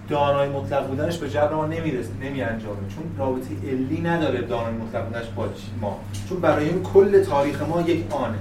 دانای 0.08 0.48
مطلق 0.48 0.86
بودنش 0.86 1.18
به 1.18 1.30
جبر 1.30 1.54
ما 1.54 1.66
نمی‌رسه 1.66 2.10
نمی 2.22 2.42
انجامه 2.42 2.76
چون 2.88 3.04
رابطه 3.18 3.68
علی 3.68 4.00
نداره 4.00 4.40
دانای 4.40 4.72
مطلق 4.72 5.04
بودنش 5.04 5.26
با 5.36 5.48
ما. 5.80 6.00
چون 6.28 6.40
برای 6.40 6.68
این 6.68 6.82
کل 6.82 7.24
تاریخ 7.24 7.62
ما 7.62 7.80
یک 7.80 8.12
آنه. 8.12 8.38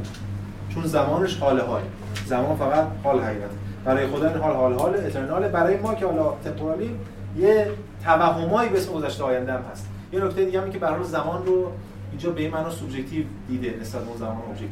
چون 0.70 0.84
زمانش 0.86 1.38
حال 1.38 1.60
حال. 1.60 1.82
زمان 2.26 2.56
فقط 2.56 2.88
حال 3.04 3.20
حقیقت. 3.20 3.50
برای 3.86 4.08
خدا 4.08 4.30
این 4.30 4.38
حال 4.38 4.56
حال 4.56 4.74
حال 4.74 4.96
اترنال. 4.96 5.48
برای 5.48 5.78
ما 5.78 5.96
که 5.96 6.06
حالا 6.06 6.34
تمپورالی 6.44 6.96
یه 7.38 7.72
توهمایی 8.04 8.70
به 8.70 8.78
اسم 8.78 8.94
گذشته 8.94 9.24
آینده 9.24 9.54
هم 9.54 9.62
هست. 9.72 9.88
یه 10.14 10.26
نکته 10.26 10.46
دیگه 10.46 10.62
هم 10.62 10.70
که 10.72 10.80
برای 10.80 11.04
زمان 11.04 11.46
رو 11.46 11.72
اینجا 12.12 12.30
به 12.30 12.42
این 12.42 12.52
معنا 12.52 12.70
سوبژکتیو 12.70 13.26
دیده 13.48 13.78
نسبت 13.82 14.02
به 14.02 14.18
زمان 14.18 14.38
objective 14.49 14.69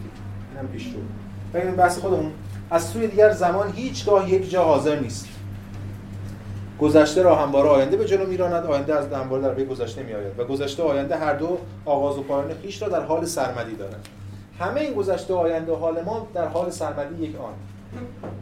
اینم 0.56 0.68
پیش 0.68 0.86
رو. 0.86 1.02
ببینید 1.54 1.76
بحث 1.76 2.00
خودمون. 2.00 2.32
از 2.72 2.84
سوی 2.84 3.08
دیگر 3.08 3.32
زمان 3.32 3.72
هیچگاه 3.72 4.34
یک 4.34 4.50
جا 4.50 4.64
حاضر 4.64 5.00
نیست. 5.00 5.28
گذشته 6.80 7.22
را 7.22 7.36
همواره 7.36 7.70
آینده 7.70 7.98
به 7.98 8.06
جلو 8.06 8.26
میراند. 8.26 8.66
آینده 8.66 8.96
از 8.96 9.14
همواره 9.14 9.44
در 9.44 9.54
پی 9.54 9.66
گذشته 9.66 10.04
میآید 10.04 10.40
و 10.40 10.44
گذشته 10.44 10.84
آینده 10.84 11.18
هر 11.18 11.34
دو 11.34 11.58
آغاز 11.86 12.18
و 12.18 12.24
پایان 12.24 12.54
خویش 12.62 12.82
را 12.82 12.90
در 12.90 13.06
حال 13.06 13.26
سرمدی 13.26 13.76
دارند. 13.76 14.08
همه 14.60 14.82
این 14.82 14.94
گذشته 14.94 15.34
آینده 15.34 15.76
حال 15.76 16.02
ما 16.02 16.28
در 16.34 16.48
حال 16.48 16.70
سرمدی 16.70 17.24
یک 17.24 17.36
آن. 17.36 17.54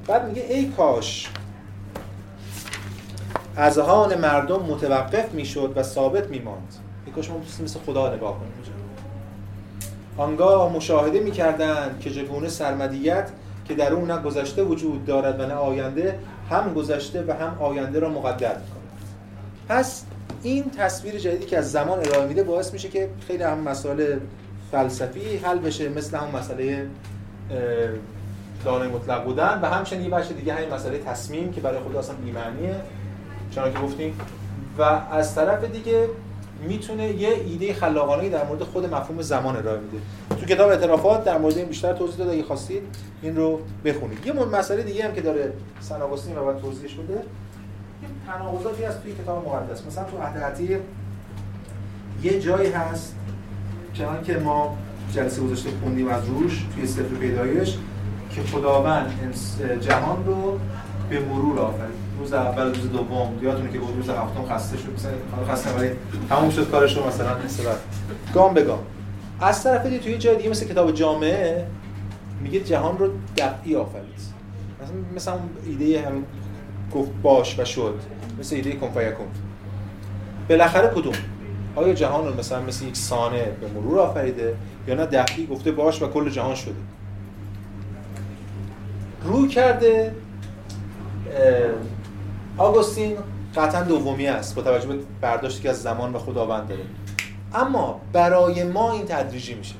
بعد 0.08 0.28
میگه 0.28 0.46
ای 0.50 0.66
کاش 0.66 1.30
اذهان 3.58 4.16
مردم 4.16 4.60
متوقف 4.60 5.34
می‌شد 5.34 5.74
و 5.76 5.84
ثابت 5.84 6.28
میماند. 6.30 6.76
ای 7.06 7.12
کاش 7.12 7.30
ما 7.30 7.38
مثل 7.64 7.80
خدا 7.80 8.14
نگاه 8.14 8.40
کنیم. 8.40 8.52
آنگاه 10.18 10.74
مشاهده 10.74 11.20
می‌کردند 11.20 12.00
که 12.00 12.10
چگونه 12.10 12.50
سرمدیت 12.50 13.30
که 13.68 13.76
در 13.76 13.94
اون 13.94 14.12
نه 14.12 14.22
گذشته 14.22 14.64
وجود 14.64 15.06
دارد 15.06 15.40
و 15.40 15.46
نه 15.46 15.54
آینده 15.54 16.20
هم 16.50 16.74
گذشته 16.74 17.24
و 17.28 17.32
هم 17.32 17.58
آینده 17.60 18.00
را 18.00 18.10
مقدر 18.10 18.56
می‌کنه 18.58 18.84
پس 19.70 20.04
این 20.44 20.72
تصویر 20.78 21.18
جدیدی 21.18 21.46
که 21.46 21.58
از 21.58 21.72
زمان 21.72 22.00
ارائه 22.00 22.28
میده 22.28 22.44
باعث 22.44 22.74
میشه 22.74 22.90
که 22.90 23.10
خیلی 23.28 23.44
هم 23.44 23.60
مسائل 23.60 24.20
فلسفی 24.72 25.38
حل 25.38 25.60
بشه 25.60 25.90
مثل 25.90 26.18
همون 26.18 26.36
مسئله 26.36 26.88
دانه 28.66 28.88
مطلق 28.88 29.24
بودن 29.24 29.60
و 29.62 29.66
همچنین 29.66 30.02
یه 30.02 30.10
بخش 30.10 30.28
دیگه 30.32 30.54
همین 30.54 30.74
مسئله 30.74 30.98
تصمیم 30.98 31.52
که 31.52 31.62
برای 31.62 31.80
خود 31.80 31.96
اصلا 31.96 32.16
بی‌معنیه 32.16 32.76
چون 33.52 33.74
که 33.74 33.80
گفتیم. 33.80 34.20
و 34.78 34.82
از 35.12 35.36
طرف 35.36 35.64
دیگه 35.64 36.08
می‌تونه 36.68 37.08
یه 37.08 37.30
ایده 37.30 37.74
خلاقانه 37.74 38.30
در 38.30 38.46
مورد 38.46 38.64
خود 38.64 38.94
مفهوم 38.94 39.22
زمان 39.22 39.56
ارائه 39.56 39.80
میده. 39.80 39.98
تو 40.40 40.46
کتاب 40.46 40.70
اعترافات 40.70 41.24
در 41.24 41.38
مورد 41.38 41.58
این 41.58 41.66
بیشتر 41.66 41.94
توضیح 41.94 42.18
داده 42.18 42.32
اگه 42.32 42.44
خواستید 42.44 42.82
این 43.22 43.36
رو 43.36 43.60
بخونید. 43.86 44.26
یه 44.26 44.34
مسئله 44.34 44.84
دیگه 44.84 45.06
هم 45.06 45.14
که 45.14 45.22
داره 45.22 45.54
سن 45.80 46.02
آگوستین 46.02 46.38
و 46.38 46.46
بعد 46.46 46.62
توضیحش 46.62 46.94
بده. 46.94 47.14
یه 47.14 47.20
تناقضاتی 48.28 48.84
هست 48.84 49.04
توی 49.04 49.14
کتاب 49.14 49.48
مقدس. 49.48 49.86
مثلا 49.86 50.04
تو 50.04 50.18
عهد 50.18 50.60
یه 52.24 52.40
جایی 52.40 52.72
هست 52.72 53.16
چنان 53.94 54.24
که 54.24 54.38
ما 54.38 54.78
جلسه 55.14 55.42
گذاشته 55.42 55.70
خوندیم 55.84 56.08
از 56.08 56.26
روش 56.26 56.66
توی 56.76 56.88
سفر 56.88 57.16
پیدایش 57.16 57.78
که 58.32 58.42
خداوند 58.42 59.34
جهان 59.82 60.26
رو 60.26 60.60
به 61.10 61.20
مرور 61.20 61.60
آفرید. 61.60 61.98
روز 62.20 62.34
اول 62.34 62.76
روز 62.76 62.92
دوم. 62.92 63.40
یادتونه 63.42 63.72
که 63.72 63.80
روز 63.80 64.10
هفتم 64.10 64.46
خسته 64.50 64.78
شد. 64.78 64.94
مثلا 64.96 65.54
خسته 65.54 65.70
ولی 65.70 65.90
تموم 66.30 66.50
شد 66.50 66.72
کارش 66.72 66.98
رو 66.98 67.08
مثلا. 67.08 67.36
گام 68.34 68.54
به 68.54 68.64
گام. 68.64 68.80
از 69.42 69.64
طرف 69.64 69.86
دیگه 69.86 70.00
توی 70.00 70.18
جای 70.18 70.36
دیگه 70.38 70.50
مثل 70.50 70.68
کتاب 70.68 70.92
جامعه 70.92 71.66
میگه 72.42 72.60
جهان 72.60 72.98
رو 72.98 73.10
دفعی 73.38 73.76
آفرید. 73.76 74.38
مثلا 74.82 74.96
مثلا 75.16 75.40
ایده 75.66 76.02
هم 76.02 76.24
گفت 76.94 77.12
باش 77.22 77.60
و 77.60 77.66
شد. 77.66 78.00
مثل 78.40 78.56
ایده 78.56 78.72
کن 78.72 78.88
فیکون 78.88 79.28
بالاخره 80.50 80.88
کدوم؟ 80.88 81.14
آیا 81.76 81.94
جهان 81.94 82.28
رو 82.28 82.40
مثلا 82.40 82.62
مثل 82.62 82.86
یک 82.86 82.96
سانه 82.96 83.44
به 83.62 83.68
مرور 83.68 84.00
آفریده 84.00 84.56
یا 84.88 84.96
نه 84.96 85.06
دفعی 85.06 85.48
گفته 85.48 85.72
باش 85.72 86.02
و 86.02 86.08
کل 86.08 86.30
جهان 86.30 86.56
شده؟ 86.56 86.76
روی 89.24 89.48
کرده 89.48 90.16
آگوستین 92.58 93.18
قطعا 93.56 93.84
دومی 93.84 94.28
است 94.28 94.56
با 94.56 94.62
توجه 94.62 94.88
به 94.88 94.96
برداشتی 95.22 95.64
که 95.64 95.70
از 95.70 95.82
زمان 95.82 96.14
و 96.14 96.20
خداوند 96.20 96.68
داره. 96.68 96.82
اما 97.54 98.02
برای 98.14 98.64
ما 98.64 98.92
این 98.92 99.06
تدریجی 99.06 99.54
میشه. 99.54 99.76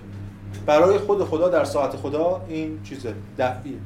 برای 0.66 0.98
خود 0.98 1.24
خدا 1.24 1.50
در 1.50 1.64
ساعت 1.64 1.96
خدا 1.96 2.42
این 2.48 2.80
چیز 2.84 3.06
دفعی 3.38 3.78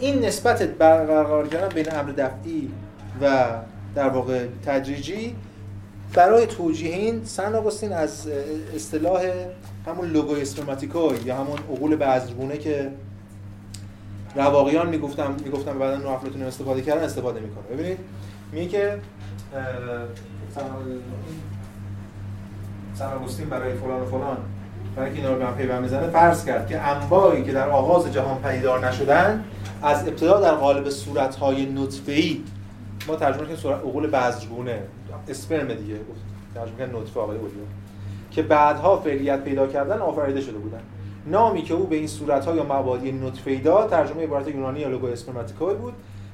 این 0.00 0.24
نسبت 0.24 0.62
برقرار 0.62 1.48
کردن 1.48 1.68
بین 1.68 1.94
امر 1.94 2.12
دفعی 2.12 2.70
و 3.22 3.46
در 3.94 4.08
واقع 4.08 4.46
تدریجی 4.66 5.36
برای 6.14 6.46
توجیه 6.46 6.94
این 6.94 7.24
سن 7.24 7.54
آگوستین 7.54 7.92
از 7.92 8.28
اصطلاح 8.74 9.32
همون 9.86 10.08
لوگو 10.08 10.36
یا 11.26 11.36
همون 11.36 11.58
عقول 11.58 11.96
بذرگونه 11.96 12.58
که 12.58 12.90
رواقیان 14.36 14.88
می‌گفتم 14.88 15.36
می‌گفتم 15.44 15.78
بعدا 15.78 15.96
نو 15.96 16.08
افلاطون 16.08 16.42
استفاده 16.42 16.82
کردن 16.82 17.04
استفاده 17.04 17.40
می‌کنه 17.40 17.76
ببینید 17.76 17.98
میگه 18.52 18.68
که 18.68 18.98
سن 22.94 23.12
آگوستین 23.12 23.48
برای 23.48 23.74
فلان 23.74 24.00
و 24.00 24.04
فلان 24.04 24.36
برای 24.96 25.10
اینکه 25.10 25.22
اینا 25.22 25.34
رو 25.34 25.38
به 25.38 25.46
هم 25.46 25.56
پیوند 25.56 25.82
می‌زنه 25.82 26.06
فرض 26.06 26.44
کرد 26.44 26.68
که 26.68 26.80
انواعی 26.80 27.44
که 27.44 27.52
در 27.52 27.68
آغاز 27.68 28.12
جهان 28.12 28.38
پدیدار 28.38 28.88
نشدن 28.88 29.44
از 29.82 30.08
ابتدا 30.08 30.40
در 30.40 30.54
قالب 30.54 30.90
صورت‌های 30.90 31.66
نطفه‌ای. 31.66 32.40
ما 33.08 33.16
ترجمه 33.16 33.44
کنیم 33.44 33.56
صورت 33.56 33.78
عقول 33.78 34.06
بذرگونه 34.06 34.78
اسپرم 35.28 35.74
دیگه 35.74 35.96
ترجمه 36.54 36.76
کنیم 36.76 37.00
نطفه 37.00 37.20
آقای 37.20 37.36
اولیو 37.36 37.60
که 38.30 38.42
بعدها 38.42 38.96
فعلیت 38.96 39.44
پیدا 39.44 39.66
کردن 39.66 39.98
آفریده 39.98 40.40
شده 40.40 40.58
بودن. 40.58 40.80
نامی 41.26 41.62
که 41.62 41.74
او 41.74 41.86
به 41.86 41.96
این 41.96 42.06
صورت‌ها 42.06 42.54
یا 42.54 42.64
مبادی 42.64 43.12
نطفه‌ای 43.12 43.56
داد 43.56 43.90
ترجمه 43.90 44.22
عبارت 44.22 44.48
یونانی 44.48 44.80
یا 44.80 44.88
لوگو 44.88 45.08
بود 45.80 45.92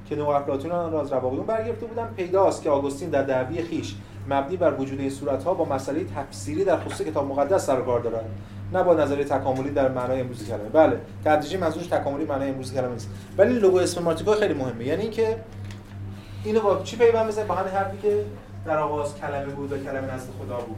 که 0.09 0.17
نو 0.17 0.25
آن 0.25 0.93
را 0.93 1.01
از 1.01 1.13
رواقیون 1.13 1.47
برگرفته 1.47 1.87
بودن. 1.87 2.09
پیداست 2.17 2.63
که 2.63 2.71
آگوستین 2.71 3.11
در 3.11 3.23
دعوی 3.23 3.63
خیش 3.63 3.95
مبنی 4.31 4.57
بر 4.57 4.75
وجود 4.75 5.01
این 5.01 5.11
صورت‌ها 5.11 5.55
با 5.55 5.65
مسئله 5.65 6.05
تفسیری 6.05 6.65
در 6.65 6.77
خصوص 6.81 7.03
کتاب 7.03 7.29
مقدس 7.29 7.67
سر 7.67 7.81
کار 7.81 8.01
دارد 8.01 8.25
نه 8.73 8.83
با 8.83 8.95
نظریه 8.95 9.25
تکاملی 9.25 9.71
در 9.71 9.89
معنای 9.89 10.21
امروزی 10.21 10.47
کلمه. 10.47 10.69
بله 10.73 11.01
تدریجی 11.25 11.57
منظورش 11.57 11.87
تکاملی 11.87 12.25
معنای 12.25 12.51
امروزی 12.51 12.75
کلمه 12.75 12.93
نیست. 12.93 13.11
ولی 13.39 13.59
لوگو 13.59 13.79
اسپرماتیکوی 13.79 14.35
خیلی 14.35 14.55
مهمه. 14.55 14.85
یعنی 14.85 15.03
اینکه 15.03 15.37
اینو 16.45 16.61
با 16.61 16.83
چی 16.85 16.97
پیوند 16.97 17.27
بزنه 17.27 17.45
با 17.45 17.55
همین 17.55 17.73
حرفی 17.73 17.99
که 18.03 18.25
در 18.67 18.79
آغاز 18.79 19.17
کلمه 19.17 19.47
بود 19.47 19.73
و 19.73 19.79
کلمه 19.79 20.15
نزد 20.15 20.29
خدا 20.39 20.57
بود. 20.57 20.77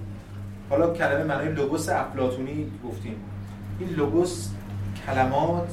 حالا 0.70 0.91
کلمه 0.91 1.24
معنای 1.24 1.49
لوگوس 1.49 1.89
افلاطونی 1.89 2.70
گفتیم. 2.89 3.16
این 3.79 3.89
لوگوس 3.89 4.49
کلمات 5.07 5.69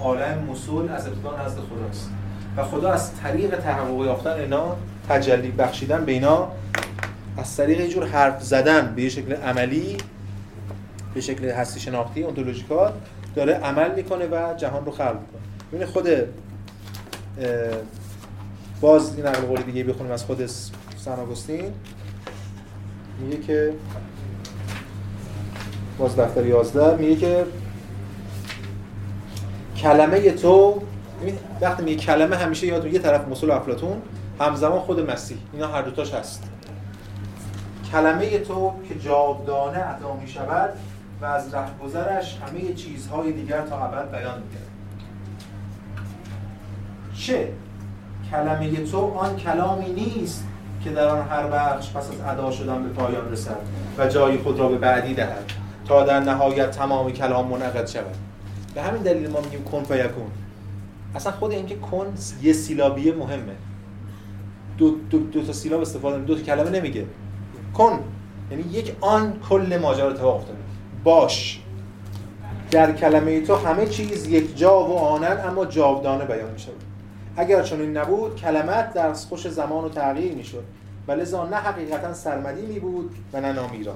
عالم 0.00 0.46
مسول 0.50 0.88
از 0.88 1.06
ابتدا 1.06 1.44
نزد 1.44 1.58
خداست. 1.58 2.10
و 2.56 2.64
خدا 2.64 2.92
از 2.92 3.16
طریق 3.20 3.60
تحقق 3.60 4.04
یافتن 4.04 4.30
اینا 4.30 4.76
تجلی 5.08 5.50
بخشیدن 5.50 6.04
به 6.04 6.12
اینا 6.12 6.48
از 7.36 7.56
طریق 7.56 7.80
یه 7.80 7.88
جور 7.88 8.06
حرف 8.06 8.42
زدن 8.42 8.94
به 8.96 9.08
شکل 9.08 9.32
عملی 9.32 9.96
به 11.14 11.20
شکل 11.20 11.44
هستی 11.44 11.80
شناختی 11.80 12.22
اونتولوژیکال 12.22 12.92
داره 13.36 13.52
عمل 13.54 13.94
می‌کنه 13.94 14.26
و 14.26 14.54
جهان 14.56 14.84
رو 14.84 14.92
خلق 14.92 15.16
می‌کنه. 15.20 15.40
ببین 15.72 15.86
خود 15.86 16.08
باز 18.80 19.16
این 19.16 19.26
نقل 19.26 19.40
قولی 19.40 19.62
دیگه 19.62 19.84
بخونیم 19.84 20.12
از 20.12 20.24
خود 20.24 20.46
سن 20.96 21.12
آگوستین. 21.12 21.72
میگه 23.20 23.42
که 23.42 23.72
باز 25.98 26.16
دفتر 26.16 26.46
11 26.46 26.96
میگه 26.96 27.16
که 27.16 27.46
کلمه 29.76 30.30
تو 30.30 30.82
وقتی 31.60 31.82
میگه 31.82 31.96
کلمه 31.96 32.36
همیشه 32.36 32.66
یادتون 32.66 32.92
یه 32.92 32.98
طرف 32.98 33.28
مسئول 33.28 33.50
افلاطون 33.50 34.02
همزمان 34.40 34.80
خود 34.80 35.10
مسیح. 35.10 35.38
اینا 35.52 35.68
هر 35.68 35.82
دوتاش 35.82 36.14
هست. 36.14 36.42
کلمه 37.94 38.38
تو 38.38 38.72
که 38.88 38.98
جاودانه 38.98 39.78
عطا 39.78 40.14
می 40.14 40.28
شود 40.28 40.70
و 41.20 41.24
از 41.24 41.54
رهگذرش 41.54 42.38
همه 42.38 42.72
چیزهای 42.72 43.32
دیگر 43.32 43.60
تا 43.60 43.84
ابد 43.84 44.10
بیان 44.10 44.38
می 44.38 44.48
چه؟ 47.18 47.52
کلمه 48.30 48.84
تو 48.84 48.98
آن 48.98 49.36
کلامی 49.36 49.92
نیست 49.92 50.44
که 50.84 50.90
در 50.90 51.08
آن 51.08 51.28
هر 51.28 51.46
بخش 51.46 51.90
پس 51.90 52.10
از 52.10 52.20
ادا 52.28 52.50
شدن 52.50 52.82
به 52.82 52.88
پایان 52.88 53.32
رسد 53.32 53.58
و 53.98 54.08
جای 54.08 54.38
خود 54.38 54.58
را 54.58 54.68
به 54.68 54.78
بعدی 54.78 55.14
دهد 55.14 55.52
تا 55.88 56.04
در 56.04 56.20
نهایت 56.20 56.70
تمام 56.70 57.10
کلام 57.10 57.48
منعقد 57.48 57.86
شود. 57.86 58.16
به 58.74 58.82
همین 58.82 59.02
دلیل 59.02 59.30
ما 59.30 59.40
میگیم 59.40 59.64
کن 59.64 59.82
فیکون 59.82 60.30
اصلا 61.14 61.32
خود 61.32 61.52
اینکه 61.52 61.76
کن 61.76 62.06
یه 62.42 62.52
سیلابیه 62.52 63.14
مهمه. 63.14 63.54
دو, 64.78 64.96
دو, 65.10 65.18
دو 65.18 65.42
تا 65.42 65.52
سیلاب 65.52 65.80
استفاده 65.80 66.18
دو 66.18 66.42
کلمه 66.42 66.70
نمیگه. 66.70 67.06
کن. 67.74 67.98
یعنی 68.50 68.62
یک 68.62 68.96
آن 69.00 69.40
کل 69.48 69.78
ماجرا 69.82 70.10
اتفاق 70.10 70.36
افتاده. 70.36 70.58
باش. 71.04 71.60
در 72.70 72.92
کلمه 72.92 73.40
تو 73.40 73.56
همه 73.56 73.86
چیز 73.86 74.26
یک 74.26 74.58
جا 74.58 74.84
و 74.84 74.98
آنن 74.98 75.40
اما 75.46 75.64
جاودانه 75.66 76.24
بیان 76.24 76.50
می 76.50 76.58
شود 76.58 76.84
اگر 77.36 77.62
چون 77.62 77.80
این 77.80 77.96
نبود 77.96 78.36
کلمت 78.36 78.94
در 78.94 79.12
خوش 79.12 79.48
زمان 79.48 79.84
و 79.84 79.88
تغییر 79.88 80.32
می 80.32 80.44
شد 80.44 80.64
و 81.08 81.12
لذا 81.12 81.46
نه 81.46 81.56
حقیقتا 81.56 82.14
سرمدی 82.14 82.66
می 82.66 82.78
بود 82.78 83.14
و 83.32 83.40
نه 83.40 83.52
نامیرا. 83.52 83.94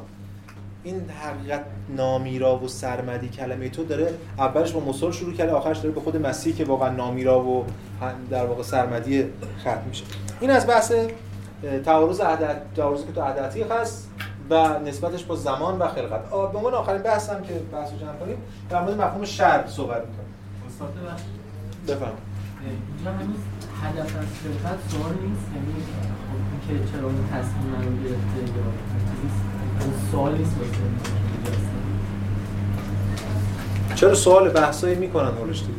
این 0.84 1.10
حقیقت 1.10 1.64
نامیرا 1.96 2.58
و 2.58 2.68
سرمدی 2.68 3.28
کلمه 3.28 3.68
تو 3.68 3.84
داره 3.84 4.14
اولش 4.38 4.72
با 4.72 4.80
مصول 4.80 5.12
شروع 5.12 5.32
کرده 5.34 5.52
آخرش 5.52 5.78
داره 5.78 5.94
به 5.94 6.00
خود 6.00 6.16
مسیح 6.16 6.54
که 6.54 6.64
واقعا 6.64 6.88
نامیرا 6.88 7.40
و 7.40 7.64
در 8.30 8.46
واقع 8.46 8.62
سرمدی 8.62 9.24
ختم 9.60 9.82
میشه. 9.88 10.04
این 10.40 10.50
از 10.50 10.66
بحث 10.66 10.92
تعارض 11.84 12.20
عدد 12.20 12.62
تعارضی 12.76 13.04
که 13.04 13.12
تو 13.12 13.20
عددی 13.20 13.62
هست 13.62 14.10
و 14.50 14.78
نسبتش 14.78 15.24
با 15.24 15.36
زمان 15.36 15.78
و 15.78 15.88
خلقت. 15.88 16.30
به 16.30 16.36
عنوان 16.36 16.74
آخرین 16.74 17.02
بحثم 17.02 17.42
که 17.42 17.54
بحثو 17.72 17.96
جمع 17.96 18.16
کنیم 18.20 18.36
در 18.70 18.82
مورد 18.82 19.00
مفهوم 19.00 19.24
شر 19.24 19.64
صحبت 19.66 20.02
می‌کنیم. 20.06 20.34
استاد 20.68 20.92
بفهم 21.88 22.12
اینجا 22.60 23.10
هنوز 23.10 23.36
هدف 23.82 24.16
از 24.16 24.26
خلقت 24.42 24.78
سوال 24.88 25.12
نیست 25.12 25.46
یعنی 25.54 25.74
خب 26.28 26.68
که 26.68 26.92
چرا 26.92 27.06
اون 27.06 27.28
تصمیم 27.32 27.74
رو 27.74 28.08
گرفته 28.08 28.38
یا 28.56 28.62
سوال 30.10 30.38
نیست 30.38 30.56
چرا 33.94 34.14
سوال 34.14 34.48
بحثایی 34.48 34.94
می‌کنن 34.94 35.28
هولش 35.28 35.60
دیگه 35.60 35.72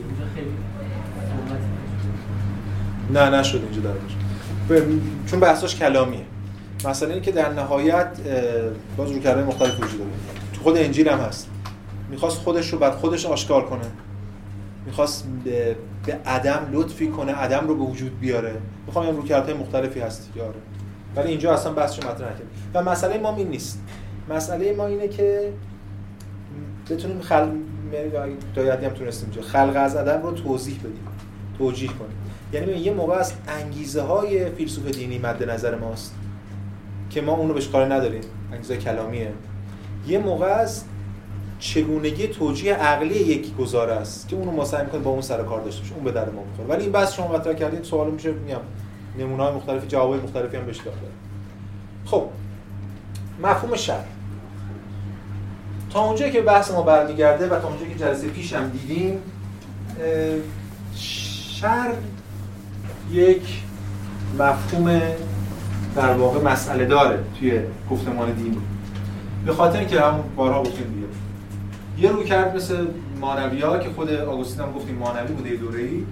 نه 3.09 3.29
نشد 3.39 3.61
اینجا 3.63 3.81
درش 3.81 4.18
چون 5.25 5.39
بحثاش 5.39 5.75
کلامیه. 5.75 6.25
مثلا 6.85 7.13
اینکه 7.13 7.31
در 7.31 7.53
نهایت 7.53 8.07
باز 8.97 9.11
رو 9.11 9.19
کرده 9.19 9.43
مختلف 9.43 9.79
وجود 9.79 9.99
داره. 9.99 10.11
تو 10.53 10.61
خود 10.61 10.77
انجیل 10.77 11.09
هم 11.09 11.19
هست. 11.19 11.49
می‌خواست 12.09 12.37
خودش 12.37 12.73
رو 12.73 12.79
بر 12.79 12.91
خودش 12.91 13.25
آشکار 13.25 13.65
کنه. 13.65 13.85
می‌خواست 14.85 15.27
به, 15.43 15.75
عدم 16.25 16.69
لطفی 16.71 17.07
کنه 17.07 17.31
عدم 17.31 17.67
رو 17.67 17.75
به 17.75 17.83
وجود 17.83 18.19
بیاره. 18.19 18.55
می‌خوام 18.85 19.15
رو 19.15 19.23
کرده 19.23 19.53
مختلفی 19.53 19.99
هست 19.99 20.29
آره. 20.39 20.53
ولی 21.15 21.29
اینجا 21.29 21.53
اصلا 21.53 21.71
بحثش 21.71 21.99
مطرح 21.99 22.15
نکرد. 22.15 22.47
و 22.73 22.83
مسئله 22.83 23.17
ما 23.17 23.35
این 23.35 23.47
نیست. 23.47 23.81
مسئله 24.29 24.73
ما 24.73 24.85
اینه 24.85 25.07
که 25.07 25.53
بتونیم 26.89 27.21
خل 27.21 27.49
دایدی 28.55 28.85
هم 28.85 28.91
تونستیم 28.91 29.41
خلق 29.41 29.73
از 29.75 29.95
عدم 29.95 30.21
رو 30.21 30.31
توضیح 30.31 30.79
بدیم. 30.79 31.07
توجیه 31.57 31.89
کنیم. 31.89 32.17
یعنی 32.53 32.71
یه 32.71 32.93
موقع 32.93 33.15
از 33.15 33.33
انگیزه 33.47 34.01
های 34.01 34.49
فیلسوف 34.49 34.85
دینی 34.85 35.19
مد 35.19 35.49
نظر 35.49 35.75
ماست 35.75 36.15
که 37.09 37.21
ما 37.21 37.31
اونو 37.31 37.53
بهش 37.53 37.67
کار 37.67 37.93
نداریم. 37.93 38.21
انگیزه 38.53 38.77
کلامیه. 38.77 39.33
یه 40.07 40.19
موقع 40.19 40.47
از 40.47 40.83
چگونگی 41.59 42.27
توجیه 42.27 42.73
عقلی 42.73 43.15
یکی 43.15 43.53
گذاره 43.59 43.93
است 43.93 44.27
که 44.27 44.35
اونو 44.35 44.51
ما 44.51 44.65
سعی 44.65 44.83
می‌کنیم 44.85 45.03
با 45.03 45.11
اون 45.11 45.21
سر 45.21 45.43
کار 45.43 45.61
داشته 45.61 45.81
باشیم. 45.81 45.95
اون 45.95 46.03
به 46.03 46.11
در 46.11 46.29
ما 46.29 46.43
می‌خوره. 46.43 46.69
ولی 46.69 46.83
این 46.83 46.91
بحث 46.91 47.13
شما 47.13 47.27
مطرح 47.27 47.53
کردین 47.53 47.83
سوال 47.83 48.11
میشه 48.11 48.31
میام 48.31 48.61
نمونه‌های 49.19 49.53
مختلفی 49.53 49.87
جوابای 49.87 50.19
مختلفی 50.19 50.57
هم 50.57 50.65
بهش 50.65 50.77
داده. 50.77 50.97
خب. 52.05 52.23
مفهوم 53.43 53.75
شر 53.75 54.03
تا 55.89 56.05
اونجایی 56.05 56.31
که 56.31 56.41
بحث 56.41 56.71
ما 56.71 56.81
برمیگرده 56.81 57.47
و 57.47 57.59
تا 57.59 57.67
اونجایی 57.67 57.93
که 57.93 57.99
جلسه 57.99 58.27
پیش 58.27 58.53
هم 58.53 58.69
دیدیم 58.69 59.17
شر 60.95 61.93
یک 63.11 63.63
مفهوم 64.39 65.01
در 65.95 66.13
واقع 66.13 66.51
مسئله 66.51 66.85
داره 66.85 67.19
توی 67.39 67.59
گفتمان 67.91 68.31
دین. 68.31 68.57
به 69.45 69.53
خاطر 69.53 69.79
اینکه 69.79 70.01
هم 70.01 70.23
بارها 70.35 70.63
گفتیم 70.63 70.87
دیگه. 70.87 71.07
یه 72.07 72.15
رو 72.15 72.23
کرد 72.23 72.55
مثل 72.55 72.87
مانوی 73.21 73.61
ها 73.61 73.77
که 73.77 73.89
خود 73.89 74.11
آگوستین 74.11 74.61
هم 74.61 74.71
گفتیم 74.71 74.95
مانوی 74.95 75.33
بوده 75.33 75.55
دوره 75.55 75.79
ای 75.79 76.03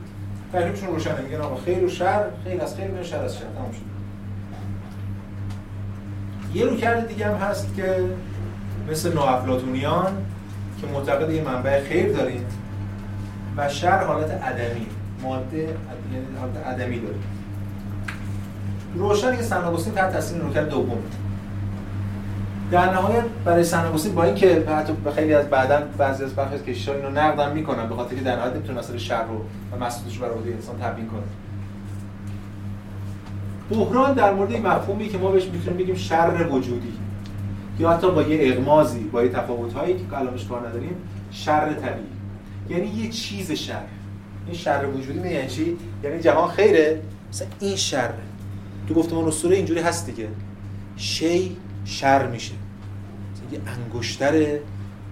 فهمیمشون 0.51 0.87
روشنه. 0.87 1.21
میگن 1.21 1.41
آقا 1.41 1.55
خیر 1.55 1.83
و 1.83 1.89
شر 1.89 2.23
خیر 2.43 2.61
از 2.61 2.75
خیر 2.75 3.03
شر 3.03 3.23
از 3.23 3.35
شر. 3.35 3.45
تمام 3.55 3.71
شد. 3.71 3.87
یه 6.57 6.65
رو 6.65 6.75
کرد 6.75 7.07
دیگه 7.07 7.25
هم 7.25 7.35
هست 7.35 7.75
که 7.75 8.05
مثل 8.91 9.13
نوافلاتونیان 9.13 10.11
که 10.81 10.87
معتقد 10.87 11.29
یه 11.29 11.43
منبع 11.43 11.83
خیر 11.83 12.11
داریم 12.11 12.45
و 13.57 13.69
شر 13.69 14.03
حالت 14.03 14.31
عدمی. 14.31 14.87
ماده 15.23 15.75
حالت 16.39 16.67
عدمی 16.67 16.99
داریم. 16.99 17.23
روشن 18.95 19.35
که 19.35 19.43
سن 19.43 19.75
تحت 19.95 20.13
تاثیر 20.13 20.41
روکرد 20.41 20.69
دوم. 20.69 20.97
در 22.71 22.93
نهایت 22.93 23.23
برای 23.45 23.63
سن 23.63 23.91
با 24.15 24.23
اینکه 24.23 24.63
حتی 24.69 24.93
خیلی 25.15 25.33
از 25.33 25.49
بعدا 25.49 25.81
بعضی 25.97 26.23
از 26.23 26.35
برخی 26.35 26.55
از 26.55 26.63
کشیشا 26.63 26.93
اینو 26.93 27.09
نقد 27.09 27.53
می‌کنن 27.53 27.89
به 27.89 27.95
خاطر 27.95 28.15
که 28.15 28.21
در 28.21 28.35
نهایت 28.35 28.53
نمی‌تونه 28.53 28.79
اصلا 28.79 28.97
شر 28.97 29.23
رو 29.23 29.41
و 29.71 29.85
مسئولیتش 29.85 30.17
بر 30.17 30.27
انسان 30.27 30.79
تبیین 30.79 31.07
کنه. 31.07 31.21
بحران 33.69 34.13
در 34.13 34.33
مورد 34.33 34.67
مفهومی 34.67 35.07
که 35.07 35.17
ما 35.17 35.31
بهش 35.31 35.45
می‌تونیم 35.45 35.77
بگیم 35.79 35.95
شر 35.95 36.47
وجودی 36.51 36.93
یا 37.79 37.89
حتی 37.89 38.11
با 38.11 38.21
یه 38.21 38.53
اغمازی 38.53 39.03
با 39.03 39.23
یه 39.23 39.29
تفاوت‌هایی 39.29 39.93
که 39.93 40.17
الانش 40.17 40.45
کار 40.45 40.67
نداریم 40.67 40.95
شر 41.31 41.73
طبیعی. 41.73 42.07
یعنی 42.69 42.87
یه 42.87 43.09
چیز 43.09 43.51
شر. 43.51 43.81
این 44.47 44.55
شر 44.55 44.85
وجودی 44.95 45.29
یعنی 45.29 45.47
چی؟ 45.47 45.77
یعنی 46.03 46.19
جهان 46.19 46.49
خیره. 46.49 47.01
مثلا 47.29 47.47
این 47.59 47.75
شر. 47.75 48.13
تو 48.87 48.93
گفتمان 48.93 49.25
اسطوره 49.25 49.55
اینجوری 49.55 49.79
هست 49.79 50.05
دیگه. 50.05 50.27
شی 50.97 51.57
شر 51.85 52.27
میشه. 52.27 52.53
یه 53.51 53.59
انگشتره 53.67 54.61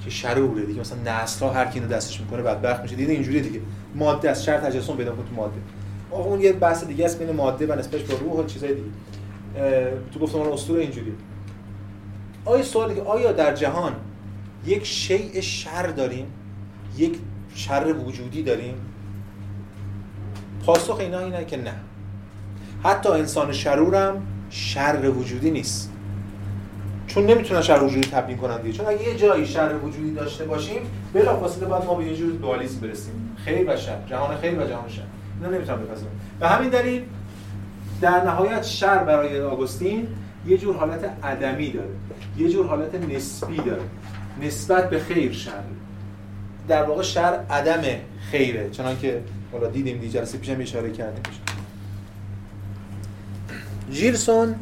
که 0.03 0.09
شروره 0.09 0.65
دیگه. 0.65 0.79
مثلا 0.79 0.97
نسل 1.05 1.45
ها 1.45 1.51
هر 1.51 1.65
کی 1.65 1.79
دستش 1.79 2.21
می‌کنه 2.21 2.41
بدبخت 2.41 2.81
میشه. 2.81 2.95
دیگه 2.95 3.13
اینجوری 3.13 3.41
دیگه. 3.41 3.61
ماده 3.95 4.29
از 4.29 4.45
شر 4.45 4.57
تجسم 4.57 4.95
پیدا 4.95 5.11
کنه 5.11 5.25
تو 5.29 5.35
ماده. 5.35 5.53
اون 6.11 6.41
یه 6.41 6.53
بحث 6.53 6.83
دیگه 6.83 7.05
است 7.05 7.19
بین 7.19 7.31
ماده 7.31 7.67
و 7.67 7.79
نسبتش 7.79 8.01
با 8.01 8.17
روح 8.17 8.33
و 8.33 8.45
چیزای 8.45 8.73
دیگه. 8.73 8.87
تو 10.13 10.19
گفتمان 10.19 10.51
اسطوره 10.51 10.81
اینجوری. 10.81 11.13
آیا 12.45 12.63
سوالی 12.63 12.95
که 12.95 13.01
آیا 13.01 13.31
در 13.31 13.55
جهان 13.55 13.95
یک 14.65 14.85
شیء 14.85 15.41
شر 15.41 15.87
داریم؟ 15.87 16.25
یک 16.97 17.19
شر 17.55 17.93
وجودی 18.05 18.43
داریم؟ 18.43 18.73
پاسخ 20.65 20.99
اینا 20.99 21.19
اینه 21.19 21.45
که 21.45 21.57
نه. 21.57 21.73
حتی 22.83 23.09
انسان 23.09 23.51
شرورم 23.51 24.27
شر 24.49 25.09
وجودی 25.09 25.51
نیست. 25.51 25.91
چون 27.07 27.25
نمی‌تونن 27.25 27.61
شر 27.61 27.83
وجودی 27.83 28.09
تبیین 28.09 28.37
کنن 28.37 28.61
دیگه. 28.61 28.77
چون 28.77 28.85
اگه 28.85 29.09
یه 29.09 29.15
جایی 29.15 29.45
شر 29.45 29.75
وجودی 29.83 30.13
داشته 30.13 30.45
باشیم 30.45 30.81
بلافاصله 31.13 31.65
باید 31.65 31.85
ما 31.85 31.95
به 31.95 32.05
یه 32.05 32.15
جور 32.15 32.31
دوالیسم 32.31 32.79
برسیم. 32.79 33.35
خیر 33.45 33.69
و 33.69 33.77
شر. 33.77 33.97
جهان 34.09 34.37
خیر 34.37 34.59
و 34.59 34.67
جهان 34.67 34.89
شر. 34.89 35.01
اینا 35.41 35.57
نمی‌تونن 35.57 35.77
بپذیرن. 35.77 36.11
به 36.39 36.47
همین 36.47 36.69
دلیل 36.69 37.03
در 38.01 38.23
نهایت 38.23 38.63
شر 38.63 39.03
برای 39.03 39.41
آگوستین 39.41 40.07
یه 40.47 40.57
جور 40.57 40.75
حالت 40.75 41.13
عدمی 41.23 41.71
داره. 41.71 41.89
یه 42.37 42.49
جور 42.49 42.67
حالت 42.67 42.95
نسبی 42.95 43.57
داره. 43.57 43.83
نسبت 44.41 44.89
به 44.89 44.99
خیر 44.99 45.31
شر. 45.31 45.51
در 46.67 46.83
واقع 46.83 47.03
شر 47.03 47.39
عدم 47.49 47.81
خیره. 48.31 48.69
چنانکه 48.69 49.21
حالا 49.55 49.67
دیدیم 49.67 49.97
دی 49.97 50.09
جلسه 50.09 50.37
پیشم 50.37 50.61
اشاره 50.61 50.91
کردیم 50.91 51.23
جیرسون 53.91 54.55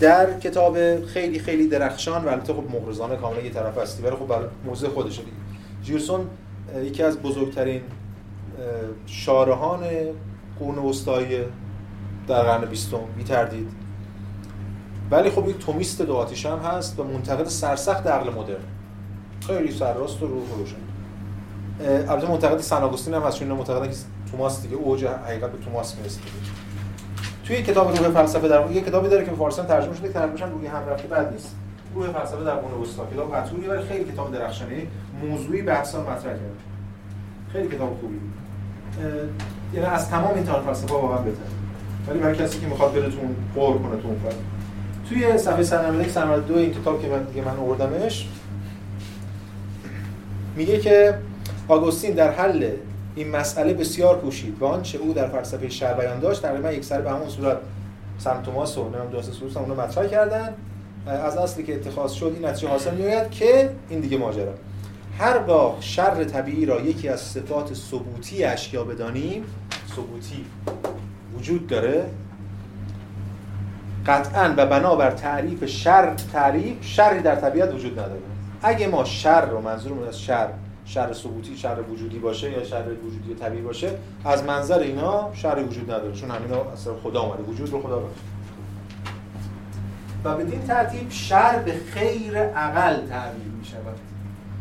در 0.00 0.40
کتاب 0.40 1.04
خیلی 1.06 1.38
خیلی 1.38 1.68
درخشان 1.68 2.24
و 2.24 2.28
البته 2.28 2.52
خب 2.52 2.64
مغرضانه 2.76 3.16
کاملا 3.16 3.40
یه 3.40 3.50
طرف 3.50 3.78
هستی 3.78 4.02
ولی 4.02 4.16
خب 4.16 4.32
موضوع 4.64 4.90
خودشه 4.90 5.22
دیگه. 5.22 5.36
جیرسون 5.82 6.26
یکی 6.82 7.02
از 7.02 7.18
بزرگترین 7.18 7.80
شارهان 9.06 9.84
قرون 10.58 10.78
وسطایی 10.78 11.38
در 12.28 12.42
قرن 12.42 12.64
بیستم. 12.64 13.00
بی 13.16 13.24
تردید 13.24 13.68
ولی 15.10 15.30
خب 15.30 15.48
یک 15.48 15.58
تومیست 15.58 16.02
دو 16.02 16.26
هم 16.44 16.58
هست 16.58 17.00
و 17.00 17.04
منتقد 17.04 17.48
سرسخت 17.48 18.06
عقل 18.06 18.30
مدرن. 18.30 18.64
خیلی 19.46 19.72
سرراست 19.72 20.22
و 20.22 20.26
روح 20.26 20.44
روشن. 20.58 20.76
البته 21.80 22.30
منتقد 22.30 22.60
سن 22.60 22.82
هم 23.14 23.22
هست 23.22 23.38
چون 23.38 23.48
معتقدن 23.48 23.88
که 23.88 23.96
توماس 24.30 24.62
دیگه 24.62 24.76
اوج 24.76 25.04
حقیقت 25.04 25.52
به 25.52 25.64
توماس 25.64 25.96
می‌رسه. 25.96 26.20
توی 27.44 27.62
کتاب 27.62 27.96
روح 27.96 28.08
فلسفه 28.08 28.48
در 28.48 28.70
یه 28.70 28.80
کتابی 28.80 29.08
داره 29.08 29.24
که 29.24 29.30
به 29.30 29.36
فارسی 29.36 29.62
ترجمه 29.62 29.96
شده 29.96 30.08
ترجمهش 30.08 30.42
هم 30.42 30.52
روی 30.52 30.66
هم 30.66 30.88
رفته 30.88 31.08
بد 31.08 31.32
نیست. 31.32 31.56
روح 31.94 32.06
فلسفه 32.06 32.44
در 32.44 32.54
قرون 32.54 32.82
وسطا 32.82 33.06
کتاب 33.14 33.34
قطوری 33.34 33.66
ولی 33.66 33.82
خیلی 33.82 34.04
کتاب 34.04 34.32
درخشانی. 34.32 34.88
موضوعی 35.22 35.62
بحثا 35.62 36.00
مطرح 36.00 36.22
کرده 36.22 36.40
خیلی 37.52 37.68
کتاب 37.68 37.98
خوبی 38.00 38.20
یعنی 39.74 39.86
از 39.86 40.10
تمام 40.10 40.34
این 40.34 40.44
تاریخ 40.44 40.66
فلسفه 40.66 40.94
واقعا 40.94 41.18
بهتره. 41.18 41.46
ولی 42.08 42.18
برای 42.18 42.36
کسی 42.36 42.60
که 42.60 42.66
می‌خواد 42.66 42.92
بره 42.92 43.10
تو 43.10 43.18
اون 43.18 43.36
قور 43.54 43.78
کنه 43.78 44.02
تو 44.02 44.08
اون 44.08 44.18
فلسفه 44.18 44.40
توی 45.08 45.38
صفحه 45.38 45.62
191 45.62 46.10
192 46.10 46.58
این 46.58 46.74
کتاب 46.74 47.02
که 47.02 47.08
من 47.08 47.22
دیگه 47.22 47.42
من 47.44 47.56
آوردمش 47.56 48.28
میگه 50.56 50.78
که 50.78 51.18
آگوستین 51.68 52.14
در 52.14 52.30
حل 52.30 52.70
این 53.16 53.30
مسئله 53.30 53.74
بسیار 53.74 54.20
کوشید 54.20 54.56
و 54.60 54.64
آنچه 54.64 54.98
او 54.98 55.12
در 55.12 55.28
فلسفه 55.28 55.68
شهر 55.68 55.94
بیان 55.94 56.20
داشت 56.20 56.42
تقریبا 56.42 56.72
یک 56.72 56.84
سر 56.84 57.00
به 57.00 57.10
همون 57.10 57.28
صورت. 57.28 57.56
سنت 58.18 58.42
توماس 58.42 58.78
و 58.78 58.82
نمی‌دونم 58.82 59.10
جاست 59.12 59.32
سوس 59.32 59.56
اون 59.56 59.80
مطرح 59.80 60.06
کردن. 60.06 60.54
از 61.06 61.36
اصلی 61.36 61.64
که 61.64 61.74
اتخاذ 61.74 62.12
شد 62.12 62.32
این 62.34 62.46
نتیجه 62.46 62.68
حاصل 62.68 62.94
میآید 62.94 63.30
که 63.30 63.70
این 63.88 64.00
دیگه 64.00 64.18
ماجرا. 64.18 64.52
هرگاه 65.18 65.76
شر 65.80 66.24
طبیعی 66.24 66.66
را 66.66 66.80
یکی 66.80 67.08
از 67.08 67.20
صفات 67.20 67.74
ثبوتی 67.74 68.44
اشیا 68.44 68.84
بدانیم 68.84 69.44
ثبوتی 69.96 70.44
وجود 71.38 71.66
داره. 71.66 72.04
قطعا 74.06 74.54
و 74.56 74.66
بنابر 74.66 75.10
تعریف 75.10 75.66
شر 75.66 76.14
تعریف 76.32 76.76
شری 76.80 77.20
در 77.20 77.34
طبیعت 77.34 77.74
وجود 77.74 77.92
نداره. 77.92 78.20
اگه 78.62 78.86
ما 78.86 79.04
شر 79.04 79.46
رو 79.46 79.60
منظورمون 79.60 80.08
از 80.08 80.20
شر 80.20 80.48
شر 80.86 81.12
ثبوتی 81.12 81.56
شر 81.56 81.76
وجودی 81.92 82.18
باشه 82.18 82.50
یا 82.50 82.64
شر 82.64 82.84
وجودی 83.06 83.34
طبیعی 83.34 83.62
باشه 83.62 83.90
از 84.24 84.44
منظر 84.44 84.78
اینا 84.78 85.30
شر 85.34 85.64
وجود 85.68 85.90
نداره. 85.90 86.12
چون 86.12 86.30
همینا 86.30 86.60
اصلا 86.60 86.94
خدا 87.02 87.20
اومده. 87.20 87.42
وجود 87.42 87.70
رو 87.70 87.82
خدا 87.82 87.98
باشه 87.98 88.14
و 90.24 90.36
بدین 90.36 90.62
ترتیب 90.62 91.10
شر 91.10 91.58
به 91.58 91.74
خیر 91.90 92.38
عقل 92.38 93.06
تعبیر 93.06 93.52
می 93.58 93.64
شود. 93.64 93.98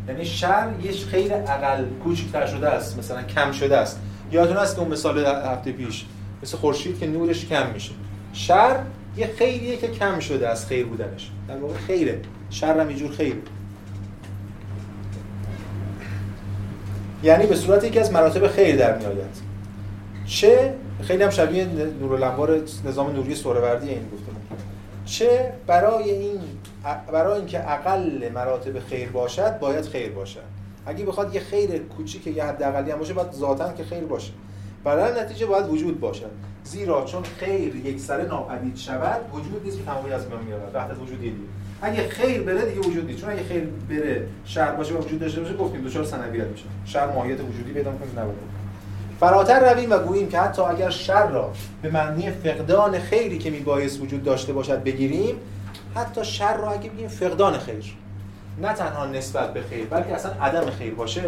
یعنی 0.07 0.25
شر 0.25 0.73
یه 0.83 0.91
خیر 0.91 1.33
عقل 1.33 1.85
کوچکتر 2.03 2.45
شده 2.45 2.69
است 2.69 2.99
مثلا 2.99 3.23
کم 3.23 3.51
شده 3.51 3.77
است. 3.77 3.99
یادتون 4.31 4.57
هست 4.57 4.75
که 4.75 4.81
اون 4.81 4.91
مثال 4.91 5.25
هفته 5.25 5.71
پیش 5.71 6.05
مثل 6.43 6.57
خورشید 6.57 6.99
که 6.99 7.07
نورش 7.07 7.45
کم 7.45 7.69
میشه. 7.73 7.91
شر 8.33 8.79
یه 9.17 9.33
خیریه 9.37 9.77
که 9.77 9.87
کم 9.87 10.19
شده 10.19 10.49
از 10.49 10.65
خیر 10.65 10.85
بودنش. 10.85 11.31
در 11.47 11.57
واقع 11.57 11.73
خیره. 11.73 12.21
شر 12.49 12.79
هم 12.79 12.87
اینجور 12.87 13.11
خیره. 13.11 13.37
یعنی 17.25 17.45
به 17.45 17.55
صورت 17.55 17.83
یکی 17.83 17.99
از 17.99 18.11
مراتب 18.11 18.47
خیر 18.47 18.75
در 18.75 18.97
میآید. 18.97 19.41
چه؟ 20.25 20.73
خیلی 21.01 21.23
هم 21.23 21.29
شبیه 21.29 21.67
نور 22.01 22.61
نظام 22.85 23.15
نوری 23.15 23.35
سوروردی 23.35 23.89
این 23.89 23.99
گفته 23.99 24.31
چه 25.05 25.53
برای 25.67 26.11
این 26.11 26.39
برای 27.11 27.37
اینکه 27.37 27.71
اقل 27.71 28.29
مراتب 28.33 28.79
خیر 28.79 29.09
باشد 29.09 29.59
باید 29.59 29.85
خیر 29.85 30.11
باشد. 30.11 30.39
اگه 30.85 31.05
بخواد 31.05 31.35
یه 31.35 31.41
خیر 31.41 31.77
کوچیک 31.77 32.27
یه 32.27 32.43
حداقلی 32.43 32.91
هم 32.91 32.99
باشه 32.99 33.13
باید 33.13 33.31
ذاتا 33.31 33.73
که 33.73 33.83
خیر 33.83 34.03
باشه. 34.03 34.31
برای 34.83 35.21
نتیجه 35.21 35.45
باید 35.45 35.69
وجود 35.69 35.99
باشد. 35.99 36.31
زیرا 36.63 37.05
چون 37.05 37.23
خیر 37.23 37.75
یک 37.75 37.99
سره 37.99 38.25
ناپدید 38.25 38.75
شود 38.75 39.21
وجود 39.33 39.61
نیست 39.65 39.77
که 39.77 39.83
تمامی 39.83 40.11
از 40.11 40.27
میان 40.27 40.43
میاد 40.43 40.71
وقت 40.73 40.97
وجود 41.01 41.19
دیگه. 41.21 41.35
اگه 41.81 42.07
خیر 42.09 42.41
بره 42.41 42.65
دیگه 42.65 42.87
وجود 42.87 43.05
نیست. 43.05 43.21
چون 43.21 43.29
اگه 43.29 43.43
خیر 43.43 43.63
بره 43.89 44.27
شر 44.45 44.71
باشه 44.71 44.93
و 44.93 44.97
وجود 44.97 45.19
داشته 45.19 45.41
باشه 45.41 45.55
گفتیم 45.55 45.81
دچار 45.81 46.03
سنویت 46.03 46.47
میشه. 46.47 46.63
شر 46.85 47.11
ماهیت 47.11 47.39
وجودی 47.39 47.71
پیدا 47.73 47.91
می‌کنه 47.91 48.23
نبود 48.23 48.35
فراتر 49.19 49.73
رویم 49.73 49.91
و 49.91 49.97
گوییم 49.97 50.29
که 50.29 50.39
حتی 50.39 50.61
اگر 50.61 50.89
شر 50.89 51.27
را 51.27 51.51
به 51.81 51.89
معنی 51.89 52.31
فقدان 52.31 52.99
خیری 52.99 53.37
که 53.37 53.49
میبایست 53.49 54.01
وجود 54.01 54.23
داشته 54.23 54.53
باشد 54.53 54.83
بگیریم 54.83 55.35
حتی 55.95 56.25
شر 56.25 56.57
را 56.57 56.71
اگه 56.71 56.89
بگیم 56.89 57.07
فقدان 57.07 57.57
خیر. 57.57 57.95
نه 58.61 58.73
تنها 58.73 59.05
نسبت 59.05 59.53
به 59.53 59.61
خیر 59.61 59.85
بلکه 59.85 60.13
اصلا 60.13 60.31
عدم 60.31 60.69
خیر 60.69 60.93
باشه. 60.93 61.23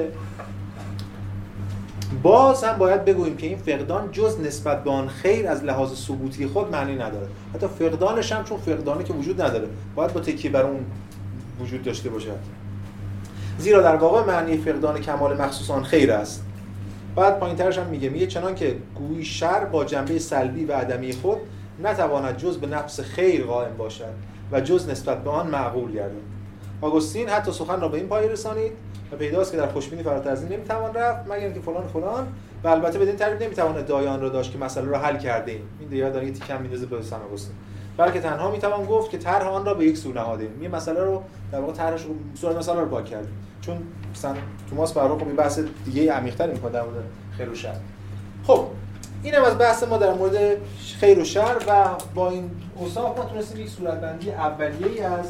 باز 2.24 2.64
هم 2.64 2.78
باید 2.78 3.06
بگوییم 3.06 3.38
که 3.38 3.48
این 3.48 3.58
فقدان 3.58 4.12
جز 4.12 4.40
نسبت 4.40 4.84
به 4.84 4.92
آن 4.92 5.08
خیر 5.08 5.48
از 5.48 5.64
لحاظ 5.64 5.94
ثبوتی 5.94 6.48
خود 6.48 6.72
معنی 6.72 6.96
نداره. 6.96 7.28
حتی 7.56 7.68
فقدانش 7.68 8.32
هم 8.32 8.44
چون 8.44 8.58
فقدانی 8.58 9.04
که 9.04 9.14
وجود 9.14 9.42
نداره 9.42 9.68
باید 9.96 10.14
با 10.14 10.20
تکیه 10.20 10.52
بر 10.52 10.64
اون 10.64 10.86
وجود 11.62 11.84
داشته 11.84 12.10
باشد. 12.10 12.38
زیرا 13.58 13.82
در 13.82 13.96
واقع 13.96 14.26
معنی 14.26 14.58
فقدان 14.58 15.02
کمال 15.02 15.42
مخصوص 15.42 15.72
آن 15.72 15.84
خیر 15.84 16.12
است. 16.12 16.44
بعد 17.16 17.40
پایینترش 17.40 17.78
هم 17.78 17.88
میگه 17.88 18.10
میگه 18.10 18.28
چنان 18.28 18.56
که 18.56 18.78
گویی 18.96 19.26
شر 19.26 19.66
با 19.66 19.86
جنبه 19.86 20.20
سلبی 20.20 20.66
و 20.66 20.74
عدمی 20.74 21.14
خود 21.14 21.38
نتواند 21.84 22.38
جز 22.38 22.58
به 22.58 22.68
نفس 22.68 23.00
خیر 23.00 23.44
قائم 23.44 23.78
باشد 23.78 24.14
و 24.52 24.62
جز 24.62 24.90
نسبت 24.90 25.24
به 25.24 25.30
آن 25.30 25.48
معقول 25.48 25.92
گردد. 25.92 26.37
آگوستین 26.82 27.30
حتی 27.30 27.52
سخن 27.52 27.82
را 27.82 27.88
به 27.88 27.98
این 27.98 28.08
پای 28.08 28.30
رسانید 28.30 28.72
و 29.12 29.16
پیداست 29.16 29.52
که 29.52 29.58
در 29.58 29.68
خوشبینی 29.68 30.04
فراتر 30.04 30.30
از 30.30 30.44
این 30.44 30.52
نمی‌توان 30.52 30.94
رفت 30.94 31.32
مگر 31.32 31.46
اینکه 31.46 31.60
فلان 31.60 31.88
فلان. 31.88 32.28
و 32.64 32.68
البته 32.68 33.00
بدین 33.00 33.16
ترتیب 33.16 33.44
نمی‌توان 33.44 33.78
ادعای 33.78 34.08
آن 34.08 34.22
را 34.22 34.30
داشت 34.30 34.52
که 34.52 34.58
مسئله 34.58 34.86
را 34.86 35.00
حل 35.00 35.18
کرده 35.18 35.52
ایم 35.52 35.62
این 35.80 35.90
دیگه 35.90 36.10
داره 36.10 36.32
تیکم 36.32 36.62
میندازه 36.62 36.86
به 36.86 37.02
سن 37.02 37.16
آگوستین. 37.16 37.56
بلکه 37.98 38.20
تنها 38.20 38.52
می‌توان 38.52 38.86
گفت 38.86 39.12
که 39.12 39.18
طرح 39.18 39.48
آن 39.48 39.66
را 39.66 39.74
به 39.74 39.86
یک 39.86 39.98
سو 39.98 40.14
نهاده 40.14 40.50
یه 40.62 40.70
مسئله 40.70 41.04
رو 41.04 41.24
در 41.52 41.60
واقع 41.60 41.74
طرحش 41.74 42.02
رو 42.02 42.16
صورت 42.36 42.58
مسئله 42.58 42.80
رو 42.80 42.86
پاک 42.86 43.06
کرد 43.06 43.28
چون 43.62 43.78
مثلا 44.14 44.36
توماس 44.70 44.94
برای 44.94 45.10
خب 45.10 45.36
بحث 45.36 45.60
دیگه 45.86 46.12
عمیق‌تر 46.12 46.48
می‌کنه 46.48 46.72
در 46.72 46.82
مورد 46.82 47.04
خیر 47.38 47.50
و 47.50 47.56
شر. 47.56 47.76
خب 48.44 48.66
اینم 49.24 49.44
از 49.44 49.58
بحث 49.58 49.84
ما 49.84 49.98
در 49.98 50.14
مورد 50.14 50.58
خیر 51.00 51.20
و 51.20 51.24
شر 51.24 51.56
و 51.68 51.86
با 52.16 52.30
این 52.30 52.52
اوصاف 52.76 53.18
ما 53.18 53.26
تونستیم 53.26 53.62
یک 53.62 53.70
صورتبندی 53.70 54.32
اولیه‌ای 54.32 55.02
از 55.02 55.26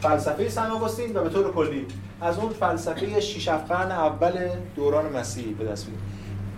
فلسفه 0.00 0.48
سن 0.48 0.70
آگوستین 0.70 1.16
و 1.16 1.22
به 1.22 1.28
طور 1.28 1.52
کلی. 1.52 1.86
از 2.20 2.38
اون 2.38 2.48
فلسفه 2.48 3.20
شیش 3.20 3.48
قرن 3.48 3.92
اول 3.92 4.32
دوران 4.76 5.12
مسیحی 5.12 5.54
به 5.54 5.64
دست 5.64 5.86
بیاریم 5.86 6.04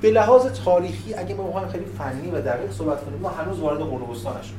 به 0.03 0.11
لحاظ 0.11 0.47
تاریخی 0.47 1.15
اگه 1.15 1.35
ما 1.35 1.43
بخوایم 1.49 1.69
خیلی 1.69 1.85
فنی 1.85 2.31
و 2.31 2.41
دقیق 2.41 2.73
صحبت 2.73 3.05
کنیم 3.05 3.19
ما 3.19 3.29
هنوز 3.29 3.61
وارد 3.61 3.79
قرون 3.79 4.11
وسطا 4.11 4.39
نشدیم. 4.39 4.59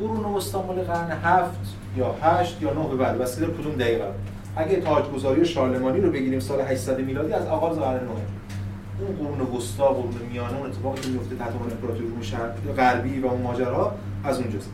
قرون 0.00 0.24
وسطا 0.24 0.62
مال 0.62 0.82
قرن 0.82 1.10
هفت 1.24 1.60
یا 1.96 2.14
هشت 2.22 2.62
یا 2.62 2.72
نه 2.72 2.88
به 2.88 2.96
بعد 2.96 3.20
وسیله 3.20 3.46
کدوم 3.46 3.72
دقیقه؟ 3.72 4.04
اگه 4.56 4.80
تاجگذاری 4.80 5.46
شارلمانی 5.46 6.00
رو 6.00 6.10
بگیریم 6.10 6.40
سال 6.40 6.60
800 6.60 7.00
میلادی 7.00 7.32
از 7.32 7.46
آغاز 7.46 7.78
قرن 7.78 8.04
9 8.04 8.10
اون 9.00 9.16
قرون 9.16 9.56
وسطا 9.56 9.88
قرون 9.88 10.14
میانه 10.32 10.56
اون 10.56 10.66
اتفاقی 10.66 11.00
که 11.00 11.08
میفته 11.08 11.36
تحت 11.36 11.52
امپراتوری 11.72 12.08
روم 12.08 12.74
غربی 12.76 13.20
و 13.20 13.26
اون 13.26 13.42
ماجرا 13.42 13.94
از 14.24 14.38
اونجاست. 14.38 14.70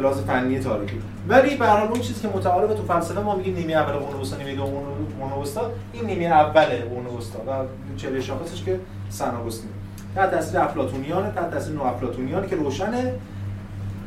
لحاظ 0.00 0.20
فنی 0.20 0.58
تاریخی. 0.60 1.00
ولی 1.28 1.56
به 1.56 1.66
هر 1.66 1.84
اون 1.84 2.00
چیزی 2.00 2.20
که 2.20 2.28
متعارف 2.28 2.74
تو 2.74 2.82
فلسفه 2.82 3.20
ما 3.20 3.36
میگیم 3.36 3.56
نیمه 3.56 3.72
اول 3.72 3.92
قرون 3.92 4.20
وسطا 4.20 4.36
نیمه 4.36 4.54
دوم 4.54 4.82
قرون 5.20 5.42
وسطا 5.42 5.70
این 5.92 6.04
نیمه 6.04 6.24
اول 6.24 6.64
قرون 6.64 7.06
وسطا 7.06 7.38
و 7.38 7.66
چهره 7.96 8.20
شاخصش 8.20 8.64
که 8.64 8.80
سن 9.08 9.34
آگوستین 9.34 9.70
تحت 10.14 10.30
تاثیر 10.30 10.60
افلاطونیان 10.60 11.32
تحت 11.32 11.50
تاثیر 11.50 11.74
نوافلاطونیان 11.74 12.46
که 12.46 12.56
روشنه. 12.56 13.14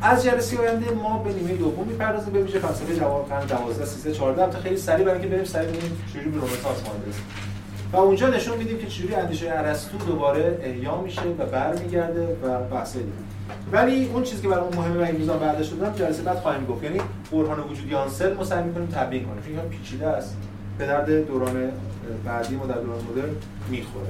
از 0.02 0.24
جلسه 0.24 0.60
آینده 0.60 0.92
ما 0.92 1.18
به 1.18 1.34
نیمه 1.34 1.54
دوم 1.54 1.88
می‌پردازیم. 1.88 2.34
به 2.34 2.44
ویژه 2.44 2.60
فلسفه 2.60 2.96
جواب 2.96 3.30
قرن 3.30 3.46
12 3.46 3.86
13 3.86 4.14
14 4.14 4.52
تا 4.52 4.60
خیلی 4.60 4.78
سریع 4.78 5.06
برای 5.06 5.20
اینکه 5.20 5.34
بریم 5.34 5.46
سریع 5.46 5.68
ببینیم 5.68 5.98
چجوری 6.14 6.30
به 6.30 6.38
رنسانس 6.38 6.64
ما 6.64 6.94
برسیم 7.06 7.24
و 7.94 7.98
اونجا 7.98 8.28
نشون 8.28 8.58
میدیم 8.58 8.78
که 8.78 8.88
چجوری 8.88 9.16
اندیشه 9.16 9.52
ارسطو 9.52 9.98
دوباره 9.98 10.60
احیا 10.64 11.02
میشه 11.02 11.22
و 11.40 11.46
برمیگرده 11.46 12.38
و 12.44 12.60
بحث 12.64 12.94
دیگه 12.94 13.08
ولی 13.72 14.10
اون 14.14 14.24
چیزی 14.24 14.41
که 14.41 14.48
برای 14.48 14.69
مهمه 14.76 14.98
برای 14.98 15.11
میزان 15.11 15.40
برداشت 15.40 15.80
دادم 15.80 15.95
جلسه 15.98 16.24
بعد 16.24 16.38
خواهیم 16.38 16.65
گفت. 16.65 16.84
یعنی 16.84 16.99
برهان 17.32 17.60
وجودی 17.60 17.95
آنسل 17.95 18.34
ما 18.34 18.44
سعی 18.44 18.64
می‌کنیم 18.64 18.88
تبیین 18.88 19.24
کنیم. 19.26 19.41
چون 19.44 19.69
پیچیده 19.69 20.07
است. 20.07 20.38
به 20.78 20.88
درد 20.88 21.28
دوران 21.28 21.72
بعدی 22.26 22.56
ما 22.56 22.65
در 22.65 22.74
دوران 22.74 22.99
مدرن 23.11 23.30
می‌خوره. 23.69 24.07